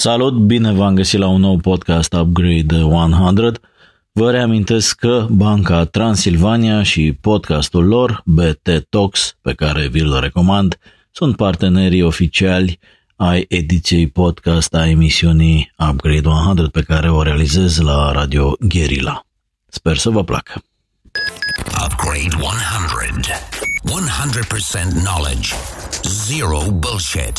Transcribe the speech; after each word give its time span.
Salut, 0.00 0.34
bine 0.34 0.72
v-am 0.72 0.94
găsit 0.94 1.18
la 1.18 1.28
un 1.28 1.40
nou 1.40 1.56
podcast 1.56 2.12
Upgrade 2.12 2.82
100. 2.82 3.52
Vă 4.12 4.30
reamintesc 4.30 4.96
că 4.96 5.26
Banca 5.30 5.84
Transilvania 5.84 6.82
și 6.82 7.12
podcastul 7.20 7.86
lor, 7.86 8.22
BT 8.24 8.86
Talks, 8.88 9.36
pe 9.40 9.52
care 9.52 9.88
vi-l 9.88 10.18
recomand, 10.20 10.78
sunt 11.10 11.36
partenerii 11.36 12.02
oficiali 12.02 12.78
ai 13.16 13.44
ediției 13.48 14.08
podcast 14.08 14.74
a 14.74 14.88
emisiunii 14.88 15.72
Upgrade 15.90 16.28
100 16.28 16.68
pe 16.68 16.82
care 16.82 17.10
o 17.10 17.22
realizez 17.22 17.78
la 17.78 18.12
Radio 18.12 18.56
Guerilla. 18.60 19.26
Sper 19.66 19.96
să 19.96 20.10
vă 20.10 20.24
placă! 20.24 20.62
Upgrade 21.84 22.36
100 22.40 22.52
100% 24.80 25.02
knowledge 25.04 25.54
Zero 26.02 26.60
bullshit 26.70 27.36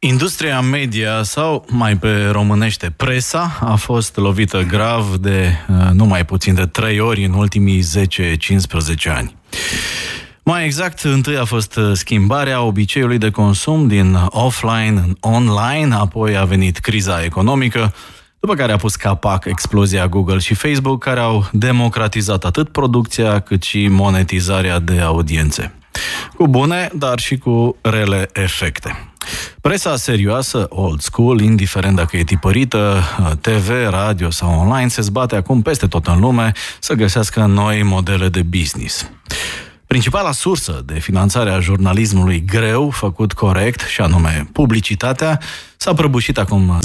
Industria 0.00 0.60
media 0.60 1.22
sau, 1.22 1.64
mai 1.68 1.96
pe 1.96 2.26
românește, 2.26 2.92
presa 2.96 3.58
a 3.60 3.74
fost 3.74 4.16
lovită 4.16 4.62
grav 4.62 5.16
de 5.16 5.52
uh, 5.68 5.90
nu 5.92 6.04
mai 6.04 6.24
puțin 6.24 6.54
de 6.54 6.66
trei 6.66 7.00
ori 7.00 7.24
în 7.24 7.32
ultimii 7.32 7.82
10-15 7.82 7.86
ani. 9.14 9.36
Mai 10.42 10.64
exact, 10.64 11.00
întâi 11.00 11.36
a 11.36 11.44
fost 11.44 11.76
uh, 11.76 11.90
schimbarea 11.92 12.62
obiceiului 12.62 13.18
de 13.18 13.30
consum 13.30 13.86
din 13.86 14.18
offline 14.28 15.02
în 15.06 15.16
online, 15.20 15.94
apoi 15.94 16.36
a 16.36 16.44
venit 16.44 16.78
criza 16.78 17.24
economică, 17.24 17.94
după 18.40 18.54
care 18.54 18.72
a 18.72 18.76
pus 18.76 18.96
capac 18.96 19.44
explozia 19.44 20.08
Google 20.08 20.38
și 20.38 20.54
Facebook, 20.54 21.02
care 21.02 21.20
au 21.20 21.48
democratizat 21.52 22.44
atât 22.44 22.68
producția 22.68 23.40
cât 23.40 23.62
și 23.62 23.88
monetizarea 23.88 24.78
de 24.78 25.00
audiențe. 25.00 25.74
Cu 26.36 26.48
bune, 26.48 26.90
dar 26.94 27.18
și 27.18 27.38
cu 27.38 27.76
rele 27.80 28.28
efecte. 28.32 29.07
Presa 29.60 29.96
serioasă, 29.96 30.66
old 30.68 31.00
school, 31.00 31.40
indiferent 31.40 31.96
dacă 31.96 32.16
e 32.16 32.24
tipărită, 32.24 33.02
TV, 33.40 33.70
radio 33.90 34.30
sau 34.30 34.58
online, 34.58 34.88
se 34.88 35.02
zbate 35.02 35.36
acum 35.36 35.62
peste 35.62 35.86
tot 35.86 36.06
în 36.06 36.20
lume 36.20 36.52
să 36.80 36.94
găsească 36.94 37.44
noi 37.44 37.82
modele 37.82 38.28
de 38.28 38.42
business. 38.42 39.10
Principala 39.88 40.32
sursă 40.32 40.82
de 40.84 40.98
finanțare 40.98 41.50
a 41.50 41.60
jurnalismului 41.60 42.44
greu, 42.44 42.90
făcut 42.90 43.32
corect, 43.32 43.80
și 43.80 44.00
anume 44.00 44.48
publicitatea, 44.52 45.40
s-a 45.76 45.94
prăbușit 45.94 46.38
acum 46.38 46.78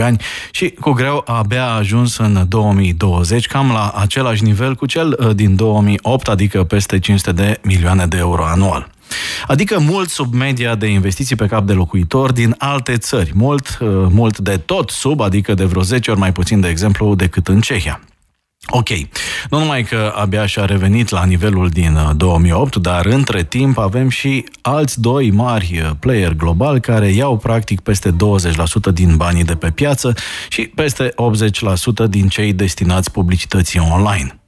10-12 0.00 0.02
ani 0.02 0.22
și 0.50 0.70
cu 0.80 0.90
greu 0.90 1.22
abia 1.26 1.64
a 1.64 1.76
ajuns 1.76 2.16
în 2.16 2.44
2020 2.48 3.46
cam 3.46 3.70
la 3.70 3.92
același 3.96 4.42
nivel 4.42 4.74
cu 4.74 4.86
cel 4.86 5.16
uh, 5.18 5.34
din 5.34 5.56
2008, 5.56 6.28
adică 6.28 6.64
peste 6.64 6.98
500 6.98 7.32
de 7.32 7.58
milioane 7.62 8.06
de 8.06 8.16
euro 8.16 8.44
anual. 8.44 8.90
Adică 9.46 9.78
mult 9.78 10.08
sub 10.08 10.34
media 10.34 10.74
de 10.74 10.86
investiții 10.86 11.36
pe 11.36 11.46
cap 11.46 11.66
de 11.66 11.72
locuitor 11.72 12.32
din 12.32 12.54
alte 12.58 12.96
țări, 12.96 13.30
mult, 13.34 13.78
uh, 13.80 13.88
mult 14.08 14.38
de 14.38 14.56
tot 14.56 14.90
sub, 14.90 15.20
adică 15.20 15.54
de 15.54 15.64
vreo 15.64 15.82
10 15.82 16.10
ori 16.10 16.20
mai 16.20 16.32
puțin, 16.32 16.60
de 16.60 16.68
exemplu, 16.68 17.14
decât 17.14 17.48
în 17.48 17.60
Cehia. 17.60 18.00
Ok. 18.66 18.88
Nu 19.50 19.58
numai 19.58 19.82
că 19.84 20.12
abia 20.16 20.46
și-a 20.46 20.64
revenit 20.64 21.08
la 21.08 21.24
nivelul 21.24 21.68
din 21.68 21.98
2008, 22.16 22.74
uh, 22.74 22.82
dar 22.82 23.06
între 23.06 23.44
timp 23.44 23.78
avem 23.78 24.08
și 24.08 24.44
alți 24.62 25.00
doi 25.00 25.30
mari 25.30 25.80
uh, 25.82 25.90
player 26.00 26.34
globali 26.34 26.80
care 26.80 27.08
iau 27.08 27.36
practic 27.36 27.80
peste 27.80 28.10
20% 28.10 28.14
din 28.92 29.16
banii 29.16 29.44
de 29.44 29.54
pe 29.54 29.70
piață 29.70 30.14
și 30.48 30.62
peste 30.62 31.14
80% 32.04 32.08
din 32.08 32.28
cei 32.28 32.52
destinați 32.52 33.10
publicității 33.10 33.80
online. 33.92 34.40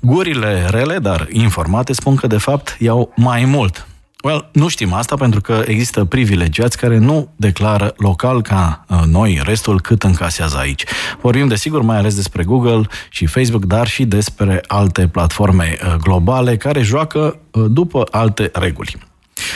Gurile 0.00 0.66
rele, 0.70 0.98
dar 0.98 1.26
informate, 1.30 1.92
spun 1.92 2.16
că 2.16 2.26
de 2.26 2.38
fapt 2.38 2.76
iau 2.78 3.12
mai 3.16 3.44
mult. 3.44 3.86
Well, 4.24 4.48
nu 4.52 4.68
știm 4.68 4.92
asta 4.92 5.16
pentru 5.16 5.40
că 5.40 5.62
există 5.66 6.04
privilegiați 6.04 6.78
care 6.78 6.98
nu 6.98 7.32
declară 7.36 7.94
local 7.96 8.42
ca 8.42 8.84
uh, 8.88 9.02
noi 9.06 9.40
restul 9.44 9.80
cât 9.80 10.02
încasează 10.02 10.56
aici. 10.58 10.84
Vorbim 11.20 11.48
desigur 11.48 11.82
mai 11.82 11.96
ales 11.96 12.14
despre 12.14 12.44
Google 12.44 12.80
și 13.10 13.26
Facebook, 13.26 13.64
dar 13.64 13.86
și 13.86 14.04
despre 14.04 14.62
alte 14.66 15.08
platforme 15.08 15.78
uh, 15.82 15.94
globale 15.94 16.56
care 16.56 16.82
joacă 16.82 17.38
uh, 17.50 17.64
după 17.68 18.06
alte 18.10 18.50
reguli. 18.52 18.96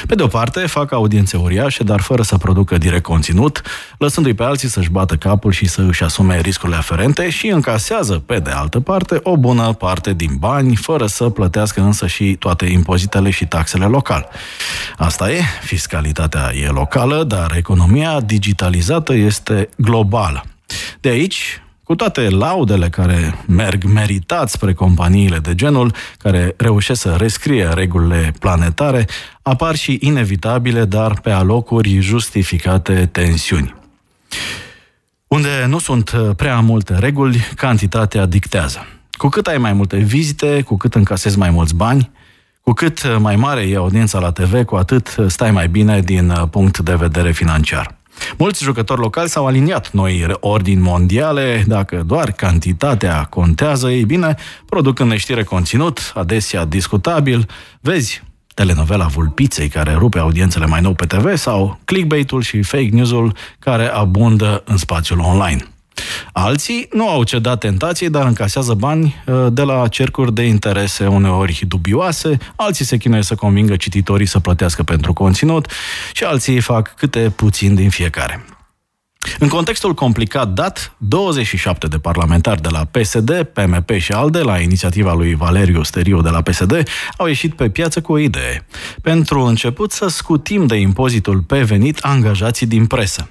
Pe 0.07 0.15
de 0.15 0.23
o 0.23 0.27
parte, 0.27 0.67
fac 0.67 0.93
audiențe 0.93 1.37
uriașe, 1.37 1.83
dar 1.83 2.01
fără 2.01 2.23
să 2.23 2.37
producă 2.37 2.79
direct 2.79 3.03
conținut, 3.03 3.63
lăsându-i 3.99 4.35
pe 4.35 4.43
alții 4.43 4.69
să-și 4.69 4.91
bată 4.91 5.17
capul 5.17 5.53
și 5.53 5.67
să 5.67 5.83
își 5.83 6.03
asume 6.03 6.41
riscurile 6.41 6.77
aferente 6.77 7.31
și 7.31 7.47
încasează, 7.47 8.23
pe 8.27 8.39
de 8.39 8.51
altă 8.51 8.81
parte, 8.81 9.21
o 9.23 9.37
bună 9.37 9.73
parte 9.73 10.13
din 10.13 10.37
bani, 10.39 10.77
fără 10.77 11.07
să 11.07 11.29
plătească 11.29 11.81
însă 11.81 12.07
și 12.07 12.37
toate 12.39 12.67
impozitele 12.67 13.31
și 13.31 13.47
taxele 13.47 13.85
locale. 13.85 14.27
Asta 14.97 15.31
e, 15.31 15.41
fiscalitatea 15.63 16.51
e 16.63 16.67
locală, 16.67 17.25
dar 17.25 17.55
economia 17.57 18.21
digitalizată 18.21 19.15
este 19.15 19.69
globală. 19.77 20.45
De 21.01 21.09
aici, 21.09 21.63
cu 21.93 21.99
toate 21.99 22.29
laudele 22.29 22.89
care 22.89 23.45
merg 23.47 23.85
meritat 23.85 24.51
spre 24.51 24.73
companiile 24.73 25.39
de 25.39 25.55
genul, 25.55 25.95
care 26.19 26.55
reușesc 26.57 27.01
să 27.01 27.17
rescrie 27.19 27.69
regulile 27.75 28.33
planetare, 28.39 29.07
apar 29.43 29.75
și 29.75 29.99
inevitabile, 30.01 30.85
dar 30.85 31.21
pe 31.21 31.31
alocuri 31.31 32.01
justificate 32.01 33.09
tensiuni. 33.13 33.75
Unde 35.27 35.65
nu 35.69 35.79
sunt 35.79 36.11
prea 36.37 36.61
multe 36.61 36.99
reguli, 36.99 37.39
cantitatea 37.55 38.27
dictează. 38.27 38.87
Cu 39.11 39.29
cât 39.29 39.47
ai 39.47 39.59
mai 39.59 39.73
multe 39.73 39.97
vizite, 39.97 40.63
cu 40.63 40.77
cât 40.77 40.95
încasezi 40.95 41.39
mai 41.39 41.51
mulți 41.51 41.75
bani, 41.75 42.11
cu 42.61 42.73
cât 42.73 43.19
mai 43.19 43.37
mare 43.37 43.61
e 43.61 43.77
audiența 43.77 44.19
la 44.19 44.33
TV, 44.33 44.65
cu 44.65 44.75
atât 44.75 45.17
stai 45.27 45.51
mai 45.51 45.69
bine 45.69 46.01
din 46.01 46.35
punct 46.51 46.79
de 46.79 46.95
vedere 46.95 47.33
financiar. 47.33 48.01
Mulți 48.39 48.63
jucători 48.63 49.01
locali 49.01 49.29
s-au 49.29 49.47
aliniat 49.47 49.91
noi 49.91 50.27
ordini 50.41 50.81
mondiale, 50.81 51.65
dacă 51.67 52.03
doar 52.07 52.31
cantitatea 52.33 53.25
contează, 53.25 53.91
ei 53.91 54.05
bine, 54.05 54.35
produc 54.67 54.99
în 54.99 55.07
neștire 55.07 55.43
conținut, 55.43 56.13
adesea 56.15 56.65
discutabil. 56.65 57.49
Vezi, 57.81 58.23
telenovela 58.55 59.07
Vulpiței 59.07 59.69
care 59.69 59.93
rupe 59.93 60.19
audiențele 60.19 60.67
mai 60.67 60.81
nou 60.81 60.95
pe 60.95 61.07
TV 61.07 61.37
sau 61.37 61.79
clickbait-ul 61.85 62.43
și 62.43 62.63
fake 62.63 62.89
news-ul 62.91 63.37
care 63.59 63.87
abundă 63.87 64.63
în 64.67 64.77
spațiul 64.77 65.19
online. 65.19 65.72
Alții 66.33 66.89
nu 66.93 67.09
au 67.09 67.23
cedat 67.23 67.59
tentației, 67.59 68.11
dar 68.11 68.27
încasează 68.27 68.75
bani 68.75 69.23
uh, 69.27 69.47
de 69.53 69.63
la 69.63 69.89
cercuri 69.89 70.35
de 70.35 70.43
interese 70.43 71.07
uneori 71.07 71.65
dubioase, 71.69 72.39
alții 72.57 72.85
se 72.85 72.97
chinuie 72.97 73.23
să 73.23 73.35
convingă 73.35 73.77
cititorii 73.77 74.27
să 74.27 74.41
plătească 74.41 74.83
pentru 74.83 75.13
conținut 75.13 75.71
și 76.13 76.25
alții 76.25 76.61
fac 76.61 76.95
câte 76.95 77.33
puțin 77.37 77.75
din 77.75 77.91
fiecare. 77.91 78.45
În 79.39 79.49
contextul 79.49 79.95
complicat 79.95 80.49
dat, 80.49 80.95
27 80.99 81.87
de 81.87 81.99
parlamentari 81.99 82.63
de 82.63 82.69
la 82.69 82.85
PSD, 82.85 83.43
PMP 83.43 83.91
și 83.91 84.13
ALDE, 84.13 84.39
la 84.39 84.59
inițiativa 84.59 85.13
lui 85.13 85.35
Valeriu 85.35 85.83
Steriu 85.83 86.23
de 86.23 86.29
la 86.29 86.43
PSD, 86.43 86.83
au 87.17 87.27
ieșit 87.27 87.55
pe 87.55 87.71
piață 87.71 88.01
cu 88.01 88.13
o 88.13 88.19
idee. 88.19 88.67
Pentru 89.03 89.41
început 89.41 89.93
să 89.93 90.09
scutim 90.09 90.67
de 90.67 90.77
impozitul 90.77 91.41
pe 91.41 91.63
venit 91.63 91.99
angajații 91.99 92.67
din 92.67 92.87
presă. 92.87 93.29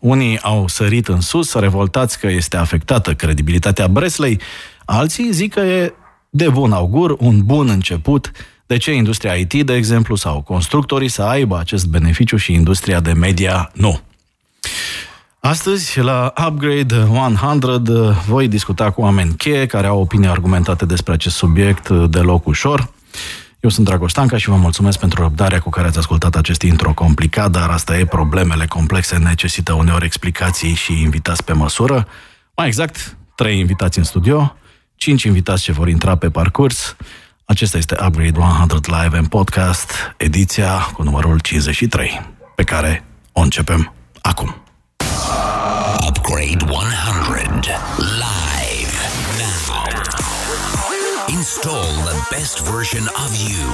Unii 0.00 0.38
au 0.40 0.68
sărit 0.68 1.08
în 1.08 1.20
sus, 1.20 1.54
revoltați 1.54 2.18
că 2.18 2.26
este 2.26 2.56
afectată 2.56 3.14
credibilitatea 3.14 3.88
Breslei, 3.88 4.40
alții 4.84 5.32
zic 5.32 5.52
că 5.52 5.60
e 5.60 5.94
de 6.30 6.48
bun 6.48 6.72
augur, 6.72 7.16
un 7.18 7.44
bun 7.44 7.68
început, 7.68 8.30
de 8.66 8.76
ce 8.76 8.92
industria 8.92 9.34
IT, 9.34 9.54
de 9.66 9.74
exemplu, 9.74 10.14
sau 10.14 10.42
constructorii 10.42 11.08
să 11.08 11.22
aibă 11.22 11.58
acest 11.58 11.86
beneficiu 11.86 12.36
și 12.36 12.52
industria 12.52 13.00
de 13.00 13.12
media 13.12 13.70
nu. 13.74 14.00
Astăzi, 15.40 16.00
la 16.00 16.32
Upgrade 16.46 17.06
100, 17.40 18.22
voi 18.26 18.48
discuta 18.48 18.90
cu 18.90 19.00
oameni 19.00 19.34
cheie 19.34 19.66
care 19.66 19.86
au 19.86 20.00
opinii 20.00 20.28
argumentate 20.28 20.84
despre 20.84 21.12
acest 21.12 21.36
subiect 21.36 21.88
deloc 21.88 22.46
ușor. 22.46 22.92
Eu 23.60 23.70
sunt 23.70 23.86
Dragoș 23.86 24.10
Stanca 24.10 24.36
și 24.36 24.48
vă 24.48 24.56
mulțumesc 24.56 24.98
pentru 24.98 25.22
răbdarea 25.22 25.60
cu 25.60 25.70
care 25.70 25.86
ați 25.86 25.98
ascultat 25.98 26.34
acest 26.34 26.62
intro 26.62 26.94
complicat, 26.94 27.50
dar 27.50 27.70
asta 27.70 27.98
e, 27.98 28.04
problemele 28.04 28.66
complexe 28.66 29.16
necesită 29.16 29.72
uneori 29.72 30.04
explicații 30.04 30.74
și 30.74 31.00
invitați 31.00 31.44
pe 31.44 31.52
măsură. 31.52 32.06
Mai 32.56 32.66
exact, 32.66 33.16
trei 33.34 33.58
invitați 33.58 33.98
în 33.98 34.04
studio, 34.04 34.56
cinci 34.96 35.22
invitați 35.22 35.62
ce 35.62 35.72
vor 35.72 35.88
intra 35.88 36.16
pe 36.16 36.30
parcurs. 36.30 36.96
Acesta 37.44 37.78
este 37.78 37.96
Upgrade 38.06 38.38
100 38.38 39.02
Live 39.02 39.18
în 39.18 39.26
podcast, 39.26 39.92
ediția 40.16 40.78
cu 40.78 41.02
numărul 41.02 41.40
53, 41.40 42.20
pe 42.54 42.62
care 42.62 43.04
o 43.32 43.40
începem 43.40 43.92
acum. 44.20 44.62
Upgrade 46.08 46.64
100 46.64 46.76
Live 47.28 47.60
now. 48.18 48.49
Install 51.38 51.92
the 52.04 52.18
best 52.30 52.60
version 52.60 53.02
of 53.02 53.48
you. 53.48 53.68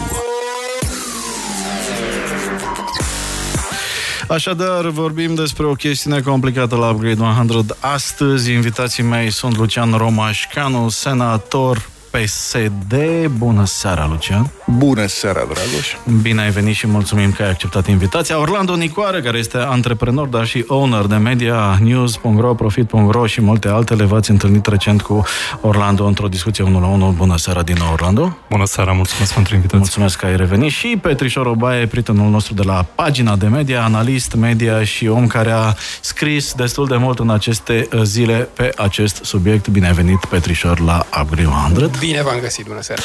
Așadar, 4.29 4.89
vorbim 4.89 5.35
despre 5.35 5.67
o 5.67 5.73
chestiune 5.73 6.21
complicată 6.21 6.77
la 6.77 6.91
Upgrade 6.91 7.23
100. 7.23 7.77
Astăzi, 7.81 8.53
invitații 8.53 9.03
mei 9.03 9.31
sunt 9.31 9.57
Lucian 9.57 9.93
Romașcanu, 9.93 10.89
senator 10.89 11.89
PSD. 12.11 12.95
Bună 13.27 13.65
seara, 13.65 14.07
Lucian! 14.07 14.51
Bună 14.69 15.07
seara, 15.07 15.41
Dragoș! 15.41 15.95
Bine 16.23 16.43
ai 16.43 16.51
venit 16.51 16.75
și 16.75 16.87
mulțumim 16.87 17.33
că 17.33 17.43
ai 17.43 17.49
acceptat 17.49 17.87
invitația. 17.87 18.41
Orlando 18.41 18.75
Nicoare, 18.75 19.21
care 19.21 19.39
este 19.39 19.57
antreprenor, 19.57 20.27
dar 20.27 20.47
și 20.47 20.65
owner 20.67 21.05
de 21.05 21.17
media 21.17 21.79
news.ro, 21.83 22.55
profit.ro 22.55 23.27
și 23.27 23.41
multe 23.41 23.69
altele. 23.69 24.05
V-ați 24.05 24.31
întâlnit 24.31 24.67
recent 24.67 25.03
cu 25.03 25.25
Orlando 25.61 26.05
într-o 26.05 26.29
discuție 26.29 26.65
1 26.65 26.81
la 26.81 26.87
1. 26.87 27.15
Bună 27.17 27.37
seara 27.37 27.63
din 27.63 27.77
nou, 27.79 27.93
Orlando! 27.93 28.37
Bună 28.51 28.65
seara, 28.65 28.93
mulțumesc 28.93 29.35
pentru 29.35 29.55
invitație! 29.55 29.79
Mulțumesc 29.81 30.19
că 30.19 30.27
ai 30.27 30.37
revenit 30.37 30.71
și 30.71 30.99
Petrișor 31.03 31.47
Obaie, 31.47 31.87
prietenul 31.87 32.31
nostru 32.31 32.55
de 32.55 32.63
la 32.63 32.87
pagina 32.95 33.37
de 33.37 33.47
media, 33.47 33.85
analist 33.85 34.35
media 34.35 34.85
și 34.85 35.07
om 35.07 35.27
care 35.27 35.51
a 35.51 35.75
scris 36.01 36.53
destul 36.53 36.87
de 36.87 36.97
mult 36.97 37.19
în 37.19 37.31
aceste 37.31 37.89
zile 38.03 38.49
pe 38.55 38.73
acest 38.77 39.21
subiect. 39.25 39.69
Bine 39.69 39.87
ai 39.87 39.93
venit, 39.93 40.25
Petrișor, 40.25 40.81
la 40.81 41.07
Upgrade 41.21 41.49
100. 41.75 41.91
Bine 41.99 42.23
v-am 42.23 42.39
găsit, 42.41 42.67
bună 42.67 42.83
seara! 42.83 43.03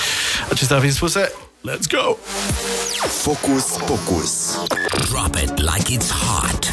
Acestea 0.50 0.78
fiind 0.78 0.94
spuse, 0.94 1.32
Let's 1.64 1.86
go! 1.86 2.16
Focus, 2.16 3.78
focus. 3.78 4.66
Drop 5.10 5.38
it 5.38 5.62
like 5.62 5.92
it's 5.92 6.10
hot. 6.10 6.66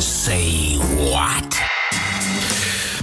Say 0.00 0.76
what? 1.12 1.73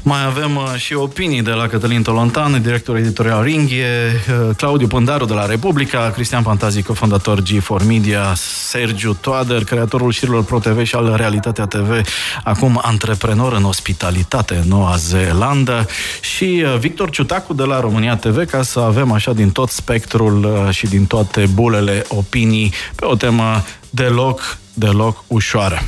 Mai 0.04 0.26
avem 0.26 0.56
uh, 0.56 0.74
și 0.76 0.94
opinii 0.94 1.42
de 1.42 1.52
la 1.52 1.68
Cătălin 1.68 2.02
Tolontan, 2.02 2.62
director 2.62 2.98
editorial 2.98 3.44
Ringhie, 3.44 3.86
uh, 4.30 4.56
Claudiu 4.56 4.88
Pândaru 4.88 5.26
de 5.26 5.34
la 5.34 5.46
Republica, 5.46 6.12
Cristian 6.14 6.44
Fantazic, 6.44 6.86
cofondator 6.86 7.42
G4 7.42 7.86
Media, 7.86 8.34
Sergiu 8.36 9.14
Toader, 9.14 9.64
creatorul 9.64 10.12
șirilor 10.12 10.44
ProTV 10.44 10.84
și 10.84 10.96
al 10.96 11.14
Realitatea 11.16 11.66
TV, 11.66 12.02
acum 12.44 12.80
antreprenor 12.84 13.54
în 13.54 13.64
ospitalitate 13.64 14.56
în 14.56 14.68
Noua 14.68 14.96
Zeelandă 14.96 15.86
și 16.22 16.64
uh, 16.66 16.78
Victor 16.80 17.10
Ciutacu 17.10 17.54
de 17.54 17.64
la 17.64 17.80
România 17.80 18.16
TV, 18.16 18.50
ca 18.50 18.62
să 18.62 18.80
avem 18.80 19.12
așa 19.12 19.34
din 19.34 19.50
tot 19.50 19.70
spectrul 19.70 20.68
și 20.72 20.88
din 20.88 21.06
toate 21.06 21.46
bulele 21.54 22.04
opinii 22.08 22.74
pe 22.96 23.06
o 23.06 23.16
temă 23.16 23.64
deloc, 23.90 24.58
deloc 24.74 25.24
ușoară. 25.28 25.82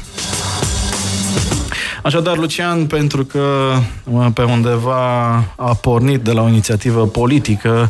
Așadar, 2.03 2.37
Lucian, 2.37 2.85
pentru 2.85 3.23
că 3.23 3.73
pe 4.33 4.43
undeva 4.43 5.33
a 5.55 5.73
pornit 5.81 6.21
de 6.21 6.31
la 6.31 6.41
o 6.41 6.47
inițiativă 6.47 7.05
politică 7.05 7.89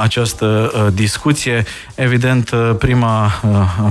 această 0.00 0.72
discuție, 0.94 1.64
evident, 1.94 2.50
prima 2.78 3.30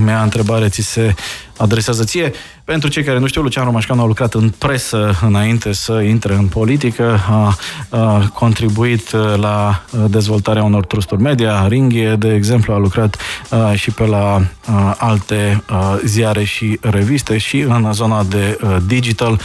mea 0.04 0.22
întrebare 0.22 0.68
ți 0.68 0.82
se 0.82 1.14
adresează 1.60 2.04
ție. 2.04 2.32
Pentru 2.64 2.88
cei 2.88 3.02
care 3.02 3.18
nu 3.18 3.26
știu, 3.26 3.42
Lucian 3.42 3.64
Romașcanu 3.64 4.02
a 4.02 4.06
lucrat 4.06 4.34
în 4.34 4.50
presă 4.58 5.18
înainte 5.26 5.72
să 5.72 5.92
intre 5.92 6.34
în 6.34 6.46
politică, 6.46 7.20
a, 7.30 7.56
a 7.88 8.30
contribuit 8.34 9.10
la 9.36 9.82
dezvoltarea 10.10 10.62
unor 10.62 10.86
trusturi 10.86 11.22
media, 11.22 11.66
Ringhie, 11.68 12.14
de 12.14 12.34
exemplu, 12.34 12.72
a 12.72 12.78
lucrat 12.78 13.16
a, 13.48 13.74
și 13.74 13.90
pe 13.90 14.06
la 14.06 14.42
a, 14.66 14.96
alte 14.98 15.62
a, 15.66 15.98
ziare 16.04 16.44
și 16.44 16.78
reviste 16.80 17.38
și 17.38 17.58
în 17.58 17.92
zona 17.92 18.22
de 18.22 18.58
a, 18.62 18.82
digital. 18.86 19.40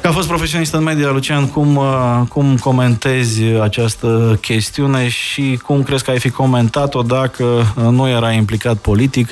Ca 0.00 0.12
fost 0.12 0.28
profesionist 0.28 0.74
în 0.74 0.82
media, 0.82 1.10
Lucian, 1.10 1.46
cum, 1.46 1.80
cum 2.28 2.56
comentezi 2.56 3.42
această 3.42 4.38
chestiune 4.40 5.08
și 5.08 5.60
cum 5.66 5.82
crezi 5.82 6.04
că 6.04 6.10
ai 6.10 6.18
fi 6.18 6.30
comentat-o 6.30 7.02
dacă 7.02 7.44
nu 7.90 8.08
era 8.08 8.32
implicat 8.32 8.76
politic, 8.76 9.30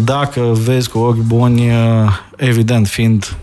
dacă 0.00 0.40
vezi 0.40 0.88
cu 0.90 0.98
ochi 0.98 1.16
buni, 1.16 1.70
evident, 2.36 2.86
fiind 2.88 3.36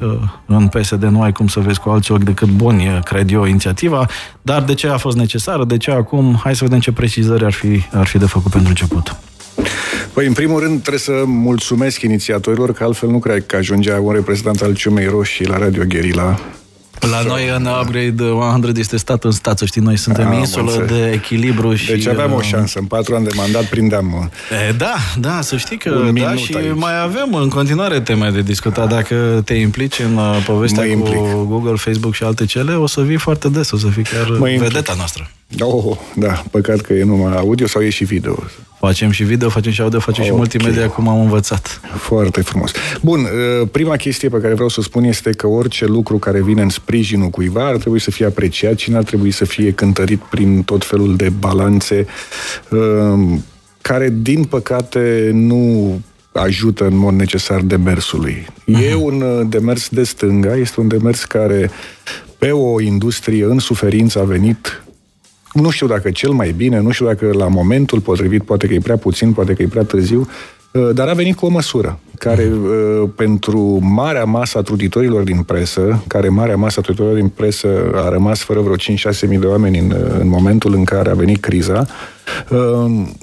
în 0.46 0.68
PSD, 0.68 1.04
nu 1.04 1.22
ai 1.22 1.32
cum 1.32 1.48
să 1.48 1.60
vezi 1.60 1.80
cu 1.80 1.90
alți 1.90 2.12
ochi 2.12 2.24
decât 2.24 2.48
buni, 2.48 3.02
cred 3.04 3.32
eu, 3.32 3.46
inițiativa, 3.46 4.06
dar 4.42 4.64
de 4.64 4.74
ce 4.74 4.88
a 4.88 4.98
fost 4.98 5.18
necesară, 5.18 5.66
de 5.66 5.78
ce 5.78 5.92
acum, 5.92 6.40
hai 6.44 6.56
să 6.56 6.64
vedem 6.64 6.80
ce 6.80 6.92
precizări 6.92 7.46
ar 7.46 7.54
fi, 7.54 7.84
ar 7.92 8.06
fi 8.06 8.18
de 8.18 8.26
făcut 8.26 8.52
pentru 8.52 8.70
început. 8.70 9.16
Păi, 10.14 10.26
în 10.26 10.34
primul 10.34 10.60
rând, 10.60 10.80
trebuie 10.80 11.00
să 11.00 11.24
mulțumesc 11.26 12.02
inițiatorilor, 12.02 12.74
că 12.74 12.84
altfel 12.84 13.10
nu 13.10 13.20
cred 13.20 13.46
că 13.46 13.56
ajungea 13.56 14.00
un 14.00 14.14
reprezentant 14.14 14.62
al 14.62 14.76
Ciumei 14.76 15.06
Roșii 15.06 15.46
la 15.46 15.58
Radio 15.58 15.84
Gherila 15.88 16.40
la 17.00 17.22
noi 17.28 17.50
în 17.56 17.68
Upgrade 17.82 18.24
100 18.24 18.80
este 18.80 18.98
stat 18.98 19.24
în 19.24 19.32
stat, 19.32 19.58
să 19.58 19.66
știi, 19.66 19.82
noi 19.82 19.98
suntem 19.98 20.28
Am 20.28 20.34
insulă 20.34 20.72
înțeleg. 20.72 20.88
de 20.88 21.12
echilibru 21.14 21.76
și... 21.76 21.88
Deci 21.88 22.08
aveam 22.08 22.34
o 22.34 22.42
șansă, 22.42 22.80
în 22.80 22.86
patru 22.86 23.16
ani 23.16 23.24
de 23.26 23.32
mandat 23.36 23.66
prindeam... 23.66 24.32
E, 24.70 24.72
da, 24.72 24.96
da, 25.20 25.42
să 25.42 25.58
știi 25.58 25.78
că 25.78 26.12
da, 26.14 26.36
și 26.36 26.56
aici. 26.56 26.74
mai 26.74 27.02
avem 27.02 27.34
în 27.34 27.50
continuare 27.50 28.02
teme 28.02 28.30
de 28.30 28.42
discutat. 28.42 28.90
Dacă 28.90 29.42
te 29.46 29.54
implici 29.54 30.00
în 30.00 30.18
uh, 30.18 30.44
povestea 30.46 30.84
mă 30.84 30.90
cu 30.90 30.98
implic. 30.98 31.48
Google, 31.48 31.76
Facebook 31.76 32.14
și 32.14 32.24
alte 32.24 32.46
cele, 32.46 32.74
o 32.74 32.88
să 32.88 33.02
vii 33.02 33.18
foarte 33.18 33.50
des, 33.50 33.72
o 33.72 33.78
să 33.78 33.88
fii 33.88 34.04
chiar 34.04 34.28
mă 34.28 34.46
vedeta 34.46 34.66
implic. 34.68 34.96
noastră. 34.96 35.30
Oh, 35.60 35.98
da, 36.16 36.44
păcat 36.52 36.82
că 36.82 36.94
e 36.94 37.04
numai 37.04 37.36
audio 37.36 37.68
sau 37.68 37.82
e 37.82 37.90
și 37.90 38.04
video. 38.04 38.44
Facem 38.80 39.12
și 39.12 39.24
video, 39.24 39.50
facem 39.50 39.72
și 39.72 39.82
audio, 39.82 40.00
facem 40.00 40.24
okay. 40.24 40.36
și 40.36 40.38
multimedia, 40.38 40.90
cum 40.90 41.08
am 41.08 41.20
învățat. 41.20 41.82
Foarte 41.98 42.42
frumos. 42.42 42.72
Bun, 43.02 43.20
uh, 43.20 43.68
prima 43.72 43.96
chestie 43.96 44.30
pe 44.30 44.38
care 44.38 44.54
vreau 44.54 44.70
să 44.70 44.76
o 44.80 44.84
spun 44.84 45.04
este 45.04 45.30
că 45.30 45.48
orice 45.48 45.86
lucru 45.86 46.18
care 46.18 46.42
vine 46.42 46.62
în 46.62 46.70
sprijinul 46.86 47.30
cuiva 47.30 47.68
ar 47.68 47.78
trebui 47.78 48.00
să 48.00 48.12
fie 48.12 48.26
apreciat 48.26 48.78
și 48.78 48.92
n-ar 48.92 49.04
trebui 49.04 49.32
să 49.32 49.46
fie 49.46 49.72
cântărit 49.72 50.20
prin 50.20 50.64
tot 50.64 50.86
felul 50.86 51.16
de 51.16 51.30
balanțe 51.40 52.06
uh, 52.70 53.38
care, 53.82 54.14
din 54.22 54.44
păcate, 54.44 55.30
nu 55.34 56.02
ajută 56.32 56.86
în 56.86 56.98
mod 56.98 57.14
necesar 57.14 57.62
demersului. 57.62 58.46
Uh-huh. 58.46 58.90
E 58.90 58.94
un 58.94 59.22
uh, 59.22 59.48
demers 59.50 59.90
de 59.90 60.04
stânga, 60.04 60.56
este 60.56 60.80
un 60.80 60.88
demers 60.88 61.24
care 61.24 61.70
pe 62.38 62.52
o 62.52 62.82
industrie 62.82 63.44
în 63.44 63.60
suferință 63.60 64.20
a 64.20 64.24
venit 64.24 64.84
nu 65.54 65.70
știu 65.70 65.88
dacă 65.88 66.12
cel 66.12 66.32
mai 66.32 66.52
bine, 66.52 66.80
nu 66.80 66.92
știu 66.92 67.06
dacă 67.06 67.32
la 67.34 67.48
momentul 67.48 68.00
potrivit, 68.00 68.44
poate 68.44 68.68
că 68.68 68.74
e 68.74 68.80
prea 68.80 68.98
puțin, 68.98 69.34
poate 69.34 69.54
că 69.54 69.62
e 69.62 69.68
prea 69.68 69.84
târziu, 69.84 70.28
uh, 70.72 70.90
dar 70.94 71.08
a 71.08 71.14
venit 71.14 71.36
cu 71.36 71.46
o 71.46 71.50
măsură 71.50 72.00
care 72.18 72.52
uh, 72.54 73.10
pentru 73.16 73.80
marea 73.82 74.24
masă 74.24 74.58
a 74.58 74.62
truditorilor 74.62 75.24
din 75.24 75.42
presă, 75.42 76.04
care 76.08 76.30
marea 76.30 76.56
masă 76.56 76.80
a 76.80 76.82
truditorilor 76.82 77.20
din 77.20 77.30
presă 77.30 77.68
a 77.94 78.10
rămas 78.10 78.40
fără 78.40 78.60
vreo 78.60 78.76
5-6 78.76 79.28
mii 79.28 79.38
de 79.38 79.46
oameni 79.46 79.78
în, 79.80 79.92
uh, 79.92 80.20
în 80.20 80.28
momentul 80.28 80.74
în 80.74 80.84
care 80.84 81.10
a 81.10 81.14
venit 81.14 81.42
criza, 81.42 81.86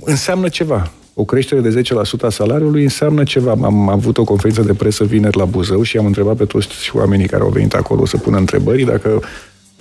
înseamnă 0.05 0.49
ceva. 0.49 0.91
O 1.15 1.25
creștere 1.25 1.61
de 1.61 1.83
10% 1.83 2.27
a 2.27 2.31
salariului 2.31 2.83
înseamnă 2.83 3.23
ceva. 3.23 3.51
Am 3.51 3.89
avut 3.89 4.19
o 4.19 4.25
conferință 4.25 4.63
de 4.63 4.73
presă 4.75 5.05
vineri 5.05 5.37
la 5.37 5.45
Buzău 5.45 5.83
și 5.83 5.97
am 5.97 6.07
întrebat 6.07 6.37
pe 6.37 6.45
toți 6.45 6.91
oamenii 6.93 7.27
care 7.27 7.43
au 7.43 7.49
venit 7.49 7.75
acolo 7.75 8.07
să 8.07 8.17
pună 8.17 8.37
întrebări 8.37 8.85
dacă 8.85 9.23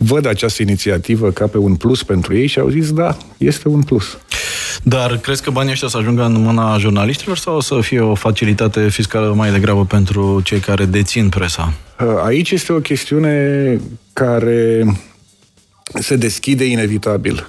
văd 0.04 0.26
această 0.26 0.62
inițiativă 0.62 1.32
ca 1.32 1.48
pe 1.48 1.58
un 1.58 1.76
plus 1.76 2.04
pentru 2.04 2.36
ei 2.36 2.48
și 2.48 2.60
au 2.60 2.70
zis, 2.70 2.94
da, 2.94 3.18
este 3.38 3.68
un 3.68 3.82
plus. 3.82 4.18
Dar 4.84 5.18
crezi 5.18 5.44
că 5.44 5.52
banii 5.52 5.72
ăștia 5.72 5.88
să 5.88 5.98
ajungă 5.98 6.26
în 6.26 6.42
mâna 6.42 6.78
jurnaliștilor 6.78 7.38
sau 7.38 7.56
o 7.56 7.62
să 7.62 7.80
fie 7.82 8.00
o 8.00 8.16
facilitate 8.16 8.90
fiscală 8.90 9.34
mai 9.34 9.52
degrabă 9.52 9.86
pentru 9.86 10.42
cei 10.44 10.60
care 10.60 10.86
dețin 10.86 11.30
presa? 11.30 11.74
Aici 12.24 12.52
este 12.52 12.74
o 12.74 12.80
chestiune 12.80 13.80
care 14.14 14.86
se 16.00 16.16
deschide 16.16 16.66
inevitabil. 16.66 17.48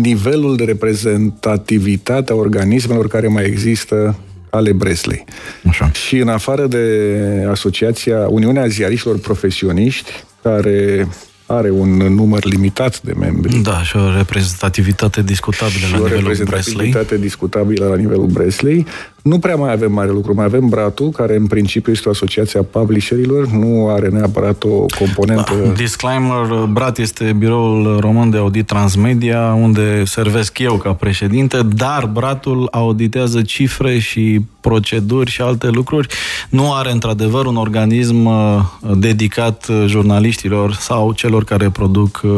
Nivelul 0.00 0.56
de 0.56 0.64
reprezentativitate 0.64 2.32
a 2.32 2.34
organismelor 2.34 3.08
care 3.08 3.28
mai 3.28 3.44
există 3.44 4.18
ale 4.50 4.72
Bresley. 4.72 5.24
Așa. 5.68 5.90
Și 5.90 6.16
în 6.16 6.28
afară 6.28 6.66
de 6.66 7.46
Asociația 7.50 8.26
Uniunea 8.28 8.66
Ziariștilor 8.66 9.18
Profesioniști, 9.18 10.10
care 10.42 11.08
are 11.56 11.70
un 11.70 11.88
număr 11.96 12.44
limitat 12.44 13.02
de 13.02 13.12
membri. 13.18 13.58
Da, 13.62 13.82
și 13.82 13.96
o 13.96 14.16
reprezentativitate 14.16 15.22
discutabilă 15.22 15.86
la 15.90 15.96
nivelul 15.96 16.22
Bresley. 16.22 16.36
o 16.36 16.38
reprezentativitate 16.38 17.16
discutabilă 17.16 17.86
la 17.86 17.96
nivelul 17.96 18.26
Bresley. 18.26 18.86
Nu 19.22 19.38
prea 19.38 19.56
mai 19.56 19.72
avem 19.72 19.92
mare 19.92 20.10
lucru. 20.10 20.34
Mai 20.34 20.44
avem 20.44 20.68
Bratu, 20.68 21.10
care 21.10 21.36
în 21.36 21.46
principiu 21.46 21.92
este 21.92 22.08
o 22.08 22.10
asociație 22.10 22.58
a 22.58 22.62
publisherilor, 22.62 23.46
nu 23.46 23.88
are 23.88 24.08
neapărat 24.08 24.64
o 24.64 24.84
componentă... 24.98 25.52
Da. 25.64 25.70
Disclaimer, 25.70 26.66
Brat 26.72 26.98
este 26.98 27.32
biroul 27.38 27.98
român 28.00 28.30
de 28.30 28.36
audit 28.36 28.66
transmedia, 28.66 29.52
unde 29.52 30.04
servesc 30.04 30.58
eu 30.58 30.74
ca 30.74 30.92
președinte, 30.92 31.62
dar 31.76 32.10
Bratul 32.12 32.68
auditează 32.70 33.42
cifre 33.42 33.98
și 33.98 34.40
proceduri 34.68 35.30
și 35.30 35.40
alte 35.40 35.68
lucruri. 35.68 36.08
Nu 36.48 36.72
are 36.72 36.90
într-adevăr 36.90 37.46
un 37.46 37.56
organism 37.56 38.24
uh, 38.24 38.60
dedicat 38.96 39.66
uh, 39.68 39.84
jurnaliștilor 39.86 40.72
sau 40.72 41.12
celor 41.12 41.44
care 41.44 41.70
produc 41.70 42.20
uh, 42.24 42.30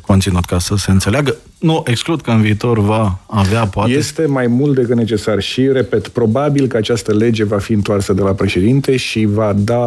conținut, 0.00 0.44
ca 0.44 0.58
să 0.58 0.74
se 0.76 0.90
înțeleagă. 0.90 1.36
Nu 1.58 1.82
exclud 1.86 2.20
că 2.20 2.30
în 2.30 2.40
viitor 2.40 2.78
va 2.78 3.18
avea, 3.26 3.66
poate. 3.66 3.90
Este 3.90 4.26
mai 4.26 4.46
mult 4.46 4.74
decât 4.74 4.96
necesar 4.96 5.40
și, 5.40 5.68
repet, 5.72 6.08
probabil 6.08 6.66
că 6.66 6.76
această 6.76 7.12
lege 7.12 7.44
va 7.44 7.58
fi 7.58 7.72
întoarsă 7.72 8.12
de 8.12 8.22
la 8.22 8.32
președinte 8.32 8.96
și 8.96 9.24
va 9.24 9.52
da 9.56 9.84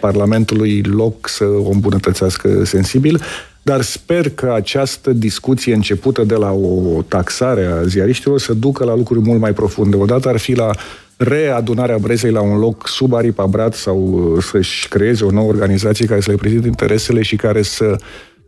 Parlamentului 0.00 0.82
loc 0.82 1.28
să 1.28 1.44
o 1.44 1.70
îmbunătățească 1.70 2.64
sensibil, 2.64 3.20
dar 3.62 3.80
sper 3.82 4.30
că 4.30 4.52
această 4.54 5.12
discuție 5.12 5.74
începută 5.74 6.24
de 6.24 6.34
la 6.34 6.52
o 6.52 7.02
taxare 7.08 7.64
a 7.64 7.82
ziariștilor 7.82 8.38
să 8.38 8.52
ducă 8.52 8.84
la 8.84 8.96
lucruri 8.96 9.20
mult 9.20 9.40
mai 9.40 9.52
profunde. 9.52 9.96
Odată 9.96 10.28
ar 10.28 10.36
fi 10.36 10.54
la 10.54 10.70
readunarea 11.16 11.98
Brezei 11.98 12.30
la 12.30 12.40
un 12.40 12.58
loc 12.58 12.88
sub 12.88 13.14
aripa 13.14 13.46
Brat 13.46 13.74
sau 13.74 14.36
să-și 14.40 14.88
creeze 14.88 15.24
o 15.24 15.30
nouă 15.30 15.48
organizație 15.48 16.06
care 16.06 16.20
să 16.20 16.30
le 16.30 16.36
prezinte 16.36 16.66
interesele 16.66 17.22
și 17.22 17.36
care 17.36 17.62
să 17.62 17.96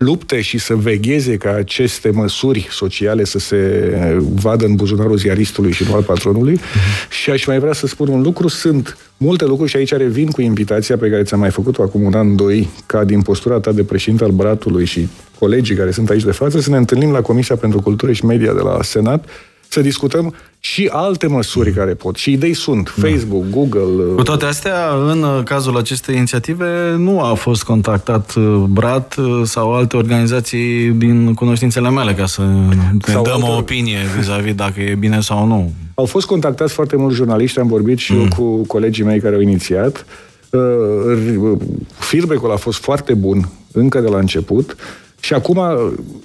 lupte 0.03 0.41
și 0.41 0.59
să 0.59 0.75
vegheze 0.75 1.37
ca 1.37 1.55
aceste 1.55 2.11
măsuri 2.11 2.69
sociale 2.71 3.25
să 3.25 3.39
se 3.39 3.93
vadă 4.19 4.65
în 4.65 4.75
buzunarul 4.75 5.17
ziaristului 5.17 5.73
și 5.73 5.85
nu 5.89 5.95
al 5.95 6.03
patronului. 6.03 6.57
Uh-huh. 6.57 7.09
Și 7.11 7.31
aș 7.31 7.47
mai 7.47 7.59
vrea 7.59 7.73
să 7.73 7.87
spun 7.87 8.09
un 8.09 8.23
lucru, 8.23 8.49
sunt 8.49 8.97
multe 9.17 9.45
lucruri 9.45 9.71
și 9.71 9.77
aici 9.77 9.93
revin 9.93 10.31
cu 10.31 10.41
invitația 10.41 10.97
pe 10.97 11.09
care 11.09 11.23
ți-am 11.23 11.41
mai 11.41 11.51
făcut-o 11.51 11.83
acum 11.83 12.03
un 12.03 12.15
an, 12.15 12.37
doi, 12.37 12.69
ca 12.87 13.05
din 13.05 13.23
postura 13.23 13.61
ta 13.61 13.73
de 13.73 13.85
președinte 13.85 14.25
al 14.25 14.31
Bratului 14.31 14.85
și 14.85 15.09
colegii 15.39 15.77
care 15.77 15.91
sunt 15.91 16.11
aici 16.11 16.25
de 16.25 16.31
față, 16.31 16.61
să 16.61 16.71
ne 16.71 16.77
întâlnim 16.77 17.11
la 17.11 17.21
Comisia 17.21 17.57
pentru 17.57 17.81
Cultură 17.81 18.13
și 18.13 18.25
Media 18.25 18.53
de 18.53 18.61
la 18.61 18.79
Senat 18.83 19.25
să 19.73 19.81
discutăm 19.81 20.35
și 20.61 20.89
alte 20.93 21.27
măsuri 21.27 21.73
care 21.73 21.95
pot. 21.95 22.17
Și 22.17 22.33
idei 22.33 22.55
sunt. 22.55 22.95
Da. 22.97 23.09
Facebook, 23.09 23.45
Google... 23.51 24.15
Cu 24.17 24.23
toate 24.23 24.45
astea, 24.45 24.95
în 25.09 25.43
cazul 25.45 25.77
acestei 25.77 26.17
inițiative, 26.17 26.95
nu 26.99 27.21
a 27.21 27.35
fost 27.35 27.63
contactat 27.63 28.35
uh, 28.35 28.45
BRAT 28.69 29.15
uh, 29.17 29.41
sau 29.45 29.75
alte 29.75 29.97
organizații 29.97 30.91
din 30.91 31.35
cunoștințele 31.35 31.91
mele 31.91 32.15
ca 32.15 32.27
să 32.27 32.43
ne 32.43 33.13
sau 33.13 33.23
dăm 33.23 33.35
alte... 33.35 33.51
o 33.51 33.57
opinie 33.57 33.99
vis-a-vis 34.19 34.55
dacă 34.55 34.81
e 34.81 34.95
bine 34.95 35.21
sau 35.21 35.47
nu. 35.47 35.73
Au 35.95 36.05
fost 36.05 36.27
contactați 36.27 36.73
foarte 36.73 36.97
mulți 36.97 37.17
jurnaliști, 37.17 37.59
am 37.59 37.67
vorbit 37.67 37.99
și 37.99 38.13
mm. 38.13 38.21
eu 38.21 38.29
cu 38.37 38.67
colegii 38.67 39.05
mei 39.05 39.21
care 39.21 39.35
au 39.35 39.41
inițiat. 39.41 40.07
Uh, 40.51 41.59
feedback-ul 41.93 42.53
a 42.53 42.57
fost 42.57 42.81
foarte 42.81 43.15
bun 43.15 43.49
încă 43.73 44.01
de 44.01 44.09
la 44.09 44.19
început. 44.19 44.77
Și 45.25 45.35
acum 45.35 45.61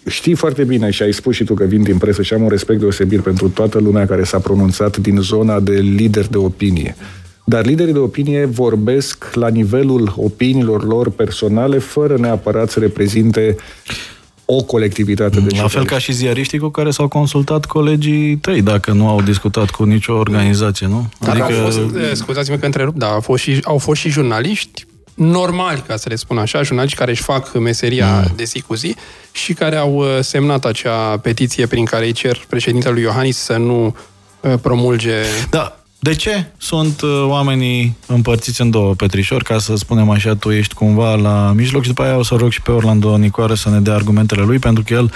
știi 0.07 0.35
foarte 0.35 0.63
bine 0.63 0.89
și 0.89 1.03
ai 1.03 1.13
spus 1.13 1.35
și 1.35 1.43
tu 1.43 1.53
că 1.53 1.63
vin 1.63 1.83
din 1.83 1.97
presă 1.97 2.21
și 2.21 2.33
am 2.33 2.41
un 2.41 2.49
respect 2.49 2.79
deosebit 2.79 3.19
pentru 3.19 3.49
toată 3.49 3.79
lumea 3.79 4.05
care 4.05 4.23
s-a 4.23 4.39
pronunțat 4.39 4.97
din 4.97 5.17
zona 5.17 5.59
de 5.59 5.73
lider 5.73 6.27
de 6.27 6.37
opinie. 6.37 6.95
Dar 7.43 7.65
liderii 7.65 7.93
de 7.93 7.99
opinie 7.99 8.45
vorbesc 8.45 9.29
la 9.33 9.47
nivelul 9.47 10.13
opiniilor 10.15 10.85
lor 10.85 11.09
personale, 11.09 11.77
fără 11.77 12.17
neapărat 12.17 12.69
să 12.69 12.79
reprezinte 12.79 13.55
o 14.45 14.63
colectivitate 14.63 15.39
de 15.39 15.57
La 15.57 15.67
fel 15.67 15.85
ca 15.85 15.97
și 15.97 16.11
ziariștii 16.11 16.59
cu 16.59 16.69
care 16.69 16.91
s-au 16.91 17.07
consultat 17.07 17.65
colegii 17.65 18.37
tăi, 18.37 18.61
dacă 18.61 18.91
nu 18.91 19.07
au 19.07 19.21
discutat 19.21 19.69
cu 19.69 19.83
nicio 19.83 20.13
organizație, 20.13 20.87
nu? 20.87 21.09
Dar 21.19 21.29
adică... 21.29 21.59
au 21.59 21.63
fost, 21.63 21.77
eh, 21.77 22.11
scuzați-mă 22.13 22.55
că 22.55 22.65
întrerup, 22.65 22.95
dar 22.95 23.11
au 23.11 23.19
fost 23.19 23.43
și, 23.43 23.59
au 23.63 23.77
fost 23.77 23.99
și 23.99 24.09
jurnaliști 24.09 24.85
normali, 25.17 25.83
ca 25.87 25.95
să 25.95 26.09
le 26.09 26.15
spun 26.15 26.37
așa, 26.37 26.61
jurnaliști 26.61 26.97
care 26.97 27.11
își 27.11 27.21
fac 27.21 27.57
meseria 27.57 28.19
mm. 28.19 28.33
de 28.35 28.43
zi 28.43 28.61
cu 28.61 28.73
zi 28.73 28.95
și 29.31 29.53
care 29.53 29.75
au 29.75 29.93
uh, 29.95 30.17
semnat 30.21 30.65
acea 30.65 31.17
petiție 31.17 31.65
prin 31.65 31.85
care 31.85 32.05
îi 32.05 32.11
cer 32.11 32.45
președintelui 32.49 33.01
Iohannis 33.01 33.37
să 33.37 33.57
nu 33.57 33.95
uh, 34.41 34.53
promulge... 34.61 35.13
Da, 35.49 35.79
de 35.99 36.15
ce 36.15 36.45
sunt 36.57 37.01
uh, 37.01 37.23
oamenii 37.25 37.97
împărțiți 38.05 38.61
în 38.61 38.69
două 38.69 38.93
petrișori, 38.93 39.43
ca 39.43 39.57
să 39.57 39.75
spunem 39.75 40.09
așa, 40.09 40.35
tu 40.35 40.51
ești 40.51 40.73
cumva 40.73 41.15
la 41.15 41.51
mijloc 41.55 41.81
și 41.81 41.87
după 41.87 42.03
aia 42.03 42.17
o 42.17 42.23
să 42.23 42.35
rog 42.35 42.51
și 42.51 42.61
pe 42.61 42.71
Orlando 42.71 43.17
Nicoare 43.17 43.55
să 43.55 43.69
ne 43.69 43.79
dea 43.79 43.93
argumentele 43.93 44.41
lui, 44.41 44.59
pentru 44.59 44.83
că 44.83 44.93
el 44.93 45.11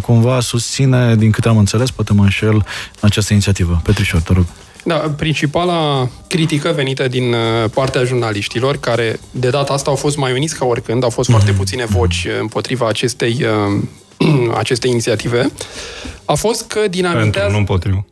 cumva 0.00 0.40
susține, 0.40 1.16
din 1.16 1.30
câte 1.30 1.48
am 1.48 1.58
înțeles, 1.58 1.90
poate 1.90 2.12
mă 2.12 2.22
înșel, 2.22 2.66
această 3.00 3.32
inițiativă. 3.32 3.80
Petrișor, 3.84 4.20
te 4.20 4.32
rog. 4.32 4.44
Da, 4.84 4.94
principala 5.16 6.08
critică 6.26 6.72
venită 6.74 7.08
din 7.08 7.32
uh, 7.32 7.70
partea 7.74 8.04
jurnaliștilor, 8.04 8.76
care 8.76 9.20
de 9.30 9.50
data 9.50 9.72
asta 9.72 9.90
au 9.90 9.96
fost 9.96 10.16
mai 10.16 10.32
uniți 10.32 10.58
ca 10.58 10.64
oricând, 10.64 11.02
au 11.02 11.10
fost 11.10 11.28
mm-hmm. 11.28 11.32
foarte 11.32 11.52
puține 11.52 11.84
voci 11.84 12.26
uh, 12.28 12.40
împotriva 12.40 12.88
acestei, 12.88 13.44
uh, 14.18 14.54
acestei 14.62 14.90
inițiative, 14.90 15.50
a 16.24 16.34
fost 16.34 16.66
că 16.66 16.80
dinamitează... 16.90 17.30
Pentru, 17.30 17.52
nu 17.52 17.58
împotriva. 17.58 18.04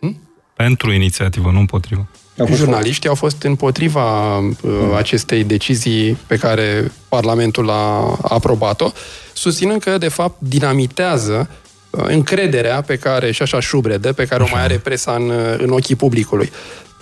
Hmm? 0.00 0.18
Pentru 0.56 0.92
inițiativă, 0.92 1.50
nu 1.50 1.58
împotriva. 1.58 2.06
Jurnaliștii 2.54 3.08
au 3.08 3.14
fost 3.14 3.42
împotriva 3.42 4.36
uh, 4.38 4.52
acestei 4.96 5.44
decizii 5.44 6.18
pe 6.26 6.36
care 6.36 6.92
Parlamentul 7.08 7.70
a 7.70 8.18
aprobat-o, 8.22 8.90
susținând 9.32 9.80
că, 9.80 9.98
de 9.98 10.08
fapt, 10.08 10.36
dinamitează 10.38 11.48
încrederea 11.96 12.80
pe 12.80 12.96
care, 12.96 13.32
și 13.32 13.42
așa 13.42 13.60
șubrede, 13.60 14.12
pe 14.12 14.24
care 14.24 14.42
o 14.42 14.46
mai 14.50 14.62
are 14.62 14.74
presa 14.74 15.12
în, 15.12 15.32
în 15.58 15.70
ochii 15.70 15.94
publicului. 15.94 16.52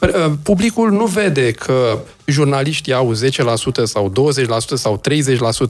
Uh, 0.00 0.32
publicul 0.42 0.90
nu 0.90 1.04
vede 1.04 1.50
că 1.50 1.98
jurnaliștii 2.24 2.92
au 2.92 3.14
10% 3.14 3.16
sau 3.84 4.12
20% 4.12 4.74
sau 4.74 5.00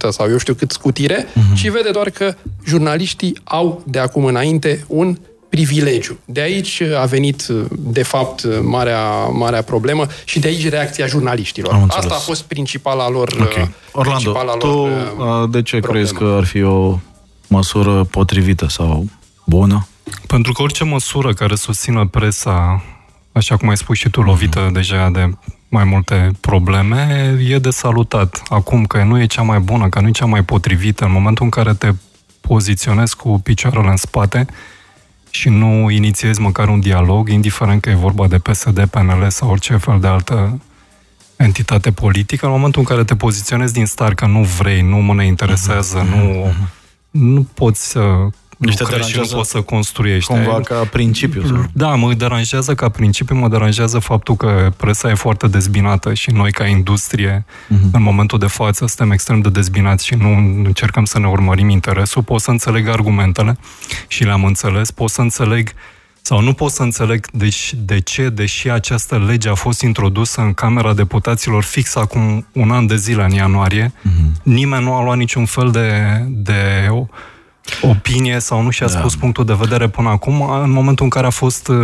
30% 0.09 0.11
sau 0.11 0.29
eu 0.31 0.37
știu 0.39 0.55
cât 0.55 0.71
scutire, 0.71 1.25
uh-huh. 1.25 1.55
ci 1.57 1.69
vede 1.69 1.91
doar 1.91 2.11
că 2.11 2.35
jurnaliștii 2.67 3.39
au 3.45 3.83
de 3.87 3.99
acum 3.99 4.25
înainte 4.25 4.85
un 4.87 5.19
privilegiu. 5.49 6.19
De 6.25 6.41
aici 6.41 6.81
a 6.81 7.05
venit, 7.05 7.47
de 7.71 8.03
fapt, 8.03 8.63
marea, 8.63 9.09
marea 9.25 9.63
problemă 9.63 10.07
și 10.25 10.39
de 10.39 10.49
aici 10.49 10.69
reacția 10.69 11.07
jurnaliștilor. 11.07 11.85
Asta 11.89 12.15
a 12.15 12.19
fost 12.19 12.43
principala 12.43 13.11
lor 13.11 13.37
okay. 13.41 13.71
Orlando, 13.93 14.33
principala 14.33 14.57
tu 14.57 14.67
lor, 14.67 15.43
uh, 15.43 15.51
de 15.51 15.63
ce 15.63 15.79
problemă. 15.79 16.07
crezi 16.07 16.19
că 16.19 16.35
ar 16.37 16.45
fi 16.45 16.63
o 16.63 16.99
măsură 17.49 18.05
potrivită 18.05 18.69
sau 18.69 19.07
bună? 19.47 19.87
Pentru 20.27 20.53
că 20.53 20.63
orice 20.63 20.85
măsură 20.85 21.33
care 21.33 21.55
susțină 21.55 22.07
presa, 22.07 22.85
așa 23.33 23.57
cum 23.57 23.69
ai 23.69 23.77
spus 23.77 23.99
și 23.99 24.09
tu, 24.09 24.21
lovită 24.21 24.69
mm-hmm. 24.69 24.73
deja 24.73 25.11
de 25.11 25.31
mai 25.69 25.85
multe 25.85 26.31
probleme, 26.41 27.35
e 27.49 27.59
de 27.59 27.71
salutat. 27.71 28.43
Acum 28.49 28.85
că 28.85 29.03
nu 29.03 29.21
e 29.21 29.27
cea 29.27 29.43
mai 29.43 29.59
bună, 29.59 29.89
că 29.89 30.01
nu 30.01 30.09
e 30.09 30.11
cea 30.11 30.25
mai 30.25 30.45
potrivită, 30.45 31.05
în 31.05 31.13
momentul 31.13 31.45
în 31.45 31.51
care 31.51 31.75
te 31.75 31.93
poziționezi 32.41 33.17
cu 33.17 33.41
picioarele 33.41 33.89
în 33.89 33.97
spate 33.97 34.47
și 35.31 35.49
nu 35.49 35.91
inițiezi 35.91 36.41
măcar 36.41 36.69
un 36.69 36.81
dialog, 36.81 37.29
indiferent 37.29 37.81
că 37.81 37.91
e 37.91 37.95
vorba 37.95 38.27
de 38.27 38.39
PSD, 38.39 38.87
PNL 38.91 39.27
sau 39.29 39.51
orice 39.51 39.77
fel 39.77 40.01
de 40.01 40.07
altă 40.07 40.61
entitate 41.37 41.91
politică, 41.91 42.47
în 42.47 42.53
momentul 42.53 42.81
în 42.81 42.87
care 42.87 43.05
te 43.05 43.17
poziționezi 43.17 43.73
din 43.73 43.87
start 43.87 44.17
că 44.17 44.27
nu 44.27 44.43
vrei, 44.43 44.81
nu 44.81 44.97
mă 44.97 45.15
ne 45.15 45.27
interesează, 45.27 46.03
mm-hmm. 46.03 46.15
nu 46.15 46.25
mhm 46.25 46.71
nu 47.19 47.47
poți 47.55 47.89
să 47.89 48.01
niște 48.57 48.83
lucrezi 48.83 49.11
și 49.11 49.19
nu 49.19 49.27
poți 49.27 49.51
să 49.51 49.61
construiești. 49.61 50.33
Cumva 50.33 50.61
ca 50.61 50.75
principiu. 50.75 51.47
Sau? 51.47 51.65
Da, 51.73 51.95
mă 51.95 52.15
deranjează 52.15 52.75
ca 52.75 52.89
principiu, 52.89 53.37
mă 53.37 53.49
deranjează 53.49 53.99
faptul 53.99 54.37
că 54.37 54.73
presa 54.77 55.11
e 55.11 55.15
foarte 55.15 55.47
dezbinată 55.47 56.15
și 56.15 56.31
noi 56.31 56.53
ca 56.53 56.67
industrie, 56.67 57.45
uh-huh. 57.45 57.91
în 57.93 58.03
momentul 58.03 58.39
de 58.39 58.47
față, 58.47 58.87
suntem 58.87 59.11
extrem 59.11 59.41
de 59.41 59.49
dezbinați 59.49 60.07
și 60.07 60.15
nu 60.15 60.29
încercăm 60.65 61.05
să 61.05 61.19
ne 61.19 61.27
urmărim 61.27 61.69
interesul. 61.69 62.23
Pot 62.23 62.41
să 62.41 62.51
înțeleg 62.51 62.89
argumentele 62.89 63.59
și 64.07 64.25
le-am 64.25 64.45
înțeles, 64.45 64.91
pot 64.91 65.11
să 65.11 65.21
înțeleg 65.21 65.73
sau 66.27 66.41
nu 66.41 66.53
pot 66.53 66.71
să 66.71 66.83
înțeleg 66.83 67.27
de, 67.33 67.49
de 67.77 68.01
ce, 68.01 68.29
deși 68.29 68.71
această 68.71 69.25
lege 69.27 69.49
a 69.49 69.55
fost 69.55 69.83
introdusă 69.83 70.41
în 70.41 70.55
Camera 70.55 70.95
Deputaților 70.95 71.63
fix 71.63 71.97
acum 71.97 72.47
un 72.53 72.71
an 72.71 72.87
de 72.87 72.97
zile, 72.97 73.25
în 73.25 73.31
ianuarie, 73.31 73.93
mm-hmm. 73.93 74.43
nimeni 74.43 74.85
nu 74.85 74.95
a 74.95 75.03
luat 75.03 75.17
niciun 75.17 75.45
fel 75.45 75.71
de, 75.71 76.19
de 76.29 76.89
opinie 77.83 78.39
sau 78.39 78.63
nu 78.63 78.71
și-a 78.71 78.87
da. 78.87 78.99
spus 78.99 79.17
punctul 79.17 79.45
de 79.45 79.57
vedere 79.59 79.89
până 79.89 80.09
acum, 80.09 80.51
în 80.63 80.71
momentul 80.71 81.05
în 81.05 81.11
care 81.11 81.27
a 81.27 81.31
fost 81.31 81.69
uh, 81.69 81.77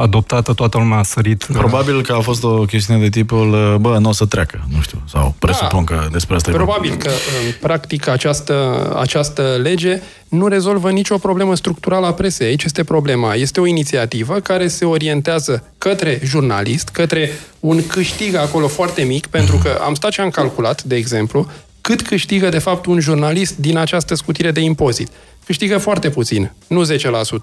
adoptată, 0.00 0.52
toată 0.52 0.78
lumea 0.78 0.98
a 0.98 1.02
sărit. 1.02 1.44
Probabil 1.52 2.02
că 2.02 2.12
a 2.12 2.20
fost 2.20 2.44
o 2.44 2.64
chestiune 2.64 3.00
de 3.00 3.08
tipul, 3.08 3.52
uh, 3.52 3.74
bă, 3.80 3.98
nu 3.98 4.08
o 4.08 4.12
să 4.12 4.26
treacă, 4.26 4.64
nu 4.74 4.80
știu, 4.80 5.02
sau 5.08 5.34
presupun 5.38 5.84
da. 5.84 5.94
că 5.94 6.08
despre 6.12 6.34
asta 6.34 6.50
Probabil 6.50 6.94
că, 6.94 7.08
în 7.08 7.52
practic, 7.60 8.08
această, 8.08 8.88
această 9.00 9.58
lege 9.62 10.00
nu 10.28 10.46
rezolvă 10.46 10.90
nicio 10.90 11.18
problemă 11.18 11.54
structurală 11.54 12.06
a 12.06 12.12
presei. 12.12 12.46
Aici 12.46 12.64
este 12.64 12.84
problema. 12.84 13.34
Este 13.34 13.60
o 13.60 13.66
inițiativă 13.66 14.34
care 14.34 14.68
se 14.68 14.84
orientează 14.84 15.64
către 15.78 16.20
jurnalist, 16.24 16.88
către 16.88 17.30
un 17.60 17.86
câștig 17.86 18.34
acolo 18.34 18.68
foarte 18.68 19.02
mic, 19.02 19.26
pentru 19.26 19.56
că 19.56 19.80
am 19.84 19.94
stat 19.94 20.12
și 20.12 20.20
am 20.20 20.30
calculat, 20.30 20.82
de 20.82 20.96
exemplu, 20.96 21.46
cât 21.82 22.02
câștigă 22.02 22.48
de 22.48 22.58
fapt 22.58 22.86
un 22.86 23.00
jurnalist 23.00 23.56
din 23.56 23.76
această 23.76 24.14
scutire 24.14 24.50
de 24.50 24.60
impozit. 24.60 25.08
Câștigă 25.44 25.78
foarte 25.78 26.10
puțin, 26.10 26.52
nu 26.66 26.84
10%. 26.84 26.88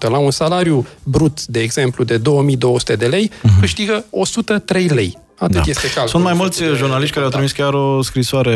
La 0.00 0.18
un 0.18 0.30
salariu 0.30 0.86
brut, 1.02 1.44
de 1.46 1.60
exemplu, 1.60 2.04
de 2.04 2.16
2200 2.16 2.96
de 2.96 3.06
lei, 3.06 3.30
uh-huh. 3.30 3.60
câștigă 3.60 4.04
103 4.10 4.86
lei. 4.86 5.18
Atât 5.40 5.54
da. 5.54 5.62
este 5.66 5.86
calcul. 5.86 6.08
Sunt 6.08 6.22
mai 6.22 6.32
mulți 6.32 6.62
jurnaliști 6.76 7.14
care 7.14 7.24
au 7.24 7.30
trimis 7.30 7.52
chiar 7.52 7.72
o 7.72 8.02
scrisoare 8.02 8.54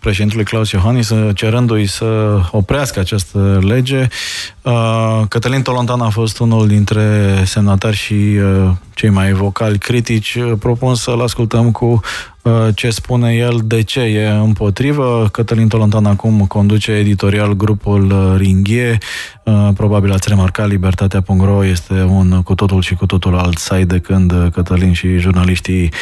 președintelui 0.00 0.44
Claus 0.44 0.70
Iohannis 0.70 1.12
cerându-i 1.34 1.86
să 1.86 2.40
oprească 2.50 3.00
această 3.00 3.58
lege. 3.62 4.08
Uh, 4.62 5.22
Cătălin 5.28 5.62
Tolontan 5.62 6.00
a 6.00 6.08
fost 6.08 6.38
unul 6.38 6.66
dintre 6.66 7.36
semnatari 7.44 7.96
și 7.96 8.12
uh, 8.14 8.70
cei 8.94 9.08
mai 9.08 9.32
vocali 9.32 9.78
critici. 9.78 10.38
Propun 10.58 10.94
să-l 10.94 11.20
ascultăm 11.20 11.70
cu 11.70 12.00
uh, 12.42 12.52
ce 12.74 12.90
spune 12.90 13.34
el, 13.34 13.60
de 13.64 13.82
ce 13.82 14.00
e 14.00 14.28
împotrivă. 14.28 15.28
Cătălin 15.32 15.68
Tolontan 15.68 16.06
acum 16.06 16.46
conduce 16.46 16.92
editorial 16.92 17.52
grupul 17.52 18.34
Ringhie. 18.36 18.98
Probabil 19.74 20.12
ați 20.12 20.28
remarcat, 20.28 20.68
Libertatea.ro 20.68 21.64
este 21.64 22.02
un 22.02 22.42
cu 22.42 22.54
totul 22.54 22.82
și 22.82 22.94
cu 22.94 23.06
totul 23.06 23.38
alt 23.38 23.58
site 23.58 23.84
de 23.84 23.98
când 23.98 24.32
Cătălin 24.52 24.92
și 24.92 25.18
jurnaliștii 25.18 25.92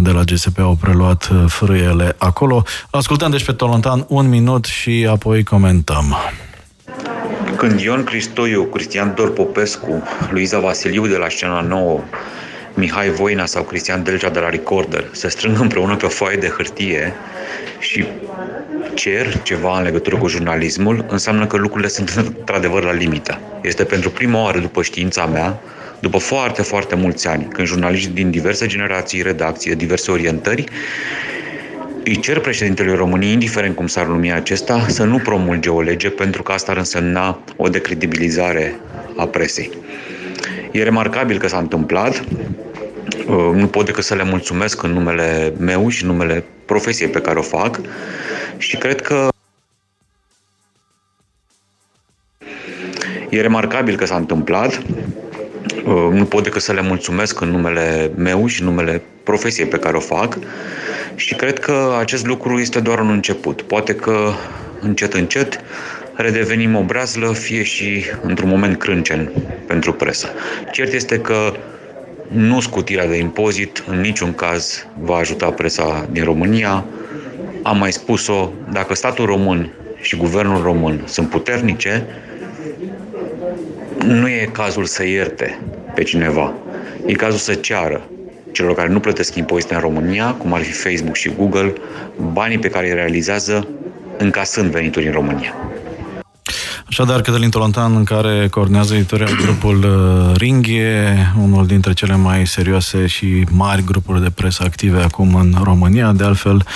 de 0.00 0.10
la 0.10 0.22
GSP 0.22 0.58
au 0.58 0.74
preluat 0.80 1.30
frâiele 1.46 2.14
acolo. 2.18 2.62
Ascultăm 2.90 3.30
deci 3.30 3.44
pe 3.44 3.52
Tolontan 3.52 4.04
un 4.08 4.28
minut 4.28 4.64
și 4.64 5.06
apoi 5.10 5.42
comentăm. 5.42 6.16
Când 7.58 7.80
Ion 7.80 8.04
Cristoiu, 8.04 8.64
Cristian 8.64 9.12
Dor 9.14 9.32
Popescu, 9.32 10.02
Luiza 10.30 10.58
Vasiliu 10.58 11.06
de 11.06 11.16
la 11.16 11.28
Scena 11.28 11.60
Nouă, 11.60 12.00
Mihai 12.74 13.10
Voina 13.10 13.46
sau 13.46 13.62
Cristian 13.62 14.02
Delgea 14.02 14.28
de 14.28 14.38
la 14.38 14.48
Recorder 14.48 15.04
se 15.12 15.28
strâng 15.28 15.60
împreună 15.60 15.96
pe 15.96 16.06
o 16.06 16.08
foaie 16.08 16.36
de 16.36 16.48
hârtie 16.48 17.14
și 17.78 18.04
cer 18.94 19.42
ceva 19.42 19.78
în 19.78 19.84
legătură 19.84 20.16
cu 20.16 20.28
jurnalismul, 20.28 21.04
înseamnă 21.08 21.46
că 21.46 21.56
lucrurile 21.56 21.88
sunt 21.88 22.08
într-adevăr 22.38 22.84
la 22.84 22.92
limită. 22.92 23.40
Este 23.62 23.84
pentru 23.84 24.10
prima 24.10 24.42
oară 24.42 24.58
după 24.58 24.82
știința 24.82 25.26
mea, 25.26 25.60
după 26.00 26.18
foarte, 26.18 26.62
foarte 26.62 26.94
mulți 26.94 27.28
ani, 27.28 27.48
când 27.52 27.66
jurnaliști 27.66 28.10
din 28.10 28.30
diverse 28.30 28.66
generații, 28.66 29.22
redacții, 29.22 29.74
diverse 29.74 30.10
orientări, 30.10 30.64
îi 32.08 32.20
cer 32.20 32.38
președintelui 32.38 32.94
României, 32.94 33.32
indiferent 33.32 33.76
cum 33.76 33.86
s-ar 33.86 34.06
numi 34.06 34.32
acesta, 34.32 34.86
să 34.88 35.04
nu 35.04 35.18
promulge 35.18 35.68
o 35.68 35.80
lege 35.80 36.10
pentru 36.10 36.42
că 36.42 36.52
asta 36.52 36.72
ar 36.72 36.76
însemna 36.76 37.38
o 37.56 37.68
decredibilizare 37.68 38.74
a 39.16 39.26
presei. 39.26 39.70
E 40.70 40.82
remarcabil 40.82 41.38
că 41.38 41.48
s-a 41.48 41.58
întâmplat, 41.58 42.24
uh, 43.26 43.50
nu 43.54 43.66
pot 43.66 43.84
decât 43.84 44.04
să 44.04 44.14
le 44.14 44.24
mulțumesc 44.24 44.82
în 44.82 44.90
numele 44.90 45.52
meu 45.58 45.88
și 45.88 46.02
în 46.02 46.08
numele 46.08 46.44
profesiei 46.64 47.08
pe 47.08 47.20
care 47.20 47.38
o 47.38 47.42
fac. 47.42 47.80
Și 48.58 48.76
cred 48.76 49.00
că 49.00 49.28
e 53.28 53.40
remarcabil 53.40 53.96
că 53.96 54.06
s-a 54.06 54.16
întâmplat, 54.16 54.82
uh, 55.84 56.08
nu 56.12 56.24
pot 56.24 56.42
decât 56.42 56.62
să 56.62 56.72
le 56.72 56.82
mulțumesc 56.82 57.40
în 57.40 57.48
numele 57.48 58.10
meu 58.16 58.46
și 58.46 58.60
în 58.60 58.66
numele 58.66 59.02
profesiei 59.22 59.66
pe 59.66 59.78
care 59.78 59.96
o 59.96 60.00
fac 60.00 60.38
și 61.18 61.34
cred 61.34 61.58
că 61.58 61.96
acest 61.98 62.26
lucru 62.26 62.58
este 62.58 62.80
doar 62.80 62.98
un 62.98 63.10
început. 63.10 63.62
Poate 63.62 63.94
că 63.94 64.32
încet, 64.80 65.14
încet 65.14 65.60
redevenim 66.14 66.76
o 66.76 66.82
brazlă, 66.82 67.32
fie 67.32 67.62
și 67.62 68.04
într-un 68.22 68.48
moment 68.48 68.78
crâncen 68.78 69.32
pentru 69.66 69.92
presă. 69.92 70.28
Cert 70.72 70.92
este 70.92 71.18
că 71.18 71.52
nu 72.28 72.60
scutirea 72.60 73.06
de 73.06 73.16
impozit 73.16 73.84
în 73.86 74.00
niciun 74.00 74.34
caz 74.34 74.86
va 75.00 75.16
ajuta 75.16 75.50
presa 75.50 76.08
din 76.10 76.24
România. 76.24 76.84
Am 77.62 77.78
mai 77.78 77.92
spus-o, 77.92 78.50
dacă 78.72 78.94
statul 78.94 79.26
român 79.26 79.72
și 80.00 80.16
guvernul 80.16 80.62
român 80.62 81.02
sunt 81.04 81.28
puternice, 81.28 82.06
nu 84.04 84.28
e 84.28 84.48
cazul 84.52 84.84
să 84.84 85.06
ierte 85.06 85.58
pe 85.94 86.02
cineva. 86.02 86.54
E 87.06 87.12
cazul 87.12 87.38
să 87.38 87.54
ceară 87.54 88.08
celor 88.58 88.74
care 88.74 88.88
nu 88.88 89.00
plătesc 89.00 89.34
impozite 89.34 89.74
în 89.74 89.80
România, 89.80 90.34
cum 90.34 90.52
ar 90.52 90.62
fi 90.62 90.72
Facebook 90.72 91.16
și 91.16 91.30
Google, 91.36 91.72
banii 92.32 92.58
pe 92.58 92.68
care 92.68 92.88
îi 92.88 92.94
realizează 92.94 93.68
încasând 94.18 94.70
venituri 94.70 95.06
în 95.06 95.12
România. 95.12 95.54
Așadar, 96.88 97.20
Cătălin 97.20 97.50
Tolontan, 97.50 97.96
în 97.96 98.04
care 98.04 98.48
coordonează 98.48 98.94
editorial 98.94 99.36
grupul 99.44 99.76
uh, 99.84 100.36
Ringhe, 100.36 101.16
unul 101.42 101.66
dintre 101.66 101.92
cele 101.92 102.16
mai 102.16 102.46
serioase 102.46 103.06
și 103.06 103.44
mari 103.50 103.84
grupuri 103.84 104.22
de 104.22 104.30
presă 104.30 104.62
active 104.66 105.00
acum 105.02 105.34
în 105.34 105.54
România, 105.62 106.12
de 106.12 106.24
altfel, 106.24 106.66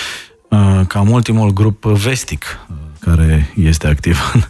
uh, 0.49 0.81
cam 0.87 1.11
ultimul 1.11 1.53
grup 1.53 1.85
vestic 1.85 2.45
uh, 2.71 2.77
care 3.05 3.53
este 3.57 3.87
activ 3.87 4.19
în, 4.35 4.43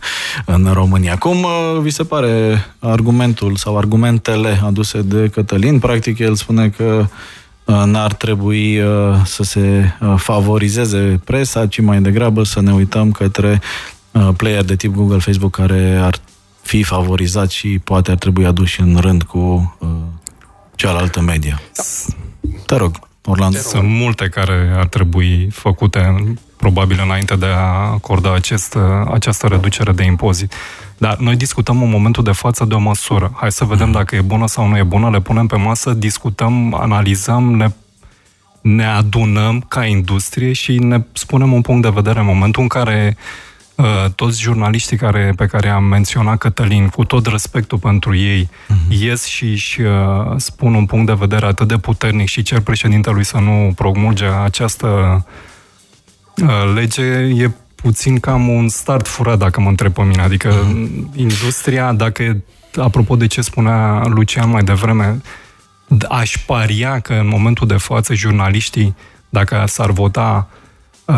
în 0.55 0.73
România. 0.73 1.17
Cum 1.17 1.47
vi 1.83 1.91
se 1.91 2.05
pare 2.05 2.65
argumentul 2.79 3.57
sau 3.57 3.77
argumentele 3.79 4.61
aduse 4.65 5.03
de 5.03 5.29
Cătălin? 5.29 5.79
Practic, 5.79 6.19
el 6.19 6.35
spune 6.35 6.69
că 6.69 7.07
n-ar 7.65 8.13
trebui 8.13 8.83
să 9.25 9.43
se 9.43 9.95
favorizeze 10.17 11.21
presa, 11.25 11.67
ci 11.67 11.81
mai 11.81 12.01
degrabă 12.01 12.43
să 12.43 12.61
ne 12.61 12.73
uităm 12.73 13.11
către 13.11 13.61
Uh, 14.13 14.29
player 14.37 14.65
de 14.65 14.77
tip 14.77 14.95
Google, 14.95 15.19
Facebook 15.19 15.57
care 15.57 15.97
ar 15.97 16.19
fi 16.63 16.83
favorizat 16.83 17.51
și 17.51 17.79
poate 17.85 18.11
ar 18.11 18.17
trebui 18.17 18.47
aduși 18.47 18.81
în 18.81 18.97
rând 18.97 19.23
cu 19.23 19.77
uh, 19.79 19.89
cealaltă 20.75 21.21
media. 21.21 21.61
Da. 21.77 21.83
Te 22.67 22.77
rog, 22.77 22.99
Orlando. 23.25 23.59
Sunt 23.59 23.89
multe 23.89 24.29
care 24.29 24.73
ar 24.77 24.87
trebui 24.87 25.49
făcute 25.51 25.99
probabil 26.63 27.01
înainte 27.05 27.37
de 27.37 27.47
a 27.47 27.93
acorda 27.99 28.35
acest, 28.35 28.75
uh, 28.75 28.83
această 29.13 29.47
reducere 29.47 29.93
de 29.93 30.05
impozit. 30.05 30.53
Dar 30.99 31.17
noi 31.17 31.37
discutăm 31.37 31.83
în 31.83 31.91
momentul 31.91 32.25
de 32.25 32.33
față 32.33 32.65
de 32.65 32.75
o 32.75 32.79
măsură. 32.79 33.33
Hai 33.35 33.53
să 33.53 33.65
vedem 33.65 33.87
mm. 33.87 33.93
dacă 33.93 34.17
e 34.17 34.21
bună 34.21 34.47
sau 34.47 34.69
nu 34.69 34.77
e 34.77 34.83
bună, 34.83 35.11
le 35.11 35.21
punem 35.21 35.47
pe 35.47 35.57
masă, 35.57 35.93
discutăm, 35.93 36.75
analizăm, 36.75 37.55
ne, 37.55 37.69
ne 38.61 38.87
adunăm 38.87 39.65
ca 39.69 39.85
industrie 39.85 40.53
și 40.53 40.79
ne 40.79 41.05
spunem 41.13 41.53
un 41.53 41.61
punct 41.61 41.83
de 41.83 41.89
vedere 41.95 42.19
în 42.19 42.27
momentul 42.27 42.63
în 42.63 42.69
care 42.69 43.17
uh, 43.17 43.53
Uh, 43.83 44.05
toți 44.15 44.41
jurnaliștii 44.41 44.97
care, 44.97 45.33
pe 45.37 45.47
care 45.47 45.69
am 45.69 45.85
menționat 45.85 46.39
Cătălin, 46.39 46.89
cu 46.89 47.05
tot 47.05 47.27
respectul 47.27 47.79
pentru 47.79 48.17
ei, 48.17 48.49
uh-huh. 48.51 49.01
ies 49.01 49.25
și 49.25 49.45
își 49.45 49.81
uh, 49.81 49.91
spun 50.37 50.75
un 50.75 50.87
punct 50.87 51.07
de 51.07 51.13
vedere 51.13 51.47
atât 51.47 51.69
de 51.69 51.77
puternic 51.77 52.29
și 52.29 52.43
cer 52.43 52.61
președintelui 52.61 53.25
să 53.25 53.39
nu 53.39 53.73
promulge 53.75 54.25
această 54.25 54.87
uh, 54.87 55.33
lege, 56.75 57.05
e 57.43 57.51
puțin 57.75 58.21
cam 58.21 58.49
un 58.49 58.69
start 58.69 59.09
furat, 59.09 59.39
dacă 59.39 59.61
mă 59.61 59.69
întreb 59.69 59.93
pe 59.93 60.03
mine. 60.03 60.23
Adică 60.23 60.51
uh-huh. 60.51 61.17
industria, 61.17 61.93
dacă, 61.93 62.43
apropo 62.77 63.17
de 63.17 63.27
ce 63.27 63.41
spunea 63.41 64.03
Lucian 64.07 64.51
mai 64.51 64.63
devreme, 64.63 65.21
aș 66.09 66.37
paria 66.47 66.99
că 66.99 67.13
în 67.13 67.29
momentul 67.29 67.67
de 67.67 67.77
față 67.77 68.15
jurnaliștii, 68.15 68.97
dacă 69.29 69.65
s-ar 69.67 69.91
vota 69.91 70.49
uh, 70.51 70.61
uh, 71.05 71.15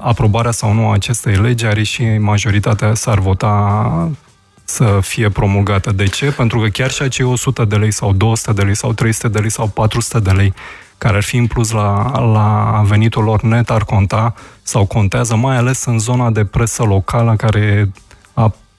aprobarea 0.00 0.50
sau 0.50 0.72
nu 0.72 0.88
a 0.88 0.92
acestei 0.92 1.34
legi, 1.34 1.64
are 1.64 1.82
și 1.82 2.04
majoritatea 2.18 2.94
s-ar 2.94 3.18
vota 3.18 4.10
să 4.64 4.98
fie 5.02 5.28
promulgată. 5.28 5.92
De 5.92 6.06
ce? 6.06 6.30
Pentru 6.30 6.60
că 6.60 6.68
chiar 6.68 6.90
și 6.90 7.02
acei 7.02 7.24
100 7.24 7.64
de 7.64 7.76
lei 7.76 7.90
sau 7.90 8.12
200 8.12 8.52
de 8.52 8.62
lei 8.62 8.74
sau 8.74 8.92
300 8.92 9.28
de 9.28 9.38
lei 9.38 9.50
sau 9.50 9.66
400 9.66 10.18
de 10.18 10.30
lei 10.30 10.54
care 11.02 11.16
ar 11.16 11.22
fi 11.22 11.36
în 11.36 11.46
plus 11.46 11.70
la, 11.70 12.18
la 12.18 12.80
venitul 12.86 13.24
lor 13.24 13.42
net 13.42 13.70
ar 13.70 13.84
conta 13.84 14.34
sau 14.62 14.86
contează, 14.86 15.36
mai 15.36 15.56
ales 15.56 15.84
în 15.84 15.98
zona 15.98 16.30
de 16.30 16.44
presă 16.44 16.82
locală 16.82 17.34
care 17.36 17.90
a 17.92 18.11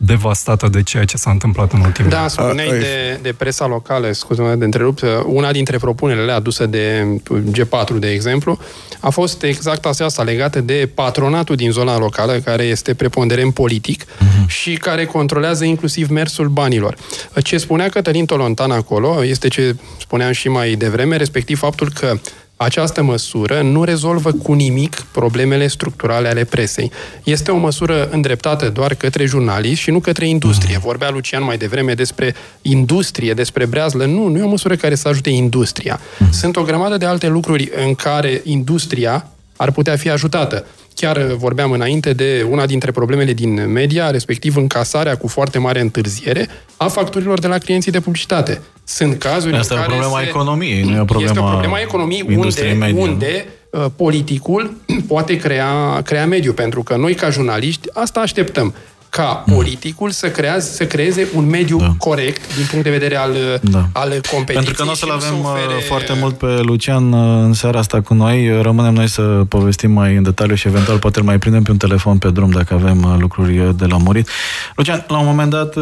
devastată 0.06 0.68
de 0.68 0.84
ceea 0.84 1.04
ce 1.04 1.18
s-a 1.18 1.32
întâmplat 1.32 1.74
în 1.74 1.80
ultimul 1.80 2.10
Da, 2.10 2.28
spuneai 2.28 2.70
de, 2.70 3.20
de 3.22 3.34
presa 3.38 3.66
locală, 3.66 4.12
scuze-mă 4.12 4.56
de 4.56 4.66
întrerupt, 4.66 5.04
una 5.26 5.52
dintre 5.52 5.78
propunerile 5.78 6.32
aduse 6.32 6.66
de 6.66 7.06
G4, 7.52 8.00
de 8.00 8.12
exemplu, 8.12 8.60
a 9.00 9.10
fost 9.10 9.44
exact 9.44 9.86
asta 9.86 10.24
legată 10.24 10.62
de 10.62 10.90
patronatul 10.94 11.56
din 11.56 11.72
zona 11.72 11.98
locală, 11.98 12.34
care 12.34 12.64
este 12.64 12.94
preponderent 12.94 13.54
politic 13.54 14.04
uh-huh. 14.04 14.48
și 14.48 14.74
care 14.74 15.06
controlează 15.06 15.64
inclusiv 15.64 16.10
mersul 16.10 16.48
banilor. 16.48 16.96
Ce 17.44 17.58
spunea 17.58 17.90
Cătălin 17.90 18.26
Tolontan 18.26 18.72
acolo 18.72 19.26
este 19.26 19.48
ce 19.48 19.76
spuneam 20.00 20.32
și 20.32 20.48
mai 20.48 20.74
devreme, 20.76 21.16
respectiv 21.18 21.58
faptul 21.58 21.90
că 22.00 22.18
această 22.64 23.04
măsură 23.04 23.62
nu 23.62 23.84
rezolvă 23.84 24.32
cu 24.32 24.54
nimic 24.54 25.06
problemele 25.12 25.68
structurale 25.68 26.28
ale 26.28 26.44
presei. 26.44 26.92
Este 27.24 27.52
o 27.52 27.58
măsură 27.58 28.10
îndreptată 28.12 28.70
doar 28.70 28.94
către 28.94 29.26
jurnaliști 29.26 29.84
și 29.84 29.92
nu 29.92 30.00
către 30.00 30.28
industrie. 30.28 30.76
Mhm. 30.76 30.86
Vorbea 30.86 31.10
Lucian 31.10 31.44
mai 31.44 31.58
devreme 31.58 31.94
despre 31.94 32.36
industrie, 32.62 33.34
despre 33.34 33.66
breazlă. 33.66 34.06
Nu, 34.06 34.28
nu 34.28 34.38
e 34.38 34.42
o 34.42 34.48
măsură 34.48 34.76
care 34.76 34.96
să 34.96 35.08
ajute 35.08 35.30
industria. 35.30 36.00
Mhm. 36.18 36.32
Sunt 36.32 36.56
o 36.56 36.62
grămadă 36.62 36.98
de 36.98 37.06
alte 37.06 37.28
lucruri 37.28 37.72
în 37.86 37.96
care 37.96 38.42
industria 38.44 39.28
ar 39.56 39.72
putea 39.72 39.96
fi 39.96 40.10
ajutată. 40.10 40.66
Chiar 40.96 41.22
vorbeam 41.22 41.72
înainte 41.72 42.14
de 42.14 42.46
una 42.50 42.66
dintre 42.66 42.92
problemele 42.92 43.34
din 43.34 43.72
media, 43.72 44.10
respectiv 44.10 44.56
încasarea 44.56 45.18
cu 45.18 45.28
foarte 45.28 45.58
mare 45.58 45.80
întârziere 45.80 46.48
a 46.78 46.88
facturilor 46.88 47.40
de 47.40 47.48
la 47.48 47.58
clienții 47.58 47.92
de 47.92 48.00
publicitate. 48.00 48.62
Sunt 48.84 49.18
cazuri 49.18 49.56
Asta 49.56 49.76
în 49.76 49.82
care 49.82 49.94
e 49.94 49.96
o 49.96 50.00
problema 50.00 50.20
se... 50.20 50.28
economiei, 50.28 50.84
nu 50.84 50.96
e 50.96 51.00
o 51.00 51.06
problemă 51.06 51.32
Este 51.32 51.40
o 51.40 51.50
problemă 51.50 51.76
a 51.76 51.82
economiei 51.82 52.36
unde, 52.36 52.76
media. 52.80 53.02
unde 53.02 53.46
uh, 53.70 53.86
politicul 53.96 54.74
poate 55.08 55.38
crea, 55.38 56.02
crea 56.06 56.26
mediu, 56.26 56.54
pentru 56.54 56.84
că 56.84 56.96
noi 56.96 57.14
ca 57.14 57.30
jurnaliști 57.30 57.88
asta 57.94 58.20
așteptăm 58.20 58.74
ca 59.16 59.44
politicul 59.56 60.10
să, 60.10 60.30
creeze, 60.30 60.72
să 60.72 60.86
creeze 60.86 61.28
un 61.36 61.50
mediu 61.50 61.78
da. 61.78 61.94
corect 61.98 62.56
din 62.56 62.66
punct 62.70 62.84
de 62.84 62.90
vedere 62.90 63.16
al, 63.16 63.32
da. 63.62 63.88
al 63.92 64.10
competiției. 64.10 64.56
Pentru 64.56 64.74
că 64.74 64.84
nu 64.84 64.92
o 64.92 64.94
să-l 64.94 65.10
avem 65.10 65.40
uh, 65.40 65.46
ofere... 65.46 65.82
foarte 65.88 66.14
mult 66.20 66.38
pe 66.38 66.46
Lucian 66.62 67.12
uh, 67.12 67.44
în 67.44 67.54
seara 67.54 67.80
asta 67.80 68.02
cu 68.02 68.14
noi. 68.14 68.62
Rămânem 68.62 68.94
noi 68.94 69.08
să 69.08 69.22
povestim 69.22 69.92
mai 69.92 70.16
în 70.16 70.24
detaliu 70.24 70.56
și 70.56 70.68
eventual 70.68 70.98
poate 70.98 71.20
îl 71.20 71.26
mai 71.26 71.38
prindem 71.38 71.64
pe 71.64 71.72
un 71.72 71.78
telefon 71.78 72.18
pe 72.18 72.30
drum 72.30 72.50
dacă 72.50 72.74
avem 72.74 73.04
uh, 73.04 73.16
lucruri 73.20 73.78
de 73.78 73.86
la 73.86 73.98
murit. 73.98 74.30
Lucian, 74.76 75.06
la 75.08 75.20
un 75.20 75.26
moment 75.26 75.50
dat 75.50 75.76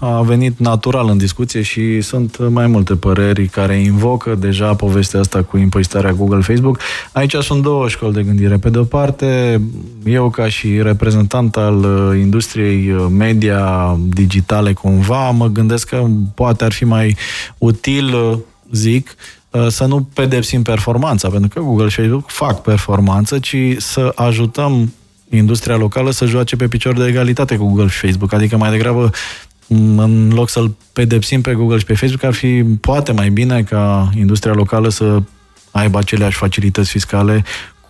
a 0.00 0.20
venit 0.20 0.58
natural 0.58 1.08
în 1.08 1.18
discuție 1.18 1.62
și 1.62 2.00
sunt 2.00 2.48
mai 2.48 2.66
multe 2.66 2.94
păreri 2.94 3.46
care 3.46 3.76
invocă 3.76 4.34
deja 4.34 4.74
povestea 4.74 5.20
asta 5.20 5.42
cu 5.42 5.56
impozitarea 5.56 6.12
Google 6.12 6.40
Facebook. 6.40 6.78
Aici 7.12 7.34
sunt 7.34 7.62
două 7.62 7.88
școli 7.88 8.12
de 8.12 8.22
gândire. 8.22 8.56
Pe 8.56 8.70
de 8.70 8.78
o 8.78 8.84
parte, 8.84 9.60
eu 10.04 10.30
ca 10.30 10.48
și 10.48 10.82
reprezentant 10.82 11.56
al 11.56 11.84
industriei 12.18 12.55
industriei 12.56 12.92
uh, 12.92 13.06
media 13.10 13.96
digitale 14.08 14.72
cumva, 14.72 15.30
mă 15.30 15.46
gândesc 15.46 15.88
că 15.88 16.06
poate 16.34 16.64
ar 16.64 16.72
fi 16.72 16.84
mai 16.84 17.16
util, 17.58 18.14
uh, 18.14 18.38
zic, 18.72 19.14
uh, 19.50 19.66
să 19.68 19.84
nu 19.84 20.02
pedepsim 20.14 20.62
performanța, 20.62 21.28
pentru 21.28 21.48
că 21.48 21.60
Google 21.60 21.88
și 21.88 21.96
Facebook 21.96 22.30
fac 22.30 22.62
performanță, 22.62 23.38
ci 23.38 23.56
să 23.76 24.12
ajutăm 24.14 24.92
industria 25.30 25.76
locală 25.76 26.10
să 26.10 26.26
joace 26.26 26.56
pe 26.56 26.68
picior 26.68 26.94
de 26.94 27.06
egalitate 27.06 27.56
cu 27.56 27.66
Google 27.66 27.88
și 27.88 27.98
Facebook. 27.98 28.32
Adică 28.32 28.56
mai 28.56 28.70
degrabă 28.70 29.10
mm, 29.66 29.98
în 29.98 30.30
loc 30.34 30.48
să-l 30.48 30.74
pedepsim 30.92 31.40
pe 31.40 31.52
Google 31.54 31.78
și 31.78 31.84
pe 31.84 31.94
Facebook, 31.94 32.22
ar 32.22 32.32
fi 32.32 32.62
poate 32.80 33.12
mai 33.12 33.30
bine 33.30 33.62
ca 33.62 34.10
industria 34.16 34.52
locală 34.52 34.88
să 34.88 35.22
aibă 35.70 35.98
aceleași 35.98 36.36
facilități 36.36 36.90
fiscale 36.90 37.44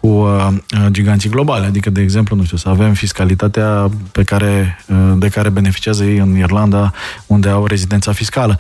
cu 0.06 0.16
cu 0.16 0.22
uh, 0.22 0.86
giganții 0.90 1.30
globale. 1.30 1.66
Adică, 1.66 1.90
de 1.90 2.00
exemplu, 2.00 2.36
nu 2.36 2.44
știu, 2.44 2.56
să 2.56 2.68
avem 2.68 2.92
fiscalitatea 2.92 3.90
pe 4.12 4.22
care, 4.22 4.78
uh, 4.88 4.96
de 5.18 5.28
care 5.28 5.48
beneficiază 5.48 6.04
ei 6.04 6.18
în 6.18 6.36
Irlanda, 6.36 6.92
unde 7.26 7.48
au 7.48 7.66
rezidența 7.66 8.12
fiscală. 8.12 8.58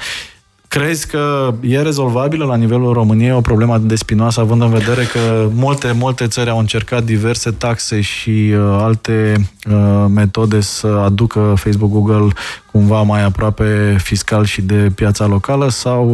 Crezi 0.68 1.06
că 1.06 1.54
e 1.60 1.82
rezolvabilă 1.82 2.44
la 2.44 2.56
nivelul 2.56 2.92
României 2.92 3.32
o 3.32 3.40
problemă 3.40 3.78
de 3.78 3.94
spinoasă, 3.94 4.40
având 4.40 4.62
în 4.62 4.70
vedere 4.70 5.02
că 5.02 5.48
multe, 5.52 5.92
multe 5.92 6.26
țări 6.26 6.50
au 6.50 6.58
încercat 6.58 7.04
diverse 7.04 7.50
taxe 7.50 8.00
și 8.00 8.30
uh, 8.30 8.78
alte 8.80 9.34
uh, 9.70 10.04
metode 10.08 10.60
să 10.60 10.86
aducă 10.86 11.54
Facebook, 11.56 11.90
Google 11.90 12.32
cumva 12.72 13.02
mai 13.02 13.24
aproape 13.24 13.96
fiscal 13.98 14.44
și 14.44 14.62
de 14.62 14.90
piața 14.94 15.26
locală 15.26 15.68
sau 15.68 16.08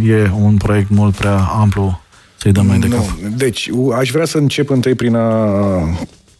uh, 0.00 0.08
e 0.08 0.32
un 0.40 0.56
proiect 0.56 0.90
mult 0.90 1.14
prea 1.14 1.38
amplu 1.38 2.01
să-i 2.42 2.52
dăm 2.52 2.66
mai 2.66 2.78
de 2.78 2.88
cap? 2.88 3.04
Deci, 3.36 3.70
aș 3.94 4.10
vrea 4.10 4.24
să 4.24 4.38
încep 4.38 4.70
întâi 4.70 4.94
prin 4.94 5.14
a 5.14 5.48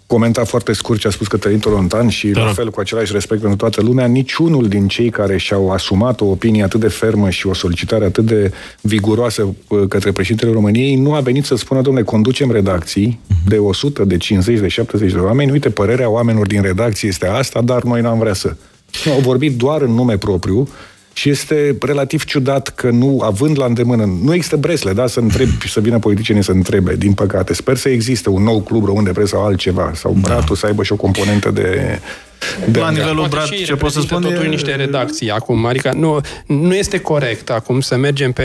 comenta 0.07 0.45
foarte 0.45 0.73
scurt 0.73 1.01
ce 1.01 1.07
a 1.07 1.11
spus 1.11 1.27
Cătălin 1.27 1.59
Tolontan 1.59 2.09
și 2.09 2.29
da. 2.29 2.45
la 2.45 2.53
fel 2.53 2.71
cu 2.71 2.81
același 2.81 3.13
respect 3.13 3.41
pentru 3.41 3.59
toată 3.59 3.83
lumea, 3.83 4.07
niciunul 4.07 4.69
din 4.69 4.89
cei 4.89 5.11
care 5.11 5.37
și-au 5.37 5.71
asumat 5.71 6.21
o 6.21 6.25
opinie 6.25 6.63
atât 6.63 6.81
de 6.81 6.89
fermă 6.89 7.31
și 7.31 7.47
o 7.47 7.55
solicitare 7.55 8.05
atât 8.05 8.25
de 8.25 8.53
viguroasă 8.81 9.55
uh, 9.69 9.89
către 9.89 10.13
președintele 10.13 10.53
României 10.53 10.95
nu 10.95 11.15
a 11.15 11.21
venit 11.21 11.45
să 11.45 11.57
spună, 11.57 11.81
domnule, 11.81 12.05
conducem 12.05 12.51
redacții 12.51 13.21
uh-huh. 13.25 13.49
de 13.49 13.57
100, 13.57 14.05
de 14.05 14.17
50, 14.17 14.59
de 14.59 14.69
70 14.69 15.13
de 15.13 15.19
oameni, 15.19 15.51
uite, 15.51 15.71
părerea 15.71 16.11
oamenilor 16.11 16.47
din 16.47 16.63
redacție 16.63 17.09
este 17.09 17.27
asta, 17.27 17.61
dar 17.61 17.83
noi 17.83 18.01
n-am 18.01 18.19
vrea 18.19 18.35
să. 18.35 18.57
Nu, 19.05 19.13
au 19.13 19.21
vorbit 19.21 19.57
doar 19.57 19.83
în 19.83 19.91
nume 19.91 20.17
propriu, 20.17 20.69
și 21.13 21.31
este 21.31 21.77
relativ 21.81 22.25
ciudat 22.25 22.69
că 22.69 22.91
nu, 22.91 23.21
având 23.25 23.59
la 23.59 23.65
îndemână, 23.65 24.05
nu 24.23 24.35
există 24.35 24.57
bresle, 24.57 24.93
da, 24.93 25.07
să 25.07 25.21
întreb, 25.21 25.49
să 25.69 25.81
vină 25.81 25.99
politicienii 25.99 26.45
să 26.45 26.51
întrebe, 26.51 26.97
din 26.97 27.13
păcate. 27.13 27.55
Sper 27.55 27.77
să 27.77 27.89
existe 27.89 28.29
un 28.29 28.43
nou 28.43 28.61
club 28.61 28.85
român 28.85 29.05
de 29.05 29.11
presă 29.11 29.29
sau 29.29 29.45
altceva, 29.45 29.93
sau 29.95 30.13
da. 30.13 30.21
Bratul 30.21 30.57
să 30.57 30.67
aibă 30.67 30.83
și 30.83 30.93
o 30.93 30.97
componentă 30.97 31.51
de, 31.51 31.99
de 32.71 32.79
la 32.79 32.91
nivelul 32.91 33.27
Brat, 33.29 33.49
ce 33.49 33.75
pot 33.75 33.93
să 33.93 34.01
spun 34.01 34.23
totul 34.23 34.45
e... 34.45 34.49
niște 34.49 34.75
redacții 34.75 35.31
acum, 35.31 35.67
adică 35.67 35.93
nu, 35.95 36.21
nu 36.47 36.75
este 36.75 37.01
corect 37.01 37.51
acum 37.51 37.81
să 37.81 37.97
mergem 37.97 38.33
pe 38.33 38.45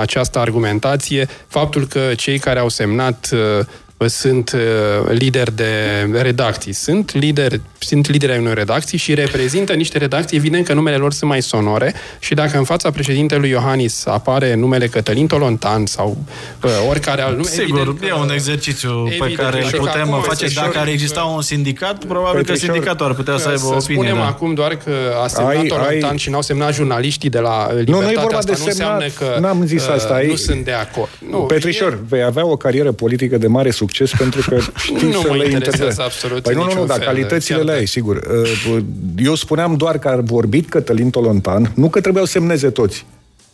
această 0.00 0.38
argumentație, 0.38 1.28
faptul 1.46 1.86
că 1.86 2.00
cei 2.16 2.38
care 2.38 2.58
au 2.58 2.68
semnat 2.68 3.28
uh, 3.32 3.66
sunt 4.04 4.52
uh, 4.52 5.10
lideri 5.10 5.56
de 5.56 5.72
redacții. 6.12 6.72
Sunt 6.72 7.14
lideri, 7.14 7.60
sunt 7.78 8.10
lideri 8.10 8.32
ai 8.32 8.38
unei 8.38 8.54
redacții 8.54 8.98
și 8.98 9.14
reprezintă 9.14 9.72
niște 9.72 9.98
redacții, 9.98 10.36
evident 10.36 10.66
că 10.66 10.72
numele 10.72 10.96
lor 10.96 11.12
sunt 11.12 11.30
mai 11.30 11.42
sonore 11.42 11.94
și 12.18 12.34
dacă 12.34 12.58
în 12.58 12.64
fața 12.64 12.90
președintelui 12.90 13.48
Iohannis 13.48 14.06
apare 14.06 14.54
numele 14.54 14.86
Cătălin 14.86 15.26
Tolontan 15.26 15.86
sau 15.86 16.16
uh, 16.62 16.70
oricare 16.88 17.22
alt 17.22 17.36
nume, 17.36 17.48
Sigur, 17.48 17.96
e 18.08 18.12
un 18.12 18.30
exercițiu 18.30 19.08
pe 19.18 19.32
care 19.32 19.64
îl 19.64 19.78
putem 19.78 20.22
face. 20.22 20.46
Dacă 20.54 20.78
ar 20.78 20.88
exista 20.88 21.22
un 21.22 21.42
sindicat, 21.42 22.04
probabil 22.04 22.44
că 22.44 22.54
sindicatul 22.54 23.06
ar 23.06 23.14
putea 23.14 23.38
să 23.38 23.48
aibă 23.48 23.64
o 23.64 23.66
opinie. 23.66 23.80
spunem 23.80 24.16
da. 24.16 24.26
acum 24.26 24.54
doar 24.54 24.76
că 24.76 24.92
a 25.24 25.26
semnat 25.26 25.56
ai, 25.56 25.66
Tolontan 25.66 26.10
ai... 26.10 26.18
și 26.18 26.30
n-au 26.30 26.42
semnat 26.42 26.74
jurnaliștii 26.74 27.30
de 27.30 27.38
la 27.38 27.66
Libertate, 27.72 27.90
nu, 27.90 28.00
nu 28.00 28.10
e 28.10 28.20
vorba 28.20 28.36
asta 28.36 28.52
de 28.52 28.58
nu 28.64 28.70
semnat, 28.70 29.02
înseamnă 29.02 29.34
că 29.34 29.40
n-am 29.40 29.66
zis 29.66 29.86
asta, 29.86 30.18
uh, 30.22 30.28
nu 30.28 30.36
sunt 30.36 30.64
de 30.64 30.72
acord. 30.72 31.10
Nu, 31.30 31.38
Petrișor, 31.38 31.92
e... 31.92 31.98
vei 32.08 32.22
avea 32.22 32.46
o 32.46 32.56
carieră 32.56 32.92
politică 32.92 33.38
de 33.38 33.46
mare 33.46 33.70
succes 33.70 33.85
succes 33.86 34.18
pentru 34.18 34.44
că 34.48 34.58
știi 34.84 35.10
nu 35.10 35.20
să 35.20 35.32
le 35.32 35.50
interesează 35.50 36.02
absolut 36.02 36.42
Păi 36.42 36.54
nu, 36.54 36.64
nu, 36.64 36.74
nu, 36.74 36.86
dar 36.86 36.98
calitățile 36.98 37.62
le 37.62 37.72
ai, 37.72 37.86
sigur. 37.86 38.16
Uh, 38.16 38.82
eu 39.16 39.34
spuneam 39.34 39.76
doar 39.76 39.98
că 39.98 40.08
a 40.08 40.16
vorbit 40.16 40.68
Cătălin 40.68 41.10
Tolontan, 41.10 41.72
nu 41.74 41.88
că 41.88 42.00
trebuiau 42.00 42.26
semneze 42.26 42.70
toți. 42.70 43.06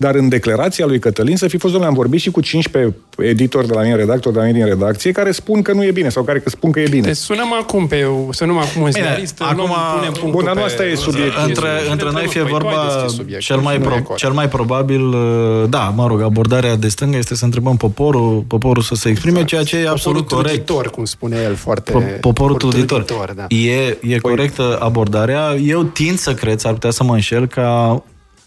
Dar 0.03 0.15
în 0.15 0.29
declarația 0.29 0.87
lui 0.87 0.99
Cătălin 0.99 1.37
să 1.37 1.49
fi 1.49 1.57
fost, 1.57 1.73
domnule, 1.73 1.93
am 1.93 1.99
vorbit 1.99 2.21
și 2.21 2.31
cu 2.31 2.41
15 2.41 2.95
editori 3.19 3.67
de 3.67 3.75
la 3.75 3.83
mine, 3.83 3.95
redactori 3.95 4.35
de 4.35 4.41
la 4.41 4.47
mine 4.47 4.59
din 4.59 4.67
redacție, 4.67 5.13
care 5.13 5.31
spun 5.31 5.63
că 5.63 5.73
nu 5.73 5.85
e 5.85 5.91
bine 5.91 6.09
sau 6.09 6.23
care 6.23 6.43
spun 6.45 6.71
că 6.71 6.81
e 6.81 6.89
bine. 6.91 7.07
Deci 7.07 7.17
sunăm 7.17 7.53
acum 7.53 7.87
pe, 7.87 8.07
sunăm 8.31 8.59
acum 8.59 8.83
în 8.83 8.93
ziarist, 8.93 9.41
acum, 9.41 9.71
punem 9.95 10.31
Bun, 10.31 10.45
dar 10.45 10.55
nu 10.55 10.63
asta 10.63 10.85
e 10.85 10.95
subiect. 10.95 11.37
Între, 11.47 11.69
între 11.91 12.11
noi 12.13 12.27
fie 12.27 12.43
vorba, 12.43 13.07
cel 13.39 13.57
mai, 13.57 13.81
pro, 13.81 14.15
cel 14.17 14.33
mai 14.33 14.49
probabil, 14.49 15.03
uh, 15.03 15.65
da, 15.69 15.93
mă 15.97 16.07
rog, 16.07 16.21
abordarea 16.21 16.77
de 16.77 16.89
stânga 16.89 17.17
este 17.17 17.35
să 17.35 17.45
întrebăm 17.45 17.77
poporul, 17.77 18.45
poporul 18.47 18.83
să 18.83 18.95
se 18.95 19.09
exprime, 19.09 19.41
exact. 19.41 19.49
ceea 19.49 19.83
ce 19.83 19.87
e 19.87 19.89
absolut 19.89 20.23
poporul 20.23 20.45
corect. 20.45 20.67
Truditor, 20.67 20.91
cum 20.91 21.05
spune 21.05 21.37
el, 21.45 21.55
foarte... 21.55 22.19
Poporul 22.21 22.57
truditor. 22.57 23.05
Da. 23.37 23.47
E, 23.49 23.87
e 23.87 23.97
păi... 24.01 24.19
corectă 24.21 24.79
abordarea. 24.81 25.55
Eu 25.65 25.83
tind 25.83 26.19
să 26.19 26.35
cred, 26.35 26.59
s-ar 26.59 26.73
putea 26.73 26.91
să 26.91 27.05
mă 27.05 27.13
înșel, 27.13 27.47
ca 27.47 28.03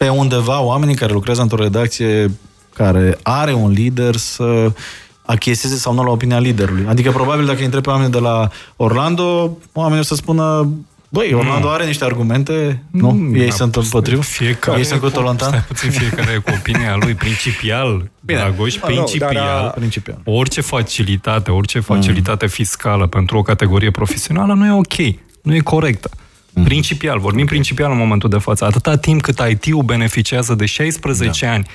pe 0.05 0.11
undeva 0.11 0.61
oamenii 0.61 0.95
care 0.95 1.13
lucrează 1.13 1.41
într-o 1.41 1.63
redacție 1.63 2.31
care 2.73 3.17
are 3.23 3.53
un 3.53 3.71
lider 3.71 4.15
să 4.15 4.71
achieseze 5.25 5.75
sau 5.75 5.93
nu 5.93 6.03
la 6.03 6.11
opinia 6.11 6.39
liderului. 6.39 6.85
Adică 6.87 7.11
probabil 7.11 7.45
dacă 7.45 7.63
întreb 7.63 7.83
pe 7.83 7.89
oamenii 7.89 8.11
de 8.11 8.19
la 8.19 8.49
Orlando, 8.75 9.57
oamenii 9.73 9.99
o 9.99 10.03
să 10.03 10.15
spună 10.15 10.69
Băi, 11.09 11.33
Orlando 11.33 11.69
are 11.69 11.85
niște 11.85 12.03
argumente, 12.03 12.83
nu? 12.91 13.09
Mm, 13.09 13.35
Ei 13.35 13.47
da, 13.47 13.55
sunt 13.55 13.75
împotriva? 13.75 14.21
Fiecare, 14.21 14.77
Ei 14.77 14.83
sunt 14.83 14.99
cu 14.99 15.09
Tolontan? 15.09 15.47
Stai 15.47 15.63
puțin, 15.67 15.91
fiecare 15.91 16.37
cu 16.45 16.51
opinia 16.57 16.95
lui, 16.95 17.13
principial, 17.25 18.09
Bine, 18.19 18.39
Dragoș, 18.39 18.75
principial, 18.75 19.33
nu, 19.33 19.39
dar, 19.39 19.71
principial, 19.71 20.21
orice 20.23 20.61
facilitate, 20.61 21.51
orice 21.51 21.79
facilitate 21.79 22.45
mm. 22.45 22.51
fiscală 22.51 23.07
pentru 23.07 23.37
o 23.37 23.41
categorie 23.41 23.91
profesională 23.91 24.53
nu 24.53 24.65
e 24.65 24.71
ok, 24.71 25.15
nu 25.41 25.55
e 25.55 25.59
corectă. 25.59 26.09
Mm. 26.55 26.63
Principial, 26.63 27.19
vorbim 27.19 27.45
principial 27.45 27.91
în 27.91 27.97
momentul 27.97 28.29
de 28.29 28.37
față. 28.37 28.65
Atâta 28.65 28.95
timp 28.95 29.21
cât 29.21 29.41
IT-ul 29.49 29.81
beneficiază 29.81 30.53
de 30.53 30.65
16 30.65 31.45
da. 31.45 31.51
ani 31.51 31.67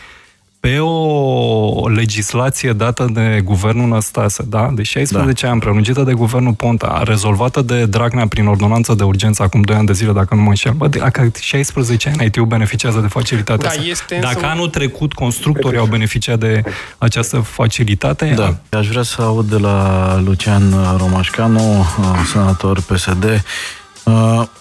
pe 0.61 0.79
o 0.79 1.89
legislație 1.89 2.73
dată 2.73 3.09
de 3.13 3.41
guvernul 3.45 3.89
Năstase, 3.89 4.45
da? 4.49 4.71
De 4.75 4.83
16 4.83 5.45
da. 5.45 5.53
ani, 5.53 5.61
prelungită 5.61 6.03
de 6.03 6.13
guvernul 6.13 6.53
Ponta, 6.53 7.03
rezolvată 7.05 7.63
de 7.63 7.87
Dragnea 7.87 8.27
prin 8.27 8.47
ordonanță 8.47 8.95
de 8.95 9.03
urgență 9.03 9.43
acum 9.43 9.61
2 9.61 9.77
ani 9.77 9.87
de 9.87 9.93
zile, 9.93 10.13
dacă 10.13 10.35
nu 10.35 10.41
mă 10.41 10.49
înșel. 10.49 10.73
Bă, 10.73 10.89
dacă 10.89 11.31
16 11.41 12.09
ani 12.09 12.27
IT-ul 12.27 12.47
beneficiază 12.47 13.01
de 13.01 13.07
facilitatea 13.07 13.69
da, 13.69 13.69
asta. 13.69 13.83
Este 13.85 14.19
dacă 14.21 14.35
însă... 14.35 14.47
anul 14.47 14.69
trecut 14.69 15.13
constructorii 15.13 15.79
au 15.79 15.87
beneficiat 15.87 16.39
de 16.39 16.63
această 16.99 17.39
facilitate... 17.39 18.33
Da. 18.37 18.79
Aș 18.79 18.89
vrea 18.89 19.03
să 19.03 19.23
aud 19.23 19.51
de 19.51 19.59
la 19.59 20.21
Lucian 20.25 20.75
Romașcanu, 20.99 21.87
senator 22.33 22.81
PSD, 22.81 23.45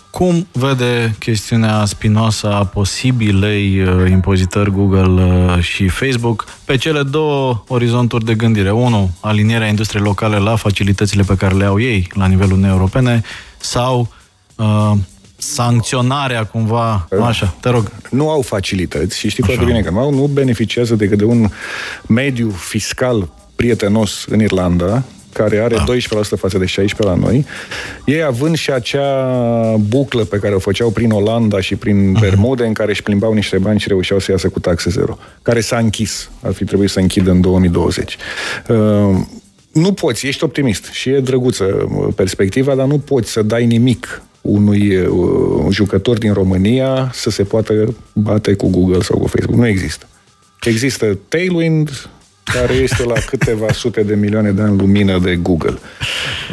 cum 0.10 0.48
vede 0.52 1.16
chestiunea 1.20 1.86
spinoasă 1.86 2.54
a 2.54 2.66
posibilei 2.66 3.82
uh, 3.82 4.10
impozitări 4.10 4.72
Google 4.72 5.24
uh, 5.24 5.64
și 5.64 5.88
Facebook 5.88 6.46
pe 6.66 6.76
cele 6.76 7.04
două 7.04 7.64
orizonturi 7.68 8.26
de 8.26 8.36
gândire? 8.36 8.72
Unu, 8.72 9.12
alinierea 9.20 9.68
industriei 9.68 10.04
locale 10.04 10.38
la 10.38 10.56
facilitățile 10.56 11.24
pe 11.24 11.36
care 11.36 11.56
le 11.56 11.66
au 11.66 11.80
ei 11.80 12.08
la 12.14 12.28
nivelul 12.28 12.52
Uniunii 12.52 12.76
Europene 12.76 13.22
sau 13.58 14.08
uh, 14.56 14.92
sancționarea 15.38 16.46
cumva, 16.46 17.08
așa, 17.22 17.56
te 17.62 17.70
rog. 17.70 17.92
Nu 18.10 18.30
au 18.30 18.42
facilități 18.42 19.18
și 19.18 19.30
știi 19.30 19.44
foarte 19.44 19.66
bine 19.66 19.82
că 19.82 19.90
nu 19.90 20.00
au, 20.00 20.14
nu 20.14 20.26
beneficiază 20.26 20.96
decât 20.96 21.18
de 21.18 21.24
un 21.24 21.50
mediu 22.08 22.50
fiscal 22.50 23.30
prietenos 23.56 24.26
în 24.30 24.42
Irlanda, 24.42 25.04
care 25.34 25.58
are 25.58 25.76
da. 25.76 25.86
12% 26.36 26.38
față 26.38 26.58
de 26.58 26.66
16% 26.66 26.98
la 26.98 27.16
noi, 27.16 27.46
ei 28.06 28.24
având 28.24 28.56
și 28.56 28.72
acea 28.72 29.76
buclă 29.76 30.24
pe 30.24 30.38
care 30.38 30.56
o 30.56 30.60
făceau 30.60 30.90
prin 30.90 31.12
Olanda 31.12 31.62
și 31.62 31.76
prin 31.76 32.16
uh-huh. 32.16 32.20
Bermude, 32.20 32.66
în 32.66 32.74
care 32.74 32.90
își 32.90 33.04
plimbau 33.04 33.34
niște 33.34 33.58
bani 33.58 33.80
și 33.80 33.88
reușeau 33.88 34.20
să 34.20 34.32
iasă 34.32 34.50
cu 34.50 34.60
taxe 34.60 34.90
zero, 34.90 35.18
care 35.42 35.60
s-a 35.60 35.78
închis, 35.78 36.30
ar 36.42 36.54
fi 36.54 36.66
trebuit 36.66 36.90
să 36.90 37.00
închidă 37.00 37.32
în 37.32 37.42
2020. 37.42 38.18
Uh, 38.68 38.78
nu 39.72 39.94
poți, 39.94 40.28
ești 40.28 40.44
optimist 40.44 40.86
și 40.86 41.10
e 41.10 41.20
drăguță 41.20 41.64
uh, 41.64 42.08
perspectiva, 42.16 42.76
dar 42.76 42.86
nu 42.86 43.00
poți 43.00 43.32
să 43.32 43.42
dai 43.42 43.66
nimic 43.66 44.22
unui 44.42 44.96
uh, 44.96 45.66
jucător 45.70 46.18
din 46.18 46.34
România 46.34 47.12
să 47.14 47.30
se 47.30 47.44
poată 47.44 47.96
bate 48.14 48.54
cu 48.54 48.70
Google 48.70 49.02
sau 49.02 49.18
cu 49.18 49.28
Facebook. 49.28 49.60
Nu 49.60 49.68
există. 49.68 50.08
Există 50.62 51.18
Tailwind, 51.28 52.10
care 52.44 52.74
este 52.74 53.04
la 53.04 53.14
câteva 53.26 53.72
sute 53.72 54.04
de 54.04 54.16
milioane 54.16 54.52
de 54.52 54.62
ani 54.62 54.78
lumină 54.78 55.20
de 55.20 55.36
Google. 55.36 55.78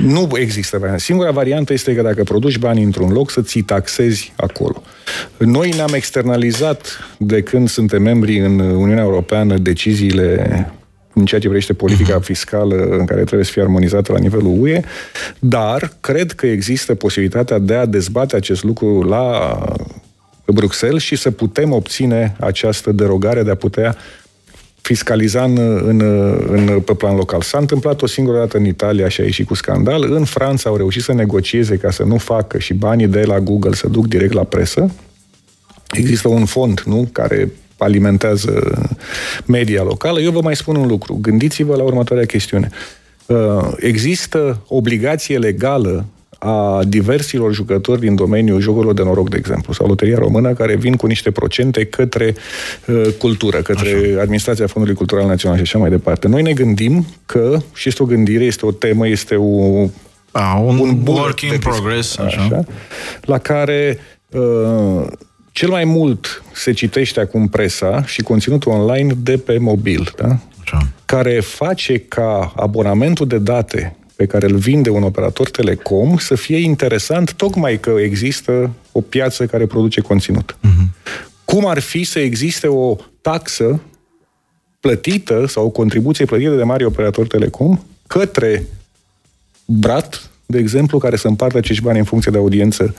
Nu 0.00 0.28
există 0.34 0.78
variantă. 0.78 1.02
Singura 1.02 1.30
variantă 1.30 1.72
este 1.72 1.94
că 1.94 2.02
dacă 2.02 2.22
produci 2.22 2.58
bani 2.58 2.82
într-un 2.82 3.12
loc, 3.12 3.30
să 3.30 3.42
ți 3.42 3.58
taxezi 3.58 4.32
acolo. 4.36 4.82
Noi 5.38 5.70
ne-am 5.76 5.94
externalizat 5.94 6.98
de 7.18 7.42
când 7.42 7.68
suntem 7.68 8.02
membri 8.02 8.38
în 8.38 8.58
Uniunea 8.58 9.02
Europeană 9.02 9.58
deciziile 9.58 10.66
în 11.18 11.24
ceea 11.24 11.40
ce 11.40 11.46
privește 11.46 11.72
politica 11.72 12.14
mhm. 12.14 12.24
fiscală 12.24 12.74
în 12.74 13.04
care 13.04 13.22
trebuie 13.22 13.44
să 13.44 13.52
fie 13.52 13.62
armonizată 13.62 14.12
la 14.12 14.18
nivelul 14.18 14.56
UE, 14.60 14.80
dar 15.38 15.92
cred 16.00 16.32
că 16.32 16.46
există 16.46 16.94
posibilitatea 16.94 17.58
de 17.58 17.74
a 17.74 17.86
dezbate 17.86 18.36
acest 18.36 18.62
lucru 18.62 19.02
la 19.02 19.58
Bruxelles 20.46 21.02
și 21.02 21.16
să 21.16 21.30
putem 21.30 21.72
obține 21.72 22.36
această 22.40 22.92
derogare 22.92 23.42
de 23.42 23.50
a 23.50 23.54
putea 23.54 23.96
fiscaliza 24.86 25.42
în, 25.42 25.58
în, 25.84 26.00
în, 26.50 26.80
pe 26.80 26.94
plan 26.94 27.16
local. 27.16 27.42
S-a 27.42 27.58
întâmplat 27.58 28.02
o 28.02 28.06
singură 28.06 28.38
dată 28.38 28.56
în 28.56 28.64
Italia 28.64 29.08
și 29.08 29.20
a 29.20 29.24
ieșit 29.24 29.46
cu 29.46 29.54
scandal. 29.54 30.12
În 30.12 30.24
Franța 30.24 30.70
au 30.70 30.76
reușit 30.76 31.02
să 31.02 31.12
negocieze 31.12 31.76
ca 31.76 31.90
să 31.90 32.02
nu 32.02 32.16
facă 32.16 32.58
și 32.58 32.74
banii 32.74 33.06
de 33.06 33.22
la 33.22 33.40
Google 33.40 33.74
să 33.74 33.88
duc 33.88 34.06
direct 34.06 34.32
la 34.32 34.44
presă. 34.44 34.90
Există 35.90 36.28
un 36.28 36.44
fond, 36.44 36.80
nu, 36.80 37.08
care 37.12 37.52
alimentează 37.78 38.80
media 39.46 39.82
locală. 39.82 40.20
Eu 40.20 40.30
vă 40.30 40.40
mai 40.40 40.56
spun 40.56 40.76
un 40.76 40.86
lucru. 40.86 41.18
Gândiți-vă 41.20 41.76
la 41.76 41.82
următoarea 41.82 42.26
chestiune. 42.26 42.70
Uh, 43.26 43.72
există 43.76 44.62
obligație 44.68 45.38
legală 45.38 46.04
a 46.38 46.82
diversilor 46.88 47.52
jucători 47.52 48.00
din 48.00 48.14
domeniul 48.14 48.60
jocurilor 48.60 48.94
de 48.94 49.02
noroc, 49.02 49.30
de 49.30 49.36
exemplu, 49.36 49.72
sau 49.72 49.86
Loteria 49.86 50.18
Română, 50.18 50.52
care 50.52 50.76
vin 50.76 50.96
cu 50.96 51.06
niște 51.06 51.30
procente 51.30 51.84
către 51.84 52.34
uh, 52.86 53.06
cultură, 53.18 53.56
către 53.56 53.88
așa. 53.88 54.20
Administrația 54.20 54.66
Fondului 54.66 54.96
Cultural 54.96 55.26
Național 55.26 55.56
și 55.56 55.62
așa 55.62 55.78
mai 55.78 55.90
departe. 55.90 56.28
Noi 56.28 56.42
ne 56.42 56.52
gândim 56.52 57.06
că, 57.26 57.58
și 57.74 57.88
este 57.88 58.02
o 58.02 58.06
gândire, 58.06 58.44
este 58.44 58.66
o 58.66 58.70
temă, 58.70 59.08
este 59.08 59.34
o, 59.34 59.88
a, 60.30 60.58
un, 60.58 60.78
un 60.78 61.00
work 61.06 61.40
in 61.40 61.58
progress, 61.58 62.18
așa. 62.18 62.40
așa, 62.40 62.64
la 63.20 63.38
care 63.38 63.98
uh, 64.30 65.06
cel 65.52 65.68
mai 65.68 65.84
mult 65.84 66.42
se 66.52 66.72
citește 66.72 67.20
acum 67.20 67.48
presa 67.48 68.04
și 68.04 68.22
conținutul 68.22 68.72
online 68.72 69.12
de 69.16 69.36
pe 69.36 69.58
mobil, 69.58 70.12
da? 70.16 70.38
Așa. 70.62 70.88
care 71.04 71.40
face 71.40 71.98
ca 71.98 72.52
abonamentul 72.56 73.26
de 73.26 73.38
date 73.38 73.96
pe 74.16 74.26
care 74.26 74.46
îl 74.46 74.56
vinde 74.56 74.90
un 74.90 75.02
operator 75.02 75.50
telecom 75.50 76.18
să 76.18 76.34
fie 76.34 76.56
interesant 76.56 77.32
tocmai 77.32 77.80
că 77.80 77.90
există 77.90 78.70
o 78.92 79.00
piață 79.00 79.46
care 79.46 79.66
produce 79.66 80.00
conținut. 80.00 80.56
Uh-huh. 80.56 81.14
Cum 81.44 81.66
ar 81.66 81.78
fi 81.78 82.04
să 82.04 82.18
existe 82.18 82.66
o 82.66 82.96
taxă 83.20 83.80
plătită 84.80 85.46
sau 85.46 85.64
o 85.64 85.70
contribuție 85.70 86.24
plătită 86.24 86.54
de 86.54 86.62
mari 86.62 86.84
operatori 86.84 87.28
telecom 87.28 87.80
către 88.06 88.66
BRAT, 89.64 90.30
de 90.48 90.58
exemplu, 90.58 90.98
care 90.98 91.16
să 91.16 91.28
împartă 91.28 91.58
acești 91.58 91.82
bani 91.82 91.98
în 91.98 92.04
funcție 92.04 92.30
de 92.30 92.38
audiență. 92.38 92.94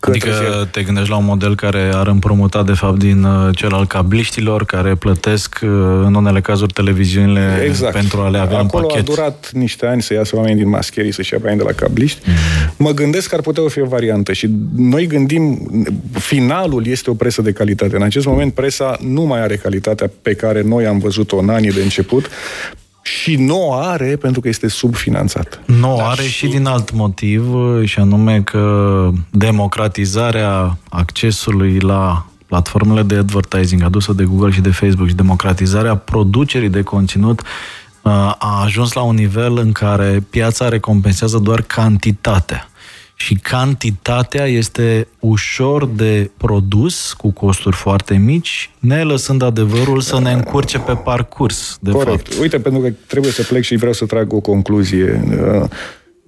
Adică 0.00 0.28
zi. 0.28 0.68
te 0.70 0.82
gândești 0.82 1.10
la 1.10 1.16
un 1.16 1.24
model 1.24 1.54
care 1.54 1.90
ar 1.94 2.06
împrumuta, 2.06 2.62
de 2.62 2.72
fapt, 2.72 2.98
din 2.98 3.22
uh, 3.22 3.56
cel 3.56 3.72
al 3.72 3.86
cabliștilor, 3.86 4.64
care 4.64 4.94
plătesc, 4.94 5.58
uh, 5.62 5.68
în 6.04 6.14
unele 6.14 6.40
cazuri, 6.40 6.72
televiziunile 6.72 7.62
exact. 7.66 7.92
pentru 7.92 8.20
a 8.20 8.28
le 8.28 8.38
avea 8.38 8.58
Acolo 8.58 8.82
în 8.82 8.88
pachet. 8.88 9.08
a 9.08 9.12
durat 9.12 9.50
niște 9.52 9.86
ani 9.86 10.02
să 10.02 10.14
iasă 10.14 10.36
oameni 10.36 10.56
din 10.56 10.68
mascherii 10.68 11.12
să-și 11.12 11.32
ia 11.32 11.38
bani 11.42 11.56
de 11.56 11.62
la 11.62 11.72
cabliști. 11.72 12.20
Mm. 12.24 12.34
Mă 12.76 12.90
gândesc 12.90 13.28
că 13.28 13.34
ar 13.34 13.40
putea 13.40 13.62
fi 13.68 13.80
o 13.80 13.86
variantă 13.86 14.32
și 14.32 14.50
noi 14.76 15.06
gândim, 15.06 15.70
finalul 16.12 16.86
este 16.86 17.10
o 17.10 17.14
presă 17.14 17.42
de 17.42 17.52
calitate. 17.52 17.96
În 17.96 18.02
acest 18.02 18.26
moment, 18.26 18.52
presa 18.52 18.96
nu 19.00 19.22
mai 19.22 19.40
are 19.42 19.56
calitatea 19.56 20.10
pe 20.22 20.34
care 20.34 20.62
noi 20.62 20.86
am 20.86 20.98
văzut-o 20.98 21.36
în 21.36 21.48
anii 21.48 21.72
de 21.72 21.82
început, 21.82 22.30
și 23.06 23.36
nu 23.36 23.68
o 23.68 23.72
are 23.72 24.16
pentru 24.16 24.40
că 24.40 24.48
este 24.48 24.68
subfinanțat. 24.68 25.60
Nu 25.66 25.96
o 25.96 26.00
are 26.00 26.22
și... 26.22 26.28
și 26.28 26.46
din 26.46 26.66
alt 26.66 26.92
motiv, 26.92 27.54
și 27.84 27.98
anume 27.98 28.40
că 28.42 29.10
democratizarea 29.30 30.78
accesului 30.88 31.78
la 31.78 32.26
platformele 32.46 33.02
de 33.02 33.14
advertising 33.16 33.82
adusă 33.82 34.12
de 34.12 34.24
Google 34.24 34.50
și 34.50 34.60
de 34.60 34.70
Facebook 34.70 35.08
și 35.08 35.14
democratizarea 35.14 35.96
producerii 35.96 36.68
de 36.68 36.82
conținut 36.82 37.40
uh, 37.40 38.12
a 38.38 38.60
ajuns 38.64 38.92
la 38.92 39.02
un 39.02 39.14
nivel 39.14 39.56
în 39.56 39.72
care 39.72 40.24
piața 40.30 40.68
recompensează 40.68 41.38
doar 41.38 41.62
cantitatea 41.62 42.68
și 43.18 43.34
cantitatea 43.34 44.44
este 44.44 45.08
ușor 45.20 45.86
de 45.88 46.30
produs 46.36 47.12
cu 47.12 47.30
costuri 47.30 47.76
foarte 47.76 48.16
mici, 48.16 48.70
ne 48.78 49.02
lăsând 49.02 49.42
adevărul 49.42 50.00
să 50.00 50.20
ne 50.20 50.32
încurce 50.32 50.78
pe 50.78 50.92
parcurs, 50.92 51.78
de 51.80 51.90
Corect. 51.90 52.28
fapt. 52.28 52.40
Uite, 52.40 52.60
pentru 52.60 52.80
că 52.80 52.92
trebuie 53.06 53.32
să 53.32 53.42
plec 53.42 53.62
și 53.62 53.76
vreau 53.76 53.92
să 53.92 54.06
trag 54.06 54.32
o 54.32 54.40
concluzie. 54.40 55.24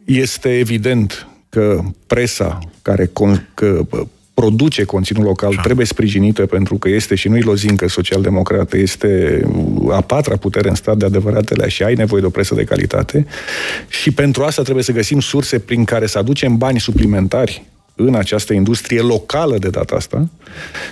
Este 0.05 0.59
evident 0.59 1.27
că 1.49 1.81
presa 2.07 2.59
care 2.83 3.11
că 3.55 3.87
produce 4.41 4.85
conținut 4.85 5.25
local 5.25 5.51
Așa. 5.51 5.61
trebuie 5.61 5.87
sprijinită 5.87 6.47
pentru 6.47 6.75
că 6.77 6.89
este 6.89 7.15
și 7.15 7.29
nu-i 7.29 7.41
lozincă 7.41 7.89
social-democrată, 7.89 8.77
este 8.77 9.43
a 9.91 10.01
patra 10.01 10.37
putere 10.37 10.69
în 10.69 10.75
stat 10.75 10.97
de 10.97 11.05
adevăratele 11.05 11.69
și 11.69 11.83
ai 11.83 11.95
nevoie 11.95 12.21
de 12.21 12.27
o 12.27 12.31
presă 12.31 12.55
de 12.55 12.65
calitate 12.65 13.27
și 13.89 14.11
pentru 14.11 14.43
asta 14.43 14.63
trebuie 14.63 14.85
să 14.85 14.93
găsim 14.93 15.21
surse 15.21 15.59
prin 15.59 15.85
care 15.85 16.07
să 16.07 16.19
aducem 16.19 16.57
bani 16.57 16.81
suplimentari 16.81 17.65
în 17.95 18.15
această 18.15 18.53
industrie 18.53 19.01
locală 19.01 19.59
de 19.59 19.69
data 19.69 19.97
asta 19.97 20.29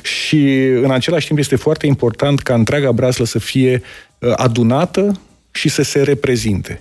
și 0.03 0.65
în 0.83 0.91
același 0.91 1.27
timp 1.27 1.39
este 1.39 1.57
foarte 1.57 1.87
important 1.87 2.41
ca 2.41 2.55
întreaga 2.55 2.93
braslă 2.93 3.25
să 3.25 3.39
fie 3.39 3.83
uh, 4.19 4.33
adunată 4.37 5.21
și 5.57 5.69
să 5.69 5.83
se 5.83 6.03
reprezinte. 6.03 6.77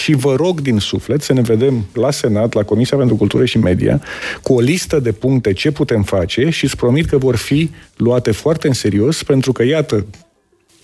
Și 0.00 0.12
vă 0.12 0.34
rog 0.34 0.60
din 0.60 0.78
suflet 0.78 1.22
să 1.22 1.32
ne 1.32 1.40
vedem 1.40 1.86
la 1.92 2.10
Senat, 2.10 2.52
la 2.52 2.62
Comisia 2.62 2.96
pentru 2.96 3.16
Cultură 3.16 3.44
și 3.44 3.58
Media, 3.58 4.02
cu 4.42 4.52
o 4.52 4.60
listă 4.60 4.98
de 4.98 5.12
puncte 5.12 5.52
ce 5.52 5.70
putem 5.70 6.02
face 6.02 6.50
și 6.50 6.64
îți 6.64 6.76
promit 6.76 7.06
că 7.06 7.18
vor 7.18 7.36
fi 7.36 7.70
luate 7.96 8.30
foarte 8.30 8.66
în 8.66 8.72
serios, 8.72 9.22
pentru 9.22 9.52
că, 9.52 9.64
iată, 9.64 10.06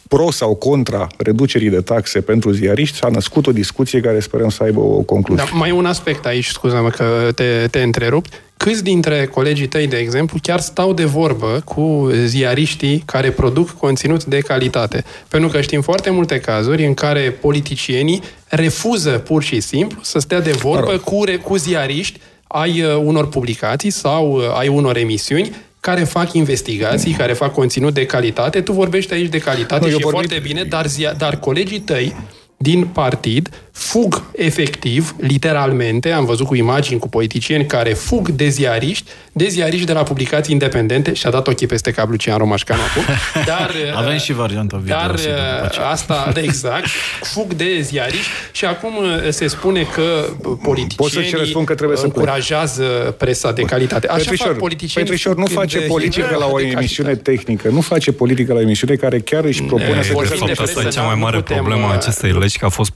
pro 0.08 0.30
sau 0.30 0.54
contra 0.54 1.06
reducerii 1.16 1.70
de 1.70 1.80
taxe 1.80 2.20
pentru 2.20 2.50
ziariști, 2.50 2.96
s-a 2.96 3.08
născut 3.08 3.46
o 3.46 3.52
discuție 3.52 4.00
care 4.00 4.20
sperăm 4.20 4.48
să 4.48 4.62
aibă 4.62 4.80
o 4.80 5.00
concluzie. 5.00 5.44
Da, 5.50 5.56
mai 5.56 5.70
un 5.70 5.86
aspect 5.86 6.26
aici, 6.26 6.46
scuze-mă 6.46 6.90
că 6.90 7.28
te, 7.34 7.66
te 7.70 7.82
întrerup. 7.82 8.26
Câți 8.56 8.82
dintre 8.82 9.26
colegii 9.26 9.66
tăi, 9.66 9.86
de 9.86 9.96
exemplu, 9.96 10.38
chiar 10.42 10.60
stau 10.60 10.92
de 10.92 11.04
vorbă 11.04 11.62
cu 11.64 12.10
ziariștii 12.24 13.02
care 13.06 13.30
produc 13.30 13.70
conținut 13.70 14.24
de 14.24 14.38
calitate? 14.38 15.04
Pentru 15.28 15.48
că 15.48 15.60
știm 15.60 15.80
foarte 15.80 16.10
multe 16.10 16.40
cazuri 16.40 16.86
în 16.86 16.94
care 16.94 17.20
politicienii 17.40 18.22
refuză 18.48 19.10
pur 19.10 19.42
și 19.42 19.60
simplu 19.60 19.98
să 20.02 20.18
stea 20.18 20.40
de 20.40 20.50
vorbă 20.50 20.96
cu, 21.04 21.24
cu 21.42 21.56
ziariști 21.56 22.20
ai 22.46 22.82
uh, 22.82 22.96
unor 23.04 23.28
publicații 23.28 23.90
sau 23.90 24.32
uh, 24.32 24.42
ai 24.58 24.68
unor 24.68 24.96
emisiuni 24.96 25.56
care 25.86 26.04
fac 26.04 26.32
investigații, 26.32 27.12
care 27.12 27.32
fac 27.32 27.52
conținut 27.52 27.94
de 27.94 28.06
calitate. 28.06 28.60
Tu 28.60 28.72
vorbești 28.72 29.12
aici 29.12 29.28
de 29.28 29.38
calitate 29.38 29.84
nu, 29.84 29.90
și 29.90 29.96
e 30.06 30.10
foarte 30.10 30.38
bine, 30.42 30.62
dar, 30.62 30.86
zia, 30.86 31.12
dar 31.12 31.38
colegii 31.38 31.80
tăi 31.80 32.14
din 32.56 32.86
partid 32.86 33.50
fug 33.76 34.22
efectiv, 34.36 35.14
literalmente, 35.18 36.10
am 36.10 36.24
văzut 36.24 36.46
cu 36.46 36.54
imagini 36.54 36.98
cu 36.98 37.08
politicieni 37.08 37.66
care 37.66 37.92
fug 37.92 38.28
de 38.28 38.48
ziariști, 38.48 39.10
de 39.32 39.48
ziariști 39.48 39.86
de 39.86 39.92
la 39.92 40.02
publicații 40.02 40.52
independente 40.52 41.12
și 41.14 41.26
a 41.26 41.30
dat 41.30 41.46
ochii 41.46 41.66
peste 41.66 41.90
cablu 41.90 42.10
Lucian 42.10 42.38
Romașcan 42.38 42.78
acum. 42.90 43.14
Dar, 43.52 43.70
Avem 43.94 44.14
uh, 44.14 44.20
și 44.20 44.32
varianta 44.32 44.76
video. 44.76 44.96
Dar 44.96 45.14
uh, 45.14 45.90
asta, 45.90 46.30
da, 46.34 46.40
exact, 46.40 46.86
fug 47.20 47.54
de 47.54 47.80
ziariști 47.80 48.28
și 48.52 48.64
acum 48.64 48.96
uh, 48.96 49.30
se 49.30 49.46
spune 49.46 49.82
că 49.82 50.24
politicienii 50.62 50.96
Pot 50.96 51.10
să 51.10 51.36
răspund 51.36 51.66
că 51.66 51.74
trebuie 51.74 51.98
încurajează 52.02 52.74
să 52.76 53.10
presa 53.10 53.52
de 53.52 53.62
calitate. 53.62 54.06
Așa 54.06 54.16
Petrișor, 54.16 54.46
fac 54.46 54.56
politicienii. 54.56 55.10
Petrișor 55.10 55.36
nu 55.36 55.46
face 55.46 55.78
politică 55.78 56.36
la 56.38 56.46
o 56.46 56.60
emisiune 56.60 57.16
tehnică, 57.16 57.68
nu 57.68 57.80
face 57.80 58.12
politică 58.12 58.52
la 58.52 58.58
o 58.58 58.62
emisiune 58.62 58.94
care 58.94 59.20
chiar 59.20 59.44
își 59.44 59.62
propune 59.62 60.02
să... 60.02 60.12
De 60.46 60.54
fapt, 60.54 60.60
asta 60.60 60.82
e 60.86 60.88
cea 60.88 61.02
mai 61.02 61.14
mare 61.14 61.40
problemă 61.40 61.86
a 61.86 61.92
acestei 61.92 62.30
legi, 62.30 62.45
că 62.54 62.64
a 62.64 62.68
fost 62.68 62.92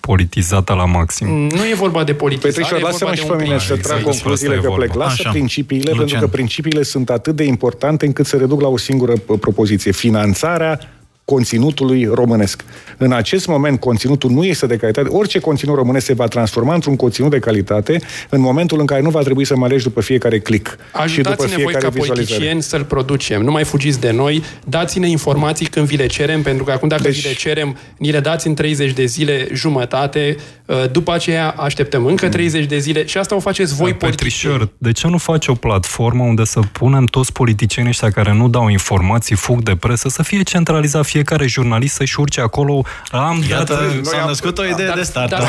politizată 0.00 0.72
la 0.72 0.84
maxim. 0.84 1.26
Nu 1.28 1.64
e 1.70 1.74
vorba 1.74 2.04
de 2.04 2.14
politizare, 2.14 2.64
Petrișor, 2.64 2.90
lasă-mă 2.90 3.14
și 3.14 3.24
pe 3.24 3.42
mine 3.42 3.58
să 3.58 3.76
trag 3.76 4.02
concluziile 4.02 4.56
că 4.56 4.70
plec. 4.70 4.94
Lasă 4.94 5.16
Așa. 5.18 5.30
principiile, 5.30 5.90
Lucian. 5.90 6.06
pentru 6.06 6.18
că 6.18 6.26
principiile 6.26 6.82
sunt 6.82 7.10
atât 7.10 7.36
de 7.36 7.44
importante 7.44 8.06
încât 8.06 8.26
se 8.26 8.36
reduc 8.36 8.60
la 8.60 8.68
o 8.68 8.76
singură 8.76 9.12
propoziție. 9.40 9.92
Finanțarea 9.92 10.93
conținutului 11.24 12.08
românesc. 12.12 12.64
În 12.98 13.12
acest 13.12 13.46
moment, 13.46 13.80
conținutul 13.80 14.30
nu 14.30 14.44
este 14.44 14.66
de 14.66 14.76
calitate. 14.76 15.08
Orice 15.08 15.38
conținut 15.38 15.76
românesc 15.76 16.06
se 16.06 16.14
va 16.14 16.26
transforma 16.26 16.74
într-un 16.74 16.96
conținut 16.96 17.30
de 17.30 17.38
calitate 17.38 18.00
în 18.28 18.40
momentul 18.40 18.80
în 18.80 18.86
care 18.86 19.00
nu 19.00 19.10
va 19.10 19.20
trebui 19.20 19.44
să 19.44 19.56
mă 19.56 19.64
alegi 19.64 19.84
după 19.84 20.00
fiecare 20.00 20.38
click 20.38 20.78
și 21.06 21.20
după 21.20 21.46
fiecare 21.46 21.62
voi 21.62 21.72
ca 21.72 21.88
politicieni 21.88 22.62
să-l 22.62 22.84
producem. 22.84 23.42
Nu 23.42 23.50
mai 23.50 23.64
fugiți 23.64 24.00
de 24.00 24.10
noi, 24.10 24.42
dați-ne 24.64 25.08
informații 25.08 25.66
când 25.66 25.86
vi 25.86 25.96
le 25.96 26.06
cerem, 26.06 26.42
pentru 26.42 26.64
că 26.64 26.70
acum 26.70 26.88
dacă 26.88 27.02
deci... 27.02 27.20
vi 27.20 27.28
le 27.28 27.34
cerem, 27.34 27.76
ni 27.98 28.10
le 28.10 28.20
dați 28.20 28.46
în 28.46 28.54
30 28.54 28.92
de 28.92 29.04
zile 29.04 29.48
jumătate, 29.52 30.36
uh, 30.66 30.90
după 30.90 31.12
aceea 31.12 31.50
așteptăm 31.50 32.06
încă 32.06 32.28
30 32.28 32.64
de 32.64 32.78
zile 32.78 33.06
și 33.06 33.18
asta 33.18 33.34
o 33.34 33.40
faceți 33.40 33.74
voi 33.74 33.90
da, 33.90 33.96
politicieni. 33.96 34.70
de 34.78 34.92
ce 34.92 35.08
nu 35.08 35.18
faci 35.18 35.46
o 35.46 35.54
platformă 35.54 36.24
unde 36.24 36.44
să 36.44 36.60
punem 36.72 37.04
toți 37.04 37.32
politicienii 37.32 37.90
ăștia 37.90 38.10
care 38.10 38.32
nu 38.32 38.48
dau 38.48 38.68
informații, 38.68 39.36
fug 39.36 39.62
de 39.62 39.76
presă, 39.76 40.08
să 40.08 40.22
fie 40.22 40.42
centralizat 40.42 41.04
fiecare 41.14 41.46
jurnalist 41.46 41.94
să-și 41.94 42.20
urce 42.20 42.40
acolo. 42.40 42.84
Am 43.10 43.44
Iată, 43.48 43.92
dat, 43.94 44.04
s-a 44.04 44.24
născut 44.26 44.58
o 44.58 44.64
idee 44.64 44.86
dar, 44.86 44.96
de 44.96 45.02
start. 45.02 45.30
Dar, 45.30 45.40
am, 45.40 45.48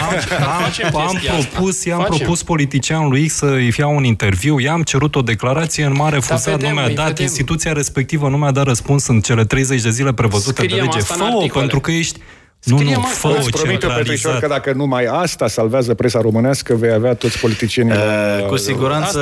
am, 0.94 1.08
am 1.08 1.20
propus, 1.28 1.84
i-am 1.84 2.00
facem. 2.00 2.18
propus 2.18 2.44
politicianului 2.44 3.28
X 3.28 3.34
să-i 3.34 3.72
fie 3.72 3.84
un 3.84 4.04
interviu, 4.04 4.60
i-am 4.60 4.84
cerut 4.84 5.16
o 5.16 5.22
declarație 5.22 5.86
în 5.86 5.94
mare 5.96 6.20
fuzat, 6.20 6.62
nu 6.62 6.70
mi-a 6.70 6.90
dat, 6.90 7.08
vedem. 7.08 7.24
instituția 7.24 7.72
respectivă 7.72 8.30
nu 8.30 8.38
mi-a 8.38 8.52
dat 8.52 8.66
răspuns 8.66 9.08
în 9.08 9.20
cele 9.22 9.46
30 9.46 9.82
de 9.82 9.90
zile 9.90 10.14
prevăzute 10.14 10.62
Scriem 10.62 10.78
de 10.78 10.84
lege. 10.84 11.00
Fă-o, 11.00 11.48
pentru 11.60 11.80
că 11.80 11.92
ești 11.92 12.20
nu, 12.66 12.80
nu, 12.82 13.02
fă 13.02 13.28
o 13.28 13.50
centralizat. 13.66 14.40
că 14.40 14.48
dacă 14.48 14.74
numai 14.74 15.06
asta 15.06 15.48
salvează 15.48 15.94
presa 15.94 16.22
românească, 16.22 16.76
vei 16.76 16.92
avea 16.92 17.14
toți 17.14 17.40
politicienii. 17.40 17.92
Uh, 17.92 18.46
cu 18.48 18.58
siguranță, 18.58 19.20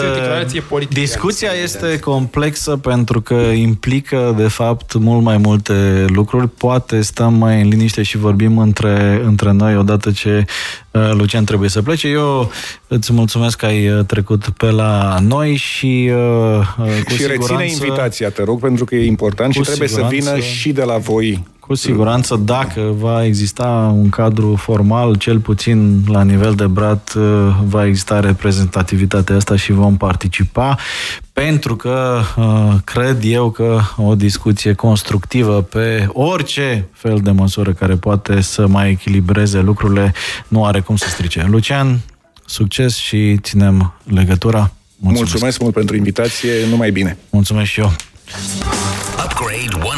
discuția 0.89 1.49
este 1.63 1.99
complexă 1.99 2.77
pentru 2.77 3.21
că 3.21 3.33
implică, 3.33 4.33
de 4.37 4.47
fapt, 4.47 4.93
mult 4.93 5.23
mai 5.23 5.37
multe 5.37 6.05
lucruri. 6.07 6.47
Poate 6.47 7.01
stăm 7.01 7.33
mai 7.33 7.61
în 7.61 7.67
liniște 7.67 8.03
și 8.03 8.17
vorbim 8.17 8.57
între, 8.57 9.21
între 9.25 9.51
noi 9.51 9.77
odată 9.77 10.11
ce 10.11 10.37
uh, 10.37 10.82
Lucian 10.93 11.45
trebuie 11.45 11.69
să 11.69 11.81
plece. 11.81 12.07
Eu 12.07 12.51
îți 12.87 13.13
mulțumesc 13.13 13.57
că 13.57 13.65
ai 13.65 13.89
uh, 13.89 14.05
trecut 14.05 14.49
pe 14.49 14.71
la 14.71 15.17
noi 15.21 15.55
și 15.55 16.11
uh, 16.13 16.85
cu 17.03 17.13
și 17.13 17.17
siguranță... 17.17 17.53
reține 17.53 17.65
invitația, 17.65 18.29
te 18.29 18.43
rog, 18.43 18.59
pentru 18.59 18.85
că 18.85 18.95
e 18.95 19.05
important 19.05 19.53
și 19.53 19.59
trebuie 19.59 19.87
siguranță... 19.87 20.15
să 20.15 20.31
vină 20.31 20.39
și 20.39 20.71
de 20.71 20.83
la 20.83 20.97
voi 20.97 21.43
cu 21.67 21.75
siguranță, 21.75 22.35
dacă 22.35 22.93
va 22.97 23.25
exista 23.25 23.93
un 23.95 24.09
cadru 24.09 24.55
formal, 24.55 25.15
cel 25.15 25.39
puțin 25.39 26.01
la 26.07 26.23
nivel 26.23 26.53
de 26.53 26.67
brat, 26.67 27.13
uh, 27.17 27.23
va 27.65 27.85
exista 27.85 28.19
reprezentativitatea 28.19 29.35
asta 29.35 29.55
și 29.55 29.71
vom 29.71 29.97
participa, 29.97 30.77
pentru 31.33 31.75
că 31.75 32.21
uh, 32.37 32.75
cred 32.83 33.23
eu 33.23 33.51
că 33.51 33.81
o 33.97 34.15
discuție 34.15 34.73
constructivă 34.73 35.61
pe 35.61 36.07
orice 36.11 36.87
fel 36.91 37.19
de 37.23 37.31
măsură 37.31 37.73
care 37.73 37.95
poate 37.95 38.41
să 38.41 38.67
mai 38.67 38.89
echilibreze 38.89 39.59
lucrurile 39.59 40.13
nu 40.47 40.65
are 40.65 40.79
cum 40.79 40.95
să 40.95 41.09
strice. 41.09 41.45
Lucian, 41.49 41.99
succes 42.45 42.95
și 42.95 43.37
ținem 43.37 43.93
legătura. 44.03 44.71
Mulțumesc, 44.97 45.31
Mulțumesc 45.31 45.59
mult 45.59 45.73
pentru 45.73 45.95
invitație, 45.95 46.51
numai 46.69 46.91
bine. 46.91 47.17
Mulțumesc 47.29 47.69
și 47.69 47.79
eu. 47.79 47.93
Upgrade 49.23 49.75
100. 49.75 49.93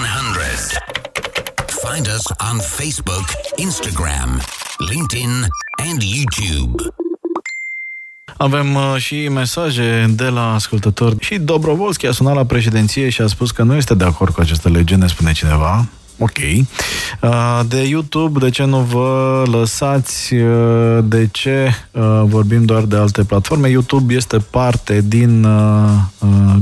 Find 1.94 2.08
us 2.08 2.26
on 2.52 2.60
Facebook, 2.60 3.26
Instagram, 3.56 4.42
LinkedIn 4.78 5.48
and 5.78 6.02
YouTube. 6.02 7.05
Avem 8.38 8.76
uh, 8.76 8.96
și 8.98 9.28
mesaje 9.28 10.14
de 10.16 10.28
la 10.28 10.54
ascultători. 10.54 11.16
Și 11.20 11.38
Dobrovolski 11.38 12.08
a 12.08 12.12
sunat 12.12 12.36
la 12.36 12.46
președinție 12.46 13.10
și 13.10 13.22
a 13.22 13.28
spus 13.28 13.52
că 13.52 13.64
nu 13.64 13.76
este 13.76 13.94
de 13.94 14.04
acord 14.04 14.34
cu 14.34 14.42
această 14.42 14.70
lege, 14.70 14.96
ne 14.96 15.08
spune 15.08 15.32
cineva. 15.32 15.86
Ok. 16.18 16.38
Uh, 16.38 17.60
de 17.68 17.82
YouTube, 17.82 18.40
de 18.40 18.50
ce 18.50 18.64
nu 18.64 18.80
vă 18.80 19.44
lăsați? 19.52 20.34
Uh, 20.34 21.00
de 21.04 21.28
ce 21.32 21.70
uh, 21.92 22.22
vorbim 22.24 22.66
doar 22.66 22.84
de 22.84 22.96
alte 22.96 23.24
platforme? 23.24 23.70
YouTube 23.70 24.14
este 24.14 24.38
parte 24.38 25.02
din 25.02 25.48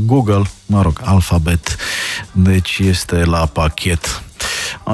Google, 0.06 0.42
mă 0.66 0.82
rog, 0.82 1.02
alfabet. 1.04 1.76
Deci 2.32 2.80
este 2.80 3.16
la 3.16 3.46
pachet. 3.46 4.24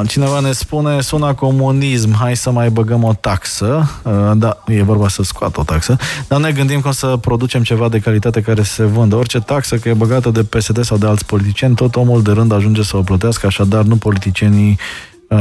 Cineva 0.08 0.40
ne 0.40 0.52
spune, 0.52 1.02
sună 1.02 1.34
comunism, 1.34 2.16
hai 2.16 2.36
să 2.36 2.52
mai 2.52 2.70
băgăm 2.70 3.04
o 3.04 3.14
taxă. 3.14 3.90
Da, 4.36 4.64
e 4.68 4.84
vorba 4.84 5.08
să 5.08 5.24
scoată 5.24 5.60
o 5.60 5.64
taxă. 5.64 5.98
Dar 6.28 6.40
ne 6.40 6.52
gândim 6.52 6.80
cum 6.80 6.92
să 6.92 7.18
producem 7.22 7.64
ceva 7.64 7.90
de 7.90 8.00
calitate 8.00 8.42
care 8.42 8.64
se 8.64 8.84
vândă. 8.84 9.16
Orice 9.16 9.40
taxă, 9.40 9.76
că 9.76 9.90
e 9.90 9.94
băgată 9.94 10.30
de 10.30 10.44
PSD 10.44 10.84
sau 10.84 10.98
de 10.98 11.08
alți 11.08 11.26
politicieni, 11.26 11.76
tot 11.76 11.96
omul 11.96 12.24
de 12.24 12.32
rând 12.32 12.52
ajunge 12.52 12.84
să 12.84 12.98
o 12.98 13.02
plătească, 13.02 13.46
așadar 13.46 13.84
nu 13.84 13.96
politicienii 13.96 14.80
uh, 15.28 15.40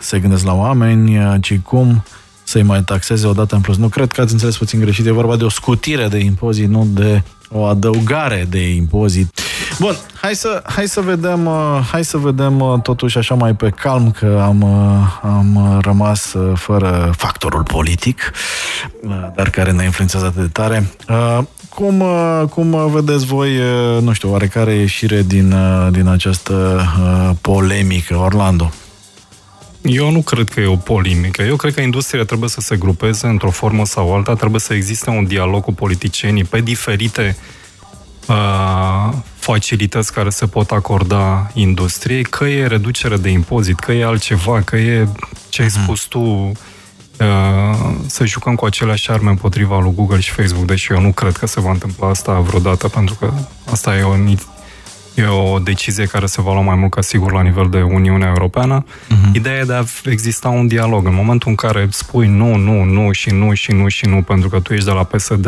se 0.00 0.18
gândesc 0.18 0.44
la 0.44 0.54
oameni, 0.54 1.40
ci 1.40 1.58
cum 1.58 2.02
să-i 2.46 2.62
mai 2.62 2.82
taxeze 2.82 3.26
odată 3.26 3.54
în 3.54 3.60
plus. 3.60 3.76
Nu 3.76 3.88
cred 3.88 4.12
că 4.12 4.20
ați 4.20 4.32
înțeles 4.32 4.56
puțin 4.56 4.80
greșit. 4.80 5.06
E 5.06 5.10
vorba 5.10 5.36
de 5.36 5.44
o 5.44 5.48
scutire 5.48 6.08
de 6.08 6.18
impozit, 6.18 6.68
nu 6.68 6.88
de 6.90 7.22
o 7.50 7.64
adăugare 7.64 8.46
de 8.50 8.74
impozit. 8.74 9.40
Bun, 9.78 9.96
hai 10.20 10.34
să, 10.34 10.62
hai 10.66 10.88
să 10.88 11.00
vedem, 11.00 11.46
uh, 11.46 11.80
hai 11.90 12.04
să 12.04 12.16
vedem 12.16 12.60
uh, 12.60 12.80
totuși 12.82 13.18
așa 13.18 13.34
mai 13.34 13.54
pe 13.54 13.70
calm 13.70 14.10
că 14.10 14.42
am, 14.44 14.62
uh, 14.62 15.30
am 15.30 15.78
rămas 15.80 16.34
fără 16.54 17.12
factorul 17.16 17.62
politic, 17.62 18.32
dar 19.34 19.50
care 19.50 19.72
ne 19.72 19.84
influențează 19.84 20.26
atât 20.26 20.40
de 20.40 20.48
tare. 20.48 20.90
Cum, 21.68 22.04
cum 22.50 22.90
vedeți 22.90 23.26
voi, 23.26 23.50
nu 24.00 24.12
știu, 24.12 24.30
oarecare 24.30 24.74
ieșire 24.74 25.22
din, 25.22 25.54
din 25.90 26.06
această 26.06 26.84
polemică, 27.40 28.16
Orlando? 28.16 28.72
Eu 29.82 30.10
nu 30.10 30.20
cred 30.20 30.48
că 30.48 30.60
e 30.60 30.66
o 30.66 30.76
polemică. 30.76 31.42
Eu 31.42 31.56
cred 31.56 31.74
că 31.74 31.80
industria 31.80 32.24
trebuie 32.24 32.48
să 32.48 32.60
se 32.60 32.76
grupeze 32.76 33.26
într-o 33.26 33.50
formă 33.50 33.86
sau 33.86 34.14
alta, 34.14 34.34
trebuie 34.34 34.60
să 34.60 34.74
existe 34.74 35.10
un 35.10 35.26
dialog 35.26 35.62
cu 35.62 35.72
politicienii 35.72 36.44
pe 36.44 36.60
diferite 36.60 37.36
uh, 37.38 37.65
facilități 39.38 40.12
care 40.12 40.30
se 40.30 40.46
pot 40.46 40.70
acorda 40.70 41.50
industriei, 41.54 42.22
că 42.22 42.44
e 42.44 42.66
reducere 42.66 43.16
de 43.16 43.28
impozit, 43.28 43.78
că 43.78 43.92
e 43.92 44.04
altceva, 44.04 44.60
că 44.60 44.76
e 44.76 45.08
ce 45.48 45.62
ai 45.62 45.68
mhm. 45.72 45.82
spus 45.82 46.02
tu, 46.02 46.20
uh, 46.20 47.94
să 48.06 48.24
jucăm 48.24 48.54
cu 48.54 48.64
aceleași 48.64 49.10
arme 49.10 49.30
împotriva 49.30 49.80
lui 49.80 49.92
Google 49.94 50.20
și 50.20 50.30
Facebook, 50.30 50.66
deși 50.66 50.92
eu 50.92 51.00
nu 51.00 51.12
cred 51.12 51.36
că 51.36 51.46
se 51.46 51.60
va 51.60 51.70
întâmpla 51.70 52.08
asta 52.08 52.32
vreodată, 52.32 52.88
pentru 52.88 53.14
că 53.14 53.32
asta 53.70 53.96
e 53.96 54.02
o 54.02 54.16
E 55.16 55.26
o 55.26 55.58
decizie 55.58 56.04
care 56.04 56.26
se 56.26 56.42
va 56.42 56.52
lua 56.52 56.62
mai 56.62 56.74
mult 56.74 56.90
ca 56.90 57.00
sigur 57.00 57.32
la 57.32 57.42
nivel 57.42 57.68
de 57.70 57.82
Uniunea 57.82 58.28
Europeană. 58.28 58.84
Uh-huh. 58.84 59.32
Ideea 59.32 59.58
e 59.58 59.64
de 59.64 59.72
a 59.72 59.84
exista 60.04 60.48
un 60.48 60.66
dialog. 60.66 61.06
În 61.06 61.14
momentul 61.14 61.48
în 61.48 61.54
care 61.54 61.88
spui 61.90 62.26
nu, 62.26 62.56
nu, 62.56 62.82
nu 62.82 63.12
și 63.12 63.30
nu 63.30 63.54
și 63.54 63.72
nu 63.72 63.88
și 63.88 64.06
nu 64.06 64.22
pentru 64.22 64.48
că 64.48 64.60
tu 64.60 64.72
ești 64.72 64.86
de 64.86 64.92
la 64.92 65.04
PSD, 65.04 65.46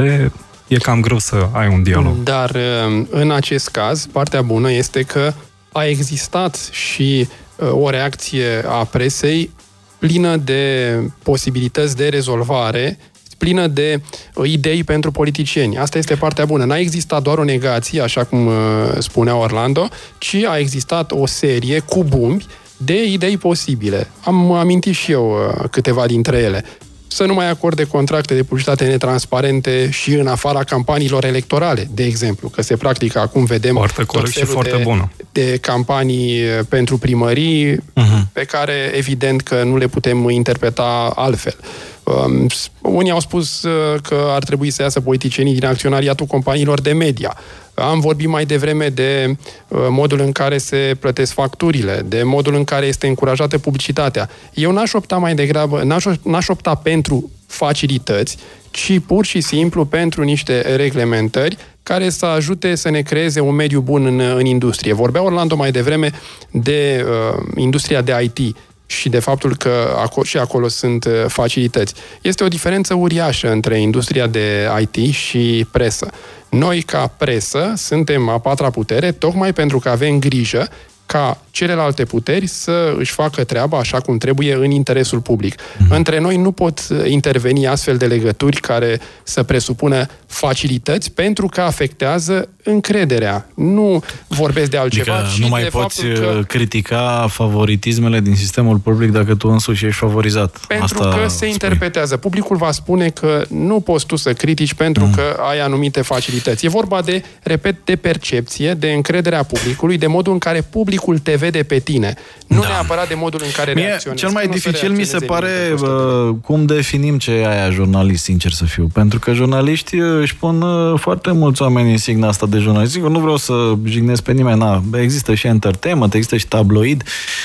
e 0.69 0.77
cam 0.77 1.01
greu 1.01 1.19
să 1.19 1.49
ai 1.53 1.69
un 1.69 1.83
dialog. 1.83 2.23
Dar 2.23 2.57
um, 2.87 3.09
în 3.11 3.31
acest 3.31 3.69
caz, 3.69 4.07
partea 4.13 4.43
bună 4.43 4.73
este 4.73 5.03
că 5.03 5.33
a 5.73 5.85
existat 5.85 6.69
și 6.73 7.29
uh, 7.57 7.69
o 7.73 7.91
reacție 7.91 8.65
a 8.67 8.85
presei 8.85 9.51
plină 9.99 10.37
de 10.37 10.93
posibilități 11.23 11.97
de 11.97 12.09
rezolvare 12.09 12.99
plină 13.39 13.67
de 13.67 14.01
uh, 14.35 14.51
idei 14.51 14.85
pentru 14.85 15.11
politicieni. 15.11 15.79
Asta 15.79 15.99
este 15.99 16.15
partea 16.15 16.45
bună. 16.45 16.65
N-a 16.65 16.79
existat 16.79 17.23
doar 17.23 17.39
o 17.39 17.45
negație, 17.45 18.01
așa 18.01 18.25
cum 18.25 18.47
uh, 18.47 18.55
spunea 18.99 19.37
Orlando, 19.37 19.89
ci 20.19 20.35
a 20.35 20.59
existat 20.59 21.13
o 21.13 21.27
serie 21.27 21.79
cu 21.79 22.05
bumbi 22.05 22.47
de 22.77 23.05
idei 23.05 23.37
posibile. 23.37 24.11
Am 24.25 24.53
amintit 24.53 24.95
și 24.95 25.13
eu 25.13 25.31
uh, 25.31 25.65
câteva 25.71 26.07
dintre 26.07 26.37
ele 26.37 26.65
să 27.09 27.25
nu 27.25 27.35
mai 27.35 27.51
acorde 27.51 27.85
contracte 27.85 28.35
de 28.35 28.43
publicitate 28.43 28.85
netransparente 28.85 29.91
și 29.91 30.13
în 30.13 30.27
afara 30.27 30.65
campaniilor 30.65 31.25
electorale, 31.25 31.89
de 31.95 32.05
exemplu, 32.05 32.49
că 32.49 32.63
se 32.63 32.77
practică 32.77 33.19
acum, 33.19 33.45
vedem 33.45 33.75
foarte 33.75 34.05
corect 34.05 34.33
și 34.33 34.45
foarte 34.45 34.77
de, 34.77 34.83
bună. 34.83 35.11
de 35.33 35.59
campanii 35.61 36.43
pentru 36.69 36.99
primării, 36.99 37.77
uh-huh. 37.77 38.33
pe 38.33 38.45
care 38.45 38.93
evident 38.95 39.41
că 39.41 39.63
nu 39.63 39.77
le 39.77 39.87
putem 39.87 40.29
interpreta 40.29 41.13
altfel. 41.15 41.57
Um, 42.03 42.47
unii 42.83 43.11
au 43.11 43.21
spus 43.21 43.63
uh, 43.63 44.01
că 44.03 44.27
ar 44.29 44.45
trebui 44.45 44.71
să 44.71 44.83
iasă 44.83 45.01
politicienii 45.01 45.55
din 45.55 45.65
acționariatul 45.65 46.27
companiilor 46.27 46.81
de 46.81 46.93
media. 46.93 47.37
Am 47.79 48.01
vorbit 48.01 48.29
mai 48.29 48.45
devreme 48.45 48.89
de 48.89 49.37
uh, 49.69 49.79
modul 49.91 50.21
în 50.21 50.33
care 50.33 50.59
se 50.59 50.97
plătesc 51.01 51.33
facturile, 51.33 52.03
de 52.07 52.23
modul 52.23 52.55
în 52.55 52.65
care 52.65 52.87
este 52.87 53.07
încurajată 53.07 53.59
publicitatea. 53.59 54.29
Eu 54.55 54.73
n-aș 54.73 54.93
opta 54.93 55.17
mai 55.17 55.35
degrabă, 55.35 55.83
n-aș, 55.83 56.05
n-aș 56.23 56.49
opta 56.49 56.75
pentru 56.75 57.31
facilități, 57.47 58.37
ci 58.71 58.99
pur 59.07 59.25
și 59.25 59.41
simplu 59.41 59.85
pentru 59.85 60.23
niște 60.23 60.77
reglementări 60.77 61.57
care 61.83 62.11
să 62.11 62.27
ajute 62.27 62.75
să 62.75 62.91
ne 62.91 63.01
creeze 63.01 63.41
un 63.41 63.55
mediu 63.55 63.81
bun 63.81 64.07
în, 64.07 64.21
în 64.21 64.45
industrie. 64.45 64.93
Vorbea 64.93 65.23
Orlando 65.23 65.57
mai 65.57 65.71
devreme 65.71 66.11
de 66.51 67.05
uh, 67.07 67.43
industria 67.57 68.03
de 68.03 68.31
IT 68.35 68.57
și 68.91 69.09
de 69.09 69.19
faptul 69.19 69.57
că 69.57 69.95
acolo, 69.97 70.25
și 70.25 70.39
acolo 70.39 70.69
sunt 70.69 71.05
uh, 71.05 71.13
facilități. 71.27 71.95
Este 72.21 72.45
o 72.45 72.49
diferență 72.49 72.95
uriașă 72.95 73.51
între 73.51 73.81
industria 73.81 74.27
de 74.27 74.69
IT 74.81 75.15
și 75.15 75.67
presă. 75.71 76.11
Noi, 76.49 76.83
ca 76.83 77.07
presă, 77.17 77.73
suntem 77.77 78.29
a 78.29 78.39
patra 78.39 78.71
putere, 78.71 79.13
tocmai 79.13 79.53
pentru 79.53 79.79
că 79.79 79.89
avem 79.89 80.19
grijă 80.19 80.69
ca 81.09 81.41
celelalte 81.51 82.05
puteri 82.05 82.47
să 82.47 82.95
își 82.99 83.13
facă 83.13 83.45
treaba 83.45 83.79
așa 83.79 84.01
cum 84.01 84.19
trebuie 84.19 84.55
în 84.55 84.71
interesul 84.71 85.21
public. 85.21 85.55
Mm-hmm. 85.55 85.89
Între 85.89 86.21
noi 86.21 86.37
nu 86.37 86.53
pot 86.53 86.81
interveni 87.05 87.67
astfel 87.67 87.97
de 87.97 88.07
legături 88.07 88.57
care 88.57 89.01
să 89.23 89.43
presupună 89.43 90.07
facilități 90.27 91.13
pentru 91.13 91.47
că 91.47 91.61
afectează 91.61 92.49
încrederea. 92.63 93.49
Nu 93.55 94.03
vorbesc 94.27 94.71
de 94.71 94.77
altceva, 94.77 95.15
adică 95.15 95.35
ci 95.35 95.41
nu 95.41 95.49
mai 95.49 95.63
de 95.63 95.69
poți 95.69 96.03
că... 96.03 96.35
Uh, 96.39 96.47
critica 96.47 97.27
favoritismele 97.31 98.21
din 98.21 98.37
sistemul 98.37 98.77
public 98.77 99.11
dacă 99.11 99.35
tu 99.35 99.49
însuși 99.49 99.87
ești 99.87 99.99
favorizat. 99.99 100.61
Pentru 100.67 100.85
Asta 100.85 101.09
că 101.09 101.29
se 101.29 101.35
spui. 101.35 101.49
interpretează. 101.49 102.17
Publicul 102.17 102.57
va 102.57 102.71
spune 102.71 103.09
că 103.09 103.45
nu 103.49 103.81
poți 103.81 104.07
tu 104.07 104.17
să 104.17 104.33
critici 104.33 104.75
pentru 104.75 105.05
mm. 105.05 105.13
că 105.13 105.37
ai 105.51 105.61
anumite 105.61 106.03
facilități. 106.03 106.67
E 106.67 106.69
vorba 106.69 107.03
de, 107.03 107.23
repet, 107.43 107.85
de 107.85 107.97
percepție, 107.97 108.75
de 108.75 108.91
încrederea 108.93 109.43
publicului, 109.43 109.99
de 109.99 110.07
modul 110.07 110.33
în 110.33 110.39
care 110.39 110.61
publicul 110.61 110.98
te 111.23 111.35
vede 111.35 111.63
pe 111.63 111.79
tine. 111.79 112.15
Nu 112.47 112.61
da. 112.61 112.69
neapărat 112.69 113.09
de 113.09 113.15
modul 113.15 113.41
în 113.45 113.51
care 113.51 113.73
Mie, 113.75 113.85
reacționezi. 113.85 114.23
Cel 114.23 114.33
mai 114.33 114.47
nu 114.47 114.53
dificil 114.53 114.93
mi 114.93 115.05
se 115.05 115.19
pare 115.19 115.75
uh, 115.83 116.35
cum 116.43 116.67
definim 116.67 117.19
ce 117.19 117.31
e 117.31 117.49
aia 117.49 117.71
jurnalist, 117.71 118.25
sincer 118.25 118.51
să 118.51 118.65
fiu. 118.65 118.89
Pentru 118.93 119.19
că 119.19 119.33
jurnaliști 119.33 119.99
uh, 119.99 120.21
își 120.21 120.37
pun 120.37 120.63
uh, 120.63 120.99
foarte 121.01 121.33
mulți 121.33 121.63
oameni 121.63 121.91
în 121.91 121.99
signa 121.99 122.29
asta 122.29 122.47
de 122.47 122.59
jurnalist. 122.59 122.93
Sigur, 122.93 123.11
nu 123.11 123.19
vreau 123.19 123.37
să 123.37 123.75
jignesc 123.85 124.23
pe 124.23 124.33
nimeni. 124.33 124.59
Na, 124.59 124.83
există 124.95 125.35
și 125.35 125.47
entertainment, 125.47 126.15
există 126.15 126.37
și 126.37 126.47
tabloid. 126.47 127.03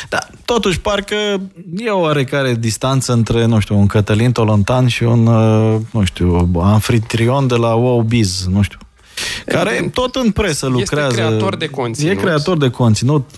Dar 0.10 0.30
totuși 0.46 0.80
parcă 0.80 1.16
e 1.78 1.90
o 1.90 2.00
oarecare 2.00 2.56
distanță 2.60 3.14
între, 3.14 3.46
nu 3.46 3.60
știu, 3.60 3.78
un 3.78 3.88
Cătălin 3.88 4.32
Tolontan 4.32 4.88
și 4.88 5.04
un, 5.04 5.26
uh, 5.26 5.80
nu 5.92 6.04
știu, 6.04 6.52
anfitrion 6.62 7.48
de 7.48 7.56
la 7.56 7.74
Wow 7.74 8.02
Biz, 8.02 8.48
nu 8.52 8.62
știu 8.62 8.78
care 9.46 9.90
tot 9.94 10.16
în 10.16 10.32
presă 10.32 10.68
lucrează. 10.68 11.08
Este 11.08 11.22
creator 11.22 11.56
de 11.56 11.68
conținut. 11.68 12.12
E 12.12 12.16
creator 12.16 12.58
de 12.58 12.70
conținut 12.70 13.30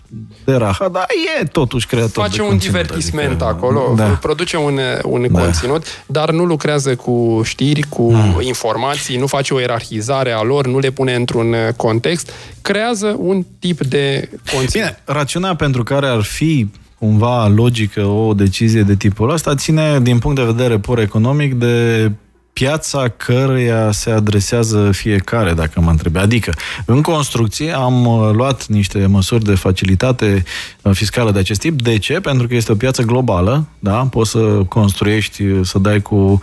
de 0.45 0.53
raha, 0.53 0.88
dar 0.88 1.05
e 1.39 1.43
totuși 1.43 1.88
creator 1.88 2.23
Face 2.23 2.36
de 2.36 2.41
un 2.41 2.47
conținut. 2.47 2.75
divertisment 2.75 3.41
adică, 3.41 3.45
acolo, 3.45 3.93
da. 3.95 4.05
produce 4.05 4.57
un, 4.57 4.79
un 5.03 5.27
da. 5.31 5.39
conținut, 5.39 5.86
dar 6.05 6.31
nu 6.31 6.43
lucrează 6.45 6.95
cu 6.95 7.41
știri, 7.43 7.81
cu 7.81 8.13
hmm. 8.13 8.41
informații, 8.41 9.17
nu 9.17 9.27
face 9.27 9.53
o 9.53 9.59
ierarhizare 9.59 10.31
a 10.31 10.41
lor, 10.41 10.67
nu 10.67 10.79
le 10.79 10.89
pune 10.89 11.15
într-un 11.15 11.55
context, 11.75 12.31
creează 12.61 13.15
un 13.19 13.45
tip 13.59 13.83
de 13.86 14.29
conținut. 14.51 14.71
Bine, 14.71 15.01
rațiunea 15.05 15.55
pentru 15.55 15.83
care 15.83 16.07
ar 16.07 16.21
fi 16.21 16.67
cumva 16.99 17.47
logică 17.47 18.05
o 18.05 18.33
decizie 18.33 18.81
de 18.81 18.95
tipul 18.95 19.29
ăsta 19.29 19.55
ține 19.55 19.99
din 19.99 20.19
punct 20.19 20.38
de 20.38 20.43
vedere 20.43 20.79
pur 20.79 20.99
economic 20.99 21.53
de 21.53 22.11
piața 22.60 23.08
căreia 23.08 23.91
se 23.91 24.10
adresează 24.12 24.91
fiecare, 24.91 25.53
dacă 25.53 25.82
mă 25.82 25.89
întrebe. 25.89 26.20
Adică, 26.20 26.53
în 26.86 27.01
construcție 27.01 27.72
am 27.72 28.06
uh, 28.06 28.32
luat 28.34 28.66
niște 28.66 29.06
măsuri 29.06 29.43
de 29.43 29.56
facilitate 29.56 30.43
uh, 30.82 30.91
fiscală 30.93 31.32
de 31.32 31.39
acest 31.39 31.60
tip. 31.60 31.82
De 31.82 31.97
ce? 31.97 32.20
Pentru 32.20 32.47
că 32.47 32.56
este 32.56 32.72
o 32.72 32.76
piață 32.76 33.01
globală, 33.01 33.68
da? 33.80 34.08
Poți 34.12 34.30
să 34.30 34.39
construiești, 34.70 35.43
uh, 35.43 35.66
să 35.66 35.80
dai 35.80 36.01
cu 36.01 36.41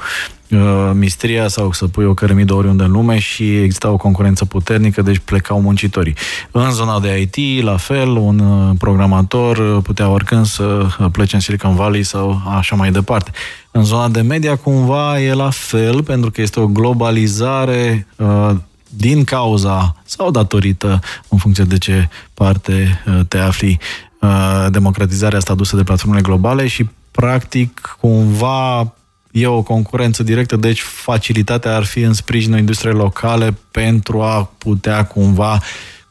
mistria 0.94 1.48
sau 1.48 1.72
să 1.72 1.86
pui 1.86 2.05
o 2.05 2.14
cărămidă 2.14 2.55
oriunde 2.55 2.82
în 2.82 2.90
lume 2.90 3.18
și 3.18 3.57
exista 3.57 3.90
o 3.90 3.96
concurență 3.96 4.44
puternică, 4.44 5.03
deci 5.03 5.18
plecau 5.18 5.61
muncitorii. 5.61 6.16
În 6.50 6.70
zona 6.70 7.00
de 7.00 7.20
IT, 7.20 7.64
la 7.64 7.76
fel, 7.76 8.09
un 8.09 8.40
programator 8.78 9.82
putea 9.82 10.09
oricând 10.09 10.46
să 10.46 10.86
plece 11.12 11.34
în 11.34 11.40
Silicon 11.40 11.74
Valley 11.74 12.03
sau 12.03 12.40
așa 12.57 12.76
mai 12.76 12.90
departe. 12.90 13.30
În 13.70 13.84
zona 13.84 14.09
de 14.09 14.20
media 14.20 14.57
cumva 14.57 15.20
e 15.20 15.34
la 15.34 15.50
fel, 15.50 16.03
pentru 16.03 16.30
că 16.30 16.40
este 16.40 16.61
o 16.61 16.66
globalizare 16.66 18.07
uh, 18.16 18.50
din 18.88 19.24
cauza 19.24 19.96
sau 20.05 20.30
datorită, 20.30 21.00
în 21.28 21.38
funcție 21.38 21.64
de 21.64 21.78
ce 21.78 22.09
parte 22.34 23.03
uh, 23.07 23.20
te 23.28 23.38
afli, 23.38 23.78
uh, 24.20 24.66
democratizarea 24.70 25.38
asta 25.38 25.53
adusă 25.53 25.76
de 25.76 25.82
platformele 25.82 26.22
globale 26.22 26.66
și 26.66 26.88
practic 27.11 27.96
cumva 28.00 28.92
e 29.33 29.47
o 29.47 29.62
concurență 29.62 30.22
directă, 30.22 30.57
deci 30.57 30.80
facilitatea 30.80 31.76
ar 31.76 31.85
fi 31.85 32.01
în 32.01 32.12
sprijinul 32.12 32.59
industriei 32.59 32.95
locale 32.95 33.55
pentru 33.70 34.20
a 34.20 34.51
putea 34.59 35.05
cumva 35.05 35.61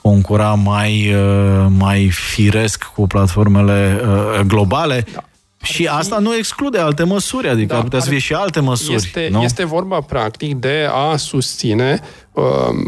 concura 0.01 0.53
mai, 0.53 1.13
uh, 1.13 1.65
mai 1.77 2.09
firesc 2.09 2.83
cu 2.83 3.07
platformele 3.07 4.01
uh, 4.03 4.39
globale. 4.47 5.05
Da. 5.13 5.23
Și 5.63 5.85
asta 5.85 6.19
nu 6.19 6.35
exclude 6.35 6.77
alte 6.77 7.03
măsuri, 7.03 7.47
adică 7.47 7.73
da, 7.73 7.77
ar 7.77 7.83
putea 7.83 7.99
să 7.99 8.09
fie 8.09 8.17
și 8.17 8.33
alte 8.33 8.59
măsuri. 8.59 8.95
Este, 8.95 9.27
nu? 9.31 9.41
este 9.41 9.65
vorba, 9.65 9.99
practic, 9.99 10.55
de 10.55 10.87
a 10.91 11.15
susține 11.15 11.99
uh, 12.31 12.43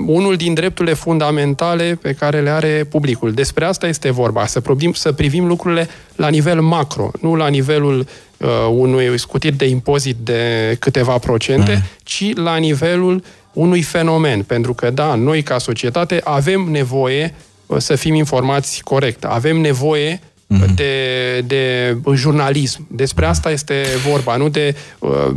unul 0.05 0.35
din 0.35 0.53
drepturile 0.53 0.93
fundamentale 0.93 1.99
pe 2.01 2.13
care 2.13 2.41
le 2.41 2.49
are 2.49 2.87
publicul. 2.89 3.31
Despre 3.31 3.65
asta 3.65 3.87
este 3.87 4.11
vorba, 4.11 4.45
să 4.45 4.59
privim, 4.59 4.93
să 4.93 5.11
privim 5.11 5.45
lucrurile 5.45 5.87
la 6.15 6.27
nivel 6.27 6.61
macro, 6.61 7.11
nu 7.21 7.35
la 7.35 7.47
nivelul 7.47 8.05
uh, 8.43 8.49
unui 8.69 9.19
scutiri 9.19 9.55
de 9.55 9.67
impozit 9.67 10.15
de 10.15 10.75
câteva 10.79 11.17
procente, 11.17 11.73
mm. 11.73 11.81
ci 12.03 12.35
la 12.35 12.55
nivelul 12.55 13.23
unui 13.53 13.81
fenomen. 13.81 14.41
Pentru 14.41 14.73
că, 14.73 14.89
da, 14.89 15.15
noi 15.15 15.41
ca 15.41 15.57
societate 15.57 16.21
avem 16.23 16.61
nevoie 16.61 17.33
uh, 17.65 17.77
să 17.77 17.95
fim 17.95 18.13
informați 18.13 18.81
corect. 18.83 19.23
Avem 19.23 19.57
nevoie 19.57 20.19
mm-hmm. 20.19 20.75
de, 20.75 21.39
de 21.39 21.97
jurnalism. 22.15 22.87
Despre 22.91 23.25
asta 23.25 23.51
este 23.51 23.83
vorba, 24.09 24.35
nu 24.35 24.49
de 24.49 24.75
uh, 24.99 25.29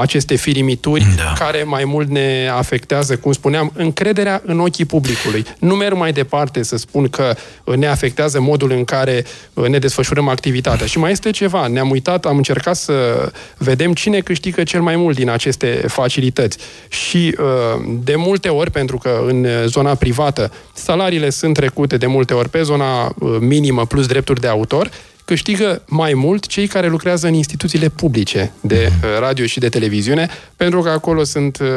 aceste 0.00 0.34
firimituri 0.34 1.06
da. 1.16 1.32
care 1.38 1.62
mai 1.62 1.84
mult 1.84 2.08
ne 2.08 2.50
afectează, 2.56 3.16
cum 3.16 3.32
spuneam, 3.32 3.72
încrederea 3.74 4.42
în 4.44 4.60
ochii 4.60 4.84
publicului. 4.84 5.44
Nu 5.58 5.74
merg 5.74 5.96
mai 5.96 6.12
departe 6.12 6.62
să 6.62 6.76
spun 6.76 7.08
că 7.08 7.34
ne 7.76 7.86
afectează 7.86 8.40
modul 8.40 8.70
în 8.70 8.84
care 8.84 9.24
uh, 9.54 9.68
ne 9.68 9.78
desfășurăm 9.78 10.28
activitatea. 10.28 10.86
Și 10.86 10.98
mai 10.98 11.10
este 11.10 11.30
ceva, 11.30 11.66
ne-am 11.66 11.90
uitat, 11.90 12.24
am 12.24 12.36
încercat 12.36 12.76
să 12.76 12.92
vedem 13.58 13.92
cine 13.92 14.20
câștigă 14.20 14.62
cel 14.62 14.80
mai 14.80 14.96
mult 14.96 15.16
din 15.16 15.30
aceste 15.30 15.84
facilități. 15.86 16.58
Și 16.88 17.36
uh, 17.38 17.44
de 18.02 18.14
multe 18.16 18.48
ori, 18.48 18.70
pentru 18.70 18.98
că 18.98 19.20
în 19.26 19.46
zona 19.66 19.94
privată 19.94 20.52
salariile 20.74 21.30
sunt 21.30 21.54
trecute 21.54 21.96
de 21.96 22.06
multe 22.06 22.34
ori 22.34 22.48
pe 22.48 22.62
zona 22.62 23.04
uh, 23.04 23.36
minimă 23.40 23.86
plus 23.86 24.06
drepturi 24.06 24.40
de 24.40 24.48
autor, 24.48 24.90
câștigă 25.26 25.82
mai 25.86 26.14
mult 26.14 26.46
cei 26.46 26.66
care 26.66 26.88
lucrează 26.88 27.26
în 27.26 27.34
instituțiile 27.34 27.88
publice 27.88 28.52
de 28.60 28.88
mhm. 28.90 29.06
uh, 29.06 29.18
radio 29.18 29.46
și 29.46 29.58
de 29.58 29.68
televiziune, 29.68 30.28
pentru 30.56 30.80
că 30.80 30.88
acolo 30.88 31.24
sunt, 31.24 31.58
uh, 31.60 31.68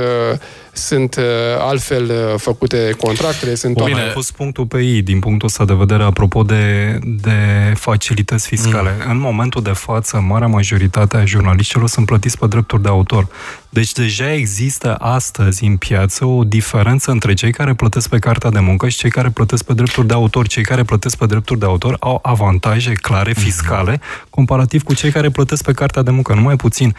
sunt 0.72 1.16
uh, 1.16 1.24
altfel 1.60 2.12
făcute 2.38 2.95
contractele. 3.02 3.56
Sunt 3.56 3.74
Bine, 3.74 3.89
toate... 3.89 4.06
a 4.06 4.12
fost 4.12 4.32
punctul 4.32 4.66
pe 4.66 4.82
ei, 4.82 5.02
din 5.02 5.20
punctul 5.20 5.47
ăsta 5.47 5.66
de 5.66 5.74
vedere, 5.74 6.04
apropo 6.04 6.43
de, 6.43 7.00
de 7.04 7.74
facilități 7.76 8.47
fiscale. 8.47 8.95
Mm. 9.06 9.12
În 9.12 9.20
momentul 9.20 9.62
de 9.62 9.74
față, 9.74 10.18
marea 10.28 10.47
majoritate 10.47 11.18
a 11.18 11.26
jurnaliștilor 11.26 11.88
sunt 11.88 12.06
plătiți 12.06 12.38
pe 12.38 12.47
drepturi 12.47 12.82
de 12.82 12.88
autor. 12.88 13.28
Deci 13.70 13.91
deja 13.91 14.34
există 14.34 14.95
astăzi 14.95 15.65
în 15.65 15.78
piață 15.78 16.26
o 16.26 16.43
diferență 16.43 17.11
între 17.11 17.34
cei 17.34 17.51
care 17.51 17.74
plătesc 17.74 18.09
pe 18.09 18.20
cartea 18.20 18.49
de 18.49 18.59
muncă 18.59 18.88
și 18.89 18.97
cei 18.97 19.09
care 19.09 19.30
plătesc 19.30 19.63
pe 19.63 19.74
drepturi 19.74 20.07
de 20.07 20.13
autor. 20.13 20.47
Cei 20.47 20.63
care 20.63 20.84
plătesc 20.84 21.17
pe 21.17 21.26
drepturi 21.26 21.59
de 21.59 21.65
autor 21.65 21.97
au 21.99 22.20
avantaje 22.22 22.93
clare 22.93 23.32
mhm. 23.36 23.39
fiscale 23.39 24.01
comparativ 24.30 24.84
cu 24.84 24.93
cei 24.93 25.11
care 25.11 25.30
plătesc 25.30 25.63
pe 25.63 25.72
cartea 25.72 26.01
de 26.01 26.11
muncă. 26.11 26.34
Numai 26.34 26.55
puțin. 26.55 26.95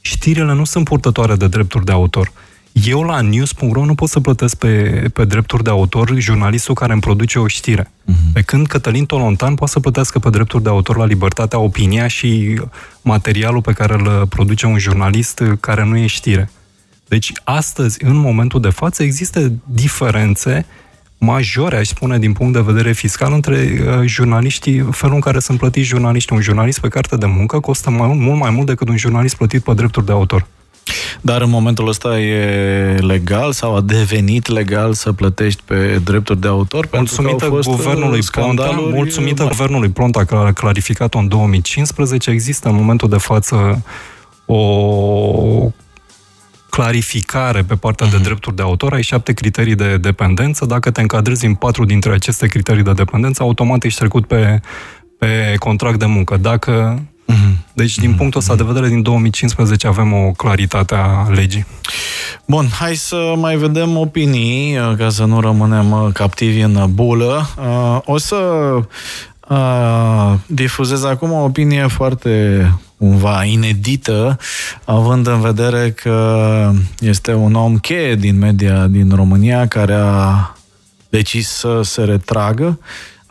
Știrile 0.00 0.52
nu 0.52 0.64
sunt 0.64 0.84
purtătoare 0.84 1.34
de 1.34 1.48
drepturi 1.48 1.84
de 1.84 1.92
autor. 1.92 2.32
Eu 2.82 3.02
la 3.02 3.20
news.ro 3.20 3.84
nu 3.84 3.94
pot 3.94 4.08
să 4.08 4.20
plătesc 4.20 4.56
pe, 4.56 5.04
pe 5.12 5.24
drepturi 5.24 5.62
de 5.62 5.70
autor 5.70 6.14
jurnalistul 6.18 6.74
care 6.74 6.92
îmi 6.92 7.00
produce 7.00 7.38
o 7.38 7.46
știre. 7.46 7.82
Uh-huh. 7.82 8.32
Pe 8.32 8.40
când 8.40 8.66
Cătălin 8.66 9.04
Tolontan 9.04 9.54
poate 9.54 9.72
să 9.72 9.80
plătească 9.80 10.18
pe 10.18 10.30
drepturi 10.30 10.62
de 10.62 10.68
autor 10.68 10.96
la 10.96 11.04
Libertatea 11.04 11.58
Opinia 11.58 12.06
și 12.06 12.60
materialul 13.02 13.60
pe 13.60 13.72
care 13.72 13.94
îl 13.94 14.26
produce 14.26 14.66
un 14.66 14.78
jurnalist 14.78 15.42
care 15.60 15.84
nu 15.84 15.96
e 15.96 16.06
știre. 16.06 16.50
Deci 17.08 17.32
astăzi, 17.44 18.04
în 18.04 18.16
momentul 18.16 18.60
de 18.60 18.70
față, 18.70 19.02
există 19.02 19.52
diferențe 19.64 20.66
majore, 21.18 21.76
aș 21.76 21.88
spune, 21.88 22.18
din 22.18 22.32
punct 22.32 22.52
de 22.52 22.60
vedere 22.60 22.92
fiscal 22.92 23.32
între 23.32 23.56
uh, 23.56 24.06
jurnaliștii, 24.06 24.88
felul 24.90 25.14
în 25.14 25.20
care 25.20 25.38
sunt 25.38 25.58
plătiți 25.58 25.86
jurnaliștii. 25.86 26.36
Un 26.36 26.42
jurnalist 26.42 26.80
pe 26.80 26.88
carte 26.88 27.16
de 27.16 27.26
muncă 27.26 27.60
costă 27.60 27.90
mai, 27.90 28.08
mult 28.08 28.40
mai 28.40 28.50
mult 28.50 28.66
decât 28.66 28.88
un 28.88 28.96
jurnalist 28.96 29.36
plătit 29.36 29.62
pe 29.62 29.74
drepturi 29.74 30.06
de 30.06 30.12
autor. 30.12 30.46
Dar 31.20 31.42
în 31.42 31.50
momentul 31.50 31.88
ăsta 31.88 32.20
e 32.20 32.96
legal 33.00 33.52
sau 33.52 33.76
a 33.76 33.80
devenit 33.80 34.48
legal 34.48 34.92
să 34.92 35.12
plătești 35.12 35.62
pe 35.64 36.00
drepturi 36.04 36.40
de 36.40 36.48
autor? 36.48 36.88
Mulțumită 36.92 37.44
fost 37.44 37.68
uh, 37.68 37.74
guvernului 37.74 38.20
Ponta, 38.32 38.70
mulțumită 38.70 39.42
mari. 39.42 39.56
guvernului 39.56 39.88
Ponta, 39.88 40.24
care 40.24 40.48
a 40.48 40.52
clarificat-o 40.52 41.18
în 41.18 41.28
2015, 41.28 42.30
există 42.30 42.68
în 42.68 42.74
momentul 42.74 43.08
de 43.08 43.16
față 43.16 43.82
o 44.46 45.72
clarificare 46.70 47.62
pe 47.62 47.74
partea 47.74 48.06
de 48.06 48.14
mhm. 48.16 48.24
drepturi 48.24 48.56
de 48.56 48.62
autor, 48.62 48.92
ai 48.92 49.02
șapte 49.02 49.32
criterii 49.32 49.74
de 49.74 49.96
dependență. 49.96 50.64
Dacă 50.66 50.90
te 50.90 51.00
încadrezi 51.00 51.46
în 51.46 51.54
patru 51.54 51.84
dintre 51.84 52.12
aceste 52.12 52.46
criterii 52.46 52.82
de 52.82 52.92
dependență, 52.92 53.42
automat 53.42 53.84
ești 53.84 53.98
trecut 53.98 54.26
pe, 54.26 54.60
pe 55.18 55.54
contract 55.58 55.98
de 55.98 56.06
muncă. 56.06 56.36
Dacă 56.36 57.02
Mm-hmm. 57.28 57.63
Deci, 57.74 57.98
din 57.98 58.12
mm-hmm. 58.12 58.16
punctul 58.16 58.40
ăsta 58.40 58.54
de 58.54 58.62
vedere, 58.62 58.88
din 58.88 59.02
2015 59.02 59.86
avem 59.86 60.12
o 60.12 60.30
claritate 60.36 60.94
a 60.94 61.28
legii. 61.28 61.66
Bun, 62.46 62.68
hai 62.78 62.94
să 62.94 63.34
mai 63.36 63.56
vedem 63.56 63.96
opinii, 63.96 64.78
uh, 64.78 64.96
ca 64.96 65.08
să 65.08 65.24
nu 65.24 65.40
rămânem 65.40 65.90
uh, 65.90 66.12
captivi 66.12 66.60
în 66.60 66.90
bulă. 66.94 67.48
Uh, 67.58 67.98
o 68.04 68.18
să 68.18 68.36
difuzez 70.46 71.04
acum 71.04 71.32
o 71.32 71.44
opinie 71.44 71.86
foarte 71.86 72.72
cumva 72.98 73.44
inedită, 73.44 74.38
având 74.84 75.26
în 75.26 75.40
vedere 75.40 75.90
că 75.90 76.70
este 76.98 77.34
un 77.34 77.54
om 77.54 77.78
cheie 77.78 78.14
din 78.14 78.38
media 78.38 78.86
din 78.86 79.12
România 79.14 79.68
care 79.68 79.94
a 79.94 80.54
decis 81.08 81.48
să 81.48 81.80
se 81.82 82.04
retragă 82.04 82.78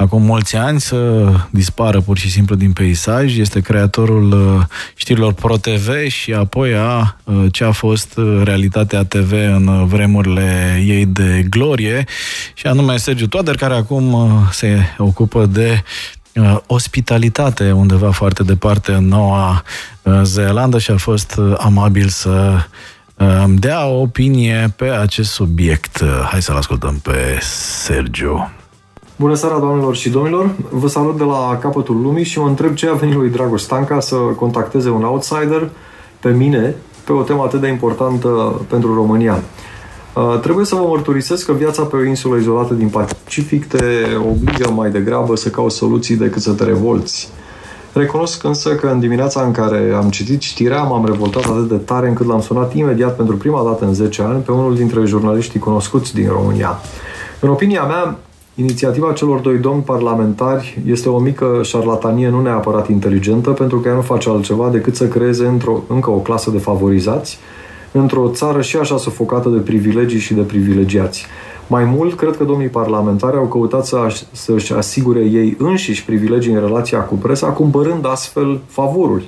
acum 0.03 0.21
mulți 0.21 0.55
ani 0.55 0.81
să 0.81 1.31
dispară 1.49 2.01
pur 2.01 2.17
și 2.17 2.29
simplu 2.29 2.55
din 2.55 2.71
peisaj. 2.71 3.37
Este 3.37 3.59
creatorul 3.59 4.31
uh, 4.31 4.65
știrilor 4.95 5.33
ProTV 5.33 6.07
și 6.07 6.33
apoi 6.33 6.75
a 6.75 7.17
uh, 7.23 7.45
ce 7.51 7.63
a 7.63 7.71
fost 7.71 8.17
uh, 8.17 8.41
realitatea 8.43 9.03
TV 9.03 9.31
în 9.31 9.85
vremurile 9.87 10.81
ei 10.85 11.05
de 11.05 11.45
glorie 11.49 12.05
și 12.53 12.67
anume 12.67 12.97
Sergiu 12.97 13.27
Toader, 13.27 13.55
care 13.55 13.73
acum 13.73 14.29
se 14.51 14.79
ocupă 14.97 15.45
de 15.45 15.83
ospitalitate 16.67 17.71
undeva 17.71 18.11
foarte 18.11 18.43
departe 18.43 18.91
în 18.91 19.07
Noua 19.07 19.63
Zeelandă 20.23 20.79
și 20.79 20.91
a 20.91 20.97
fost 20.97 21.39
amabil 21.57 22.07
să 22.07 22.57
îmi 23.15 23.57
dea 23.57 23.85
o 23.85 24.01
opinie 24.01 24.73
pe 24.75 24.85
acest 24.85 25.31
subiect. 25.31 26.03
Hai 26.29 26.41
să-l 26.41 26.55
ascultăm 26.55 26.99
pe 26.99 27.37
Sergiu. 27.41 28.62
Bună 29.15 29.35
seara, 29.35 29.59
doamnelor 29.59 29.95
și 29.95 30.09
domnilor! 30.09 30.49
Vă 30.69 30.87
salut 30.87 31.17
de 31.17 31.23
la 31.23 31.57
capătul 31.61 32.01
lumii 32.01 32.23
și 32.23 32.39
mă 32.39 32.47
întreb 32.47 32.73
ce 32.73 32.87
a 32.87 32.93
venit 32.93 33.15
lui 33.15 33.29
Dragoș 33.29 33.61
Stanca 33.61 33.99
să 33.99 34.15
contacteze 34.15 34.89
un 34.89 35.03
outsider 35.03 35.69
pe 36.19 36.29
mine 36.29 36.75
pe 37.05 37.11
o 37.11 37.21
temă 37.21 37.43
atât 37.43 37.61
de 37.61 37.67
importantă 37.67 38.61
pentru 38.69 38.93
România. 38.93 39.43
Uh, 40.13 40.39
trebuie 40.41 40.65
să 40.65 40.75
vă 40.75 40.85
mărturisesc 40.87 41.45
că 41.45 41.51
viața 41.51 41.83
pe 41.83 41.95
o 41.95 42.03
insulă 42.03 42.37
izolată 42.37 42.73
din 42.73 42.89
Pacific 42.89 43.65
te 43.67 43.85
obligă 44.29 44.71
mai 44.71 44.91
degrabă 44.91 45.35
să 45.35 45.49
cauți 45.49 45.75
soluții 45.75 46.15
decât 46.15 46.41
să 46.41 46.51
te 46.51 46.63
revolți. 46.63 47.29
Recunosc 47.93 48.43
însă 48.43 48.75
că 48.75 48.87
în 48.87 48.99
dimineața 48.99 49.41
în 49.41 49.51
care 49.51 49.93
am 49.95 50.09
citit 50.09 50.41
știrea, 50.41 50.83
m-am 50.83 51.05
revoltat 51.05 51.43
atât 51.43 51.67
de 51.67 51.75
tare 51.77 52.07
încât 52.07 52.27
l-am 52.27 52.41
sunat 52.41 52.73
imediat 52.73 53.15
pentru 53.15 53.35
prima 53.37 53.63
dată 53.63 53.85
în 53.85 53.93
10 53.93 54.21
ani 54.21 54.41
pe 54.41 54.51
unul 54.51 54.75
dintre 54.75 55.05
jurnaliștii 55.05 55.59
cunoscuți 55.59 56.13
din 56.13 56.27
România. 56.27 56.79
În 57.39 57.49
opinia 57.49 57.83
mea, 57.83 58.17
Inițiativa 58.55 59.11
celor 59.11 59.39
doi 59.39 59.57
domni 59.57 59.81
parlamentari 59.81 60.81
este 60.85 61.09
o 61.09 61.19
mică 61.19 61.59
șarlatanie 61.63 62.29
nu 62.29 62.41
neapărat 62.41 62.89
inteligentă, 62.89 63.49
pentru 63.49 63.79
că 63.79 63.87
ea 63.87 63.93
nu 63.93 64.01
face 64.01 64.29
altceva 64.29 64.69
decât 64.69 64.95
să 64.95 65.07
creeze 65.07 65.45
într-o, 65.45 65.81
încă 65.87 66.09
o 66.09 66.17
clasă 66.17 66.49
de 66.49 66.57
favorizați 66.57 67.39
într-o 67.91 68.29
țară 68.33 68.61
și 68.61 68.77
așa 68.77 68.97
sufocată 68.97 69.49
de 69.49 69.57
privilegii 69.57 70.19
și 70.19 70.33
de 70.33 70.41
privilegiați. 70.41 71.25
Mai 71.67 71.83
mult, 71.83 72.13
cred 72.13 72.37
că 72.37 72.43
domnii 72.43 72.67
parlamentari 72.67 73.37
au 73.37 73.45
căutat 73.45 73.85
să, 73.85 73.97
să-și 74.31 74.73
asigure 74.73 75.19
ei 75.19 75.55
înșiși 75.59 76.05
privilegii 76.05 76.53
în 76.53 76.59
relația 76.59 76.99
cu 76.99 77.15
presa, 77.15 77.47
cumpărând 77.47 78.05
astfel 78.07 78.59
favoruri. 78.67 79.25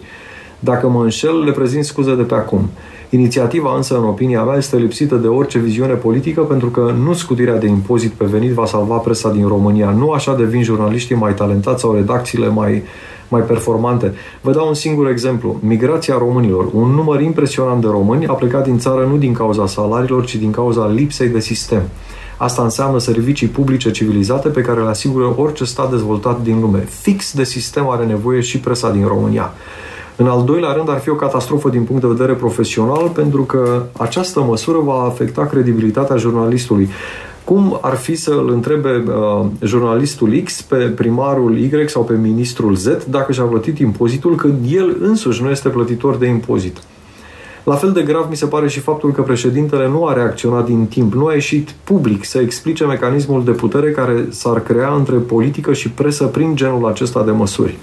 Dacă 0.59 0.87
mă 0.87 1.03
înșel, 1.03 1.39
le 1.43 1.51
prezint 1.51 1.83
scuze 1.83 2.15
de 2.15 2.23
pe 2.23 2.35
acum. 2.35 2.69
Inițiativa 3.15 3.75
însă, 3.75 3.97
în 3.97 4.03
opinia 4.03 4.43
mea, 4.43 4.57
este 4.57 4.77
lipsită 4.77 5.15
de 5.15 5.27
orice 5.27 5.59
viziune 5.59 5.93
politică 5.93 6.41
pentru 6.41 6.67
că 6.67 6.93
nu 7.03 7.13
scutirea 7.13 7.57
de 7.57 7.67
impozit 7.67 8.11
pe 8.11 8.25
venit 8.25 8.51
va 8.51 8.65
salva 8.65 8.95
presa 8.95 9.31
din 9.31 9.47
România. 9.47 9.89
Nu 9.89 10.11
așa 10.11 10.35
devin 10.35 10.63
jurnaliștii 10.63 11.15
mai 11.15 11.33
talentați 11.33 11.81
sau 11.81 11.93
redacțiile 11.93 12.47
mai, 12.47 12.83
mai 13.27 13.41
performante. 13.41 14.13
Vă 14.41 14.51
dau 14.51 14.67
un 14.67 14.73
singur 14.73 15.09
exemplu. 15.09 15.59
Migrația 15.59 16.17
românilor. 16.17 16.69
Un 16.73 16.89
număr 16.89 17.21
impresionant 17.21 17.81
de 17.81 17.87
români 17.87 18.27
a 18.27 18.33
plecat 18.33 18.63
din 18.63 18.77
țară 18.77 19.07
nu 19.09 19.17
din 19.17 19.33
cauza 19.33 19.67
salariilor, 19.67 20.25
ci 20.25 20.35
din 20.35 20.51
cauza 20.51 20.87
lipsei 20.87 21.29
de 21.29 21.39
sistem. 21.39 21.81
Asta 22.37 22.61
înseamnă 22.63 22.99
servicii 22.99 23.47
publice 23.47 23.91
civilizate 23.91 24.49
pe 24.49 24.61
care 24.61 24.81
le 24.81 24.89
asigură 24.89 25.33
orice 25.37 25.63
stat 25.63 25.89
dezvoltat 25.89 26.41
din 26.41 26.59
lume. 26.59 26.79
Fix 26.79 27.33
de 27.33 27.43
sistem 27.43 27.89
are 27.89 28.05
nevoie 28.05 28.41
și 28.41 28.59
presa 28.59 28.91
din 28.91 29.07
România. 29.07 29.53
În 30.17 30.27
al 30.27 30.43
doilea 30.43 30.71
rând, 30.71 30.89
ar 30.89 30.99
fi 30.99 31.09
o 31.09 31.15
catastrofă 31.15 31.69
din 31.69 31.83
punct 31.83 32.01
de 32.01 32.07
vedere 32.07 32.33
profesional, 32.33 33.07
pentru 33.07 33.43
că 33.43 33.83
această 33.97 34.39
măsură 34.39 34.79
va 34.79 35.01
afecta 35.03 35.45
credibilitatea 35.45 36.15
jurnalistului. 36.15 36.89
Cum 37.43 37.77
ar 37.81 37.95
fi 37.95 38.15
să 38.15 38.31
îl 38.31 38.49
întrebe 38.49 39.03
uh, 39.07 39.45
jurnalistul 39.61 40.41
X 40.43 40.61
pe 40.61 40.75
primarul 40.75 41.57
Y 41.57 41.71
sau 41.87 42.03
pe 42.03 42.13
ministrul 42.13 42.75
Z 42.75 42.87
dacă 43.09 43.31
și-a 43.31 43.43
plătit 43.43 43.79
impozitul 43.79 44.35
când 44.35 44.55
el 44.69 44.97
însuși 45.01 45.43
nu 45.43 45.49
este 45.49 45.69
plătitor 45.69 46.15
de 46.15 46.25
impozit? 46.25 46.77
La 47.63 47.75
fel 47.75 47.91
de 47.91 48.01
grav 48.01 48.29
mi 48.29 48.35
se 48.35 48.45
pare 48.45 48.67
și 48.67 48.79
faptul 48.79 49.11
că 49.11 49.21
președintele 49.21 49.87
nu 49.87 50.05
a 50.05 50.13
reacționat 50.13 50.65
din 50.65 50.85
timp, 50.85 51.13
nu 51.13 51.25
a 51.25 51.33
ieșit 51.33 51.75
public 51.83 52.25
să 52.25 52.39
explice 52.39 52.85
mecanismul 52.85 53.43
de 53.43 53.51
putere 53.51 53.91
care 53.91 54.27
s-ar 54.29 54.59
crea 54.59 54.93
între 54.93 55.15
politică 55.15 55.73
și 55.73 55.89
presă 55.89 56.25
prin 56.25 56.55
genul 56.55 56.85
acesta 56.85 57.23
de 57.23 57.31
măsuri. 57.31 57.77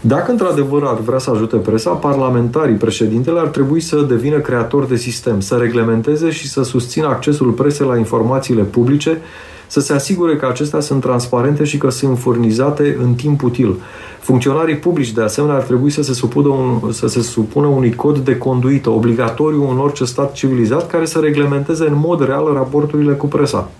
Dacă 0.00 0.30
într-adevăr 0.30 0.82
ar 0.84 1.00
vrea 1.00 1.18
să 1.18 1.30
ajute 1.30 1.56
presa, 1.56 1.90
parlamentarii, 1.90 2.74
președintele 2.74 3.40
ar 3.40 3.46
trebui 3.46 3.80
să 3.80 3.96
devină 3.96 4.38
creator 4.38 4.84
de 4.84 4.96
sistem, 4.96 5.40
să 5.40 5.56
reglementeze 5.56 6.30
și 6.30 6.48
să 6.48 6.62
susțină 6.62 7.06
accesul 7.06 7.50
presei 7.50 7.86
la 7.86 7.96
informațiile 7.96 8.62
publice, 8.62 9.20
să 9.66 9.80
se 9.80 9.92
asigure 9.92 10.36
că 10.36 10.46
acestea 10.46 10.80
sunt 10.80 11.00
transparente 11.00 11.64
și 11.64 11.78
că 11.78 11.90
sunt 11.90 12.18
furnizate 12.18 12.96
în 13.02 13.14
timp 13.14 13.42
util. 13.42 13.74
Funcționarii 14.20 14.76
publici, 14.76 15.12
de 15.12 15.22
asemenea, 15.22 15.56
ar 15.56 15.62
trebui 15.62 15.90
să 15.90 16.02
se, 16.02 16.12
supună 16.12 16.48
un, 16.48 16.92
să 16.92 17.06
se 17.06 17.22
supună 17.22 17.66
unui 17.66 17.94
cod 17.94 18.18
de 18.18 18.38
conduită 18.38 18.90
obligatoriu 18.90 19.70
în 19.70 19.78
orice 19.78 20.04
stat 20.04 20.32
civilizat 20.32 20.86
care 20.86 21.04
să 21.04 21.18
reglementeze 21.18 21.86
în 21.86 21.94
mod 21.96 22.24
real 22.24 22.52
raporturile 22.54 23.12
cu 23.12 23.26
presa. 23.26 23.70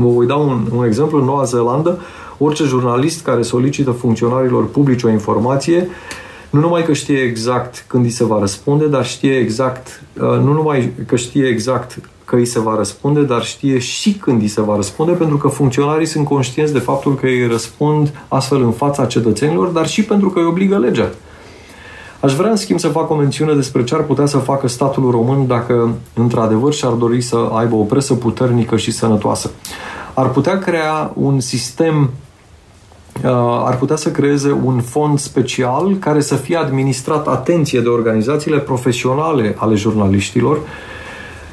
Vă 0.00 0.08
voi 0.08 0.26
da 0.26 0.34
un, 0.34 0.66
un 0.76 0.84
exemplu. 0.84 1.18
În 1.18 1.24
Noua 1.24 1.44
Zeelandă, 1.44 1.98
orice 2.38 2.64
jurnalist 2.64 3.24
care 3.24 3.42
solicită 3.42 3.90
funcționarilor 3.90 4.66
publici 4.70 5.02
o 5.02 5.08
informație, 5.08 5.88
nu 6.50 6.60
numai 6.60 6.84
că 6.84 6.92
știe 6.92 7.18
exact 7.18 7.84
când 7.86 8.04
îi 8.04 8.10
se 8.10 8.24
va 8.24 8.38
răspunde, 8.38 8.86
dar 8.86 9.06
știe 9.06 9.36
exact, 9.36 10.02
uh, 10.14 10.22
nu 10.22 10.52
numai 10.52 10.92
că 11.06 11.16
știe 11.16 11.46
exact 11.46 11.98
că 12.24 12.36
îi 12.36 12.46
se 12.46 12.60
va 12.60 12.76
răspunde, 12.76 13.20
dar 13.20 13.44
știe 13.44 13.78
și 13.78 14.12
când 14.12 14.42
îi 14.42 14.48
se 14.48 14.60
va 14.60 14.76
răspunde, 14.76 15.12
pentru 15.12 15.36
că 15.36 15.48
funcționarii 15.48 16.06
sunt 16.06 16.24
conștienți 16.24 16.72
de 16.72 16.78
faptul 16.78 17.14
că 17.14 17.26
îi 17.26 17.46
răspund 17.46 18.12
astfel 18.28 18.62
în 18.62 18.72
fața 18.72 19.04
cetățenilor, 19.04 19.68
dar 19.68 19.88
și 19.88 20.02
pentru 20.02 20.30
că 20.30 20.38
îi 20.38 20.44
obligă 20.44 20.78
legea. 20.78 21.10
Aș 22.20 22.34
vrea, 22.34 22.50
în 22.50 22.56
schimb, 22.56 22.78
să 22.78 22.88
fac 22.88 23.10
o 23.10 23.14
mențiune 23.14 23.54
despre 23.54 23.84
ce 23.84 23.94
ar 23.94 24.02
putea 24.02 24.26
să 24.26 24.38
facă 24.38 24.68
statul 24.68 25.10
român 25.10 25.46
dacă, 25.46 25.94
într-adevăr, 26.14 26.72
și-ar 26.72 26.92
dori 26.92 27.20
să 27.20 27.36
aibă 27.52 27.74
o 27.74 27.82
presă 27.82 28.14
puternică 28.14 28.76
și 28.76 28.90
sănătoasă. 28.90 29.50
Ar 30.14 30.28
putea 30.28 30.58
crea 30.58 31.12
un 31.14 31.40
sistem 31.40 32.10
uh, 33.24 33.30
ar 33.66 33.76
putea 33.78 33.96
să 33.96 34.10
creeze 34.10 34.58
un 34.64 34.80
fond 34.80 35.18
special 35.18 35.96
care 35.96 36.20
să 36.20 36.34
fie 36.34 36.56
administrat, 36.56 37.26
atenție, 37.26 37.80
de 37.80 37.88
organizațiile 37.88 38.58
profesionale 38.58 39.54
ale 39.58 39.74
jurnaliștilor 39.74 40.58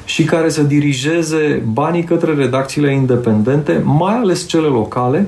și 0.05 0.23
care 0.23 0.49
să 0.49 0.63
dirigeze 0.63 1.63
banii 1.71 2.03
către 2.03 2.33
redacțiile 2.33 2.93
independente, 2.93 3.81
mai 3.83 4.15
ales 4.15 4.47
cele 4.47 4.67
locale, 4.67 5.27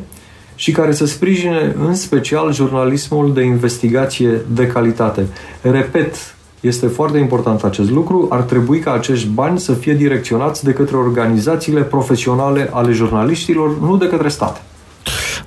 și 0.60 0.72
care 0.72 0.92
să 0.92 1.06
sprijine 1.06 1.76
în 1.86 1.96
special 1.96 2.54
jurnalismul 2.54 3.34
de 3.34 3.42
investigație 3.42 4.42
de 4.54 4.68
calitate. 4.68 5.26
Repet, 5.62 6.16
este 6.60 6.88
foarte 6.88 7.18
important 7.18 7.64
acest 7.64 7.90
lucru. 7.92 8.28
Ar 8.30 8.42
trebui 8.42 8.80
ca 8.80 8.94
acești 8.94 9.28
bani 9.28 9.60
să 9.60 9.74
fie 9.74 9.94
direcționați 9.94 10.64
de 10.64 10.74
către 10.74 10.98
organizațiile 10.98 11.82
profesionale 11.82 12.70
ale 12.74 12.92
jurnaliștilor, 12.92 13.80
nu 13.80 13.98
de 13.98 14.08
către 14.08 14.30
stat. 14.30 14.64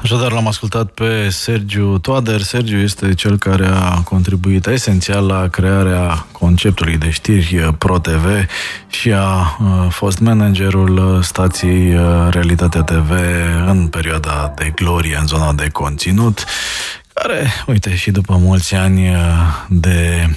Așadar, 0.02 0.32
l-am 0.32 0.46
ascultat 0.46 0.90
pe 0.90 1.28
Sergiu 1.28 1.98
Toader. 1.98 2.40
Sergiu 2.40 2.76
este 2.76 3.14
cel 3.14 3.38
care 3.38 3.66
a 3.66 4.00
contribuit 4.00 4.66
esențial 4.66 5.26
la 5.26 5.48
crearea 5.48 6.26
conceptului 6.32 6.96
de 6.96 7.10
știri 7.10 7.74
Pro-TV 7.78 8.46
și 8.90 9.12
a 9.12 9.58
fost 9.90 10.18
managerul 10.18 11.22
stației 11.22 11.96
Realitatea 12.30 12.82
TV 12.82 13.10
în 13.66 13.88
perioada 13.88 14.52
de 14.56 14.72
glorie 14.74 15.16
în 15.20 15.26
zona 15.26 15.52
de 15.52 15.68
conținut, 15.68 16.44
care, 17.12 17.52
uite, 17.66 17.96
și 17.96 18.10
după 18.10 18.36
mulți 18.36 18.74
ani 18.74 19.16
de 19.68 20.28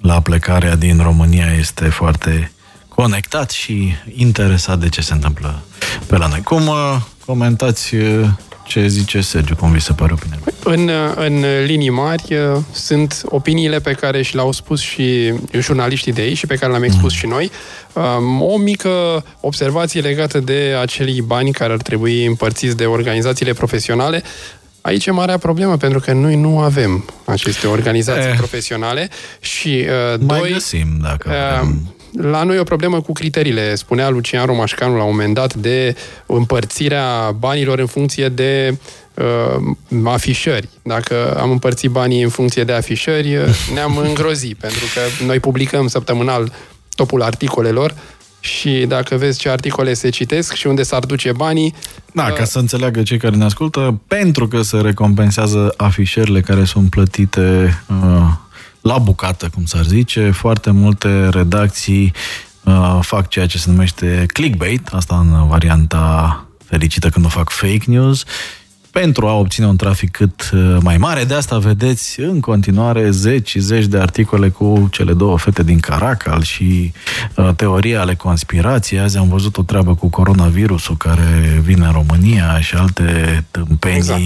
la 0.00 0.20
plecarea 0.20 0.76
din 0.76 1.00
România 1.02 1.52
este 1.58 1.84
foarte 1.84 2.52
conectat 2.88 3.50
și 3.50 3.94
interesat 4.14 4.78
de 4.78 4.88
ce 4.88 5.00
se 5.00 5.12
întâmplă 5.12 5.62
pe 6.06 6.16
la 6.16 6.26
noi. 6.26 6.42
Cum 6.42 6.70
comentați 7.26 7.94
ce 8.64 8.86
zice 8.86 9.20
Sergiu? 9.20 9.56
Cum 9.56 9.72
vi 9.72 9.80
se 9.80 9.92
pare 9.92 10.12
opinia? 10.12 10.38
În, 10.64 10.90
în 11.14 11.44
linii 11.64 11.90
mari 11.90 12.36
sunt 12.72 13.22
opiniile 13.24 13.80
pe 13.80 13.92
care 13.92 14.22
și 14.22 14.34
le-au 14.34 14.52
spus 14.52 14.80
și 14.80 15.32
jurnaliștii 15.52 16.12
de 16.12 16.20
aici 16.20 16.36
și 16.36 16.46
pe 16.46 16.54
care 16.54 16.70
le-am 16.70 16.82
expus 16.82 17.12
mm. 17.12 17.18
și 17.18 17.26
noi. 17.26 17.50
Um, 17.92 18.42
o 18.42 18.56
mică 18.56 19.24
observație 19.40 20.00
legată 20.00 20.40
de 20.40 20.76
acelii 20.80 21.20
bani 21.20 21.52
care 21.52 21.72
ar 21.72 21.78
trebui 21.78 22.24
împărțiți 22.24 22.76
de 22.76 22.86
organizațiile 22.86 23.52
profesionale. 23.52 24.22
Aici 24.80 25.06
e 25.06 25.10
marea 25.10 25.38
problemă, 25.38 25.76
pentru 25.76 26.00
că 26.00 26.12
noi 26.12 26.36
nu 26.36 26.58
avem 26.58 27.04
aceste 27.24 27.66
organizații 27.66 28.30
eh, 28.30 28.36
profesionale 28.36 29.08
și 29.40 29.86
uh, 30.12 30.20
mai 30.20 30.38
doi, 30.38 30.52
găsim, 30.52 30.86
dacă 31.02 31.30
uh, 31.62 31.68
la 32.20 32.42
noi 32.42 32.56
e 32.56 32.60
o 32.60 32.64
problemă 32.64 33.00
cu 33.00 33.12
criteriile. 33.12 33.74
Spunea 33.74 34.08
Lucian 34.08 34.46
Romașcanu 34.46 34.96
la 34.96 35.02
un 35.02 35.10
moment 35.10 35.34
dat 35.34 35.54
de 35.54 35.96
împărțirea 36.26 37.30
banilor 37.38 37.78
în 37.78 37.86
funcție 37.86 38.28
de 38.28 38.78
uh, 39.14 40.04
afișări. 40.04 40.68
Dacă 40.82 41.36
am 41.40 41.50
împărțit 41.50 41.90
banii 41.90 42.22
în 42.22 42.28
funcție 42.28 42.64
de 42.64 42.72
afișări, 42.72 43.38
ne-am 43.74 43.96
îngrozit, 43.96 44.56
pentru 44.56 44.84
că 44.94 45.24
noi 45.24 45.40
publicăm 45.40 45.86
săptămânal 45.86 46.52
topul 46.94 47.22
articolelor 47.22 47.94
și 48.40 48.84
dacă 48.88 49.16
vezi 49.16 49.38
ce 49.38 49.48
articole 49.48 49.94
se 49.94 50.08
citesc 50.08 50.52
și 50.52 50.66
unde 50.66 50.82
s-ar 50.82 51.04
duce 51.04 51.32
banii... 51.32 51.74
Da, 52.12 52.26
uh, 52.26 52.32
ca 52.32 52.44
să 52.44 52.58
înțeleagă 52.58 53.02
cei 53.02 53.18
care 53.18 53.36
ne 53.36 53.44
ascultă, 53.44 54.00
pentru 54.06 54.48
că 54.48 54.62
se 54.62 54.76
recompensează 54.76 55.74
afișările 55.76 56.40
care 56.40 56.64
sunt 56.64 56.90
plătite 56.90 57.82
uh, 57.88 58.32
la 58.84 58.98
bucată, 58.98 59.48
cum 59.54 59.64
s-ar 59.64 59.84
zice. 59.84 60.30
Foarte 60.30 60.70
multe 60.70 61.28
redacții 61.28 62.12
uh, 62.64 62.98
fac 63.00 63.28
ceea 63.28 63.46
ce 63.46 63.58
se 63.58 63.70
numește 63.70 64.24
clickbait, 64.32 64.88
asta 64.88 65.18
în 65.18 65.46
varianta 65.48 66.44
fericită 66.64 67.08
când 67.08 67.24
o 67.24 67.28
fac 67.28 67.50
fake 67.50 67.84
news, 67.86 68.24
pentru 68.90 69.26
a 69.26 69.32
obține 69.32 69.66
un 69.66 69.76
trafic 69.76 70.10
cât 70.10 70.50
uh, 70.54 70.76
mai 70.80 70.96
mare. 70.96 71.24
De 71.24 71.34
asta 71.34 71.58
vedeți 71.58 72.20
în 72.20 72.40
continuare 72.40 73.10
zeci 73.10 73.48
și 73.48 73.58
zeci 73.58 73.86
de 73.86 73.98
articole 73.98 74.48
cu 74.48 74.88
cele 74.90 75.12
două 75.12 75.38
fete 75.38 75.62
din 75.62 75.80
Caracal 75.80 76.42
și 76.42 76.92
uh, 77.36 77.50
teoria 77.56 78.00
ale 78.00 78.14
conspirației. 78.14 79.00
Azi 79.00 79.16
am 79.16 79.28
văzut 79.28 79.56
o 79.56 79.62
treabă 79.62 79.94
cu 79.94 80.08
coronavirusul 80.08 80.96
care 80.96 81.60
vine 81.62 81.86
în 81.86 81.92
România 81.92 82.60
și 82.60 82.74
alte 82.74 83.44
tâmpenii 83.50 83.96
exact. 83.96 84.22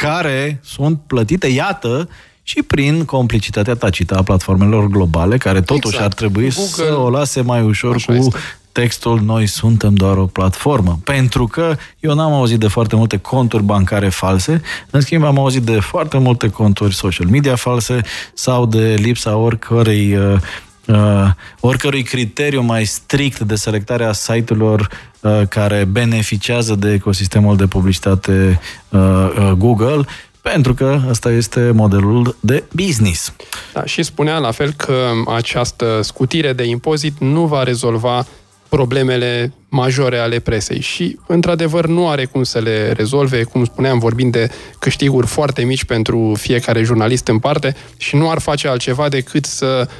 care 0.00 0.60
sunt 0.64 1.00
plătite, 1.06 1.46
iată, 1.46 2.08
și 2.50 2.62
prin 2.62 3.04
complicitatea 3.04 3.74
tacită 3.74 4.16
a 4.16 4.22
platformelor 4.22 4.86
globale, 4.86 5.36
care 5.36 5.60
totuși 5.60 5.94
exact. 5.94 6.04
ar 6.04 6.12
trebui 6.12 6.50
Google. 6.50 6.84
să 6.84 6.98
o 6.98 7.10
lase 7.10 7.40
mai 7.40 7.62
ușor 7.62 7.94
Așa 7.94 8.12
cu 8.12 8.18
este. 8.18 8.38
textul 8.72 9.20
Noi 9.20 9.46
suntem 9.46 9.94
doar 9.94 10.16
o 10.16 10.26
platformă. 10.26 10.98
Pentru 11.04 11.46
că 11.46 11.76
eu 12.00 12.14
n-am 12.14 12.32
auzit 12.32 12.58
de 12.58 12.68
foarte 12.68 12.96
multe 12.96 13.16
conturi 13.16 13.62
bancare 13.62 14.08
false, 14.08 14.62
în 14.90 15.00
schimb 15.00 15.24
am 15.24 15.38
auzit 15.38 15.62
de 15.62 15.80
foarte 15.80 16.18
multe 16.18 16.48
conturi 16.48 16.94
social 16.94 17.26
media 17.26 17.56
false 17.56 18.00
sau 18.34 18.66
de 18.66 18.94
lipsa 18.98 19.36
oricărei 19.36 20.16
uh, 20.16 20.38
uh, 20.86 21.30
oricărui 21.60 22.02
criteriu 22.02 22.62
mai 22.62 22.84
strict 22.84 23.40
de 23.40 23.54
selectare 23.54 24.04
a 24.04 24.12
site-urilor 24.12 24.88
uh, 25.20 25.40
care 25.48 25.84
beneficiază 25.84 26.74
de 26.74 26.92
ecosistemul 26.92 27.56
de 27.56 27.66
publicitate 27.66 28.60
uh, 28.88 29.00
uh, 29.00 29.50
Google, 29.50 30.06
pentru 30.42 30.74
că 30.74 31.00
ăsta 31.08 31.30
este 31.30 31.70
modelul 31.74 32.36
de 32.40 32.64
business. 32.72 33.32
Da, 33.72 33.84
și 33.84 34.02
spunea 34.02 34.38
la 34.38 34.50
fel 34.50 34.72
că 34.72 35.10
această 35.26 36.00
scutire 36.02 36.52
de 36.52 36.64
impozit 36.64 37.18
nu 37.18 37.46
va 37.46 37.62
rezolva 37.62 38.26
problemele 38.68 39.52
majore 39.68 40.18
ale 40.18 40.38
presei 40.38 40.80
și, 40.80 41.18
într-adevăr, 41.26 41.86
nu 41.86 42.08
are 42.08 42.24
cum 42.24 42.42
să 42.42 42.58
le 42.58 42.92
rezolve, 42.92 43.42
cum 43.42 43.64
spuneam, 43.64 43.98
vorbind 43.98 44.32
de 44.32 44.50
câștiguri 44.78 45.26
foarte 45.26 45.62
mici 45.62 45.84
pentru 45.84 46.34
fiecare 46.38 46.82
jurnalist 46.82 47.28
în 47.28 47.38
parte 47.38 47.76
și 47.96 48.16
nu 48.16 48.30
ar 48.30 48.38
face 48.38 48.68
altceva 48.68 49.08
decât 49.08 49.44
să 49.44 49.86
uh, 49.86 49.94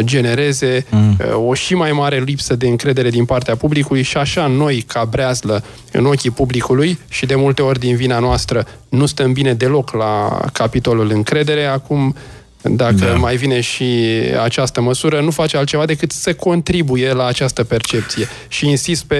genereze 0.00 0.84
mm. 0.90 1.16
Uh, 1.20 1.48
o 1.48 1.54
și 1.54 1.74
mai 1.74 1.92
mare 1.92 2.20
lipsă 2.20 2.56
de 2.56 2.66
încredere 2.66 3.10
din 3.10 3.24
partea 3.24 3.56
publicului 3.56 4.02
și 4.02 4.16
așa 4.16 4.46
noi, 4.46 4.84
ca 4.86 5.04
breazlă 5.04 5.64
în 5.92 6.06
ochii 6.06 6.30
publicului 6.30 6.98
și 7.08 7.26
de 7.26 7.34
multe 7.34 7.62
ori 7.62 7.78
din 7.78 7.96
vina 7.96 8.18
noastră, 8.18 8.66
nu 8.88 9.06
stăm 9.06 9.32
bine 9.32 9.54
deloc 9.54 9.92
la 9.92 10.40
capitolul 10.52 11.10
încredere. 11.10 11.64
Acum 11.64 12.14
dacă 12.62 12.94
da. 12.94 13.14
mai 13.14 13.36
vine 13.36 13.60
și 13.60 13.84
această 14.42 14.80
măsură, 14.80 15.20
nu 15.20 15.30
face 15.30 15.56
altceva 15.56 15.86
decât 15.86 16.12
să 16.12 16.34
contribuie 16.34 17.12
la 17.12 17.26
această 17.26 17.64
percepție. 17.64 18.28
Și 18.48 18.68
insist 18.68 19.04
pe, 19.04 19.16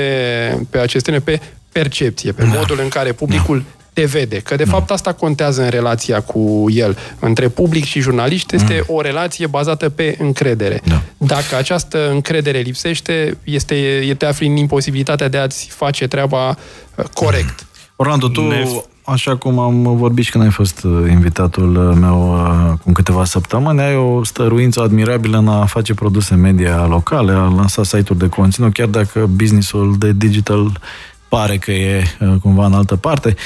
pe 0.71 0.79
aceste 0.79 1.11
pe 1.11 1.41
percepție, 1.73 2.33
pe 2.33 2.43
da. 2.43 2.59
modul 2.59 2.79
în 2.83 2.89
care 2.89 3.13
publicul 3.13 3.57
da 3.59 3.84
te 3.95 4.05
vede. 4.05 4.37
Că, 4.37 4.57
de 4.57 4.65
da. 4.65 4.71
fapt, 4.71 4.91
asta 4.91 5.13
contează 5.13 5.63
în 5.63 5.69
relația 5.69 6.21
cu 6.21 6.67
el. 6.71 6.97
Între 7.19 7.49
public 7.49 7.85
și 7.85 8.01
jurnaliști 8.01 8.55
este 8.55 8.85
mm. 8.89 8.97
o 8.97 9.01
relație 9.01 9.47
bazată 9.47 9.89
pe 9.89 10.17
încredere. 10.19 10.81
Da. 10.85 11.03
Dacă 11.17 11.57
această 11.57 12.11
încredere 12.11 12.59
lipsește, 12.59 13.37
este, 13.45 14.15
te 14.19 14.27
afli 14.27 14.47
în 14.47 14.57
imposibilitatea 14.57 15.29
de 15.29 15.39
a-ți 15.39 15.69
face 15.71 16.07
treaba 16.07 16.49
uh, 16.49 17.05
corect. 17.13 17.67
Orlando, 17.97 18.29
tu 18.29 18.49
ne 18.49 18.65
Așa 19.07 19.37
cum 19.37 19.59
am 19.59 19.97
vorbit 19.97 20.25
și 20.25 20.31
când 20.31 20.45
ai 20.45 20.51
fost 20.51 20.85
uh, 20.85 21.11
invitatul 21.11 21.89
uh, 21.89 21.97
meu 22.01 22.33
uh, 22.33 22.71
acum 22.71 22.93
câteva 22.93 23.25
săptămâni, 23.25 23.81
ai 23.81 23.97
o 23.97 24.25
stăruință 24.25 24.81
admirabilă 24.81 25.39
în 25.39 25.49
a 25.49 25.65
face 25.65 25.95
produse 25.95 26.35
media 26.35 26.87
locale, 26.87 27.33
a 27.33 27.37
lansa 27.57 27.83
site-uri 27.83 28.19
de 28.19 28.29
conținut, 28.29 28.73
chiar 28.73 28.87
dacă 28.87 29.27
businessul 29.31 29.95
de 29.99 30.13
digital 30.13 30.81
pare 31.29 31.57
că 31.57 31.71
e 31.71 32.05
cumva 32.43 32.67
în 32.67 32.73
altă 32.73 32.97
parte. 32.97 33.37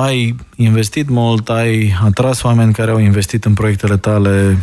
Ai 0.00 0.36
investit 0.56 1.08
mult, 1.08 1.48
ai 1.48 1.98
atras 2.04 2.42
oameni 2.42 2.72
care 2.72 2.90
au 2.90 2.98
investit 2.98 3.44
în 3.44 3.54
proiectele 3.54 3.96
tale. 3.96 4.58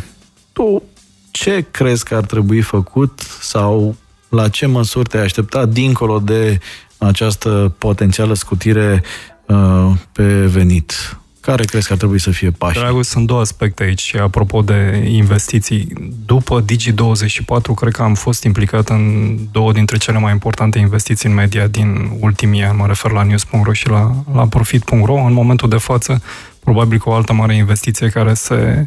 Tu 0.52 0.82
ce 1.30 1.66
crezi 1.70 2.04
că 2.04 2.14
ar 2.14 2.24
trebui 2.24 2.60
făcut 2.60 3.20
sau 3.40 3.96
la 4.28 4.48
ce 4.48 4.66
măsuri 4.66 5.08
te-ai 5.08 5.22
aștepta 5.22 5.66
dincolo 5.66 6.18
de 6.18 6.58
această 6.98 7.74
potențială 7.78 8.34
scutire 8.34 9.02
Uh, 9.46 9.92
pe 10.12 10.46
venit. 10.46 11.16
Care 11.46 11.64
crezi 11.64 11.86
că 11.86 11.92
ar 11.92 11.98
trebui 11.98 12.20
să 12.20 12.30
fie 12.30 12.50
pașii? 12.50 12.80
Dragul, 12.80 13.02
sunt 13.02 13.26
două 13.26 13.40
aspecte 13.40 13.82
aici. 13.82 14.14
Apropo 14.14 14.62
de 14.62 15.04
investiții, 15.08 15.88
după 16.24 16.64
Digi24, 16.64 17.74
cred 17.76 17.92
că 17.92 18.02
am 18.02 18.14
fost 18.14 18.44
implicat 18.44 18.88
în 18.88 19.36
două 19.52 19.72
dintre 19.72 19.96
cele 19.96 20.18
mai 20.18 20.32
importante 20.32 20.78
investiții 20.78 21.28
în 21.28 21.34
media 21.34 21.66
din 21.66 22.10
ultimii 22.20 22.64
ani. 22.64 22.76
Mă 22.78 22.86
refer 22.86 23.10
la 23.10 23.22
news.ro 23.22 23.72
și 23.72 23.88
la, 23.88 24.14
la 24.34 24.46
profit.ro. 24.46 25.14
În 25.14 25.32
momentul 25.32 25.68
de 25.68 25.76
față, 25.76 26.22
probabil 26.60 26.98
că 26.98 27.08
o 27.08 27.12
altă 27.12 27.32
mare 27.32 27.54
investiție 27.56 28.08
care 28.08 28.34
se, 28.34 28.86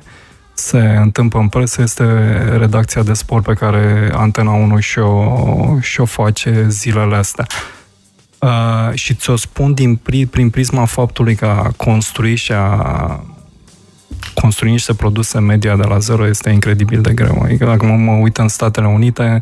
se 0.53 0.79
întâmplă 0.79 1.39
în 1.39 1.47
presă 1.47 1.81
este 1.81 2.03
redacția 2.57 3.03
de 3.03 3.13
sport 3.13 3.43
pe 3.43 3.53
care 3.53 4.11
Antena 4.13 4.51
1 4.51 4.79
și-o, 4.79 5.35
și-o 5.81 6.05
face 6.05 6.65
zilele 6.69 7.15
astea. 7.15 7.45
Uh, 8.39 8.93
și 8.93 9.13
ți-o 9.13 9.35
spun 9.35 9.73
din, 9.73 9.99
prin 10.31 10.49
prisma 10.49 10.85
faptului 10.85 11.35
că 11.35 11.45
a 11.45 11.71
construi 11.77 12.35
și 12.35 12.51
a 12.51 13.23
construi 14.33 14.71
niște 14.71 14.93
produse 14.93 15.39
media 15.39 15.75
de 15.75 15.83
la 15.83 15.97
zero 15.97 16.27
este 16.27 16.49
incredibil 16.49 17.01
de 17.01 17.13
greu. 17.13 17.41
Adică 17.43 17.65
dacă 17.65 17.85
mă, 17.85 17.95
mă 17.95 18.11
uit 18.11 18.37
în 18.37 18.47
Statele 18.47 18.87
Unite, 18.87 19.41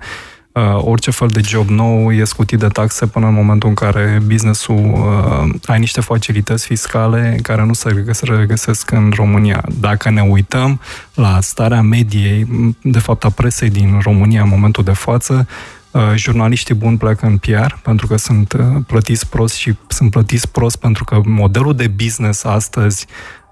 uh, 0.51 0.61
orice 0.75 1.11
fel 1.11 1.27
de 1.27 1.41
job 1.43 1.69
nou 1.69 2.11
e 2.11 2.23
scutit 2.23 2.59
de 2.59 2.67
taxe 2.67 3.05
până 3.05 3.27
în 3.27 3.33
momentul 3.33 3.69
în 3.69 3.75
care 3.75 4.21
businessul 4.25 4.93
uh, 4.93 5.55
ai 5.65 5.79
niște 5.79 6.01
facilități 6.01 6.65
fiscale 6.65 7.39
care 7.41 7.65
nu 7.65 7.73
se 7.73 8.05
regăsesc 8.21 8.91
în 8.91 9.11
România. 9.15 9.63
Dacă 9.79 10.09
ne 10.09 10.21
uităm 10.21 10.81
la 11.13 11.41
starea 11.41 11.81
mediei, 11.81 12.47
de 12.81 12.99
fapt 12.99 13.23
a 13.23 13.29
presei 13.29 13.69
din 13.69 13.99
România 14.03 14.41
în 14.41 14.49
momentul 14.49 14.83
de 14.83 14.93
față, 14.93 15.47
Uh, 15.47 15.76
jurnaliștii 16.15 16.75
buni 16.75 16.97
pleacă 16.97 17.25
în 17.25 17.37
PR 17.37 17.73
pentru 17.83 18.07
că 18.07 18.17
sunt 18.17 18.53
uh, 18.53 18.65
plătiți 18.87 19.29
prost 19.29 19.55
și 19.55 19.73
sunt 19.87 20.11
plătiți 20.11 20.51
prost 20.51 20.75
pentru 20.75 21.03
că 21.03 21.21
modelul 21.25 21.75
de 21.75 21.87
business 21.87 22.43
astăzi 22.43 23.07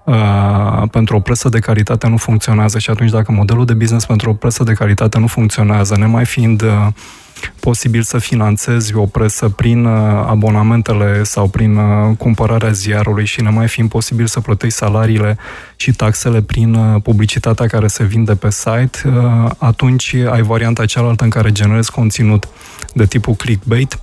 uh, 0.06 0.82
pentru 0.90 1.16
o 1.16 1.20
presă 1.20 1.48
de 1.48 1.58
calitate 1.58 2.08
nu 2.08 2.16
funcționează 2.16 2.78
și 2.78 2.90
atunci 2.90 3.10
dacă 3.10 3.32
modelul 3.32 3.64
de 3.64 3.74
business 3.74 4.06
pentru 4.06 4.30
o 4.30 4.34
presă 4.34 4.64
de 4.64 4.72
calitate 4.72 5.18
nu 5.18 5.26
funcționează, 5.26 5.96
nemai 5.96 6.24
fiind 6.24 6.62
uh, 6.62 6.86
posibil 7.60 8.02
să 8.02 8.18
finanțezi 8.18 8.94
o 8.94 9.06
presă 9.06 9.48
prin 9.48 9.84
uh, 9.84 10.24
abonamentele 10.26 11.22
sau 11.22 11.48
prin 11.48 11.76
uh, 11.76 12.16
cumpărarea 12.18 12.70
ziarului 12.70 13.24
și 13.24 13.42
ne 13.42 13.50
mai 13.50 13.68
fiind 13.68 13.88
posibil 13.88 14.26
să 14.26 14.40
plătești 14.40 14.78
salariile 14.78 15.38
și 15.76 15.92
taxele 15.92 16.42
prin 16.42 16.74
uh, 16.74 17.02
publicitatea 17.02 17.66
care 17.66 17.86
se 17.86 18.04
vinde 18.04 18.34
pe 18.34 18.50
site, 18.50 18.98
atunci 19.58 20.14
ai 20.30 20.42
varianta 20.42 20.84
cealaltă 20.84 21.24
în 21.24 21.30
care 21.30 21.52
generezi 21.52 21.90
conținut 21.90 22.48
de 22.94 23.06
tipul 23.06 23.34
clickbait, 23.34 23.98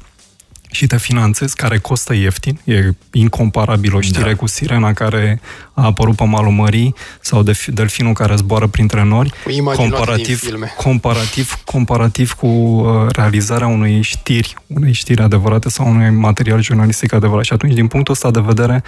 și 0.74 0.88
te 0.88 0.98
finanțezi, 0.98 1.56
care 1.56 1.78
costă 1.78 2.14
ieftin, 2.14 2.60
e 2.64 2.90
incomparabil 3.12 3.96
o 3.96 4.02
știre 4.02 4.30
da. 4.30 4.36
cu 4.36 4.48
sirena 4.48 4.94
care 4.94 5.42
a 5.74 5.86
apărut 5.86 6.16
pe 6.16 6.24
malul 6.24 6.52
mării 6.52 6.96
sau 7.22 7.44
de 7.44 7.60
delfinul 7.68 8.14
care 8.14 8.36
zboară 8.36 8.68
printre 8.68 9.04
nori, 9.04 9.34
comparativ, 9.76 10.44
comparativ, 10.78 11.54
comparativ 11.66 12.32
cu 12.32 12.48
uh, 12.48 13.06
realizarea 13.12 13.68
unei 13.68 14.02
știri, 14.02 14.56
unei 14.68 14.94
știri 14.94 15.22
adevărate 15.22 15.70
sau 15.70 15.88
unui 15.88 16.10
material 16.10 16.62
jurnalistic 16.62 17.14
adevărat. 17.14 17.46
Și 17.46 17.54
atunci, 17.54 17.74
din 17.74 17.88
punctul 17.88 18.14
ăsta 18.14 18.32
de 18.32 18.40
vedere, 18.40 18.84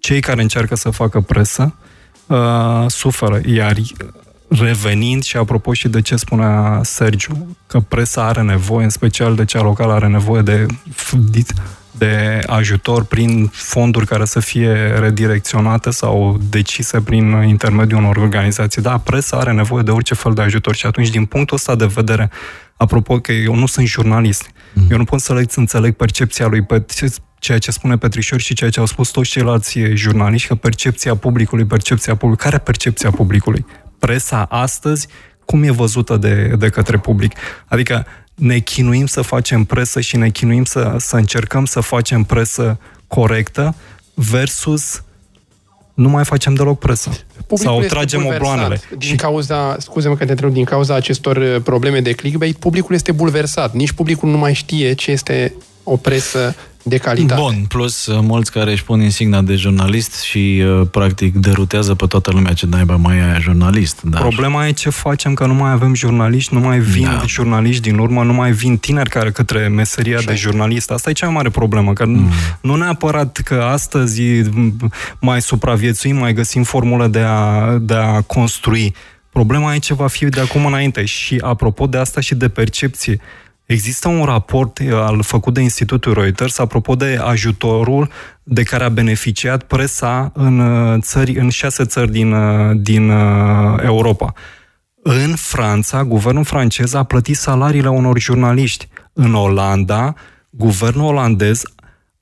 cei 0.00 0.20
care 0.20 0.42
încearcă 0.42 0.76
să 0.76 0.90
facă 0.90 1.20
presă 1.20 1.74
uh, 2.26 2.84
suferă, 2.86 3.40
iar 3.46 3.76
revenind 4.50 5.22
și 5.22 5.36
apropo 5.36 5.72
și 5.72 5.88
de 5.88 6.00
ce 6.00 6.16
spunea 6.16 6.80
Sergiu, 6.82 7.56
că 7.66 7.80
presa 7.80 8.26
are 8.26 8.42
nevoie, 8.42 8.84
în 8.84 8.90
special 8.90 9.34
de 9.34 9.44
cea 9.44 9.62
locală, 9.62 9.92
are 9.92 10.06
nevoie 10.06 10.42
de, 10.42 10.66
de 11.90 12.40
ajutor 12.46 13.04
prin 13.04 13.46
fonduri 13.52 14.06
care 14.06 14.24
să 14.24 14.40
fie 14.40 14.72
redirecționate 14.98 15.90
sau 15.90 16.40
decise 16.50 17.00
prin 17.00 17.42
intermediul 17.46 18.00
unor 18.00 18.16
organizații. 18.16 18.82
Da, 18.82 18.98
presa 18.98 19.36
are 19.36 19.52
nevoie 19.52 19.82
de 19.82 19.90
orice 19.90 20.14
fel 20.14 20.32
de 20.32 20.42
ajutor 20.42 20.74
și 20.74 20.86
atunci, 20.86 21.10
din 21.10 21.24
punctul 21.24 21.56
ăsta 21.56 21.74
de 21.74 21.86
vedere, 21.86 22.30
apropo 22.76 23.18
că 23.18 23.32
eu 23.32 23.54
nu 23.54 23.66
sunt 23.66 23.86
jurnalist, 23.86 24.50
mm. 24.74 24.86
eu 24.90 24.96
nu 24.96 25.04
pot 25.04 25.20
să 25.20 25.44
înțeleg 25.54 25.94
percepția 25.94 26.46
lui 26.46 26.62
pe 26.62 26.84
ceea 27.38 27.58
ce 27.58 27.70
spune 27.70 27.96
Petrișor 27.96 28.40
și 28.40 28.54
ceea 28.54 28.70
ce 28.70 28.80
au 28.80 28.86
spus 28.86 29.08
toți 29.10 29.30
ceilalți 29.30 29.78
jurnaliști, 29.94 30.48
că 30.48 30.54
percepția 30.54 31.14
publicului, 31.14 31.64
percepția 31.64 32.12
publicului, 32.12 32.50
care 32.50 32.62
percepția 32.62 33.10
publicului? 33.10 33.64
Presa 34.00 34.42
astăzi, 34.42 35.06
cum 35.44 35.62
e 35.62 35.70
văzută 35.70 36.16
de, 36.16 36.54
de 36.58 36.68
către 36.68 36.98
public. 36.98 37.32
Adică 37.66 38.06
ne 38.34 38.58
chinuim 38.58 39.06
să 39.06 39.22
facem 39.22 39.64
presă 39.64 40.00
și 40.00 40.16
ne 40.16 40.30
chinuim 40.30 40.64
să, 40.64 40.96
să 40.98 41.16
încercăm 41.16 41.64
să 41.64 41.80
facem 41.80 42.22
presă 42.22 42.78
corectă 43.06 43.74
versus 44.14 45.02
nu 45.94 46.08
mai 46.08 46.24
facem 46.24 46.54
deloc 46.54 46.78
presă. 46.78 47.10
Publicul 47.46 47.80
sau 47.80 47.88
tragem 47.88 48.26
obloanele. 48.26 48.80
Din 48.98 49.08
și... 49.08 49.14
cauza, 49.14 49.76
scuze-mă 49.78 50.16
că 50.16 50.24
te 50.24 50.30
întreb, 50.30 50.52
din 50.52 50.64
cauza 50.64 50.94
acestor 50.94 51.36
uh, 51.36 51.56
probleme 51.62 52.00
de 52.00 52.12
clickbait, 52.12 52.56
publicul 52.56 52.94
este 52.94 53.12
bulversat. 53.12 53.74
Nici 53.74 53.92
publicul 53.92 54.28
nu 54.28 54.38
mai 54.38 54.54
știe 54.54 54.92
ce 54.92 55.10
este 55.10 55.54
o 55.82 55.96
presă 55.96 56.54
de 56.82 56.96
calitate. 56.96 57.40
Bun, 57.40 57.64
plus 57.68 58.06
uh, 58.06 58.18
mulți 58.22 58.52
care 58.52 58.72
își 58.72 58.84
pun 58.84 59.00
insigna 59.00 59.40
de 59.40 59.54
jurnalist 59.54 60.20
și 60.22 60.62
uh, 60.64 60.86
practic 60.90 61.34
derutează 61.34 61.94
pe 61.94 62.06
toată 62.06 62.30
lumea 62.30 62.52
ce 62.52 62.66
naiba 62.66 62.96
mai 62.96 63.16
e 63.16 63.38
jurnalist. 63.40 64.02
Dar... 64.02 64.20
Problema 64.20 64.66
e 64.66 64.72
ce 64.72 64.90
facem, 64.90 65.34
că 65.34 65.46
nu 65.46 65.54
mai 65.54 65.70
avem 65.70 65.94
jurnaliști, 65.94 66.54
nu 66.54 66.60
mai 66.60 66.78
vin 66.78 67.04
da. 67.04 67.22
jurnaliști 67.26 67.82
din 67.82 67.98
urmă, 67.98 68.22
nu 68.22 68.32
mai 68.32 68.52
vin 68.52 68.76
tineri 68.76 69.10
care 69.10 69.30
către 69.30 69.68
meseria 69.68 70.16
Așa. 70.16 70.30
de 70.30 70.34
jurnalist. 70.36 70.90
Asta 70.90 71.10
e 71.10 71.12
cea 71.12 71.26
mai 71.26 71.34
mare 71.34 71.48
problemă, 71.50 71.92
că 71.92 72.06
mm. 72.06 72.28
nu 72.60 72.74
neapărat 72.74 73.36
că 73.44 73.54
astăzi 73.54 74.22
mai 75.20 75.42
supraviețuim, 75.42 76.16
mai 76.16 76.32
găsim 76.32 76.62
formulă 76.62 77.06
de 77.06 77.20
a, 77.26 77.76
de 77.80 77.94
a 77.94 78.20
construi. 78.20 78.94
Problema 79.30 79.74
e 79.74 79.78
ce 79.78 79.94
va 79.94 80.06
fi 80.06 80.24
de 80.24 80.40
acum 80.40 80.66
înainte. 80.66 81.04
Și 81.04 81.38
apropo 81.40 81.86
de 81.86 81.98
asta 81.98 82.20
și 82.20 82.34
de 82.34 82.48
percepție, 82.48 83.20
Există 83.70 84.08
un 84.08 84.24
raport 84.24 84.78
uh, 84.78 84.92
al 84.92 85.22
făcut 85.22 85.54
de 85.54 85.60
Institutul 85.60 86.14
Reuters 86.14 86.58
apropo 86.58 86.94
de 86.94 87.18
ajutorul 87.22 88.10
de 88.42 88.62
care 88.62 88.84
a 88.84 88.88
beneficiat 88.88 89.62
presa 89.62 90.30
în 90.34 90.58
uh, 90.58 91.00
țări, 91.02 91.38
în 91.38 91.48
șase 91.48 91.84
țări 91.84 92.10
din, 92.10 92.32
uh, 92.32 92.76
din 92.76 93.10
Europa. 93.82 94.32
În 95.02 95.34
Franța, 95.34 96.04
guvernul 96.04 96.44
francez 96.44 96.94
a 96.94 97.02
plătit 97.02 97.36
salariile 97.36 97.88
unor 97.88 98.18
jurnaliști. 98.18 98.88
În 99.12 99.34
Olanda, 99.34 100.14
guvernul 100.50 101.04
olandez 101.04 101.62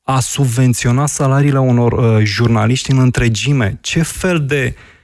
a 0.02 0.20
subvenționat 0.20 1.08
salariile 1.08 1.58
unor 1.58 1.92
uh, 1.92 2.24
jurnaliști 2.24 2.90
în 2.90 2.98
întregime. 2.98 3.78
Ce 3.80 4.02
fel 4.02 4.44
de 4.46 4.74
uh, 4.76 4.97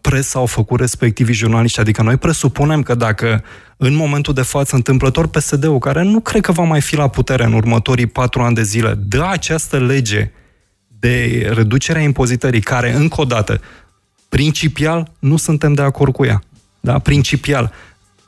presă 0.00 0.38
au 0.38 0.46
făcut 0.46 0.80
respectivii 0.80 1.34
jurnaliști? 1.34 1.80
Adică 1.80 2.02
noi 2.02 2.16
presupunem 2.16 2.82
că 2.82 2.94
dacă 2.94 3.44
în 3.76 3.94
momentul 3.94 4.34
de 4.34 4.42
față 4.42 4.76
întâmplător 4.76 5.26
PSD-ul, 5.26 5.78
care 5.78 6.02
nu 6.02 6.20
cred 6.20 6.40
că 6.42 6.52
va 6.52 6.62
mai 6.62 6.80
fi 6.80 6.96
la 6.96 7.08
putere 7.08 7.44
în 7.44 7.52
următorii 7.52 8.06
patru 8.06 8.42
ani 8.42 8.54
de 8.54 8.62
zile, 8.62 8.94
dă 8.94 9.26
această 9.30 9.78
lege 9.78 10.30
de 10.98 11.46
reducere 11.54 11.98
a 11.98 12.02
impozitării, 12.02 12.60
care, 12.60 12.92
încă 12.92 13.20
o 13.20 13.24
dată, 13.24 13.60
principial 14.28 15.12
nu 15.18 15.36
suntem 15.36 15.74
de 15.74 15.82
acord 15.82 16.12
cu 16.12 16.24
ea. 16.24 16.42
Da? 16.80 16.98
Principial. 16.98 17.72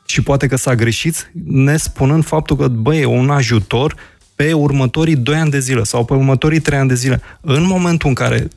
Și 0.07 0.22
poate 0.22 0.47
că 0.47 0.57
s-a 0.57 0.74
greșit, 0.74 1.30
ne 1.45 1.76
spunând 1.76 2.24
faptul 2.24 2.57
că, 2.57 2.68
băi, 2.68 3.01
e 3.01 3.05
un 3.05 3.30
ajutor 3.30 3.95
pe 4.35 4.53
următorii 4.53 5.16
2 5.16 5.37
ani 5.37 5.51
de 5.51 5.59
zile 5.59 5.82
sau 5.82 6.05
pe 6.05 6.14
următorii 6.14 6.61
3 6.61 6.78
ani 6.78 6.89
de 6.89 6.95
zile. 6.95 7.20
În 7.41 7.62
momentul 7.66 8.09
în 8.09 8.14
care 8.14 8.49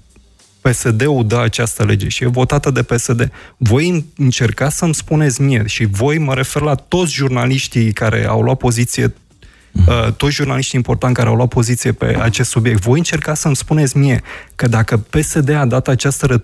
PSD-ul 0.70 1.28
dă 1.28 1.38
această 1.38 1.84
lege 1.84 2.08
și 2.08 2.24
e 2.24 2.28
votată 2.28 2.72
de 2.72 2.84
PSD, 2.84 3.32
voi 3.58 4.06
încerca 4.18 4.70
să-mi 4.70 4.96
spuneți 4.96 5.42
mie 5.42 5.64
și 5.66 5.86
voi 5.86 6.18
mă 6.18 6.34
refer 6.34 6.62
la 6.62 6.76
toți 6.76 7.14
jurnaliștii 7.14 7.94
care 7.94 8.26
au 8.26 8.42
luat 8.42 8.58
poziție 8.58 9.14
Uh, 9.27 9.27
toți 10.18 10.34
jurnaliștii 10.34 10.78
importanti 10.78 11.18
care 11.18 11.30
au 11.30 11.36
luat 11.36 11.48
poziție 11.48 11.92
pe 11.92 12.18
acest 12.22 12.50
subiect, 12.50 12.82
voi 12.82 12.98
încerca 12.98 13.34
să-mi 13.34 13.56
spuneți 13.56 13.98
mie 13.98 14.22
că 14.56 14.68
dacă 14.68 14.98
PSD 14.98 15.50
a 15.50 15.66
dat 15.66 15.88
această 15.88 16.40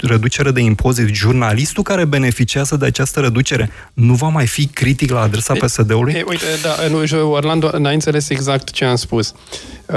reducere 0.00 0.50
de 0.50 0.60
impozit, 0.60 1.14
jurnalistul 1.14 1.82
care 1.82 2.04
beneficiază 2.04 2.76
de 2.76 2.86
această 2.86 3.20
reducere 3.20 3.70
nu 3.94 4.14
va 4.14 4.28
mai 4.28 4.46
fi 4.46 4.66
critic 4.66 5.10
la 5.10 5.20
adresa 5.20 5.54
PSD-ului? 5.54 6.12
E, 6.12 6.24
uite, 6.28 6.44
da, 6.62 6.74
nu, 6.88 7.30
Orlando, 7.30 7.78
n-ai 7.78 7.94
înțeles 7.94 8.28
exact 8.28 8.70
ce 8.70 8.84
am 8.84 8.96
spus. 8.96 9.34
Uh, 9.86 9.96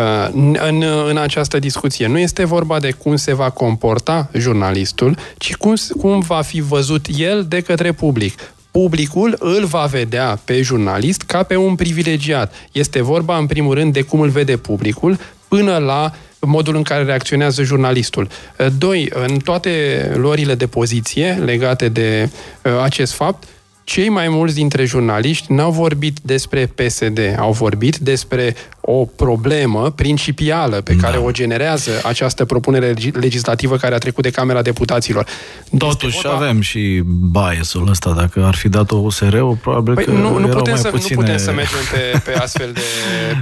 în, 0.68 0.84
în 1.08 1.18
această 1.18 1.60
discuție 1.60 2.08
nu 2.08 2.18
este 2.18 2.46
vorba 2.46 2.80
de 2.80 2.92
cum 2.92 3.16
se 3.16 3.34
va 3.34 3.50
comporta 3.50 4.30
jurnalistul, 4.38 5.18
ci 5.38 5.56
cum, 5.56 5.74
cum 6.00 6.20
va 6.20 6.42
fi 6.42 6.62
văzut 6.62 7.06
el 7.18 7.46
de 7.48 7.62
către 7.62 7.92
public 7.92 8.39
publicul 8.72 9.36
îl 9.39 9.65
va 9.65 9.86
vedea 9.86 10.39
pe 10.45 10.61
jurnalist 10.61 11.22
ca 11.22 11.43
pe 11.43 11.55
un 11.55 11.76
privilegiat. 11.76 12.53
Este 12.72 13.01
vorba, 13.01 13.38
în 13.38 13.45
primul 13.45 13.74
rând, 13.74 13.93
de 13.93 14.01
cum 14.01 14.19
îl 14.19 14.30
vede 14.30 14.57
publicul 14.57 15.19
până 15.47 15.78
la 15.78 16.11
modul 16.39 16.76
în 16.76 16.84
care 16.84 17.03
reacționează 17.03 17.63
jurnalistul. 17.63 18.28
Doi, 18.78 19.09
în 19.13 19.38
toate 19.38 19.72
lorile 20.15 20.55
de 20.55 20.67
poziție 20.67 21.41
legate 21.45 21.89
de 21.89 22.30
uh, 22.63 22.72
acest 22.82 23.13
fapt, 23.13 23.43
cei 23.84 24.09
mai 24.09 24.27
mulți 24.29 24.55
dintre 24.55 24.86
jurnaliști 24.86 25.53
n-au 25.53 25.71
vorbit 25.71 26.17
despre 26.21 26.65
PSD, 26.65 27.19
au 27.38 27.51
vorbit 27.51 27.97
despre 27.97 28.55
o 28.82 29.05
problemă 29.05 29.89
principială 29.89 30.82
pe 30.82 30.93
da. 30.93 31.07
care 31.07 31.17
o 31.17 31.32
generează 31.32 31.91
această 32.03 32.45
propunere 32.45 32.93
legislativă 33.13 33.77
care 33.77 33.95
a 33.95 33.97
trecut 33.97 34.23
de 34.23 34.29
Camera 34.29 34.61
Deputaților. 34.61 35.25
Totuși 35.77 36.21
vorba... 36.21 36.38
avem 36.38 36.61
și 36.61 37.03
biasul 37.32 37.89
ăsta. 37.89 38.13
Dacă 38.13 38.43
ar 38.43 38.55
fi 38.55 38.69
dat-o 38.69 38.95
USR-ul, 38.95 39.55
probabil 39.61 39.93
păi 39.93 40.03
că 40.03 40.11
nu, 40.11 40.38
nu 40.38 40.47
putem 40.47 40.73
mai 40.73 40.82
să, 40.82 40.89
puține... 40.89 41.15
Nu 41.15 41.21
putem 41.21 41.38
să 41.38 41.51
mergem 41.51 41.79
pe, 41.91 42.32
pe 42.32 42.38
astfel 42.38 42.71
de 42.73 42.82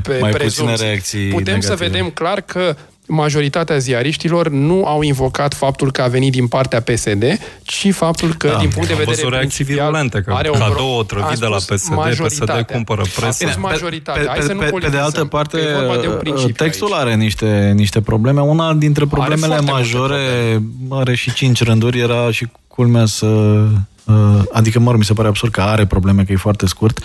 pe 0.09 0.17
mai 0.21 0.31
puține 0.31 0.75
reacții 0.75 1.27
Putem 1.27 1.53
negative. 1.53 1.75
să 1.75 1.75
vedem 1.75 2.09
clar 2.09 2.41
că 2.41 2.75
majoritatea 3.10 3.78
ziariștilor 3.78 4.49
nu 4.49 4.86
au 4.86 5.01
invocat 5.01 5.53
faptul 5.53 5.91
că 5.91 6.01
a 6.01 6.07
venit 6.07 6.32
din 6.32 6.47
partea 6.47 6.82
PSD, 6.82 7.24
ci 7.64 7.93
faptul 7.93 8.34
că, 8.34 8.47
da, 8.47 8.57
din 8.57 8.70
punct 8.70 8.88
de 8.88 8.93
vedere 8.93 9.22
o 9.26 9.30
reacții 9.30 9.64
virulente, 9.64 10.22
că 10.22 10.34
are 10.34 10.49
ca 10.49 10.74
două 10.78 10.99
otrăvit 10.99 11.39
de 11.39 11.45
la 11.45 11.55
PSD, 11.55 12.26
PSD 12.26 12.66
cumpără 12.72 13.01
presă. 13.16 13.45
A 13.45 13.49
spus 13.49 13.64
majoritatea. 13.64 14.26
Hai 14.28 14.38
pe, 14.38 14.45
să 14.45 14.53
nu 14.53 14.60
pe, 14.60 14.70
pe 14.80 14.89
de 14.89 14.97
altă 14.97 15.26
parte, 15.26 15.57
de 15.57 16.51
textul 16.55 16.93
aici. 16.93 17.01
are 17.01 17.16
niște, 17.16 17.72
niște 17.76 18.01
probleme. 18.01 18.41
Una 18.41 18.74
dintre 18.74 19.05
problemele 19.05 19.60
majore, 19.60 20.62
are 20.89 21.16
și 21.16 21.34
cinci 21.34 21.64
rânduri, 21.64 21.99
era 21.99 22.32
și 22.32 22.47
culmea 22.68 23.05
să 23.05 23.26
Uh, 23.26 23.68
adică, 24.51 24.80
mă 24.80 24.89
rog, 24.89 24.99
mi 24.99 25.05
se 25.05 25.14
pare 25.14 25.28
absurd 25.28 25.51
că 25.51 25.62
are 25.62 25.86
probleme, 25.86 26.24
că 26.24 26.32
e 26.32 26.36
foarte 26.36 26.66
scurt. 26.66 26.99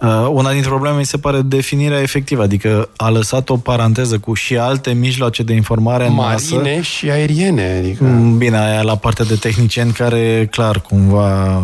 Uh, 0.00 0.28
una 0.30 0.50
dintre 0.50 0.70
probleme 0.70 0.98
mi 0.98 1.04
se 1.04 1.18
pare 1.18 1.40
definirea 1.40 2.00
efectivă, 2.00 2.42
adică 2.42 2.88
a 2.96 3.08
lăsat 3.08 3.48
o 3.48 3.56
paranteză 3.56 4.18
cu 4.18 4.34
și 4.34 4.56
alte 4.56 4.92
mijloace 4.92 5.42
de 5.42 5.52
informare 5.52 6.06
în 6.06 6.14
masă. 6.14 6.54
Marine 6.54 6.82
și 6.82 7.10
aeriene. 7.10 7.76
Adică... 7.78 8.04
Mm, 8.04 8.38
bine, 8.38 8.58
aia 8.58 8.82
la 8.82 8.96
partea 8.96 9.24
de 9.24 9.34
tehnicieni 9.34 9.92
care, 9.92 10.48
clar, 10.50 10.80
cumva 10.80 11.62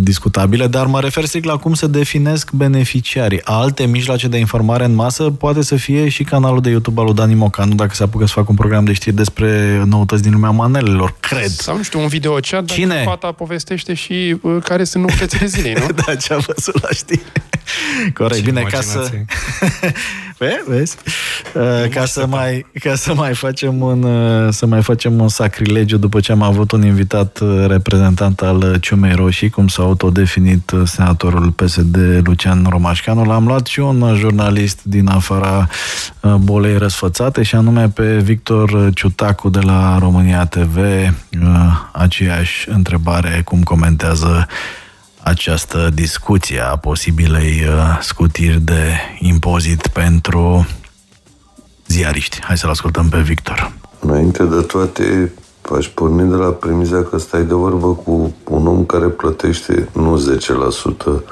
discutabile, 0.00 0.66
dar 0.66 0.86
mă 0.86 1.00
refer 1.00 1.24
strict 1.24 1.46
la 1.46 1.56
cum 1.56 1.74
se 1.74 1.86
definesc 1.86 2.50
beneficiarii. 2.50 3.40
Alte 3.44 3.86
mijloace 3.86 4.28
de 4.28 4.36
informare 4.38 4.84
în 4.84 4.94
masă 4.94 5.22
poate 5.22 5.62
să 5.62 5.76
fie 5.76 6.08
și 6.08 6.24
canalul 6.24 6.60
de 6.60 6.70
YouTube 6.70 7.00
al 7.00 7.06
lui 7.06 7.14
Dani 7.14 7.34
Mocanu, 7.34 7.74
dacă 7.74 7.94
se 7.94 8.02
apucă 8.02 8.26
să 8.26 8.32
facă 8.32 8.46
un 8.48 8.56
program 8.56 8.84
de 8.84 8.92
știri 8.92 9.16
despre 9.16 9.82
noutăți 9.84 10.22
din 10.22 10.32
lumea 10.32 10.50
manelelor, 10.50 11.14
cred. 11.20 11.48
Sau, 11.48 11.76
nu 11.76 11.82
știu, 11.82 12.00
un 12.00 12.08
video 12.08 12.34
chat, 12.34 12.64
Cine? 12.64 13.02
fata 13.04 13.32
povestește 13.32 13.94
și 13.94 14.36
uh, 14.40 14.56
care 14.64 14.84
sunt 14.84 15.04
noutățile 15.04 15.46
zilei, 15.46 15.72
nu? 15.80 15.86
da, 16.06 16.14
ce 16.14 16.32
a 16.32 16.36
văzut 16.36 16.82
la 16.82 16.88
știri. 16.92 17.22
Corect, 18.14 18.44
Ce 18.44 18.50
bine, 18.50 18.62
ca 18.62 18.80
să... 18.80 19.10
Păi, 20.44 20.62
vezi? 20.66 20.96
Uh, 21.54 21.88
ca, 21.90 22.04
să 22.04 22.26
mai, 22.26 22.66
ca 22.80 22.94
să 22.94 23.14
mai 23.14 23.34
facem 23.34 23.80
un 23.80 24.02
uh, 24.02 24.52
să 24.52 24.66
mai 24.66 24.82
facem 24.82 25.20
un 25.20 25.28
sacrilegiu 25.28 25.96
după 25.96 26.20
ce 26.20 26.32
am 26.32 26.42
avut 26.42 26.72
un 26.72 26.84
invitat 26.84 27.38
uh, 27.38 27.64
reprezentant 27.66 28.40
al 28.40 28.76
Ciumei 28.80 29.14
Roșii, 29.14 29.50
cum 29.50 29.68
s-a 29.68 29.82
autodefinit 29.82 30.72
senatorul 30.84 31.50
PSD 31.50 31.96
Lucian 32.24 32.66
Romașcanu, 32.68 33.24
l-am 33.24 33.46
luat 33.46 33.66
și 33.66 33.80
un 33.80 34.14
jurnalist 34.16 34.80
din 34.82 35.08
afara 35.08 35.68
bolei 36.38 36.78
răsfățate 36.78 37.42
și 37.42 37.54
anume 37.54 37.88
pe 37.88 38.16
Victor 38.16 38.90
Ciutacu 38.94 39.48
de 39.48 39.60
la 39.60 39.98
România 39.98 40.46
TV, 40.46 40.78
aceeași 41.92 42.68
întrebare 42.70 43.42
cum 43.44 43.62
comentează 43.62 44.46
această 45.24 45.90
discuție 45.94 46.60
a 46.60 46.76
posibilei 46.76 47.64
uh, 47.66 47.98
scutiri 48.00 48.60
de 48.60 48.92
impozit 49.18 49.86
pentru 49.86 50.66
ziariști. 51.86 52.40
Hai 52.42 52.56
să-l 52.56 52.70
ascultăm 52.70 53.08
pe 53.08 53.18
Victor. 53.18 53.72
Înainte 54.00 54.44
de 54.44 54.60
toate, 54.60 55.32
aș 55.76 55.86
porni 55.86 56.30
de 56.30 56.34
la 56.34 56.48
premiza 56.48 57.02
că 57.02 57.18
stai 57.18 57.42
de 57.42 57.54
vorbă 57.54 57.86
cu 57.86 58.34
un 58.44 58.66
om 58.66 58.84
care 58.84 59.06
plătește 59.06 59.88
nu 59.92 60.36
10% 61.18 61.22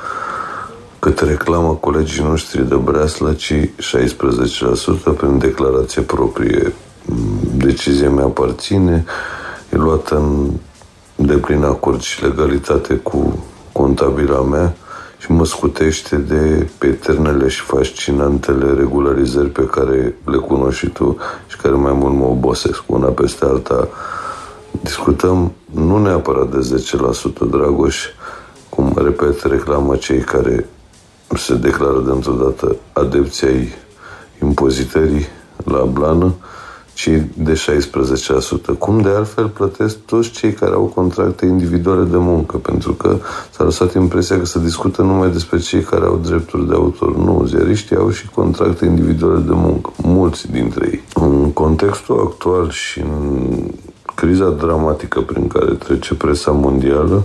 cât 0.98 1.20
reclamă 1.20 1.74
colegii 1.74 2.22
noștri 2.22 2.68
de 2.68 2.74
breaslă, 2.74 3.32
ci 3.32 3.52
16% 3.52 3.68
prin 5.16 5.38
declarație 5.38 6.02
proprie. 6.02 6.72
Decizia 7.54 8.10
mea 8.10 8.24
aparține, 8.24 9.04
e 9.72 9.76
luată 9.76 10.16
în 10.16 10.50
deplin 11.26 11.62
acord 11.62 12.00
și 12.00 12.22
legalitate 12.22 12.94
cu 12.94 13.44
contabila 13.72 14.40
mea 14.40 14.74
și 15.18 15.32
mă 15.32 15.44
scutește 15.44 16.16
de 16.16 16.68
eternele 16.80 17.48
și 17.48 17.60
fascinantele 17.60 18.72
regularizări 18.72 19.48
pe 19.48 19.66
care 19.66 20.16
le 20.24 20.36
cunoști 20.36 20.78
și 20.78 20.88
tu 20.88 21.16
și 21.46 21.56
care 21.56 21.74
mai 21.74 21.92
mult 21.92 22.14
mă 22.14 22.24
obosesc 22.24 22.82
una 22.86 23.08
peste 23.08 23.44
alta. 23.44 23.88
Discutăm 24.80 25.52
nu 25.64 25.98
neapărat 25.98 26.50
de 26.50 26.82
10%, 27.46 27.50
Dragoș, 27.50 28.06
cum, 28.68 28.92
repet, 28.96 29.42
reclamă 29.42 29.96
cei 29.96 30.20
care 30.20 30.68
se 31.36 31.54
declară 31.54 32.00
de 32.00 32.10
într-o 32.10 32.32
dată 32.32 32.76
adepții 32.92 33.46
ai 33.46 33.68
impozitării 34.42 35.26
la 35.64 35.84
blană, 35.84 36.34
ci 36.94 37.10
de 37.34 37.52
16%. 38.74 38.78
Cum 38.78 39.00
de 39.00 39.08
altfel 39.08 39.46
plătesc 39.46 39.96
toți 40.04 40.30
cei 40.30 40.52
care 40.52 40.72
au 40.72 40.92
contracte 40.94 41.46
individuale 41.46 42.04
de 42.04 42.16
muncă, 42.16 42.56
pentru 42.56 42.92
că 42.92 43.16
s-a 43.50 43.64
lăsat 43.64 43.94
impresia 43.94 44.38
că 44.38 44.44
se 44.44 44.60
discută 44.60 45.02
numai 45.02 45.30
despre 45.30 45.58
cei 45.58 45.80
care 45.80 46.04
au 46.04 46.20
drepturi 46.24 46.68
de 46.68 46.74
autor. 46.74 47.16
Nu, 47.16 47.44
ziariștii 47.46 47.96
au 47.96 48.10
și 48.10 48.28
contracte 48.28 48.84
individuale 48.84 49.38
de 49.38 49.52
muncă, 49.54 49.92
mulți 50.02 50.50
dintre 50.50 50.88
ei. 50.90 51.02
În 51.14 51.52
contextul 51.52 52.20
actual 52.20 52.70
și 52.70 53.00
în 53.00 53.48
criza 54.14 54.50
dramatică 54.50 55.20
prin 55.20 55.46
care 55.46 55.72
trece 55.72 56.14
presa 56.14 56.50
mondială, 56.50 57.22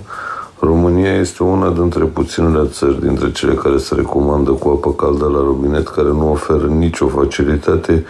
România 0.59 1.13
este 1.13 1.43
una 1.43 1.69
dintre 1.69 2.03
puținele 2.03 2.67
țări 2.67 3.01
dintre 3.01 3.31
cele 3.31 3.53
care 3.53 3.77
se 3.77 3.95
recomandă 3.95 4.51
cu 4.51 4.69
apă 4.69 4.91
caldă 4.93 5.25
la 5.25 5.39
robinet, 5.39 5.87
care 5.87 6.07
nu 6.07 6.31
oferă 6.31 6.65
nicio 6.65 7.07
facilitate 7.07 8.05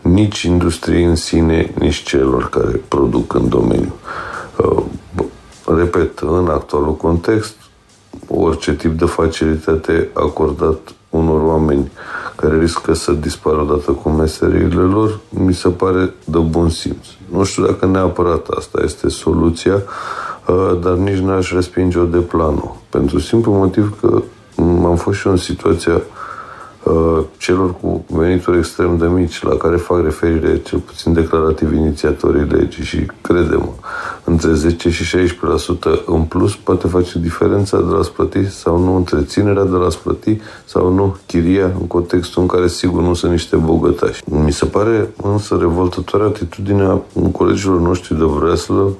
nici 0.00 0.42
industriei 0.42 1.04
în 1.04 1.16
sine, 1.16 1.72
nici 1.78 2.02
celor 2.02 2.48
care 2.48 2.80
produc 2.88 3.34
în 3.34 3.48
domeniu. 3.48 3.92
Uh, 4.56 4.82
repet, 5.76 6.18
în 6.18 6.48
actualul 6.48 6.96
context, 6.96 7.54
orice 8.28 8.74
tip 8.74 8.98
de 8.98 9.04
facilitate 9.04 10.08
acordat 10.12 10.78
unor 11.08 11.40
oameni 11.40 11.90
care 12.36 12.58
riscă 12.58 12.94
să 12.94 13.12
dispară 13.12 13.60
odată 13.60 13.90
cu 13.90 14.08
meseriile 14.08 14.82
lor, 14.82 15.18
mi 15.28 15.54
se 15.54 15.68
pare 15.68 16.14
de 16.24 16.38
bun 16.38 16.68
simț. 16.68 17.06
Nu 17.28 17.44
știu 17.44 17.64
dacă 17.64 17.86
neapărat 17.86 18.48
asta 18.48 18.80
este 18.84 19.08
soluția, 19.08 19.74
Uh, 19.74 19.82
dar 20.82 20.92
nici 20.92 21.18
n-aș 21.18 21.52
respinge-o 21.52 22.04
de 22.04 22.18
planul. 22.18 22.76
Pentru 22.88 23.18
simplu 23.18 23.52
motiv 23.52 24.00
că 24.00 24.22
am 24.84 24.96
fost 24.96 25.18
și 25.18 25.26
eu 25.26 25.32
în 25.32 25.38
situația 25.38 25.92
Uh, 25.92 26.19
celor 27.36 27.74
cu 27.80 28.04
venituri 28.08 28.58
extrem 28.58 28.96
de 28.96 29.06
mici, 29.06 29.42
la 29.42 29.56
care 29.56 29.76
fac 29.76 30.02
referire 30.02 30.60
cel 30.62 30.78
puțin 30.78 31.12
declarativ 31.12 31.72
inițiatorii 31.72 32.46
legii 32.50 32.84
și 32.84 33.06
credem 33.20 33.70
între 34.24 34.52
10 34.52 34.90
și 34.90 35.16
16% 35.16 36.04
în 36.06 36.22
plus 36.22 36.56
poate 36.56 36.86
face 36.86 37.18
diferența 37.18 37.76
de 37.76 37.92
la 37.92 38.00
plăti 38.16 38.50
sau 38.50 38.78
nu, 38.78 38.96
întreținerea 38.96 39.64
de 39.64 39.76
la 39.76 39.88
plăti 40.02 40.38
sau 40.64 40.92
nu, 40.92 41.16
chiria 41.26 41.64
în 41.64 41.86
contextul 41.86 42.42
în 42.42 42.48
care 42.48 42.68
sigur 42.68 43.02
nu 43.02 43.14
sunt 43.14 43.30
niște 43.30 43.56
bogătași. 43.56 44.22
Mi 44.24 44.52
se 44.52 44.64
pare 44.64 45.10
însă 45.22 45.56
revoltătoare 45.60 46.24
atitudinea 46.24 47.02
colegilor 47.32 47.80
noștri 47.80 48.18
de 48.18 48.24
vreslă 48.24 48.92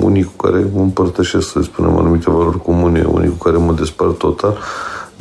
unii 0.00 0.24
cu 0.24 0.46
care 0.46 0.70
împărtășesc, 0.76 1.50
să 1.50 1.62
spunem, 1.62 1.96
anumite 1.96 2.30
valori 2.30 2.62
comune, 2.62 3.04
unii 3.08 3.28
cu 3.28 3.44
care 3.44 3.56
mă 3.56 3.72
despart 3.72 4.18
total, 4.18 4.58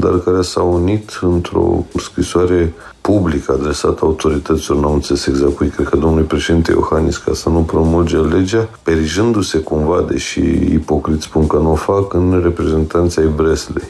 dar 0.01 0.19
care 0.19 0.41
s-au 0.41 0.73
unit 0.73 1.19
într-o 1.21 1.85
scrisoare 1.95 2.73
publică 3.01 3.51
adresată 3.51 3.99
autorităților, 4.05 4.79
nu 4.79 4.87
am 4.87 4.93
înțeles 4.93 5.25
exact 5.25 5.55
cui, 5.55 5.67
cred 5.67 5.87
că 5.87 5.97
domnului 5.97 6.25
președinte 6.25 6.71
Iohannis, 6.71 7.17
ca 7.17 7.33
să 7.33 7.49
nu 7.49 7.59
promulge 7.59 8.17
legea, 8.17 8.69
perijându-se 8.83 9.57
cumva, 9.57 10.05
deși 10.07 10.39
ipocrit 10.73 11.21
spun 11.21 11.47
că 11.47 11.57
nu 11.57 11.71
o 11.71 11.75
fac, 11.75 12.13
în 12.13 12.39
reprezentanța 12.43 13.21
ai 13.21 13.27
Breslei. 13.27 13.87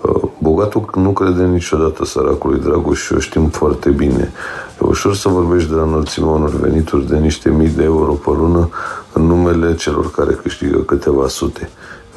Uh, 0.00 0.22
bogatul 0.38 0.90
nu 0.94 1.10
crede 1.10 1.44
niciodată 1.44 2.04
săracului 2.04 2.60
Dragoș 2.60 3.04
și 3.04 3.12
o 3.12 3.18
știm 3.18 3.48
foarte 3.48 3.90
bine. 3.90 4.32
E 4.82 4.86
ușor 4.86 5.14
să 5.14 5.28
vorbești 5.28 5.68
de 5.68 5.74
la 5.74 5.82
înălțimea 5.82 6.30
unor 6.30 6.50
venituri 6.50 7.06
de 7.06 7.16
niște 7.16 7.50
mii 7.50 7.68
de 7.68 7.82
euro 7.82 8.12
pe 8.12 8.30
lună 8.30 8.68
în 9.12 9.22
numele 9.22 9.74
celor 9.74 10.10
care 10.10 10.32
câștigă 10.32 10.78
câteva 10.78 11.28
sute. 11.28 11.70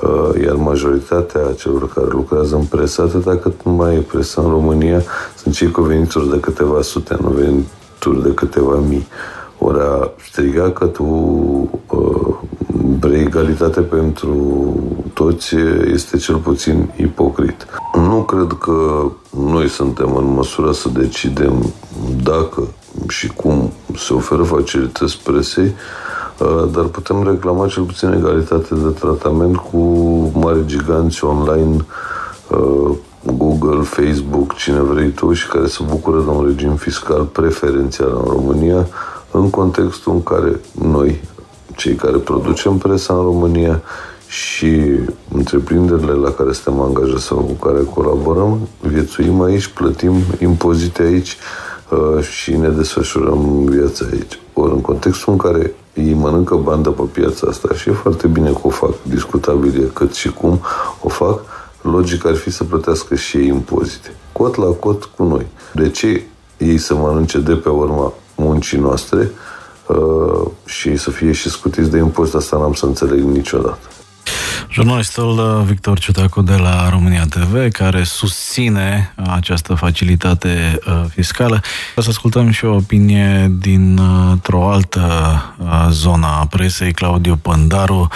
Uh, 0.04 0.42
iar 0.44 0.56
majoritatea 0.56 1.42
celor 1.58 1.94
care 1.94 2.08
lucrează 2.10 2.56
în 2.56 2.64
presă, 2.64 3.02
atâta 3.02 3.36
cât 3.36 3.64
nu 3.64 3.72
mai 3.72 3.96
e 3.96 4.00
presă 4.00 4.42
în 4.42 4.50
România, 4.50 5.02
sunt 5.36 5.54
cei 5.54 5.72
cu 5.72 5.82
venituri 5.82 6.30
de 6.30 6.40
câteva 6.40 6.82
sute, 6.82 7.18
nu 7.22 7.30
venituri 7.30 8.24
de 8.24 8.34
câteva 8.34 8.76
mii. 8.76 9.08
Ori 9.58 9.80
a 9.80 10.12
striga 10.30 10.72
că 10.72 10.86
tu 10.86 11.04
uh, 11.88 12.36
vrei 13.00 13.22
egalitate 13.22 13.82
pentru 13.82 14.36
toți 15.14 15.56
este 15.94 16.18
cel 16.18 16.36
puțin 16.36 16.92
ipocrit. 16.96 17.66
Nu 17.94 18.24
cred 18.24 18.58
că 18.60 19.06
noi 19.30 19.68
suntem 19.68 20.16
în 20.16 20.26
măsură 20.26 20.72
să 20.72 20.90
decidem 20.90 21.74
dacă 22.24 22.68
și 23.08 23.28
cum 23.28 23.72
se 23.96 24.14
oferă 24.14 24.44
facilități 24.44 25.20
presei, 25.24 25.64
Uh, 25.66 26.09
dar 26.72 26.84
putem 26.84 27.24
reclama 27.24 27.68
cel 27.68 27.84
puțin 27.84 28.12
egalitate 28.12 28.76
de 28.76 28.90
tratament 29.00 29.56
cu 29.56 29.78
mari 30.34 30.66
giganți 30.66 31.24
online, 31.24 31.86
uh, 32.50 32.96
Google, 33.38 33.82
Facebook, 33.82 34.54
cine 34.54 34.80
vrei 34.80 35.10
tu 35.10 35.34
și 35.34 35.48
care 35.48 35.68
se 35.68 35.84
bucură 35.88 36.22
de 36.22 36.30
un 36.30 36.46
regim 36.46 36.76
fiscal 36.76 37.24
preferențial 37.24 38.22
în 38.24 38.32
România, 38.32 38.88
în 39.32 39.50
contextul 39.50 40.14
în 40.14 40.24
care 40.24 40.60
noi, 40.82 41.22
cei 41.76 41.96
care 41.96 42.18
producem 42.18 42.78
presa 42.78 43.14
în 43.14 43.22
România 43.22 43.82
și 44.28 44.82
întreprinderile 45.34 46.12
la 46.12 46.32
care 46.32 46.52
suntem 46.52 46.82
angajați 46.82 47.24
sau 47.24 47.38
cu 47.38 47.68
care 47.68 47.84
colaborăm, 47.94 48.60
viețuim 48.82 49.42
aici, 49.42 49.68
plătim 49.68 50.14
impozite 50.42 51.02
aici 51.02 51.38
uh, 51.90 52.24
și 52.24 52.58
ne 52.58 52.70
desfășurăm 52.70 53.66
viața 53.66 54.06
aici. 54.12 54.40
Ori 54.54 54.72
în 54.72 54.82
contextul 54.82 55.32
în 55.32 55.38
care 55.38 55.74
ei 56.00 56.14
mănâncă 56.14 56.56
bandă 56.56 56.90
pe 56.90 57.02
piața 57.02 57.48
asta 57.50 57.74
și 57.74 57.90
e 57.90 57.92
foarte 57.92 58.28
bine 58.28 58.52
că 58.52 58.60
o 58.62 58.70
fac, 58.70 58.94
discutabil 59.02 59.84
e 59.84 59.90
cât 59.94 60.14
și 60.14 60.30
cum 60.30 60.62
o 61.02 61.10
fac, 61.10 61.40
logic 61.82 62.26
ar 62.26 62.36
fi 62.36 62.52
să 62.52 62.64
plătească 62.64 63.16
și 63.16 63.38
ei 63.38 63.48
impozite. 63.48 64.16
Cot 64.32 64.56
la 64.56 64.66
cot 64.66 65.04
cu 65.04 65.24
noi. 65.24 65.48
De 65.74 65.90
ce 65.90 66.24
ei 66.58 66.78
să 66.78 66.96
mănânce 66.96 67.40
de 67.40 67.54
pe 67.54 67.70
urma 67.70 68.14
muncii 68.36 68.80
noastre 68.80 69.32
uh, 69.88 70.48
și 70.66 70.96
să 70.96 71.12
fie 71.12 71.32
și 71.32 71.50
scutiți 71.50 71.90
de 71.90 71.98
impozit, 71.98 72.36
asta 72.36 72.58
n-am 72.58 72.74
să 72.74 72.86
înțeleg 72.86 73.20
niciodată. 73.20 73.88
Jurnalistul 74.72 75.38
uh, 75.38 75.66
Victor 75.66 76.00
Ciutacu 76.00 76.42
de 76.42 76.56
la 76.56 76.90
România 76.90 77.26
TV, 77.26 77.72
care 77.72 78.04
susține 78.04 79.14
uh, 79.18 79.26
această 79.30 79.74
facilitate 79.74 80.80
uh, 80.88 81.04
fiscală. 81.10 81.62
O 81.96 82.02
să 82.02 82.10
ascultăm 82.10 82.50
și 82.50 82.66
o 82.66 82.76
opinie 82.76 83.52
dintr-o 83.60 84.70
altă 84.72 85.04
zonă 85.90 86.26
a 86.26 86.48
presei, 86.50 86.92
Claudiu 86.92 87.36
Păndaru, 87.36 88.08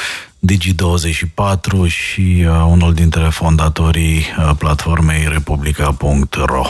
Digi24 0.52 1.88
și 1.88 2.46
unul 2.68 2.94
dintre 2.94 3.24
fondatorii 3.24 4.24
platformei 4.58 5.28
Republica.ro. 5.32 6.66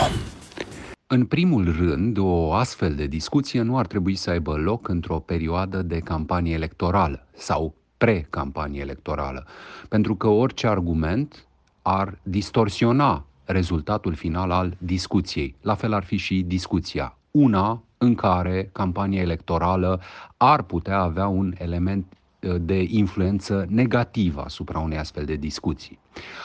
În 1.06 1.24
primul 1.24 1.74
rând, 1.78 2.18
o 2.18 2.52
astfel 2.52 2.94
de 2.94 3.06
discuție 3.06 3.62
nu 3.62 3.78
ar 3.78 3.86
trebui 3.86 4.14
să 4.14 4.30
aibă 4.30 4.52
loc 4.52 4.88
într-o 4.88 5.18
perioadă 5.18 5.82
de 5.82 5.98
campanie 5.98 6.54
electorală 6.54 7.26
sau 7.36 7.74
pre-campanie 8.04 8.80
electorală, 8.80 9.46
pentru 9.88 10.14
că 10.14 10.26
orice 10.26 10.66
argument 10.66 11.46
ar 11.82 12.18
distorsiona 12.22 13.24
rezultatul 13.44 14.14
final 14.14 14.50
al 14.50 14.76
discuției. 14.78 15.54
La 15.60 15.74
fel 15.74 15.92
ar 15.92 16.04
fi 16.04 16.16
și 16.16 16.42
discuția. 16.42 17.16
Una 17.30 17.82
în 17.98 18.14
care 18.14 18.68
campania 18.72 19.20
electorală 19.20 20.00
ar 20.36 20.62
putea 20.62 20.98
avea 20.98 21.26
un 21.26 21.54
element 21.58 22.06
de 22.60 22.86
influență 22.88 23.66
negativă 23.68 24.42
asupra 24.44 24.78
unei 24.78 24.98
astfel 24.98 25.24
de 25.24 25.36
discuții. 25.36 25.98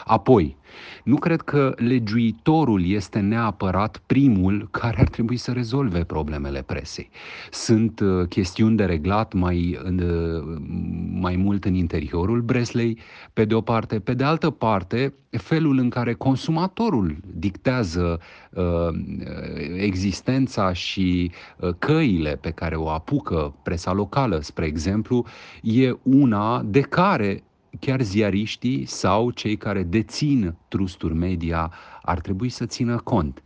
Apoi, 0.05 0.57
nu 1.03 1.15
cred 1.15 1.41
că 1.41 1.74
legiuitorul 1.76 2.86
este 2.86 3.20
neapărat 3.20 4.01
primul 4.05 4.67
care 4.72 4.99
ar 4.99 5.07
trebui 5.07 5.38
să 5.38 5.51
rezolve 5.51 6.03
problemele 6.03 6.61
presei. 6.61 7.09
Sunt 7.51 7.99
uh, 7.99 8.28
chestiuni 8.28 8.78
de 8.78 8.86
reglat 8.86 9.34
mai, 9.34 9.80
uh, 9.86 10.59
mai 11.11 11.36
mult 11.36 11.65
în 11.65 11.74
interiorul 11.74 12.41
Breslei, 12.41 12.97
pe 13.34 13.45
de 13.45 13.53
o 13.53 13.61
parte. 13.61 13.99
Pe 13.99 14.13
de 14.13 14.24
altă 14.24 14.49
parte, 14.49 15.13
felul 15.30 15.78
în 15.78 15.89
care 15.89 16.13
consumatorul 16.13 17.17
dictează 17.36 18.20
uh, 18.49 18.63
existența 19.78 20.74
și 20.74 21.32
uh, 21.57 21.70
căile 21.80 22.36
pe 22.41 22.51
care 22.51 22.76
o 22.76 22.89
apucă 22.89 23.55
presa 23.63 23.93
locală, 23.93 24.39
spre 24.41 24.65
exemplu, 24.65 25.26
e 25.61 25.97
una 26.03 26.63
de 26.63 26.82
care 26.82 27.43
chiar 27.80 28.01
ziariștii 28.01 28.86
sau 28.86 29.30
cei 29.30 29.57
care 29.57 29.84
dețin 29.84 30.55
trusturi 30.67 31.13
media 31.13 31.74
ar 32.01 32.20
trebui 32.20 32.49
să 32.49 32.65
țină 32.65 32.97
cont. 32.97 33.43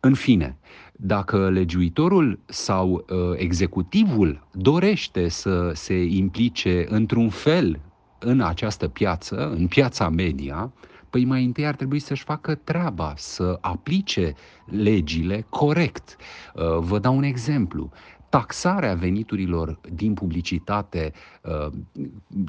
În 0.00 0.14
fine, 0.14 0.56
dacă 0.92 1.50
legiuitorul 1.50 2.38
sau 2.44 2.92
uh, 2.92 3.18
executivul 3.36 4.46
dorește 4.52 5.28
să 5.28 5.70
se 5.74 6.02
implice 6.02 6.84
într-un 6.88 7.28
fel 7.28 7.80
în 8.18 8.40
această 8.40 8.88
piață, 8.88 9.50
în 9.50 9.66
piața 9.66 10.08
media, 10.08 10.72
păi 11.10 11.24
mai 11.24 11.44
întâi 11.44 11.66
ar 11.66 11.74
trebui 11.74 11.98
să-și 11.98 12.24
facă 12.24 12.54
treaba, 12.54 13.14
să 13.16 13.58
aplice 13.60 14.34
legile 14.66 15.46
corect. 15.48 16.16
Uh, 16.54 16.62
vă 16.78 16.98
dau 16.98 17.16
un 17.16 17.22
exemplu 17.22 17.90
taxarea 18.32 18.94
veniturilor 18.94 19.78
din 19.94 20.14
publicitate 20.14 21.12
uh, 21.42 21.72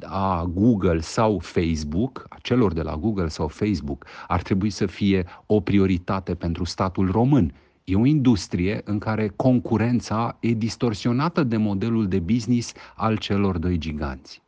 a 0.01 0.45
Google 0.53 0.99
sau 0.99 1.39
Facebook, 1.39 2.25
a 2.29 2.37
celor 2.41 2.73
de 2.73 2.81
la 2.81 2.95
Google 2.95 3.27
sau 3.27 3.47
Facebook, 3.47 4.05
ar 4.27 4.41
trebui 4.41 4.69
să 4.69 4.85
fie 4.85 5.25
o 5.45 5.59
prioritate 5.59 6.35
pentru 6.35 6.63
statul 6.63 7.11
român. 7.11 7.53
E 7.83 7.95
o 7.95 8.05
industrie 8.05 8.81
în 8.83 8.97
care 8.99 9.33
concurența 9.35 10.37
e 10.39 10.53
distorsionată 10.53 11.43
de 11.43 11.57
modelul 11.57 12.07
de 12.07 12.19
business 12.19 12.73
al 12.95 13.17
celor 13.17 13.57
doi 13.57 13.77
giganți. 13.77 14.42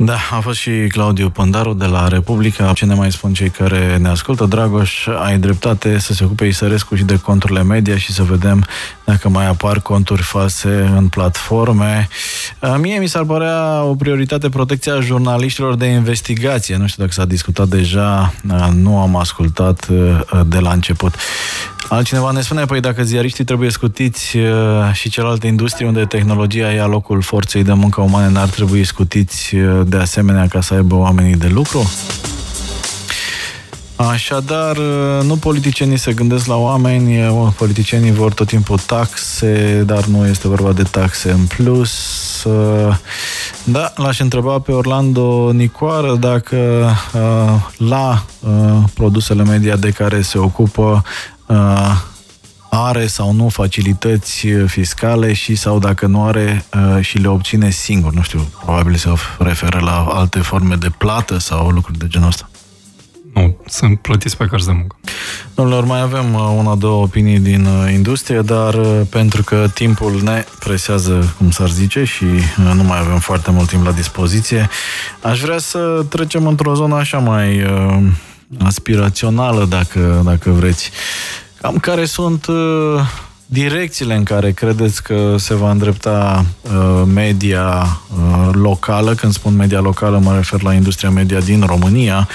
Da, 0.00 0.16
a 0.30 0.40
fost 0.40 0.58
și 0.58 0.70
Claudiu 0.70 1.30
Păndaru 1.30 1.72
de 1.72 1.84
la 1.84 2.08
Republica. 2.08 2.72
Ce 2.72 2.84
ne 2.84 2.94
mai 2.94 3.12
spun 3.12 3.32
cei 3.32 3.50
care 3.50 3.96
ne 3.96 4.08
ascultă? 4.08 4.44
Dragoș, 4.44 5.06
ai 5.06 5.38
dreptate 5.38 5.98
să 5.98 6.12
se 6.12 6.24
ocupe 6.24 6.44
Isărescu 6.44 6.94
și 6.94 7.04
de 7.04 7.16
conturile 7.16 7.62
media 7.62 7.96
și 7.96 8.12
să 8.12 8.22
vedem 8.22 8.66
dacă 9.04 9.28
mai 9.28 9.46
apar 9.46 9.80
conturi 9.80 10.22
false 10.22 10.92
în 10.96 11.08
platforme. 11.08 12.08
Mie 12.76 12.98
mi 12.98 13.06
s-ar 13.06 13.24
părea 13.24 13.82
o 13.82 13.94
prioritate 13.94 14.48
protecția 14.48 15.00
jurnaliștilor 15.00 15.74
de 15.74 15.86
investigație. 15.86 16.76
Nu 16.76 16.86
știu 16.86 17.02
dacă 17.02 17.14
s-a 17.14 17.24
discutat 17.24 17.68
deja, 17.68 18.32
nu 18.72 18.98
am 18.98 19.16
ascultat 19.16 19.88
de 20.46 20.58
la 20.58 20.72
început. 20.72 21.14
Altcineva 21.88 22.30
ne 22.30 22.40
spune, 22.40 22.64
păi 22.64 22.80
dacă 22.80 23.02
ziariștii 23.02 23.44
trebuie 23.44 23.70
scutiți 23.70 24.36
uh, 24.36 24.92
și 24.92 25.08
celelalte 25.08 25.46
industrie 25.46 25.86
unde 25.86 26.04
tehnologia 26.04 26.70
ia 26.70 26.86
locul 26.86 27.22
forței 27.22 27.64
de 27.64 27.72
muncă 27.72 28.00
umane, 28.00 28.28
n-ar 28.32 28.48
trebui 28.48 28.84
scutiți 28.84 29.54
uh, 29.54 29.80
de 29.86 29.96
asemenea 29.96 30.46
ca 30.48 30.60
să 30.60 30.74
aibă 30.74 30.94
oamenii 30.94 31.36
de 31.36 31.46
lucru? 31.46 31.90
Așadar, 33.96 34.76
uh, 34.76 35.24
nu 35.24 35.36
politicienii 35.36 35.96
se 35.96 36.12
gândesc 36.12 36.46
la 36.46 36.56
oameni, 36.56 37.18
politicienii 37.56 38.12
vor 38.12 38.32
tot 38.32 38.46
timpul 38.46 38.78
taxe, 38.78 39.82
dar 39.86 40.04
nu 40.04 40.26
este 40.26 40.48
vorba 40.48 40.72
de 40.72 40.82
taxe 40.82 41.30
în 41.30 41.46
plus. 41.56 41.92
Da, 43.64 43.92
l-aș 43.96 44.20
întreba 44.20 44.58
pe 44.58 44.72
Orlando 44.72 45.50
Nicoară 45.52 46.16
dacă 46.20 46.56
uh, 47.14 47.88
la 47.88 48.24
uh, 48.40 48.82
produsele 48.94 49.44
media 49.44 49.76
de 49.76 49.90
care 49.90 50.22
se 50.22 50.38
ocupă 50.38 51.02
uh, 51.04 51.37
are 52.70 53.06
sau 53.06 53.32
nu 53.32 53.48
facilități 53.48 54.46
fiscale 54.66 55.32
și 55.32 55.54
sau 55.54 55.78
dacă 55.78 56.06
nu 56.06 56.24
are 56.24 56.64
uh, 56.74 57.04
și 57.04 57.18
le 57.18 57.28
obține 57.28 57.70
singur. 57.70 58.12
Nu 58.12 58.22
știu, 58.22 58.48
probabil 58.64 58.94
se 58.94 59.12
referă 59.38 59.80
la 59.80 60.06
alte 60.10 60.38
forme 60.38 60.74
de 60.74 60.90
plată 60.98 61.38
sau 61.38 61.68
lucruri 61.68 61.98
de 61.98 62.06
genul 62.08 62.28
ăsta. 62.28 62.48
Nu, 63.34 63.56
sunt 63.66 64.00
plătiți 64.00 64.36
pe 64.36 64.46
cărți 64.46 64.66
de 64.66 64.72
muncă. 64.72 64.96
Domnilor, 65.54 65.84
mai 65.84 66.00
avem 66.00 66.34
uh, 66.34 66.54
una, 66.56 66.74
două 66.74 67.02
opinii 67.02 67.38
din 67.38 67.64
uh, 67.64 67.92
industrie, 67.92 68.40
dar 68.40 68.74
uh, 68.74 69.00
pentru 69.10 69.42
că 69.42 69.66
timpul 69.74 70.20
ne 70.22 70.44
presează, 70.58 71.34
cum 71.38 71.50
s-ar 71.50 71.68
zice, 71.68 72.04
și 72.04 72.24
nu 72.74 72.82
mai 72.82 72.98
avem 72.98 73.18
foarte 73.18 73.50
mult 73.50 73.68
timp 73.68 73.84
la 73.84 73.92
dispoziție, 73.92 74.68
aș 75.22 75.40
vrea 75.40 75.58
să 75.58 76.04
trecem 76.08 76.46
într-o 76.46 76.74
zonă 76.74 76.94
așa 76.94 77.18
mai 77.18 77.66
aspirațională, 78.58 79.64
dacă, 79.64 80.22
dacă 80.24 80.50
vreți. 80.50 80.90
Cam 81.60 81.76
care 81.76 82.04
sunt 82.04 82.46
direcțiile 83.46 84.14
în 84.14 84.22
care 84.22 84.52
credeți 84.52 85.02
că 85.02 85.34
se 85.38 85.54
va 85.54 85.70
îndrepta 85.70 86.44
media 87.04 88.00
locală, 88.52 89.14
când 89.14 89.32
spun 89.32 89.56
media 89.56 89.80
locală 89.80 90.18
mă 90.18 90.34
refer 90.34 90.62
la 90.62 90.74
industria 90.74 91.10
media 91.10 91.40
din 91.40 91.62
România, 91.66 92.28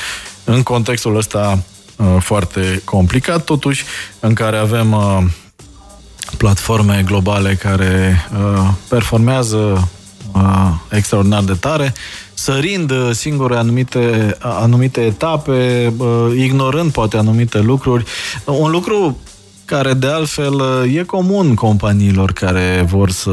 în 0.44 0.64
contextul 0.64 1.18
ăsta 1.18 1.64
uh, 1.96 2.06
foarte 2.20 2.82
complicat, 2.84 3.44
totuși, 3.44 3.84
în 4.20 4.34
care 4.34 4.58
avem 4.58 4.92
uh, 4.92 5.18
platforme 6.38 7.04
globale 7.06 7.56
care 7.56 8.26
uh, 8.34 8.70
performează 8.90 9.90
extraordinar 10.90 11.44
de 11.44 11.54
tare, 11.54 11.94
sărind 12.44 12.92
singure 13.12 13.56
anumite, 13.56 14.38
anumite 14.40 15.02
etape, 15.02 15.94
ignorând 16.38 16.92
poate 16.92 17.18
anumite 17.18 17.60
lucruri. 17.60 18.06
Un 18.46 18.72
lucru 18.72 19.18
care 19.66 19.94
de 19.94 20.08
altfel 20.08 20.54
e 20.94 21.04
comun 21.04 21.56
companiilor 21.56 22.32
care 22.32 22.86
vor 22.88 23.10
să 23.10 23.32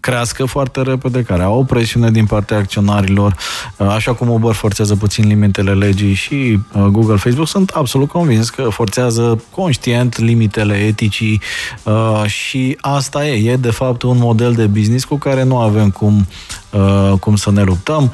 crească 0.00 0.44
foarte 0.44 0.82
repede, 0.82 1.22
care 1.22 1.42
au 1.42 1.58
o 1.58 1.62
presiune 1.62 2.10
din 2.10 2.26
partea 2.26 2.56
acționarilor, 2.56 3.36
așa 3.76 4.14
cum 4.14 4.28
Uber 4.28 4.52
forțează 4.52 4.96
puțin 4.96 5.26
limitele 5.26 5.72
legii 5.72 6.14
și 6.14 6.58
uh, 6.72 6.82
Google, 6.82 7.16
Facebook, 7.16 7.48
sunt 7.48 7.70
absolut 7.70 8.08
convins 8.08 8.50
că 8.50 8.68
forțează 8.68 9.44
conștient 9.50 10.18
limitele 10.18 10.74
eticii 10.74 11.40
uh, 11.82 12.24
și 12.26 12.76
asta 12.80 13.26
e, 13.26 13.50
e 13.50 13.56
de 13.56 13.70
fapt 13.70 14.02
un 14.02 14.18
model 14.18 14.52
de 14.52 14.66
business 14.66 15.04
cu 15.04 15.16
care 15.16 15.42
nu 15.42 15.58
avem 15.58 15.90
cum, 15.90 16.26
uh, 16.70 17.12
cum 17.20 17.36
să 17.36 17.50
ne 17.50 17.62
luptăm. 17.62 18.12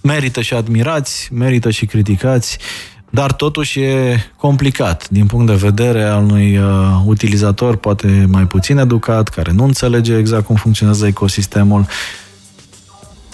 Merită 0.00 0.40
și 0.40 0.54
admirați, 0.54 1.28
merită 1.32 1.70
și 1.70 1.86
criticați, 1.86 2.58
dar 3.10 3.32
totuși 3.32 3.80
e 3.80 4.20
complicat 4.36 5.08
din 5.08 5.26
punct 5.26 5.46
de 5.46 5.54
vedere 5.54 6.04
al 6.04 6.22
unui 6.22 6.58
uh, 6.58 6.64
utilizator 7.04 7.76
poate 7.76 8.26
mai 8.28 8.46
puțin 8.46 8.78
educat, 8.78 9.28
care 9.28 9.52
nu 9.52 9.64
înțelege 9.64 10.16
exact 10.16 10.44
cum 10.44 10.56
funcționează 10.56 11.06
ecosistemul. 11.06 11.86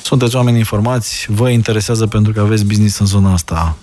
Sunteți 0.02 0.36
oameni 0.36 0.58
informați, 0.58 1.26
vă 1.28 1.48
interesează 1.48 2.06
pentru 2.06 2.32
că 2.32 2.40
aveți 2.40 2.64
business 2.64 2.98
în 2.98 3.06
zona 3.06 3.32
asta. 3.32 3.76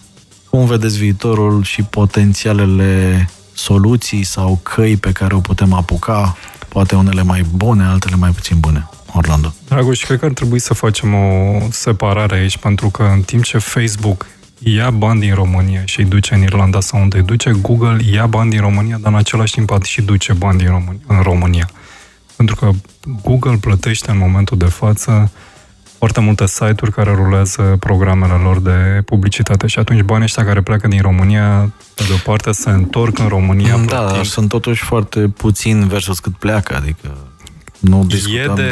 Cum 0.50 0.66
vedeți 0.66 0.98
viitorul 0.98 1.64
și 1.64 1.82
potențialele 1.82 3.30
soluții 3.54 4.24
sau 4.24 4.60
căi 4.64 4.98
pe 4.98 5.12
care 5.12 5.36
o 5.36 5.40
putem 5.40 5.74
apuca, 5.74 6.38
poate 6.68 6.96
unele 6.96 7.24
mai 7.24 7.46
bune, 7.56 7.84
altele 7.84 8.16
mai 8.16 8.30
puțin 8.32 8.60
bune? 8.60 8.90
Orlando. 9.14 9.54
Dragoș, 9.68 10.04
cred 10.04 10.20
că 10.20 10.26
ar 10.26 10.32
trebui 10.32 10.60
să 10.60 10.74
facem 10.74 11.14
o 11.14 11.58
separare 11.72 12.36
aici, 12.36 12.58
pentru 12.58 12.90
că 12.90 13.04
în 13.14 13.22
timp 13.22 13.44
ce 13.44 13.58
Facebook 13.58 14.26
ia 14.60 14.90
bani 14.90 15.20
din 15.20 15.34
România 15.34 15.86
și 15.86 16.00
îi 16.00 16.06
duce 16.06 16.34
în 16.34 16.42
Irlanda 16.42 16.80
sau 16.80 17.02
unde 17.02 17.18
îi 17.18 17.24
duce, 17.24 17.52
Google 17.62 17.98
ia 18.12 18.26
bani 18.26 18.50
din 18.50 18.60
România, 18.60 18.98
dar 19.02 19.12
în 19.12 19.18
același 19.18 19.54
timp 19.54 19.84
și 19.84 20.02
duce 20.02 20.34
bani 20.34 20.58
din 20.58 20.68
România, 20.68 21.02
în 21.08 21.22
România. 21.22 21.70
Pentru 22.36 22.56
că 22.56 22.70
Google 23.24 23.58
plătește 23.58 24.12
în 24.12 24.18
momentul 24.18 24.58
de 24.58 24.66
față 24.66 25.32
foarte 25.98 26.20
multe 26.20 26.48
site-uri 26.48 26.92
care 26.92 27.14
rulează 27.14 27.62
programele 27.80 28.34
lor 28.34 28.60
de 28.60 29.02
publicitate 29.06 29.68
și 29.68 29.80
atunci 29.80 30.02
banii 30.02 30.24
ăștia 30.24 30.46
care 30.46 30.62
pleacă 30.62 30.88
din 30.88 31.02
România, 31.02 31.74
pe 31.96 32.04
de 32.08 32.14
o 32.14 32.32
parte, 32.32 32.52
se 32.52 32.70
întorc 32.70 33.20
în 33.20 33.28
România. 33.28 33.78
Da, 33.78 34.12
dar 34.12 34.26
sunt 34.26 34.50
totuși 34.50 34.84
foarte 34.84 35.20
puțin 35.20 35.88
versus 35.88 36.20
cât 36.20 36.36
pleacă, 36.38 36.76
adică 36.76 37.29
nu 37.80 38.08
e 38.34 38.52
de, 38.56 38.64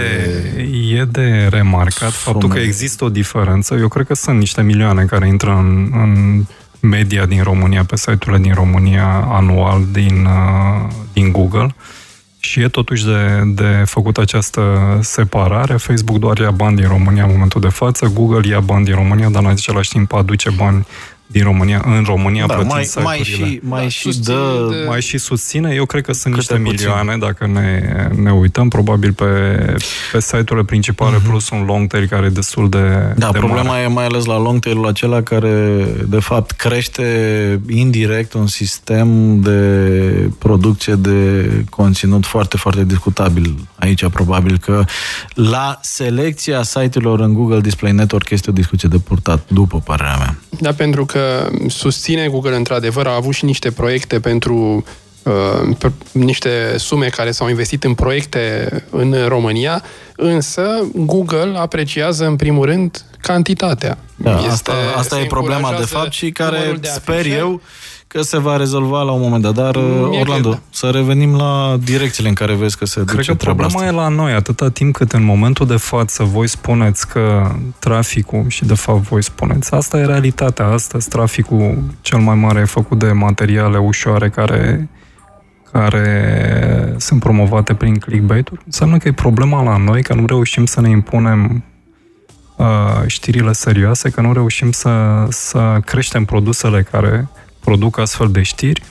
de, 0.56 0.62
e 0.96 1.06
de 1.06 1.48
remarcat 1.50 2.12
sume. 2.12 2.34
faptul 2.34 2.50
că 2.50 2.60
există 2.60 3.04
o 3.04 3.10
diferență. 3.10 3.76
Eu 3.76 3.88
cred 3.88 4.06
că 4.06 4.16
sunt 4.16 4.38
niște 4.38 4.62
milioane 4.62 5.04
care 5.04 5.28
intră 5.28 5.50
în, 5.50 5.92
în 5.94 6.44
media 6.80 7.26
din 7.26 7.44
România, 7.44 7.84
pe 7.84 7.96
site-urile 7.96 8.38
din 8.38 8.54
România 8.54 9.28
anual 9.30 9.86
din, 9.92 10.26
uh, 10.26 10.90
din 11.14 11.32
Google 11.32 11.76
și 12.40 12.62
e 12.62 12.68
totuși 12.68 13.06
de, 13.06 13.44
de 13.46 13.84
făcut 13.86 14.18
această 14.18 14.62
separare. 15.02 15.76
Facebook 15.76 16.20
doar 16.20 16.38
ia 16.38 16.52
bani 16.52 16.76
din 16.76 16.88
România 16.88 17.24
în 17.24 17.32
momentul 17.32 17.62
de 17.62 17.68
față, 17.70 18.12
Google 18.14 18.50
ia 18.50 18.60
bani 18.60 18.86
din 18.86 18.96
România, 18.96 19.30
dar 19.30 19.44
în 19.44 19.50
același 19.50 19.90
timp 19.90 20.14
aduce 20.14 20.50
bani 20.50 20.86
din 21.28 21.44
România, 21.44 21.84
în 21.86 22.04
România 22.06 22.46
da, 22.46 22.56
mai, 22.56 22.90
mai 23.04 23.18
și, 23.18 23.60
mai 23.64 23.82
da, 23.82 23.88
și 23.88 24.20
dă... 24.20 24.68
De... 24.70 24.86
Mai 24.88 25.02
și 25.02 25.18
susține. 25.18 25.74
Eu 25.74 25.86
cred 25.86 26.04
că 26.04 26.14
sunt 26.14 26.34
niște 26.34 26.54
puțin. 26.54 26.70
milioane, 26.70 27.18
dacă 27.18 27.48
ne, 27.48 27.82
ne 28.22 28.32
uităm, 28.32 28.68
probabil 28.68 29.14
pe, 29.14 29.26
pe 30.12 30.20
site-urile 30.20 30.64
principale, 30.66 31.18
uh-huh. 31.18 31.30
plus 31.30 31.50
un 31.50 31.66
long 31.66 31.88
tail 31.88 32.08
care 32.08 32.26
e 32.26 32.30
destul 32.30 32.70
de 32.70 33.14
Da, 33.16 33.30
de 33.32 33.38
problema 33.38 33.68
mare. 33.68 33.82
e 33.82 33.88
mai 33.88 34.06
ales 34.06 34.26
la 34.26 34.38
long 34.38 34.60
tail-ul 34.60 34.88
acela 34.88 35.22
care, 35.22 35.86
de 36.08 36.20
fapt, 36.20 36.52
crește 36.52 37.04
indirect 37.70 38.34
un 38.34 38.48
sistem 38.48 39.40
de 39.42 39.60
producție 40.38 40.94
de 40.94 41.50
conținut 41.70 42.26
foarte, 42.26 42.58
foarte 42.58 42.86
discutabil. 42.86 43.68
Aici, 43.76 44.06
probabil 44.08 44.58
că 44.58 44.84
la 45.34 45.80
selecția 45.82 46.64
site-urilor 46.64 47.20
în 47.20 47.34
Google 47.34 47.60
Display 47.62 47.92
Network 47.92 48.30
este 48.30 48.50
o 48.50 48.54
discuție 48.54 48.90
de 48.92 48.98
purtat, 48.98 49.44
după 49.48 49.80
părerea 49.80 50.18
mea. 50.18 50.38
Da, 50.60 50.72
pentru 50.72 51.06
că 51.06 51.17
că 51.18 51.50
susține 51.68 52.28
Google 52.28 52.56
într-adevăr, 52.56 53.08
a 53.08 53.16
avut 53.16 53.34
și 53.34 53.46
niște 53.46 53.72
proiecte 53.72 54.20
pentru 54.20 54.86
uh, 55.24 55.88
niște 56.12 56.76
sume 56.78 57.08
care 57.08 57.32
s-au 57.32 57.50
investit 57.50 57.84
în 57.84 57.94
proiecte 57.94 58.70
în 58.90 59.16
România, 59.28 59.84
însă 60.16 60.88
Google 60.96 61.58
apreciază 61.58 62.26
în 62.26 62.36
primul 62.36 62.66
rând 62.66 63.06
cantitatea. 63.22 63.98
Da, 64.16 64.38
este, 64.38 64.50
asta, 64.50 64.74
asta 64.96 65.20
e 65.20 65.26
problema 65.26 65.76
de 65.78 65.86
fapt 65.86 66.12
și 66.12 66.32
care 66.32 66.78
de 66.80 66.88
sper 66.88 67.26
eu 67.26 67.62
că 68.08 68.22
se 68.22 68.38
va 68.38 68.58
rezolva 68.58 69.02
la 69.02 69.12
un 69.12 69.22
moment 69.22 69.44
dat. 69.44 69.54
Dar, 69.54 69.76
Mie 69.78 70.20
Orlando, 70.20 70.50
cred. 70.50 70.62
să 70.70 70.90
revenim 70.90 71.36
la 71.36 71.78
direcțiile 71.84 72.30
în 72.30 72.36
care 72.36 72.56
vezi 72.56 72.78
că 72.78 72.86
se 72.86 73.04
cred 73.04 73.16
duce 73.16 73.32
că 73.32 73.38
treaba 73.38 73.58
problema 73.58 73.86
asta. 73.86 73.96
e 73.96 74.02
la 74.02 74.16
noi, 74.16 74.32
atâta 74.32 74.70
timp 74.70 74.96
cât 74.96 75.12
în 75.12 75.24
momentul 75.24 75.68
de 75.68 75.76
față 75.76 76.24
voi 76.24 76.48
spuneți 76.48 77.08
că 77.08 77.52
traficul, 77.80 78.46
și 78.48 78.66
de 78.66 78.74
fapt 78.74 79.02
voi 79.02 79.24
spuneți, 79.24 79.74
asta 79.74 79.98
e 79.98 80.06
realitatea, 80.06 80.66
astăzi 80.66 81.10
traficul 81.10 81.84
cel 82.02 82.20
mai 82.20 82.36
mare 82.36 82.60
e 82.60 82.66
făcut 82.66 83.00
de 83.00 83.12
materiale 83.12 83.78
ușoare 83.78 84.30
care 84.30 84.90
care 85.72 86.96
sunt 86.98 87.20
promovate 87.20 87.74
prin 87.74 87.96
clickbait-uri, 87.96 88.62
înseamnă 88.66 88.98
că 88.98 89.08
e 89.08 89.12
problema 89.12 89.64
la 89.64 89.78
noi, 89.78 90.04
că 90.04 90.14
nu 90.14 90.26
reușim 90.26 90.66
să 90.66 90.82
ne 90.82 90.90
impunem 90.90 91.64
uh, 92.56 92.66
știrile 93.06 93.52
serioase, 93.52 94.10
că 94.10 94.22
nu 94.22 94.34
reușim 94.34 94.72
să, 94.72 95.26
să 95.30 95.80
creștem 95.86 96.26
produsele 96.26 96.84
care 96.92 97.28
produc 97.68 97.98
astfel 97.98 98.32
de 98.32 98.42
știri 98.42 98.82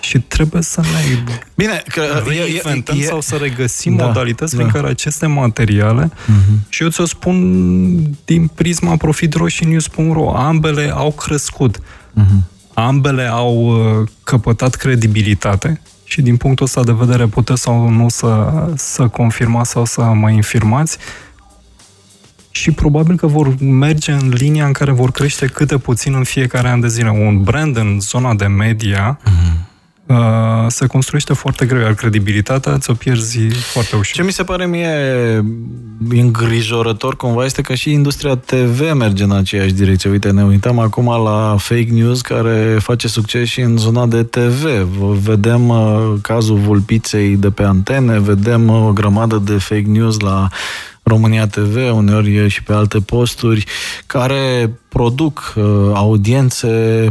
și 0.00 0.18
trebuie 0.18 0.62
să 0.62 0.80
ne 0.80 1.24
Bine, 1.54 1.82
că 1.88 2.22
reinventăm 2.26 2.96
e, 2.98 3.02
e, 3.02 3.04
sau 3.04 3.20
să 3.20 3.36
regăsim 3.36 3.96
da, 3.96 4.06
modalități 4.06 4.56
da. 4.56 4.62
prin 4.62 4.72
care 4.72 4.88
aceste 4.88 5.26
materiale 5.26 6.10
uh-huh. 6.10 6.68
și 6.68 6.82
eu 6.82 6.88
ți-o 6.88 7.04
spun 7.04 8.16
din 8.24 8.46
prisma 8.46 8.96
profitroșinews.ro 8.96 10.36
ambele 10.36 10.92
au 10.94 11.10
crescut. 11.10 11.78
Uh-huh. 11.78 12.42
Ambele 12.74 13.26
au 13.26 13.54
uh, 13.56 14.08
căpătat 14.24 14.74
credibilitate 14.74 15.80
și 16.04 16.22
din 16.22 16.36
punctul 16.36 16.64
ăsta 16.64 16.84
de 16.84 16.92
vedere 16.92 17.26
puteți 17.26 17.62
sau 17.62 17.88
nu 17.88 18.08
să, 18.08 18.52
să 18.76 19.08
confirmați 19.08 19.70
sau 19.70 19.84
să 19.84 20.00
mă 20.00 20.30
infirmați 20.30 20.98
și 22.56 22.70
probabil 22.70 23.16
că 23.16 23.26
vor 23.26 23.54
merge 23.60 24.12
în 24.12 24.28
linia 24.28 24.66
în 24.66 24.72
care 24.72 24.92
vor 24.92 25.10
crește 25.10 25.46
câte 25.46 25.78
puțin 25.78 26.14
în 26.14 26.24
fiecare 26.24 26.68
an 26.68 26.80
de 26.80 26.88
zile. 26.88 27.10
Un 27.10 27.42
brand 27.42 27.76
în 27.76 28.00
zona 28.00 28.34
de 28.34 28.46
media 28.46 29.18
mm-hmm. 29.20 30.06
uh, 30.06 30.16
se 30.66 30.86
construiește 30.86 31.32
foarte 31.32 31.66
greu, 31.66 31.80
iar 31.80 31.94
credibilitatea 31.94 32.78
ți-o 32.78 32.94
pierzi 32.94 33.38
foarte 33.46 33.96
ușor. 33.96 34.14
Ce 34.14 34.22
mi 34.22 34.32
se 34.32 34.42
pare 34.42 34.66
mie 34.66 34.88
îngrijorător 36.08 37.16
cumva 37.16 37.44
este 37.44 37.62
că 37.62 37.74
și 37.74 37.92
industria 37.92 38.34
TV 38.34 38.92
merge 38.92 39.22
în 39.22 39.32
aceeași 39.32 39.72
direcție. 39.72 40.10
Uite, 40.10 40.30
ne 40.30 40.44
uităm 40.44 40.78
acum 40.78 41.06
la 41.06 41.56
fake 41.58 41.88
news 41.90 42.20
care 42.20 42.76
face 42.80 43.08
succes 43.08 43.48
și 43.48 43.60
în 43.60 43.76
zona 43.76 44.06
de 44.06 44.22
TV. 44.22 44.64
Vedem 45.22 45.68
uh, 45.68 46.12
cazul 46.20 46.56
vulpiței 46.56 47.36
de 47.36 47.50
pe 47.50 47.62
antene, 47.62 48.20
vedem 48.20 48.68
uh, 48.68 48.86
o 48.86 48.92
grămadă 48.92 49.42
de 49.44 49.52
fake 49.58 49.86
news 49.86 50.20
la 50.20 50.48
România 51.08 51.46
TV, 51.46 51.94
uneori 51.94 52.48
și 52.48 52.62
pe 52.62 52.72
alte 52.72 52.98
posturi, 53.00 53.64
care 54.06 54.70
produc 54.96 55.54
uh, 55.56 55.64
audiențe 55.94 56.68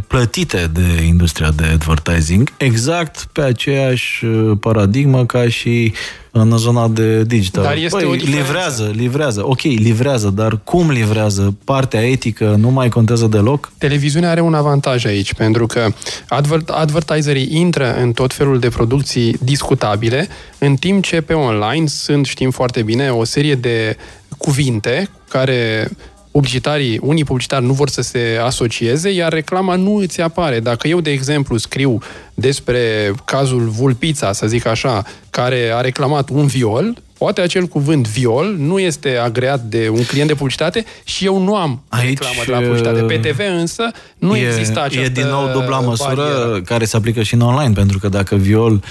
plătite 0.07 0.69
de 0.73 1.03
industria 1.07 1.51
de 1.55 1.63
advertising, 1.63 2.53
exact 2.57 3.27
pe 3.31 3.41
aceeași 3.41 4.25
uh, 4.25 4.57
paradigmă 4.59 5.25
ca 5.25 5.49
și 5.49 5.93
în 6.31 6.57
zona 6.57 6.87
de 6.87 7.23
digital. 7.23 7.63
Dar 7.63 7.75
este 7.75 7.97
Păi, 7.97 8.05
o 8.05 8.13
diferență. 8.13 8.37
livrează, 8.37 8.91
livrează. 8.95 9.41
Ok, 9.45 9.61
livrează, 9.61 10.29
dar 10.29 10.59
cum 10.63 10.89
livrează? 10.89 11.55
Partea 11.63 12.01
etică 12.09 12.55
nu 12.57 12.69
mai 12.69 12.89
contează 12.89 13.27
deloc? 13.27 13.71
Televiziunea 13.77 14.29
are 14.29 14.41
un 14.41 14.53
avantaj 14.53 15.05
aici, 15.05 15.33
pentru 15.33 15.65
că 15.65 15.87
advert, 16.27 16.69
advertiserii 16.69 17.47
intră 17.51 17.95
în 18.01 18.11
tot 18.11 18.33
felul 18.33 18.59
de 18.59 18.69
producții 18.69 19.37
discutabile, 19.43 20.27
în 20.57 20.75
timp 20.75 21.03
ce 21.03 21.21
pe 21.21 21.33
online 21.33 21.87
sunt, 21.87 22.25
știm 22.25 22.51
foarte 22.51 22.81
bine, 22.81 23.09
o 23.09 23.23
serie 23.23 23.55
de 23.55 23.97
cuvinte 24.37 25.09
care 25.29 25.89
publicitarii, 26.35 26.99
unii 27.01 27.23
publicitari 27.23 27.65
nu 27.65 27.73
vor 27.73 27.89
să 27.89 28.01
se 28.01 28.39
asocieze, 28.43 29.09
iar 29.09 29.33
reclama 29.33 29.75
nu 29.75 29.95
îți 29.95 30.21
apare. 30.21 30.59
Dacă 30.59 30.87
eu, 30.87 30.99
de 31.01 31.11
exemplu, 31.11 31.57
scriu 31.57 32.01
despre 32.33 33.11
cazul 33.25 33.61
Vulpița, 33.61 34.31
să 34.31 34.47
zic 34.47 34.65
așa, 34.65 35.03
care 35.29 35.71
a 35.75 35.81
reclamat 35.81 36.29
un 36.29 36.45
viol, 36.45 36.97
poate 37.17 37.41
acel 37.41 37.65
cuvânt 37.65 38.07
viol 38.07 38.55
nu 38.57 38.79
este 38.79 39.17
agreat 39.17 39.61
de 39.61 39.89
un 39.89 40.03
client 40.03 40.27
de 40.27 40.33
publicitate 40.33 40.85
și 41.03 41.25
eu 41.25 41.43
nu 41.43 41.55
am 41.55 41.81
Aici, 41.89 42.07
reclamă 42.07 42.41
de 42.45 42.51
la 42.51 42.57
publicitate. 42.57 43.01
Pe 43.01 43.29
TV 43.29 43.39
însă 43.59 43.91
nu 44.17 44.35
e, 44.35 44.47
există 44.47 44.81
această 44.81 45.05
E 45.05 45.09
din 45.09 45.27
nou 45.27 45.51
dubla 45.51 45.79
măsură 45.79 46.15
barieră. 46.15 46.61
care 46.61 46.85
se 46.85 46.97
aplică 46.97 47.23
și 47.23 47.33
în 47.33 47.41
online, 47.41 47.73
pentru 47.73 47.99
că 47.99 48.09
dacă 48.09 48.35
viol 48.35 48.83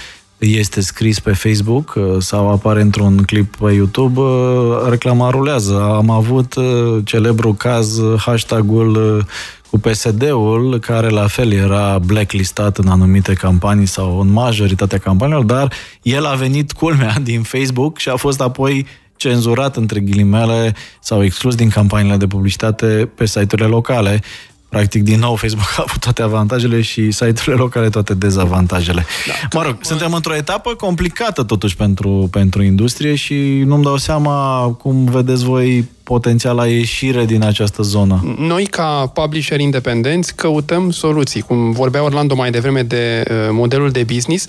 este 0.47 0.81
scris 0.81 1.19
pe 1.19 1.33
Facebook 1.33 1.93
uh, 1.95 2.03
sau 2.19 2.51
apare 2.51 2.81
într-un 2.81 3.23
clip 3.25 3.55
pe 3.55 3.71
YouTube, 3.71 4.19
uh, 4.19 4.89
reclama 4.89 5.29
rulează. 5.29 5.81
Am 5.81 6.09
avut 6.09 6.55
uh, 6.55 6.65
celebru 7.03 7.53
caz, 7.53 7.97
uh, 7.97 8.21
hashtagul 8.21 9.15
uh, 9.17 9.23
cu 9.69 9.79
PSD-ul, 9.79 10.79
care 10.79 11.09
la 11.09 11.27
fel 11.27 11.51
era 11.51 11.99
blacklistat 12.05 12.77
în 12.77 12.87
anumite 12.87 13.33
campanii 13.33 13.85
sau 13.85 14.19
în 14.19 14.31
majoritatea 14.31 14.97
campaniilor, 14.97 15.43
dar 15.43 15.73
el 16.01 16.25
a 16.25 16.33
venit 16.33 16.71
culmea 16.71 17.15
din 17.23 17.41
Facebook 17.41 17.97
și 17.97 18.09
a 18.09 18.15
fost 18.15 18.41
apoi 18.41 18.85
cenzurat 19.15 19.75
între 19.75 19.99
ghilimele 19.99 20.75
sau 21.01 21.23
exclus 21.23 21.55
din 21.55 21.69
campaniile 21.69 22.17
de 22.17 22.27
publicitate 22.27 23.11
pe 23.15 23.25
site-urile 23.25 23.67
locale. 23.67 24.21
Practic, 24.69 25.03
din 25.03 25.19
nou, 25.19 25.35
Facebook 25.35 25.73
a 25.77 25.83
avut 25.87 25.99
toate 25.99 26.21
avantajele 26.21 26.81
și 26.81 27.11
site-urile 27.11 27.55
locale 27.55 27.89
toate 27.89 28.13
dezavantajele. 28.13 29.05
Da, 29.27 29.57
mă 29.57 29.63
rog, 29.65 29.77
suntem 29.81 30.13
într-o 30.13 30.35
etapă 30.35 30.73
complicată 30.73 31.43
totuși 31.43 31.75
pentru, 31.75 32.27
pentru 32.31 32.63
industrie 32.63 33.15
și 33.15 33.63
nu-mi 33.65 33.83
dau 33.83 33.97
seama 33.97 34.67
cum 34.81 35.05
vedeți 35.05 35.43
voi 35.43 35.89
potențiala 36.03 36.67
ieșire 36.67 37.25
din 37.25 37.43
această 37.43 37.81
zonă. 37.81 38.35
Noi, 38.37 38.65
ca 38.65 39.11
publisher 39.13 39.59
independenți, 39.59 40.35
căutăm 40.35 40.91
soluții. 40.91 41.41
Cum 41.41 41.71
vorbea 41.71 42.03
Orlando 42.03 42.35
mai 42.35 42.51
devreme 42.51 42.81
de 42.81 43.23
uh, 43.29 43.35
modelul 43.51 43.89
de 43.89 44.03
business, 44.03 44.45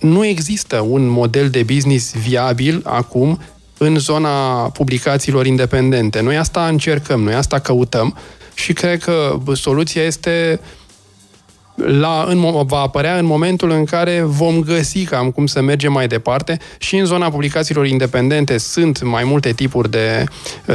nu 0.00 0.24
există 0.24 0.86
un 0.88 1.08
model 1.08 1.48
de 1.48 1.62
business 1.62 2.14
viabil 2.14 2.80
acum 2.84 3.38
în 3.78 3.98
zona 3.98 4.30
publicațiilor 4.68 5.46
independente. 5.46 6.20
Noi 6.20 6.36
asta 6.36 6.66
încercăm, 6.66 7.22
noi 7.22 7.34
asta 7.34 7.58
căutăm 7.58 8.16
și 8.56 8.72
cred 8.72 9.02
că 9.02 9.36
bă, 9.42 9.54
soluția 9.54 10.02
este 10.02 10.60
la, 11.76 12.24
în, 12.28 12.38
mo- 12.38 12.66
va 12.66 12.78
apărea 12.78 13.18
în 13.18 13.24
momentul 13.24 13.70
în 13.70 13.84
care 13.84 14.22
vom 14.24 14.60
găsi 14.60 15.04
cam 15.04 15.30
cum 15.30 15.46
să 15.46 15.60
mergem 15.60 15.92
mai 15.92 16.06
departe 16.06 16.58
și 16.78 16.96
în 16.96 17.04
zona 17.04 17.30
publicațiilor 17.30 17.86
independente 17.86 18.58
sunt 18.58 19.02
mai 19.02 19.24
multe 19.24 19.52
tipuri 19.52 19.90
de, 19.90 20.24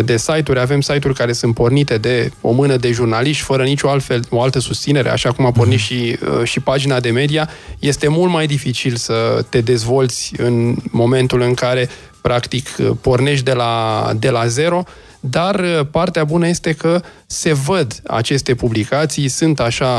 de 0.06 0.18
site-uri. 0.18 0.60
Avem 0.60 0.82
site-uri 0.82 1.18
care 1.18 1.34
sunt 1.34 1.54
pornite 1.54 1.98
de 1.98 2.32
o 2.42 2.52
mână 2.52 2.78
de 2.78 2.92
jurnaliști 2.92 3.44
fără 3.44 3.64
nicio 3.64 3.90
altfel, 3.90 4.24
o 4.30 4.42
altă 4.42 4.60
susținere, 4.60 5.10
așa 5.10 5.32
cum 5.32 5.46
a 5.46 5.52
pornit 5.52 5.80
și, 5.80 6.18
uh, 6.22 6.44
și 6.44 6.60
pagina 6.60 7.00
de 7.00 7.10
media. 7.10 7.50
Este 7.80 8.08
mult 8.08 8.32
mai 8.32 8.48
dificil 8.48 8.96
să 8.96 9.46
te 9.50 9.62
dezvolți 9.62 10.34
în 10.38 10.76
momentul 10.92 11.42
în 11.42 11.54
care 11.54 11.90
practic 12.22 12.70
pornești 13.02 13.46
de 13.46 13.54
la, 13.54 14.12
de 14.20 14.30
la 14.30 14.48
zero 14.48 14.84
dar 15.24 15.60
uh, 15.60 15.86
partea 15.92 16.24
bună 16.24 16.48
este 16.48 16.74
că 16.74 17.02
se 17.26 17.54
văd 17.54 18.02
aceste 18.08 18.56
publicații, 18.56 19.28
sunt 19.28 19.60
așa 19.60 19.90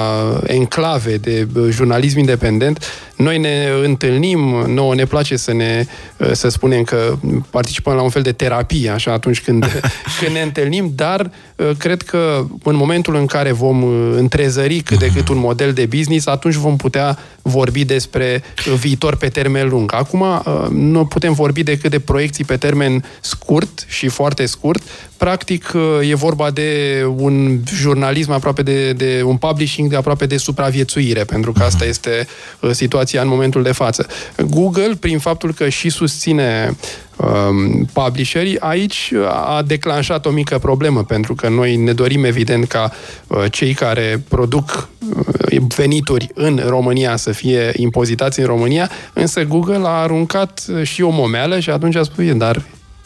enclave 0.47 1.17
de 1.17 1.49
uh, 1.55 1.69
jurnalism 1.71 2.19
independent. 2.19 2.85
Noi 3.17 3.39
ne 3.39 3.69
întâlnim, 3.83 4.39
nouă 4.67 4.95
ne 4.95 5.05
place 5.05 5.37
să 5.37 5.53
ne 5.53 5.85
uh, 6.17 6.31
să 6.33 6.49
spunem 6.49 6.83
că 6.83 7.19
participăm 7.51 7.95
la 7.95 8.03
un 8.03 8.09
fel 8.09 8.23
de 8.23 8.33
terapie, 8.33 8.91
așa, 8.91 9.13
atunci 9.13 9.43
când, 9.43 9.83
când 10.21 10.33
ne 10.33 10.41
întâlnim, 10.41 10.93
dar 10.95 11.31
cred 11.79 12.03
că 12.03 12.47
în 12.63 12.77
momentul 12.77 13.15
în 13.15 13.27
care 13.27 13.53
vom 13.53 13.85
întrezări 14.17 14.81
cât 14.81 14.99
de 14.99 15.11
cât 15.15 15.29
un 15.29 15.39
model 15.39 15.73
de 15.73 15.87
business, 15.87 16.27
atunci 16.27 16.55
vom 16.55 16.77
putea 16.77 17.19
vorbi 17.43 17.85
despre 17.85 18.43
viitor 18.79 19.17
pe 19.17 19.29
termen 19.29 19.69
lung. 19.69 19.95
Acum 19.95 20.43
nu 20.71 21.05
putem 21.05 21.33
vorbi 21.33 21.63
decât 21.63 21.91
de 21.91 21.99
proiecții 21.99 22.45
pe 22.45 22.57
termen 22.57 23.05
scurt 23.21 23.85
și 23.89 24.09
foarte 24.09 24.47
scurt, 24.47 24.83
practic 25.23 25.73
e 26.01 26.15
vorba 26.15 26.51
de 26.51 27.03
un 27.17 27.59
jurnalism 27.75 28.31
aproape 28.31 28.63
de, 28.63 28.93
de 28.93 29.23
un 29.25 29.37
publishing 29.37 29.89
de 29.89 29.97
aproape 29.97 30.27
de 30.27 30.37
supraviețuire, 30.37 31.25
pentru 31.25 31.53
că 31.53 31.63
asta 31.63 31.85
este 31.85 32.27
situația 32.71 33.23
în 33.23 33.29
momentul 33.29 33.63
de 33.63 33.73
față. 33.73 34.07
Google, 34.47 34.97
prin 35.01 35.19
faptul 35.19 35.53
că 35.53 35.69
și 35.69 35.89
susține 35.89 36.77
um, 37.17 37.89
publisherii, 37.93 38.61
aici 38.61 39.13
a 39.29 39.63
declanșat 39.67 40.27
o 40.27 40.31
mică 40.31 40.59
problemă, 40.59 41.05
pentru 41.05 41.35
că 41.35 41.49
noi 41.49 41.77
ne 41.77 41.93
dorim 41.93 42.25
evident 42.25 42.69
ca 42.69 42.93
uh, 43.27 43.45
cei 43.51 43.75
care 43.75 44.23
produc 44.29 44.89
uh, 45.17 45.63
venituri 45.77 46.29
în 46.35 46.63
România 46.67 47.17
să 47.17 47.33
fie 47.33 47.73
impozitați 47.77 48.41
în 48.41 48.47
România, 48.47 48.91
însă 49.13 49.45
Google 49.45 49.83
a 49.85 50.01
aruncat 50.03 50.65
și 50.83 51.03
o 51.03 51.11
momeală 51.11 51.61
și 51.61 51.71
atunci 51.71 51.97
a 51.97 52.03
spus, 52.03 52.33
dar 52.33 52.63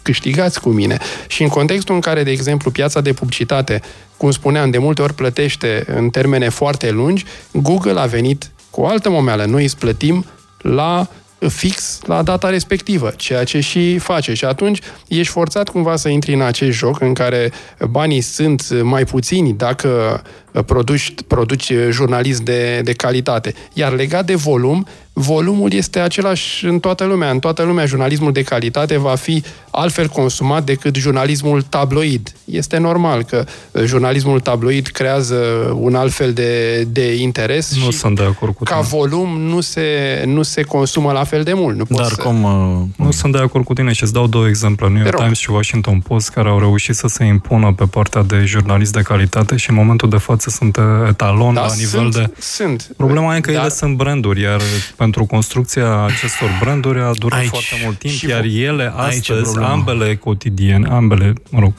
câștigați 0.06 0.60
cu 0.60 0.68
mine. 0.68 0.98
Și 1.26 1.42
în 1.42 1.48
contextul 1.48 1.94
în 1.94 2.00
care, 2.00 2.22
de 2.22 2.30
exemplu, 2.30 2.70
piața 2.70 3.00
de 3.00 3.12
publicitate, 3.12 3.80
cum 4.16 4.30
spuneam, 4.30 4.70
de 4.70 4.78
multe 4.78 5.02
ori 5.02 5.14
plătește 5.14 5.84
în 5.86 6.10
termene 6.10 6.48
foarte 6.48 6.90
lungi, 6.90 7.24
Google 7.52 8.00
a 8.00 8.06
venit 8.06 8.50
cu 8.70 8.80
o 8.80 8.86
altă 8.86 9.10
momeală. 9.10 9.44
Noi 9.44 9.62
îți 9.62 9.78
plătim 9.78 10.24
la 10.58 11.08
fix 11.48 12.00
la 12.02 12.22
data 12.22 12.48
respectivă, 12.48 13.12
ceea 13.16 13.44
ce 13.44 13.60
și 13.60 13.98
face. 13.98 14.34
Și 14.34 14.44
atunci 14.44 14.78
ești 15.08 15.32
forțat 15.32 15.68
cumva 15.68 15.96
să 15.96 16.08
intri 16.08 16.34
în 16.34 16.42
acest 16.42 16.76
joc 16.76 17.00
în 17.00 17.14
care 17.14 17.52
banii 17.88 18.20
sunt 18.20 18.82
mai 18.82 19.04
puțini 19.04 19.52
dacă 19.52 20.22
produci, 20.66 21.14
produci 21.26 21.72
jurnalist 21.90 22.40
de, 22.40 22.80
de 22.84 22.92
calitate. 22.92 23.54
Iar 23.72 23.92
legat 23.92 24.26
de 24.26 24.34
volum, 24.34 24.86
volumul 25.18 25.72
este 25.72 25.98
același 25.98 26.64
în 26.64 26.78
toată 26.78 27.04
lumea. 27.04 27.30
În 27.30 27.38
toată 27.38 27.62
lumea 27.62 27.86
jurnalismul 27.86 28.32
de 28.32 28.42
calitate 28.42 28.96
va 28.98 29.14
fi 29.14 29.42
altfel 29.70 30.08
consumat 30.08 30.64
decât 30.64 30.94
jurnalismul 30.96 31.62
tabloid. 31.62 32.32
Este 32.44 32.78
normal 32.78 33.22
că 33.22 33.44
jurnalismul 33.84 34.40
tabloid 34.40 34.86
creează 34.86 35.36
un 35.74 35.94
alt 35.94 36.12
fel 36.12 36.32
de, 36.32 36.82
de 36.82 37.14
interes 37.14 37.76
Nu 37.84 37.90
și 37.90 37.98
sunt 37.98 38.16
de 38.16 38.22
acord 38.22 38.54
cu 38.54 38.64
ca 38.64 38.74
tine. 38.74 38.86
volum 38.90 39.40
nu 39.40 39.60
se, 39.60 40.22
nu 40.26 40.42
se 40.42 40.62
consumă 40.62 41.12
la 41.12 41.24
fel 41.24 41.42
de 41.42 41.52
mult. 41.52 41.76
Nu 41.76 41.84
poți 41.84 42.00
Dar 42.00 42.10
să... 42.10 42.22
cum... 42.22 42.42
uh, 42.42 43.04
Nu 43.06 43.10
sunt 43.10 43.32
de 43.32 43.38
acord 43.38 43.64
cu 43.64 43.72
tine 43.72 43.92
și 43.92 44.02
îți 44.02 44.12
dau 44.12 44.26
două 44.26 44.46
exemple. 44.48 44.88
New 44.88 44.96
York 44.98 45.10
rog. 45.10 45.20
Times 45.20 45.38
și 45.38 45.50
Washington 45.50 46.00
Post 46.00 46.28
care 46.30 46.48
au 46.48 46.58
reușit 46.58 46.94
să 46.94 47.06
se 47.08 47.24
impună 47.24 47.72
pe 47.72 47.84
partea 47.84 48.22
de 48.22 48.42
jurnalist 48.44 48.92
de 48.92 49.00
calitate 49.02 49.56
și 49.56 49.70
în 49.70 49.76
momentul 49.76 50.08
de 50.08 50.16
față 50.18 50.50
sunt 50.50 50.78
etalon 51.08 51.54
da, 51.54 51.60
la 51.60 51.74
nivel 51.74 51.88
sunt, 52.00 52.14
de... 52.14 52.30
Sunt. 52.38 52.88
Problema 52.96 53.36
e 53.36 53.40
că 53.40 53.50
Dar- 53.52 53.60
ele 53.60 53.70
sunt 53.70 53.96
branduri, 53.96 54.40
iar 54.40 54.60
pentru 55.06 55.24
construcția 55.24 56.04
acestor 56.04 56.48
branduri 56.60 57.00
a 57.00 57.10
durat 57.18 57.38
Aici- 57.40 57.48
foarte 57.48 57.80
mult 57.84 57.98
timp, 57.98 58.14
și 58.14 58.28
iar 58.28 58.44
ele 58.44 58.92
aici 58.96 59.28
e 59.28 59.32
astăzi, 59.32 59.42
problema. 59.42 59.72
ambele 59.72 60.16
cotidiene, 60.16 60.88
ambele, 60.90 61.32
mă 61.50 61.58
rog, 61.60 61.72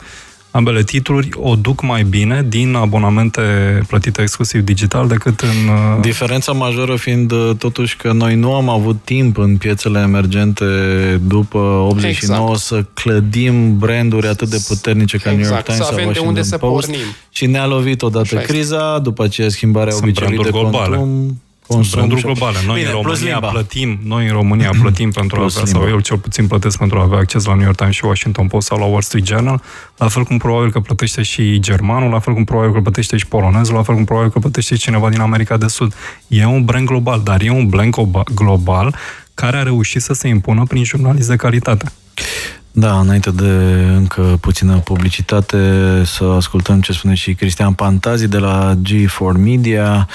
ambele 0.50 0.82
titluri 0.82 1.28
o 1.34 1.54
duc 1.56 1.82
mai 1.82 2.02
bine 2.02 2.44
din 2.48 2.74
abonamente 2.74 3.40
plătite 3.86 4.22
exclusiv 4.22 4.60
digital 4.60 5.08
decât 5.08 5.40
în... 5.40 5.48
uh, 5.68 6.00
Diferența 6.00 6.52
majoră 6.52 6.96
fiind 6.96 7.32
uh, 7.32 7.50
totuși 7.58 7.96
că 7.96 8.12
noi 8.12 8.34
nu 8.34 8.54
am 8.54 8.68
avut 8.68 8.96
timp 9.04 9.38
în 9.38 9.56
piețele 9.56 10.00
emergente 10.00 10.64
după 11.26 11.58
89 11.58 12.48
Exact. 12.50 12.58
să 12.60 12.84
clădim 12.94 13.78
branduri 13.78 14.26
atât 14.28 14.48
de 14.48 14.62
puternice 14.68 15.16
ca 15.16 15.30
New 15.30 15.38
York 15.38 15.50
Exact, 15.50 15.64
Times 15.64 15.80
să 15.80 15.86
sau 15.86 15.92
avem 15.94 16.04
de 16.04 16.18
Washington 16.18 16.36
unde 16.36 16.48
să 16.48 16.58
Post 16.58 16.86
pornim. 16.86 17.04
și 17.30 17.46
ne-a 17.46 17.66
lovit 17.66 18.02
odată 18.02 18.24
Așa 18.32 18.40
este. 18.40 18.52
criza, 18.52 18.98
după 18.98 19.22
aceea 19.24 19.48
schimbarea 19.48 19.92
Sunt 19.92 20.02
obiceiului 20.04 20.42
de 20.44 20.48
branduri 20.50 20.70
globale. 20.72 20.96
consum, 20.96 21.40
Sunt 21.68 21.80
consum 21.80 21.98
branduri 21.98 22.20
și- 22.20 22.26
globale. 22.26 22.56
Noi 22.66 22.78
Bine, 22.78 22.90
în 22.90 23.00
plus 23.00 23.12
România 23.18 23.32
limba. 23.38 23.48
plătim, 23.48 23.98
noi 24.04 24.26
în 24.26 24.32
România 24.32 24.70
plătim 24.80 25.10
pentru 25.10 25.36
a 25.36 25.40
Plus 25.40 25.54
avea, 25.56 25.66
sau 25.68 25.80
limba. 25.80 25.94
eu 25.94 26.00
cel 26.00 26.18
puțin 26.18 26.46
plătesc 26.46 26.78
pentru 26.78 26.98
a 26.98 27.02
avea 27.02 27.18
acces 27.18 27.44
la 27.44 27.54
New 27.54 27.64
York 27.64 27.76
Times 27.76 27.94
și 27.94 28.04
Washington 28.04 28.46
Post 28.46 28.66
sau 28.66 28.78
la 28.78 28.84
Wall 28.84 29.02
Street 29.02 29.26
Journal, 29.26 29.62
la 29.96 30.08
fel 30.08 30.22
cum 30.22 30.38
probabil 30.38 30.70
că 30.70 30.80
plătește 30.80 31.22
și 31.22 31.58
germanul, 31.60 32.10
la 32.10 32.18
fel 32.18 32.34
cum 32.34 32.44
probabil 32.44 32.72
că 32.72 32.80
plătește 32.80 33.16
și 33.16 33.26
polonezul, 33.26 33.74
la 33.74 33.82
fel 33.82 33.94
cum 33.94 34.04
probabil 34.04 34.30
că 34.30 34.38
plătește 34.38 34.74
și 34.74 34.80
cineva 34.80 35.08
din 35.08 35.20
America 35.20 35.56
de 35.56 35.66
Sud. 35.66 35.94
E 36.26 36.46
un 36.46 36.64
brand 36.64 36.86
global, 36.86 37.20
dar 37.24 37.40
e 37.42 37.50
un 37.50 37.68
brand 37.68 37.94
globa- 37.96 38.34
global 38.34 38.94
care 39.34 39.56
a 39.56 39.62
reușit 39.62 40.02
să 40.02 40.12
se 40.12 40.28
impună 40.28 40.64
prin 40.68 40.84
jurnalist 40.84 41.28
de 41.28 41.36
calitate. 41.36 41.92
Da, 42.72 42.98
înainte 43.00 43.30
de 43.30 43.48
încă 43.96 44.38
puțină 44.40 44.76
publicitate, 44.78 45.58
să 46.04 46.24
ascultăm 46.24 46.80
ce 46.80 46.92
spune 46.92 47.14
și 47.14 47.34
Cristian 47.34 47.72
Pantazi 47.72 48.28
de 48.28 48.38
la 48.38 48.74
G4 48.82 49.36
Media. 49.38 50.08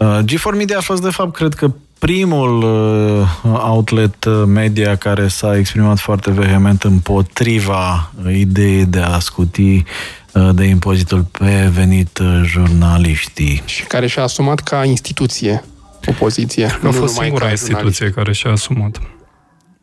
Uh, 0.00 0.18
G4 0.24 0.56
Media 0.56 0.76
a 0.76 0.80
fost, 0.80 1.02
de 1.02 1.10
fapt, 1.10 1.34
cred 1.34 1.54
că 1.54 1.70
primul 1.98 2.62
uh, 2.62 3.60
outlet 3.62 4.24
media 4.46 4.96
care 4.96 5.28
s-a 5.28 5.56
exprimat 5.56 5.98
foarte 5.98 6.30
vehement 6.30 6.82
împotriva 6.82 8.12
ideii 8.32 8.84
de 8.84 9.00
a 9.00 9.18
scuti 9.18 9.84
uh, 10.32 10.48
de 10.54 10.64
impozitul 10.64 11.22
pe 11.22 11.70
venit 11.72 12.20
jurnaliștii. 12.44 13.62
Și 13.64 13.84
care 13.84 14.06
și-a 14.06 14.22
asumat 14.22 14.60
ca 14.60 14.84
instituție 14.84 15.64
o 16.06 16.12
poziție. 16.12 16.78
A 16.84 16.90
fost 16.90 17.14
singura 17.14 17.50
instituție 17.50 18.10
care 18.10 18.32
și-a 18.32 18.50
asumat 18.50 19.00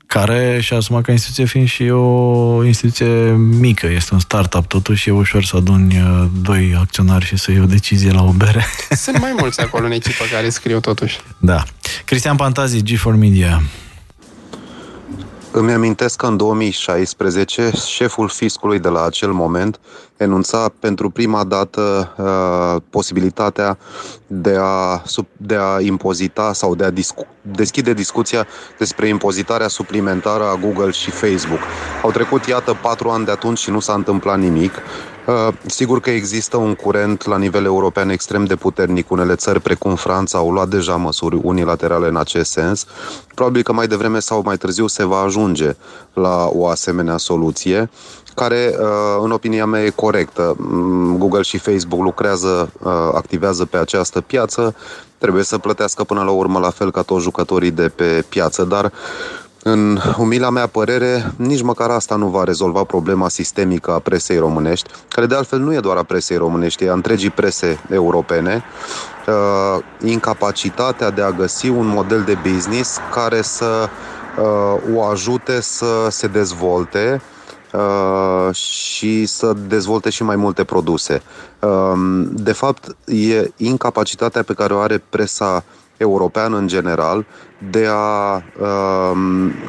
care 0.08 0.60
și-a 0.62 0.78
asumat 0.78 1.04
ca 1.04 1.12
instituție 1.12 1.46
fiind 1.46 1.68
și 1.68 1.90
o 1.90 2.64
instituție 2.64 3.32
mică, 3.60 3.88
este 3.88 4.14
un 4.14 4.20
startup 4.20 4.66
totuși, 4.66 5.10
e 5.10 5.12
ușor 5.12 5.44
să 5.44 5.56
aduni 5.56 6.02
uh, 6.02 6.28
doi 6.42 6.76
acționari 6.80 7.26
și 7.26 7.38
să 7.38 7.52
iei 7.52 7.62
o 7.62 7.66
decizie 7.66 8.12
la 8.12 8.24
o 8.24 8.32
bere. 8.32 8.66
Sunt 8.90 9.20
mai 9.20 9.36
mulți 9.40 9.62
acolo 9.62 9.86
în 9.86 9.92
echipă 9.92 10.24
care 10.32 10.50
scriu 10.50 10.80
totuși. 10.80 11.20
Da. 11.38 11.64
Cristian 12.06 12.36
Pantazi, 12.36 12.84
G4 12.84 13.16
Media. 13.18 13.62
Îmi 15.60 15.72
amintesc 15.72 16.16
că 16.16 16.26
în 16.26 16.38
2016 16.38 17.72
șeful 17.86 18.28
fiscului 18.28 18.80
de 18.80 18.88
la 18.88 19.04
acel 19.06 19.32
moment 19.32 19.80
enunța 20.18 20.72
pentru 20.80 21.10
prima 21.10 21.44
dată 21.44 22.14
uh, 22.18 22.82
posibilitatea 22.90 23.78
de 24.28 24.58
a, 24.60 25.02
sub, 25.06 25.26
de 25.38 25.56
a 25.56 25.82
impozita 25.82 26.54
sau 26.54 26.76
de 26.76 26.84
a 26.84 26.90
discu- 26.90 27.28
deschide 27.42 27.94
discuția 27.94 28.48
despre 28.78 29.08
impozitarea 29.08 29.68
suplimentară 29.68 30.44
a 30.44 30.56
Google 30.56 30.92
și 30.92 31.12
Facebook. 31.12 31.60
Au 32.04 32.12
trecut, 32.12 32.46
iată, 32.46 32.78
patru 32.82 33.10
ani 33.10 33.26
de 33.26 33.32
atunci 33.32 33.60
și 33.60 33.70
nu 33.70 33.80
s-a 33.80 33.94
întâmplat 33.94 34.40
nimic. 34.40 34.72
Uh, 35.28 35.48
sigur 35.66 36.00
că 36.00 36.10
există 36.10 36.58
un 36.58 36.76
curent 36.76 37.26
la 37.26 37.38
nivel 37.38 37.66
european 37.66 38.10
extrem 38.10 38.46
de 38.46 38.56
puternic. 38.56 39.12
Unele 39.12 39.36
țări, 39.36 39.60
precum 39.62 39.96
Franța, 39.96 40.38
au 40.38 40.52
luat 40.52 40.68
deja 40.68 40.96
măsuri 40.96 41.40
unilaterale 41.44 42.08
în 42.08 42.16
acest 42.16 42.52
sens. 42.52 42.86
Probabil 43.36 43.64
că 43.64 43.74
mai 43.74 43.88
devreme 43.88 44.20
sau 44.20 44.42
mai 44.46 44.58
târziu 44.58 44.88
se 44.88 45.06
va 45.06 45.20
ajunge 45.20 45.76
la 46.14 46.50
o 46.54 46.68
asemenea 46.68 47.18
soluție 47.18 47.90
care, 48.36 48.76
uh, 48.80 48.88
în 49.24 49.32
opinia 49.32 49.66
mea, 49.66 49.84
e 49.84 49.90
corectă. 49.90 50.56
Mm, 50.58 51.18
Google 51.18 51.42
și 51.42 51.58
Facebook 51.58 52.02
lucrează, 52.02 52.72
uh, 52.80 52.92
activează 53.14 53.66
pe 53.66 53.78
această 53.78 54.22
piață, 54.22 54.76
trebuie 55.18 55.44
să 55.44 55.58
plătească 55.58 56.04
până 56.04 56.24
la 56.24 56.32
urmă 56.32 56.60
la 56.60 56.70
fel 56.70 56.92
ca 56.92 57.02
toți 57.02 57.24
jucătorii 57.24 57.72
de 57.72 57.90
pe 57.96 58.26
piață, 58.30 58.64
dar 58.64 58.92
în 59.68 60.00
umila 60.18 60.50
mea 60.50 60.68
părere, 60.68 61.32
nici 61.36 61.62
măcar 61.62 61.90
asta 61.90 62.16
nu 62.16 62.28
va 62.28 62.44
rezolva 62.44 62.84
problema 62.84 63.30
sistemică 63.30 63.92
a 63.92 64.00
presei 64.00 64.38
românești, 64.38 64.90
care 65.08 65.26
de 65.26 65.36
altfel 65.36 65.60
nu 65.60 65.74
e 65.74 65.80
doar 65.80 65.98
a 65.98 66.04
presei 66.04 66.38
românești, 66.38 66.84
e 66.84 66.90
a 66.90 66.94
întregii 66.94 67.30
prese 67.30 67.80
europene, 67.90 68.64
uh, 69.28 69.84
incapacitatea 70.04 71.10
de 71.10 71.22
a 71.22 71.32
găsi 71.32 71.70
un 71.70 71.88
model 71.88 72.22
de 72.22 72.38
business 72.52 72.98
care 73.14 73.42
să 73.42 73.90
o 74.96 75.04
ajute 75.04 75.62
să 75.62 76.08
se 76.10 76.28
dezvolte, 76.28 77.22
Uh, 77.74 78.56
și 78.56 79.26
să 79.26 79.54
dezvolte 79.68 80.10
și 80.10 80.24
mai 80.24 80.36
multe 80.36 80.64
produse. 80.64 81.22
Uh, 81.60 82.28
de 82.30 82.52
fapt, 82.52 82.96
e 83.06 83.52
incapacitatea 83.58 84.44
pe 84.44 84.54
care 84.54 84.74
o 84.74 84.80
are 84.80 85.04
presa 85.10 85.64
europeană 85.98 86.58
în 86.58 86.68
general 86.68 87.26
de 87.72 87.88
a 87.90 88.36
uh, 88.36 89.18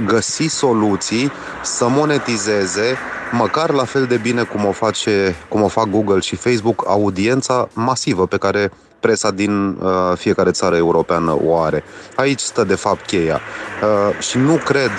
găsi 0.06 0.46
soluții 0.46 1.32
să 1.62 1.88
monetizeze 1.88 2.96
măcar 3.32 3.70
la 3.70 3.84
fel 3.84 4.04
de 4.04 4.16
bine 4.16 4.42
cum 4.42 4.64
o, 4.64 4.72
face, 4.72 5.36
cum 5.48 5.62
o 5.62 5.68
fac 5.68 5.86
Google 5.90 6.20
și 6.20 6.36
Facebook 6.36 6.84
audiența 6.86 7.68
masivă 7.72 8.26
pe 8.26 8.36
care 8.36 8.70
presa 9.00 9.30
din 9.30 9.78
uh, 9.80 9.88
fiecare 10.16 10.50
țară 10.50 10.76
europeană 10.76 11.38
o 11.44 11.60
are. 11.60 11.84
Aici 12.16 12.40
stă 12.40 12.64
de 12.64 12.74
fapt 12.74 13.06
cheia. 13.06 13.40
Uh, 13.82 14.18
și 14.18 14.38
nu 14.38 14.54
cred 14.64 14.90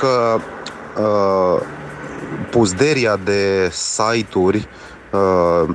că 0.00 0.38
uh, 1.00 1.62
puzderia 2.50 3.18
de 3.24 3.70
site-uri 3.72 4.56
uh, 4.56 4.85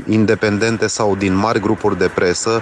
independente 0.07 0.87
sau 0.87 1.15
din 1.15 1.35
mari 1.35 1.59
grupuri 1.59 1.97
de 1.97 2.11
presă 2.15 2.61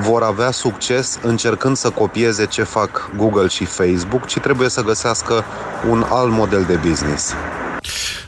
vor 0.00 0.22
avea 0.22 0.50
succes 0.50 1.18
încercând 1.22 1.76
să 1.76 1.90
copieze 1.90 2.46
ce 2.46 2.62
fac 2.62 3.10
Google 3.16 3.48
și 3.48 3.64
Facebook, 3.64 4.26
ci 4.26 4.38
trebuie 4.38 4.68
să 4.68 4.82
găsească 4.82 5.44
un 5.90 6.04
alt 6.10 6.30
model 6.30 6.64
de 6.64 6.78
business. 6.88 7.32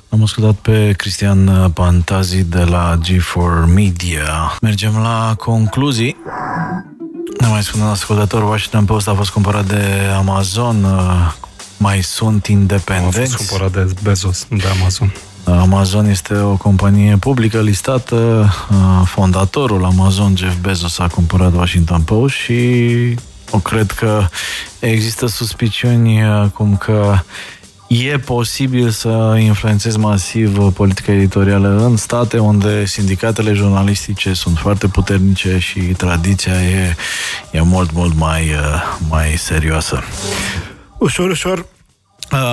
Am 0.08 0.22
ascultat 0.22 0.54
pe 0.54 0.94
Cristian 0.96 1.70
Pantazi 1.70 2.44
de 2.44 2.62
la 2.62 2.98
G4 2.98 3.74
Media. 3.74 4.56
Mergem 4.60 4.98
la 5.02 5.34
concluzii. 5.38 6.16
Ne 7.40 7.46
mai 7.46 7.62
spune 7.62 7.84
un 7.84 7.90
ascultător, 7.90 8.42
Washington 8.42 8.84
Post 8.84 9.08
a 9.08 9.14
fost 9.14 9.30
cumpărat 9.30 9.64
de 9.64 9.82
Amazon 10.16 10.86
mai 11.76 12.02
sunt 12.02 12.46
independenți. 12.46 13.18
A 13.18 13.36
fost 13.36 13.48
cumpărat 13.48 13.72
de 13.72 13.94
Bezos, 14.02 14.46
de 14.50 14.64
Amazon. 14.80 15.12
Amazon 15.46 16.06
este 16.06 16.34
o 16.34 16.56
companie 16.56 17.16
publică 17.16 17.60
listată. 17.60 18.48
Fondatorul 19.04 19.84
Amazon, 19.84 20.36
Jeff 20.36 20.56
Bezos, 20.60 20.98
a 20.98 21.06
cumpărat 21.06 21.54
Washington 21.54 22.02
Post 22.02 22.34
și 22.34 22.54
o 23.50 23.58
cred 23.58 23.90
că 23.90 24.26
există 24.78 25.26
suspiciuni 25.26 26.20
cum 26.54 26.76
că 26.76 27.18
e 27.86 28.18
posibil 28.18 28.90
să 28.90 29.36
influențezi 29.40 29.98
masiv 29.98 30.58
politica 30.72 31.12
editorială 31.12 31.84
în 31.84 31.96
state 31.96 32.38
unde 32.38 32.84
sindicatele 32.84 33.52
jurnalistice 33.52 34.32
sunt 34.32 34.58
foarte 34.58 34.86
puternice 34.86 35.58
și 35.58 35.80
tradiția 35.80 36.62
e, 36.62 36.96
e 37.50 37.60
mult, 37.60 37.92
mult 37.92 38.16
mai, 38.16 38.50
mai 39.08 39.34
serioasă. 39.36 40.02
Ușor, 40.98 41.30
ușor 41.30 41.58
uh, 41.58 41.75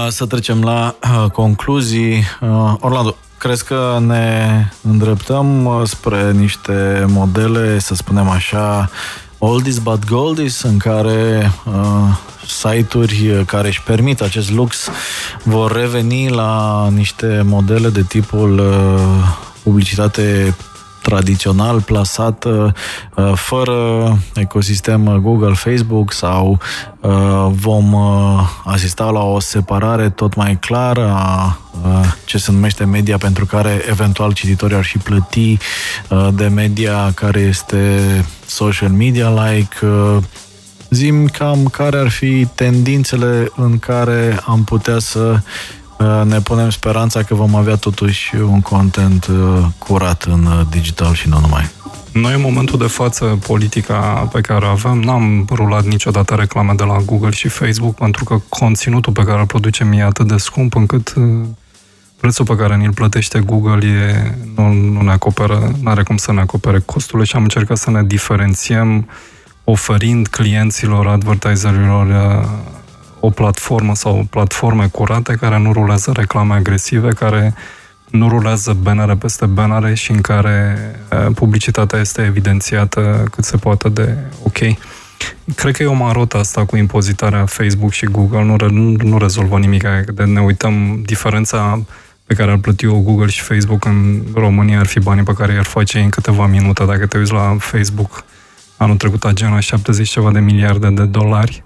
să 0.09 0.25
trecem 0.25 0.63
la 0.63 0.95
uh, 1.01 1.31
concluzii. 1.31 2.23
Uh, 2.41 2.73
Orlando, 2.79 3.15
crezi 3.37 3.65
că 3.65 4.01
ne 4.05 4.47
îndreptăm 4.81 5.81
spre 5.85 6.31
niște 6.31 7.05
modele, 7.07 7.79
să 7.79 7.95
spunem 7.95 8.29
așa, 8.29 8.89
oldies 9.37 9.77
but 9.77 10.05
goldies, 10.05 10.61
în 10.61 10.77
care 10.77 11.51
uh, 11.65 12.17
site-uri 12.47 13.43
care 13.45 13.67
își 13.67 13.83
permit 13.83 14.21
acest 14.21 14.51
lux 14.51 14.89
vor 15.43 15.71
reveni 15.71 16.29
la 16.29 16.87
niște 16.91 17.41
modele 17.45 17.89
de 17.89 18.01
tipul 18.01 18.59
uh, 18.59 19.37
publicitate 19.63 20.55
tradițional 21.03 21.81
plasat 21.81 22.45
uh, 22.45 22.71
fără 23.35 23.73
ecosistem 24.35 25.19
Google, 25.21 25.53
Facebook 25.53 26.11
sau 26.11 26.59
uh, 26.99 27.47
vom 27.51 27.93
uh, 27.93 28.39
asista 28.65 29.03
la 29.03 29.23
o 29.23 29.39
separare 29.39 30.09
tot 30.09 30.35
mai 30.35 30.57
clară 30.59 31.13
a 31.15 31.57
ce 32.25 32.37
se 32.37 32.51
numește 32.51 32.83
media 32.85 33.17
pentru 33.17 33.45
care 33.45 33.81
eventual 33.89 34.33
cititorii 34.33 34.75
ar 34.75 34.83
și 34.83 34.97
plăti 34.97 35.57
de 36.33 36.47
media 36.47 37.11
care 37.15 37.39
este 37.39 37.99
social 38.45 38.89
media-like 38.89 39.75
Zim 40.89 41.27
cam 41.27 41.65
care 41.65 41.97
ar 41.97 42.09
fi 42.09 42.45
tendințele 42.45 43.51
în 43.55 43.79
care 43.79 44.39
am 44.45 44.63
putea 44.63 44.99
să 44.99 45.19
Uh, 45.29 45.39
ne 46.23 46.41
punem 46.41 46.69
speranța 46.69 47.23
că 47.23 47.35
vom 47.35 47.55
avea 47.55 47.75
totuși 47.75 48.35
un 48.35 48.61
content 48.61 49.25
uh, 49.25 49.65
curat 49.77 50.23
în 50.23 50.45
uh, 50.45 50.61
digital 50.69 51.13
și 51.13 51.29
nu 51.29 51.39
numai. 51.39 51.69
Noi, 52.11 52.33
în 52.33 52.41
momentul 52.41 52.77
de 52.79 52.87
față, 52.87 53.25
politica 53.47 54.29
pe 54.31 54.41
care 54.41 54.65
o 54.65 54.69
avem, 54.69 55.01
n-am 55.01 55.45
rulat 55.49 55.83
niciodată 55.83 56.35
reclame 56.35 56.73
de 56.73 56.83
la 56.83 56.97
Google 57.05 57.31
și 57.31 57.47
Facebook, 57.47 57.95
pentru 57.95 58.23
că 58.23 58.41
conținutul 58.49 59.13
pe 59.13 59.23
care 59.23 59.39
îl 59.39 59.45
producem 59.45 59.91
e 59.91 60.03
atât 60.03 60.27
de 60.27 60.37
scump 60.37 60.75
încât 60.75 61.13
prețul 62.19 62.45
pe 62.45 62.55
care 62.55 62.75
ni-l 62.75 62.93
plătește 62.93 63.39
Google 63.39 63.87
e, 63.87 64.35
nu, 64.55 64.71
nu 64.71 65.01
ne 65.01 65.11
acoperă, 65.11 65.71
nu 65.81 65.89
are 65.89 66.03
cum 66.03 66.17
să 66.17 66.31
ne 66.33 66.39
acopere 66.39 66.79
costurile 66.79 67.23
și 67.23 67.35
am 67.35 67.41
încercat 67.41 67.77
să 67.77 67.91
ne 67.91 68.03
diferențiem 68.03 69.09
oferind 69.63 70.27
clienților, 70.27 71.07
advertiserilor 71.07 72.07
o 73.25 73.29
platformă 73.29 73.95
sau 73.95 74.25
platforme 74.29 74.87
curate 74.87 75.35
care 75.39 75.57
nu 75.57 75.73
rulează 75.73 76.11
reclame 76.15 76.53
agresive, 76.53 77.09
care 77.09 77.53
nu 78.09 78.29
rulează 78.29 78.77
bannere 78.81 79.15
peste 79.15 79.45
bannere 79.45 79.93
și 79.93 80.11
în 80.11 80.21
care 80.21 80.77
publicitatea 81.35 81.99
este 81.99 82.21
evidențiată 82.21 83.23
cât 83.31 83.43
se 83.43 83.57
poate 83.57 83.89
de 83.89 84.15
ok. 84.43 84.57
Cred 85.55 85.75
că 85.75 85.83
e 85.83 85.85
o 85.85 85.93
marotă 85.93 86.37
asta 86.37 86.65
cu 86.65 86.75
impozitarea 86.75 87.45
Facebook 87.45 87.91
și 87.91 88.05
Google, 88.05 88.43
nu, 88.43 88.55
nu, 88.69 88.95
nu 89.03 89.17
rezolvă 89.17 89.59
nimic. 89.59 89.83
De 90.13 90.23
ne 90.23 90.41
uităm, 90.41 91.01
diferența 91.05 91.81
pe 92.25 92.33
care 92.33 92.51
ar 92.51 92.57
plăti 92.57 92.85
o 92.85 92.99
Google 92.99 93.27
și 93.27 93.41
Facebook 93.41 93.85
în 93.85 94.21
România 94.33 94.79
ar 94.79 94.85
fi 94.85 94.99
banii 94.99 95.23
pe 95.23 95.33
care 95.33 95.53
i-ar 95.53 95.65
face 95.65 95.99
în 95.99 96.09
câteva 96.09 96.45
minute. 96.45 96.85
Dacă 96.85 97.05
te 97.05 97.17
uiți 97.17 97.31
la 97.31 97.55
Facebook, 97.59 98.23
anul 98.77 98.95
trecut 98.95 99.23
a 99.25 99.31
genul 99.31 99.59
70 99.59 100.09
ceva 100.09 100.31
de 100.31 100.39
miliarde 100.39 100.89
de 100.89 101.05
dolari, 101.05 101.63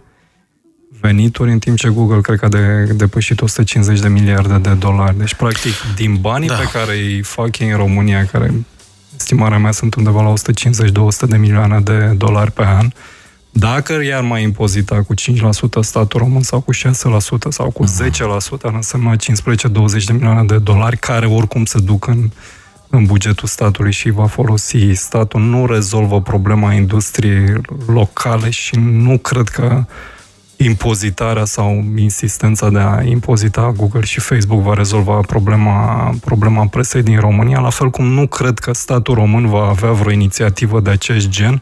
venituri, 1.07 1.51
în 1.51 1.59
timp 1.59 1.77
ce 1.77 1.89
Google 1.89 2.21
cred 2.21 2.39
că 2.39 2.45
a 2.45 2.49
de, 2.49 2.93
depășit 2.95 3.41
150 3.41 3.99
de 3.99 4.07
miliarde 4.07 4.57
de 4.57 4.73
dolari. 4.73 5.17
Deci, 5.17 5.33
practic, 5.33 5.73
din 5.95 6.17
banii 6.21 6.47
da. 6.47 6.55
pe 6.55 6.69
care 6.71 6.93
îi 6.93 7.21
fac 7.21 7.59
ei 7.59 7.69
în 7.69 7.77
România, 7.77 8.25
care, 8.25 8.53
estimarea 9.17 9.57
mea, 9.57 9.71
sunt 9.71 9.95
undeva 9.95 10.21
la 10.21 10.33
150-200 10.33 11.29
de 11.29 11.37
milioane 11.37 11.79
de 11.79 12.13
dolari 12.17 12.51
pe 12.51 12.65
an, 12.65 12.87
dacă 13.51 14.03
i-ar 14.03 14.21
mai 14.21 14.43
impozita 14.43 15.03
cu 15.03 15.13
5% 15.13 15.17
statul 15.81 16.19
român 16.19 16.41
sau 16.41 16.61
cu 16.61 16.73
6% 16.73 16.77
sau 17.49 17.69
cu 17.69 17.85
10%, 17.85 17.89
ar 18.61 18.73
însemna 18.73 19.15
15-20 19.15 20.03
de 20.05 20.13
milioane 20.13 20.43
de 20.43 20.57
dolari 20.57 20.97
care 20.97 21.25
oricum 21.25 21.65
se 21.65 21.79
duc 21.79 22.07
în, 22.07 22.29
în 22.89 23.05
bugetul 23.05 23.47
statului 23.47 23.91
și 23.91 24.09
va 24.09 24.25
folosi. 24.25 24.93
Statul 24.93 25.41
nu 25.41 25.65
rezolvă 25.65 26.21
problema 26.21 26.73
industriei 26.73 27.61
locale 27.87 28.49
și 28.49 28.75
nu 28.75 29.17
cred 29.17 29.47
că 29.47 29.85
impozitarea 30.57 31.45
sau 31.45 31.83
insistența 31.95 32.69
de 32.69 32.79
a 32.79 33.01
impozita 33.03 33.73
Google 33.75 34.03
și 34.03 34.19
Facebook 34.19 34.61
va 34.61 34.73
rezolva 34.73 35.19
problema, 35.27 36.11
problema 36.25 36.65
presei 36.65 37.03
din 37.03 37.19
România, 37.19 37.59
la 37.59 37.69
fel 37.69 37.89
cum 37.89 38.05
nu 38.05 38.27
cred 38.27 38.59
că 38.59 38.73
statul 38.73 39.15
român 39.15 39.47
va 39.47 39.67
avea 39.67 39.91
vreo 39.91 40.11
inițiativă 40.11 40.79
de 40.79 40.89
acest 40.89 41.29
gen 41.29 41.61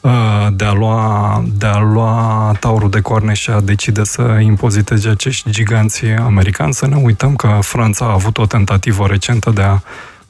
uh, 0.00 0.10
de 0.52 0.64
a 0.64 0.72
lua, 0.72 1.44
de 1.58 1.66
a 1.66 1.80
lua 1.80 2.56
taurul 2.60 2.90
de 2.90 3.00
coarne 3.00 3.32
și 3.32 3.50
a 3.50 3.60
decide 3.60 4.04
să 4.04 4.38
impoziteze 4.40 5.08
acești 5.08 5.50
giganți 5.50 6.04
americani. 6.04 6.74
Să 6.74 6.86
ne 6.86 6.96
uităm 6.96 7.36
că 7.36 7.58
Franța 7.60 8.04
a 8.04 8.12
avut 8.12 8.38
o 8.38 8.46
tentativă 8.46 9.06
recentă 9.06 9.50
de 9.50 9.62
a 9.62 9.78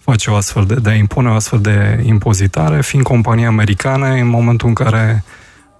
face 0.04 0.30
o 0.30 0.34
astfel 0.34 0.64
de, 0.64 0.74
de 0.74 0.90
a 0.90 0.94
impune 0.94 1.28
o 1.28 1.34
astfel 1.34 1.60
de 1.60 2.02
impozitare, 2.04 2.82
fiind 2.82 3.04
companii 3.04 3.44
americane, 3.44 4.20
în 4.20 4.28
momentul 4.28 4.68
în 4.68 4.74
care 4.74 5.24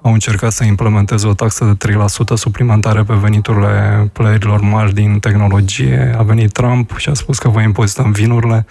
au 0.03 0.13
încercat 0.13 0.53
să 0.53 0.65
implementeze 0.65 1.27
o 1.27 1.35
taxă 1.35 1.77
de 1.79 1.93
3% 1.93 2.35
suplimentare 2.35 3.03
pe 3.03 3.15
veniturile 3.15 4.11
playerilor 4.13 4.61
mari 4.61 4.95
din 4.95 5.19
tehnologie. 5.19 6.15
A 6.19 6.23
venit 6.23 6.53
Trump 6.53 6.97
și 6.97 7.09
a 7.09 7.15
spus 7.15 7.39
că 7.39 7.49
va 7.49 7.63
impozita 7.63 8.03
vinurile 8.03 8.67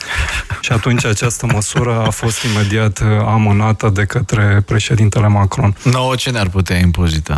și 0.62 0.72
atunci 0.72 1.06
această 1.06 1.46
măsură 1.46 2.02
a 2.06 2.10
fost 2.10 2.44
imediat 2.44 3.00
uh, 3.00 3.08
amânată 3.26 3.90
de 3.90 4.06
către 4.06 4.64
președintele 4.66 5.28
Macron. 5.28 5.76
Nouă 5.84 6.16
ce 6.16 6.30
ne-ar 6.30 6.50
putea 6.50 6.78
impozita? 6.78 7.38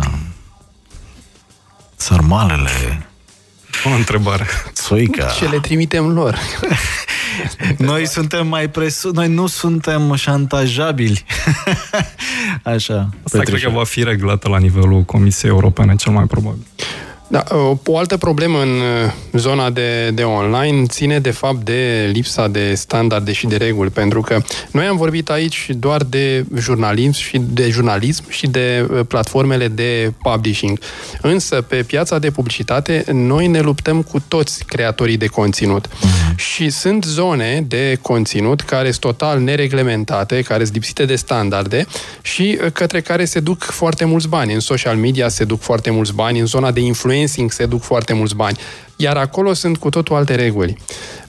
Sarmalele, 1.96 3.06
o 3.84 3.88
întrebare. 3.88 4.46
Soica. 4.72 5.26
Ce 5.26 5.48
le 5.48 5.58
trimitem 5.58 6.08
lor? 6.08 6.38
Noi 7.78 8.06
suntem 8.06 8.46
mai 8.46 8.68
presu... 8.68 9.10
Noi 9.10 9.28
nu 9.28 9.46
suntem 9.46 10.14
șantajabili. 10.14 11.24
Așa. 12.62 13.08
Asta 13.22 13.38
cred 13.38 13.62
că 13.62 13.70
va 13.70 13.84
fi 13.84 14.02
reglată 14.02 14.48
la 14.48 14.58
nivelul 14.58 15.02
Comisiei 15.02 15.50
Europene, 15.50 15.94
cel 15.96 16.12
mai 16.12 16.24
probabil. 16.24 16.66
Da, 17.28 17.44
o 17.86 17.98
altă 17.98 18.16
problemă 18.16 18.60
în 18.60 18.68
uh, 18.68 19.12
zona 19.32 19.70
de, 19.70 20.10
de 20.10 20.22
online 20.22 20.86
ține 20.86 21.18
de 21.18 21.30
fapt 21.30 21.64
de 21.64 22.10
lipsa 22.12 22.48
de 22.48 22.74
standarde 22.74 23.32
și 23.32 23.46
de 23.46 23.56
reguli, 23.56 23.90
pentru 23.90 24.20
că 24.20 24.40
noi 24.70 24.86
am 24.86 24.96
vorbit 24.96 25.30
aici 25.30 25.66
doar 25.70 26.02
de 26.02 26.44
jurnalism 26.58 27.12
și 27.12 27.40
de 27.48 27.68
jurnalism 27.70 28.24
și 28.28 28.46
de 28.46 28.88
uh, 28.90 29.00
platformele 29.08 29.68
de 29.68 30.12
publishing. 30.22 30.78
Însă, 31.20 31.60
pe 31.60 31.76
piața 31.76 32.18
de 32.18 32.30
publicitate, 32.30 33.04
noi 33.12 33.46
ne 33.46 33.60
luptăm 33.60 34.02
cu 34.02 34.20
toți 34.28 34.64
creatorii 34.64 35.16
de 35.16 35.26
conținut. 35.26 35.88
Mm-hmm. 35.88 36.34
Și 36.36 36.70
sunt 36.70 37.04
zone 37.04 37.64
de 37.68 37.98
conținut 38.02 38.60
care 38.60 38.88
sunt 38.88 39.00
total 39.00 39.40
nereglementate, 39.40 40.42
care 40.42 40.62
sunt 40.62 40.74
lipsite 40.74 41.04
de 41.04 41.16
standarde 41.16 41.86
și 42.22 42.58
uh, 42.64 42.72
către 42.72 43.00
care 43.00 43.24
se 43.24 43.40
duc 43.40 43.62
foarte 43.62 44.04
mulți 44.04 44.28
bani. 44.28 44.52
În 44.52 44.60
social 44.60 44.96
media 44.96 45.28
se 45.28 45.44
duc 45.44 45.60
foarte 45.60 45.90
mulți 45.90 46.14
bani, 46.14 46.38
în 46.38 46.46
zona 46.46 46.70
de 46.70 46.80
influență 46.80 47.12
influencing 47.14 47.50
se 47.52 47.66
duc 47.66 47.82
foarte 47.82 48.12
mulți 48.12 48.34
bani. 48.34 48.58
Iar 48.96 49.16
acolo 49.16 49.52
sunt 49.52 49.76
cu 49.76 49.88
totul 49.88 50.16
alte 50.16 50.34
reguli. 50.34 50.76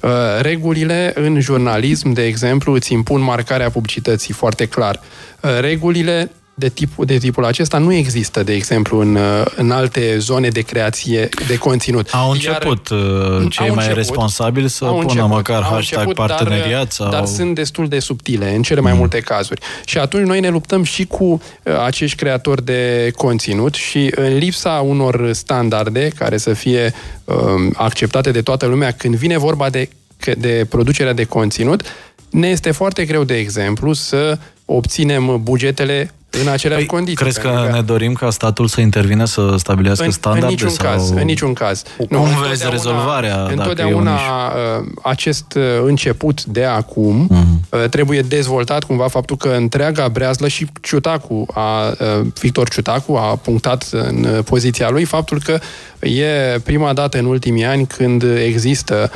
Uh, 0.02 0.12
regulile 0.42 1.12
în 1.16 1.40
jurnalism, 1.40 2.12
de 2.12 2.26
exemplu, 2.26 2.74
îți 2.74 2.94
impun 2.94 3.22
marcarea 3.22 3.70
publicității 3.70 4.34
foarte 4.34 4.66
clar. 4.66 5.00
Uh, 5.42 5.60
regulile 5.60 6.32
de, 6.58 6.70
tip, 6.70 7.06
de 7.06 7.18
tipul 7.18 7.46
acesta 7.46 7.78
nu 7.78 7.94
există, 7.94 8.44
de 8.44 8.54
exemplu, 8.54 9.00
în, 9.00 9.18
în 9.56 9.72
alte 9.72 10.18
zone 10.18 10.48
de 10.48 10.62
creație 10.62 11.30
de 11.48 11.58
conținut. 11.58 12.10
Au 12.12 12.32
început 12.32 12.88
Iar, 12.92 13.00
uh, 13.00 13.46
cei 13.50 13.68
au 13.68 13.76
mai 13.76 13.84
început, 13.86 13.96
responsabili 13.96 14.70
să 14.70 14.86
pună 14.86 15.02
început, 15.02 15.30
măcar 15.30 15.62
hashtag 15.62 16.00
început, 16.00 16.16
parteneriat? 16.16 16.78
Dar, 16.78 16.90
sau... 16.90 17.10
dar 17.10 17.26
sunt 17.26 17.56
destul 17.56 17.88
de 17.88 18.00
subtile 18.00 18.56
în 18.56 18.62
cele 18.62 18.80
mai 18.80 18.92
mm. 18.92 18.98
multe 18.98 19.20
cazuri. 19.20 19.62
Și 19.86 19.98
atunci 19.98 20.26
noi 20.26 20.40
ne 20.40 20.50
luptăm 20.50 20.84
și 20.84 21.06
cu 21.06 21.24
uh, 21.24 21.40
acești 21.86 22.18
creatori 22.18 22.66
de 22.66 23.12
conținut 23.16 23.74
și 23.74 24.12
în 24.16 24.38
lipsa 24.38 24.84
unor 24.86 25.34
standarde 25.34 26.08
care 26.08 26.38
să 26.38 26.54
fie 26.54 26.94
um, 27.24 27.74
acceptate 27.74 28.32
de 28.32 28.42
toată 28.42 28.66
lumea 28.66 28.92
când 28.92 29.16
vine 29.16 29.38
vorba 29.38 29.70
de, 29.70 29.90
de 30.38 30.66
producerea 30.70 31.14
de 31.14 31.24
conținut, 31.24 31.84
ne 32.30 32.48
este 32.48 32.72
foarte 32.72 33.06
greu, 33.06 33.24
de 33.24 33.38
exemplu, 33.38 33.94
să 33.94 34.38
obținem 34.66 35.40
bugetele 35.44 36.14
în 36.42 36.48
aceleași 36.48 36.86
păi, 36.86 36.96
condiții. 36.96 37.16
Crezi 37.16 37.40
că, 37.40 37.48
că 37.48 37.72
ne 37.74 37.82
dorim 37.82 38.14
ca 38.14 38.30
statul 38.30 38.68
să 38.68 38.82
intervine 38.82 39.26
să 39.26 39.56
stabilească 39.58 40.06
în, 40.06 40.12
standarde? 40.12 40.46
În 40.46 40.52
niciun 40.52 40.70
sau... 40.70 40.92
caz. 40.92 41.10
În 41.10 41.26
niciun 41.26 41.54
caz. 41.54 41.84
Cum 41.98 42.08
nu, 42.10 42.48
vezi 42.48 42.70
rezolvarea? 42.70 43.44
Întotdeauna 43.44 44.14
uh, 44.14 44.86
acest 45.04 45.54
uh, 45.54 45.64
început 45.84 46.44
de 46.44 46.64
acum 46.64 47.30
uh-huh. 47.32 47.90
trebuie 47.90 48.22
dezvoltat 48.22 48.84
cumva 48.84 49.08
faptul 49.08 49.38
că 49.38 49.50
întreaga 49.50 50.08
breazlă 50.08 50.48
și 50.48 50.68
Ciutacu, 50.82 51.46
a, 51.54 51.96
Victor 52.40 52.70
Ciutacu 52.70 53.14
a 53.14 53.36
punctat 53.36 53.90
în 53.92 54.42
poziția 54.46 54.90
lui 54.90 55.04
faptul 55.04 55.42
că 55.44 55.60
e 56.08 56.60
prima 56.64 56.94
dată 56.94 57.18
în 57.18 57.26
ultimii 57.26 57.66
ani 57.66 57.88
când 57.88 58.24
există 58.46 59.12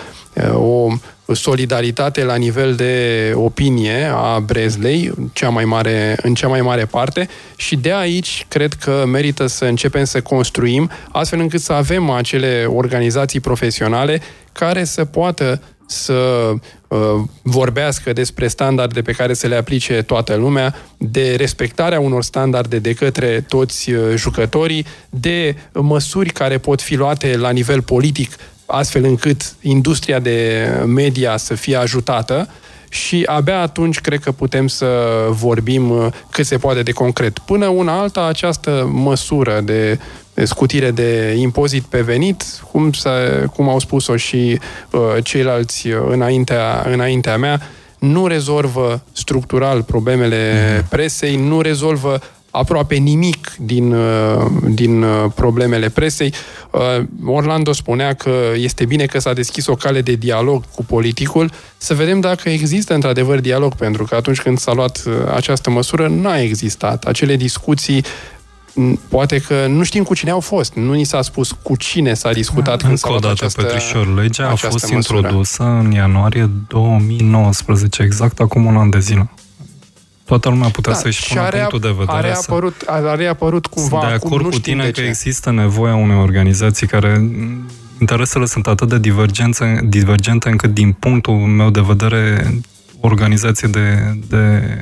o 0.54 0.88
solidaritate 1.34 2.24
la 2.24 2.36
nivel 2.36 2.76
de 2.76 3.32
opinie 3.36 4.12
a 4.14 4.40
Brezlei, 4.40 5.14
cea 5.34 5.50
mai 5.50 5.66
mare, 5.66 6.18
în 6.22 6.34
cea 6.34 6.48
mai 6.48 6.62
mare 6.62 6.86
parte, 6.86 7.30
și 7.56 7.76
de 7.76 7.94
aici 7.94 8.46
cred 8.48 8.74
că 8.74 9.04
merită 9.08 9.48
să 9.48 9.66
începem 9.66 10.04
să 10.04 10.22
construim, 10.22 10.90
astfel 11.12 11.40
încât 11.40 11.62
să 11.62 11.74
avem 11.74 12.10
acele 12.10 12.66
organizații 12.68 13.40
profesionale 13.40 14.22
care 14.52 14.84
să 14.84 15.06
poată 15.06 15.62
să 15.86 16.14
uh, 16.88 17.00
vorbească 17.42 18.14
despre 18.14 18.48
standarde 18.48 19.02
pe 19.02 19.12
care 19.12 19.34
să 19.34 19.48
le 19.48 19.56
aplice 19.56 20.02
toată 20.02 20.36
lumea, 20.36 20.76
de 20.98 21.36
respectarea 21.36 22.00
unor 22.00 22.24
standarde 22.24 22.80
de 22.80 22.94
către 22.94 23.46
toți 23.48 23.92
uh, 23.92 24.16
jucătorii, 24.16 24.86
de 25.10 25.56
măsuri 25.74 26.30
care 26.30 26.58
pot 26.58 26.82
fi 26.82 26.96
luate 26.96 27.38
la 27.38 27.50
nivel 27.50 27.82
politic 27.82 28.32
astfel 28.72 29.04
încât 29.04 29.54
industria 29.62 30.20
de 30.20 30.68
media 30.86 31.38
să 31.38 31.54
fie 31.54 31.76
ajutată 31.76 32.50
și 32.90 33.24
abia 33.26 33.62
atunci 33.62 34.00
cred 34.00 34.20
că 34.20 34.32
putem 34.32 34.68
să 34.68 34.88
vorbim 35.30 35.90
uh, 35.90 36.08
cât 36.32 36.46
se 36.46 36.58
poate 36.58 36.84
de 36.84 36.92
concret. 36.92 37.40
Până 37.40 37.68
una 37.68 38.00
alta, 38.00 38.26
această 38.26 38.90
măsură 38.92 39.62
de 39.64 40.00
scutire 40.44 40.92
de 40.92 41.36
impozit 41.38 41.84
pe 41.84 42.02
venit, 42.02 42.44
cum, 42.72 42.92
să, 42.92 43.44
cum 43.56 43.70
au 43.70 43.80
spus-o 43.80 44.16
și 44.16 44.60
uh, 44.92 45.02
ceilalți 45.24 45.88
înaintea, 46.10 46.86
înaintea 46.92 47.38
mea, 47.38 47.62
nu 48.00 48.28
rezolvă 48.28 49.02
structural 49.12 49.84
problemele 49.84 50.74
mhm. 50.78 50.88
presei, 50.88 51.36
nu 51.36 51.62
rezolvă 51.62 52.20
aproape 52.52 52.96
nimic 52.96 53.56
din, 53.60 53.92
uh, 53.92 54.46
din 54.70 55.02
uh, 55.02 55.32
problemele 55.36 55.90
presei. 55.90 56.34
Uh, 56.72 57.06
Orlando 57.26 57.72
spunea 57.72 58.14
că 58.14 58.32
este 58.56 58.86
bine 58.86 59.06
că 59.06 59.20
s-a 59.20 59.34
deschis 59.34 59.68
o 59.68 59.76
cale 59.76 60.02
de 60.02 60.14
dialog 60.14 60.64
cu 60.76 60.84
politicul, 60.84 61.52
să 61.78 61.94
vedem 61.94 62.20
dacă 62.20 62.50
există 62.50 62.94
într-adevăr 62.94 63.40
dialog, 63.40 63.76
pentru 63.76 64.04
că 64.04 64.16
atunci 64.16 64.42
când 64.42 64.60
s-a 64.60 64.74
luat 64.74 65.04
această 65.36 65.70
măsură, 65.70 66.08
n-a 66.08 66.40
existat. 66.40 67.06
Acele 67.06 67.36
discuții 67.36 68.04
poate 69.10 69.38
că 69.38 69.66
nu 69.68 69.84
știm 69.84 70.04
cu 70.04 70.16
cine 70.16 70.32
au 70.32 70.40
fost. 70.40 70.74
Nu 70.74 70.94
ni 70.94 71.04
s-a 71.04 71.22
spus 71.22 71.52
cu 71.62 71.76
cine 71.76 72.14
s-a 72.14 72.32
discutat 72.32 72.82
când 72.82 72.98
s-a 72.98 73.10
luat 73.10 73.22
dată, 73.22 73.34
această 73.34 73.62
Petrișor, 73.62 74.14
legea 74.14 74.50
a 74.50 74.56
fost 74.56 74.92
măsură. 74.92 75.18
introdusă 75.18 75.64
în 75.64 75.92
ianuarie 75.92 76.50
2019, 76.68 78.04
exact 78.04 78.40
acum 78.40 78.66
un 78.66 78.78
an 78.78 78.90
de 78.90 79.00
zile. 79.00 79.30
Toată 80.30 80.50
lumea 80.50 80.70
putea 80.70 80.94
da, 80.94 80.98
să-și 80.98 81.28
pună 81.28 81.42
are, 81.42 81.58
punctul 81.58 81.80
de 81.80 81.96
vedere. 81.98 82.18
A 82.18 82.20
reapărut, 82.20 82.84
a 82.86 83.16
reapărut 83.16 83.66
cumva 83.66 84.00
Sunt 84.00 84.10
de 84.10 84.26
acord 84.26 84.50
cu 84.50 84.60
tine 84.60 84.90
că 84.90 85.02
există 85.02 85.52
nevoia 85.52 85.96
unei 85.96 86.18
organizații 86.18 86.88
care 86.88 87.30
interesele 88.00 88.46
sunt 88.46 88.68
atât 88.68 88.90
de 88.90 89.00
divergente, 89.00 89.80
divergente 89.84 90.50
încât 90.50 90.74
din 90.74 90.92
punctul 90.92 91.34
meu 91.34 91.70
de 91.70 91.82
vedere 91.82 92.54
organizații 93.00 93.68
de, 93.68 94.18
de 94.28 94.78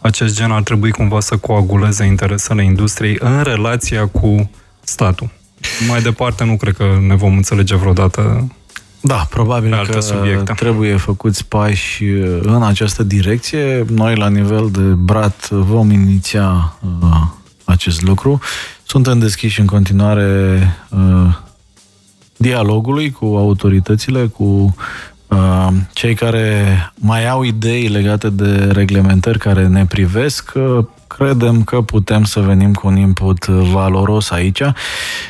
acest 0.00 0.34
gen 0.36 0.50
ar 0.50 0.62
trebui 0.62 0.90
cumva 0.90 1.20
să 1.20 1.36
coaguleze 1.36 2.04
interesele 2.04 2.64
industriei 2.64 3.16
în 3.20 3.42
relația 3.42 4.06
cu 4.06 4.50
statul. 4.80 5.28
Mai 5.88 6.02
departe 6.02 6.44
nu 6.44 6.56
cred 6.56 6.76
că 6.76 6.98
ne 7.06 7.14
vom 7.14 7.36
înțelege 7.36 7.76
vreodată 7.76 8.48
da, 9.06 9.26
probabil 9.30 9.86
că 9.90 10.00
subiecte. 10.00 10.52
trebuie 10.52 10.96
făcuți 10.96 11.46
pași 11.46 12.04
uh, 12.04 12.38
în 12.42 12.62
această 12.62 13.02
direcție. 13.02 13.84
Noi, 13.88 14.16
la 14.16 14.28
nivel 14.28 14.68
de 14.72 14.80
brat, 14.80 15.48
vom 15.48 15.90
iniția 15.90 16.76
uh, 17.02 17.22
acest 17.64 18.02
lucru 18.02 18.40
Suntem 18.86 19.18
deschiși 19.18 19.60
în 19.60 19.66
continuare 19.66 20.58
uh, 20.90 21.38
dialogului 22.36 23.10
cu 23.10 23.24
autoritățile, 23.24 24.26
cu 24.26 24.74
uh, 25.28 25.68
cei 25.92 26.14
care 26.14 26.64
mai 26.94 27.28
au 27.28 27.42
idei 27.42 27.88
legate 27.88 28.30
de 28.30 28.64
reglementări 28.72 29.38
care 29.38 29.66
ne 29.66 29.86
privesc. 29.86 30.52
Uh, 30.54 30.84
credem 31.16 31.62
că 31.62 31.80
putem 31.80 32.24
să 32.24 32.40
venim 32.40 32.72
cu 32.72 32.86
un 32.86 32.96
input 32.96 33.46
valoros 33.46 34.30
aici. 34.30 34.62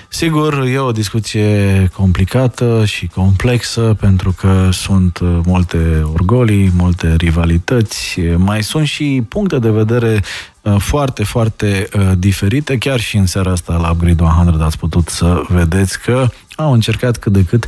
Sigur, 0.09 0.65
e 0.73 0.79
o 0.79 0.93
discuție 0.93 1.89
complicată 1.97 2.83
și 2.85 3.07
complexă 3.07 3.97
pentru 4.01 4.33
că 4.33 4.69
sunt 4.73 5.19
multe 5.23 6.07
orgolii, 6.13 6.73
multe 6.77 7.15
rivalități, 7.17 8.21
mai 8.37 8.63
sunt 8.63 8.87
și 8.87 9.23
puncte 9.29 9.59
de 9.59 9.71
vedere 9.71 10.23
uh, 10.63 10.75
foarte, 10.79 11.25
foarte 11.25 11.89
uh, 11.97 12.11
diferite. 12.19 12.79
Chiar 12.79 13.01
și 13.01 13.17
în 13.17 13.27
seara 13.27 13.51
asta 13.51 13.77
la 13.77 13.91
Upgrade 13.91 14.23
100 14.23 14.63
ați 14.63 14.79
putut 14.79 15.09
să 15.09 15.43
vedeți 15.49 16.01
că 16.01 16.29
au 16.57 16.73
încercat 16.73 17.17
cât 17.17 17.33
de 17.33 17.45
cât 17.45 17.67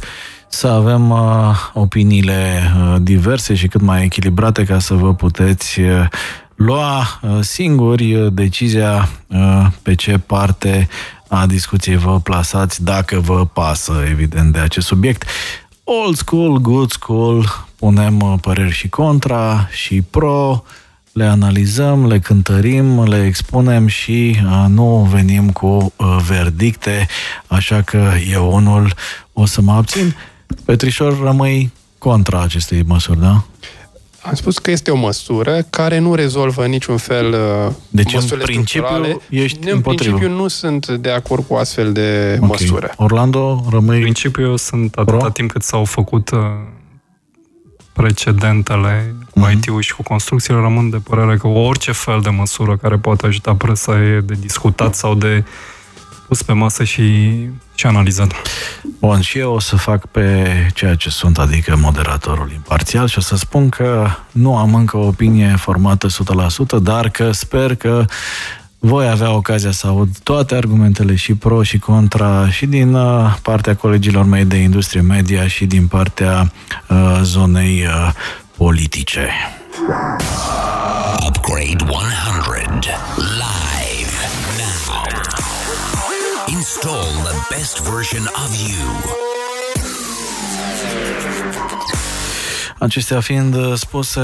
să 0.48 0.66
avem 0.66 1.10
uh, 1.10 1.18
opiniile 1.72 2.72
uh, 2.76 2.96
diverse 3.00 3.54
și 3.54 3.68
cât 3.68 3.80
mai 3.80 4.04
echilibrate 4.04 4.64
ca 4.64 4.78
să 4.78 4.94
vă 4.94 5.14
puteți 5.14 5.80
uh, 5.80 6.06
lua 6.58 7.20
uh, 7.22 7.38
singuri 7.40 8.14
uh, 8.14 8.32
decizia 8.32 9.08
uh, 9.26 9.66
pe 9.82 9.94
ce 9.94 10.18
parte 10.18 10.88
a 11.28 11.46
discuției 11.46 11.96
vă 11.96 12.20
plasați, 12.20 12.84
dacă 12.84 13.20
vă 13.20 13.46
pasă, 13.46 14.04
evident, 14.10 14.52
de 14.52 14.58
acest 14.58 14.86
subiect. 14.86 15.24
Old 15.84 16.16
school, 16.16 16.58
good 16.58 16.90
school, 16.90 17.66
punem 17.76 18.38
păreri 18.40 18.72
și 18.72 18.88
contra 18.88 19.68
și 19.70 20.02
pro, 20.02 20.64
le 21.12 21.24
analizăm, 21.24 22.06
le 22.06 22.18
cântărim, 22.18 23.02
le 23.02 23.24
expunem 23.24 23.86
și 23.86 24.36
nu 24.68 25.08
venim 25.10 25.50
cu 25.50 25.92
verdicte, 26.26 27.06
așa 27.46 27.82
că 27.82 28.10
eu 28.30 28.54
unul 28.54 28.94
o 29.32 29.46
să 29.46 29.60
mă 29.60 29.72
abțin. 29.72 30.14
Petrișor, 30.64 31.22
rămâi 31.22 31.72
contra 31.98 32.40
acestei 32.42 32.82
măsuri, 32.82 33.20
da? 33.20 33.44
Am 34.22 34.34
spus 34.34 34.58
că 34.58 34.70
este 34.70 34.90
o 34.90 34.96
măsură 34.96 35.62
care 35.70 35.98
nu 35.98 36.14
rezolvă 36.14 36.66
niciun 36.66 36.96
fel 36.96 37.32
uh, 37.32 37.72
deci 37.88 38.14
în 38.14 38.38
principiu 38.38 39.22
ești 39.28 39.58
În 39.62 39.72
împotrivă. 39.72 40.16
principiu 40.16 40.42
nu 40.42 40.48
sunt 40.48 40.88
de 40.88 41.10
acord 41.10 41.44
cu 41.46 41.54
astfel 41.54 41.92
de 41.92 42.38
okay. 42.40 42.48
măsură. 42.48 42.92
Orlando, 42.96 43.64
rămâi... 43.70 43.96
În 43.96 44.02
principiu 44.02 44.56
sunt 44.56 44.94
atâta 44.94 45.16
Pro? 45.16 45.30
timp 45.30 45.50
cât 45.52 45.62
s-au 45.62 45.84
făcut 45.84 46.30
uh, 46.30 46.38
precedentele 47.92 49.14
cu 49.30 49.40
mm-hmm. 49.40 49.52
IT-ul 49.52 49.80
și 49.80 49.94
cu 49.94 50.02
construcțiile, 50.02 50.60
rămân 50.60 50.90
de 50.90 50.96
părere 50.96 51.36
că 51.36 51.46
orice 51.46 51.92
fel 51.92 52.20
de 52.20 52.28
măsură 52.28 52.76
care 52.76 52.96
poate 52.96 53.26
ajuta 53.26 53.54
presa 53.54 54.02
e 54.02 54.20
de 54.20 54.34
discutat 54.40 54.94
sau 54.94 55.14
de 55.14 55.44
pus 56.28 56.42
pe 56.42 56.52
masă 56.52 56.84
și, 56.84 57.02
și 57.78 57.86
analizat. 57.86 58.32
Bun, 58.98 59.20
și 59.20 59.38
eu 59.38 59.52
o 59.52 59.60
să 59.60 59.76
fac 59.76 60.06
pe 60.06 60.46
ceea 60.74 60.94
ce 60.94 61.10
sunt, 61.10 61.38
adică 61.38 61.76
moderatorul 61.76 62.50
imparțial 62.54 63.06
și 63.06 63.18
o 63.18 63.20
să 63.20 63.36
spun 63.36 63.68
că 63.68 64.08
nu 64.32 64.56
am 64.56 64.74
încă 64.74 64.96
o 64.96 65.06
opinie 65.06 65.54
formată 65.56 66.06
100%, 66.08 66.82
dar 66.82 67.08
că 67.08 67.32
sper 67.32 67.74
că 67.74 68.04
voi 68.78 69.08
avea 69.08 69.34
ocazia 69.34 69.70
să 69.70 69.86
aud 69.86 70.08
toate 70.22 70.54
argumentele 70.54 71.14
și 71.14 71.34
pro 71.34 71.62
și 71.62 71.78
contra 71.78 72.50
și 72.50 72.66
din 72.66 72.94
uh, 72.94 73.34
partea 73.42 73.76
colegilor 73.76 74.24
mei 74.24 74.44
de 74.44 74.56
industrie 74.56 75.00
media 75.00 75.48
și 75.48 75.66
din 75.66 75.86
partea 75.86 76.52
uh, 76.88 77.20
zonei 77.22 77.86
uh, 77.86 78.12
politice. 78.56 79.28
Upgrade 81.26 81.84
100 81.88 82.88
live 83.16 83.67
Install 86.68 87.10
the 87.24 87.36
best 87.48 87.80
version 87.80 88.24
of 88.44 88.54
you. 88.68 88.84
Acestea 92.78 93.20
fiind 93.20 93.56
spuse, 93.74 94.20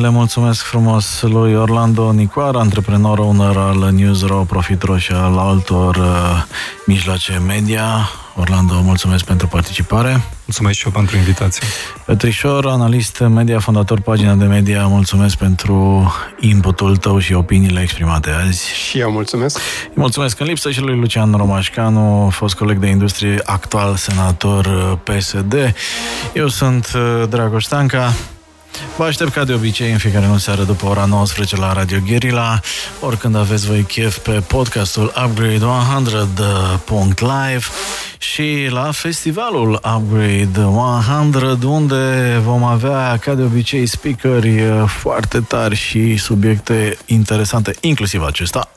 le 0.00 0.08
mulțumesc 0.08 0.62
frumos 0.62 1.22
lui 1.22 1.54
Orlando 1.54 2.12
Nicoar, 2.12 2.54
antreprenor 2.54 3.18
owner 3.18 3.56
al 3.56 3.92
Newsro, 3.92 4.44
Profitro 4.48 4.98
și 4.98 5.12
al 5.12 5.38
altor 5.38 5.96
uh, 5.96 6.42
mijloace 6.86 7.42
media. 7.46 8.10
Orlando, 8.40 8.80
mulțumesc 8.80 9.24
pentru 9.24 9.46
participare. 9.46 10.22
Mulțumesc 10.44 10.78
și 10.78 10.86
eu 10.86 10.92
pentru 10.92 11.16
invitație. 11.16 11.66
Petrișor, 12.04 12.66
analist 12.66 13.18
media, 13.20 13.58
fondator 13.58 14.00
pagina 14.00 14.34
de 14.34 14.44
media, 14.44 14.86
mulțumesc 14.86 15.36
pentru 15.36 16.12
inputul 16.40 16.96
tău 16.96 17.18
și 17.18 17.32
opiniile 17.32 17.80
exprimate 17.80 18.30
azi. 18.30 18.74
Și 18.74 18.98
eu 18.98 19.10
mulțumesc. 19.10 19.58
Mulțumesc 19.94 20.40
în 20.40 20.46
lipsă 20.46 20.70
și 20.70 20.80
lui 20.80 20.96
Lucian 20.96 21.32
Romașcanu, 21.32 22.28
fost 22.32 22.54
coleg 22.54 22.78
de 22.78 22.86
industrie, 22.86 23.40
actual 23.44 23.96
senator 23.96 24.66
uh, 24.66 24.98
PSD. 25.02 25.74
Eu 26.32 26.48
sunt 26.48 26.92
uh, 26.94 27.28
Dragoș 27.28 27.64
Stanca. 27.64 28.12
Vă 28.96 29.04
aștept 29.04 29.32
ca 29.32 29.44
de 29.44 29.52
obicei 29.52 29.92
în 29.92 29.98
fiecare 29.98 30.26
lună 30.26 30.38
seară 30.38 30.62
după 30.62 30.86
ora 30.86 31.04
19 31.04 31.56
la 31.56 31.72
Radio 31.72 31.98
Guerilla, 32.06 32.60
oricând 33.00 33.36
aveți 33.36 33.66
voi 33.66 33.82
chef 33.82 34.18
pe 34.18 34.42
podcastul 34.46 35.12
Upgrade 35.24 35.58
100.live 35.58 37.64
și 38.18 38.68
la 38.70 38.90
festivalul 38.90 39.80
Upgrade 39.96 40.60
100 40.60 41.66
unde 41.66 42.40
vom 42.44 42.64
avea 42.64 43.18
ca 43.20 43.34
de 43.34 43.42
obicei 43.42 43.86
speakeri 43.86 44.62
foarte 44.86 45.40
tari 45.40 45.74
și 45.74 46.16
subiecte 46.16 46.96
interesante, 47.06 47.74
inclusiv 47.80 48.22
acesta. 48.22 48.70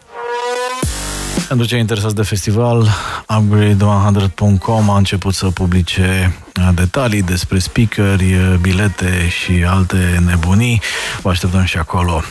Pentru 1.52 1.70
cei 1.70 1.80
interesați 1.80 2.16
de 2.16 2.24
festival, 2.24 2.88
upgrade100.com 3.28 4.90
a 4.90 4.98
început 4.98 5.34
să 5.34 5.46
publice 5.46 6.38
uh, 6.60 6.70
detalii 6.76 7.22
despre 7.22 7.60
speakeri, 7.60 8.34
uh, 8.34 8.56
bilete 8.62 9.30
și 9.30 9.64
alte 9.68 10.22
nebunii. 10.26 10.82
Vă 11.22 11.30
așteptăm 11.30 11.64
și 11.64 11.78
acolo. 11.78 12.22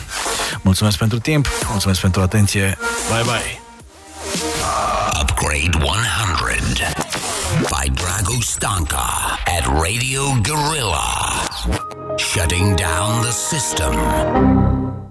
Mulțumesc 0.61 0.97
pentru 0.97 1.19
timp, 1.19 1.47
mulțumesc 1.69 2.01
pentru 2.01 2.21
atenție. 2.21 2.77
Bye 3.09 3.23
bye! 3.23 3.61
Upgrade 5.21 5.77
100 5.77 6.83
by 7.69 7.89
Drago 7.89 8.41
Stanka 8.41 9.39
at 9.45 9.65
Radio 9.65 10.21
Gorilla. 10.41 11.09
Shutting 12.17 12.75
down 12.75 13.21
the 13.21 13.31
system. 13.31 15.01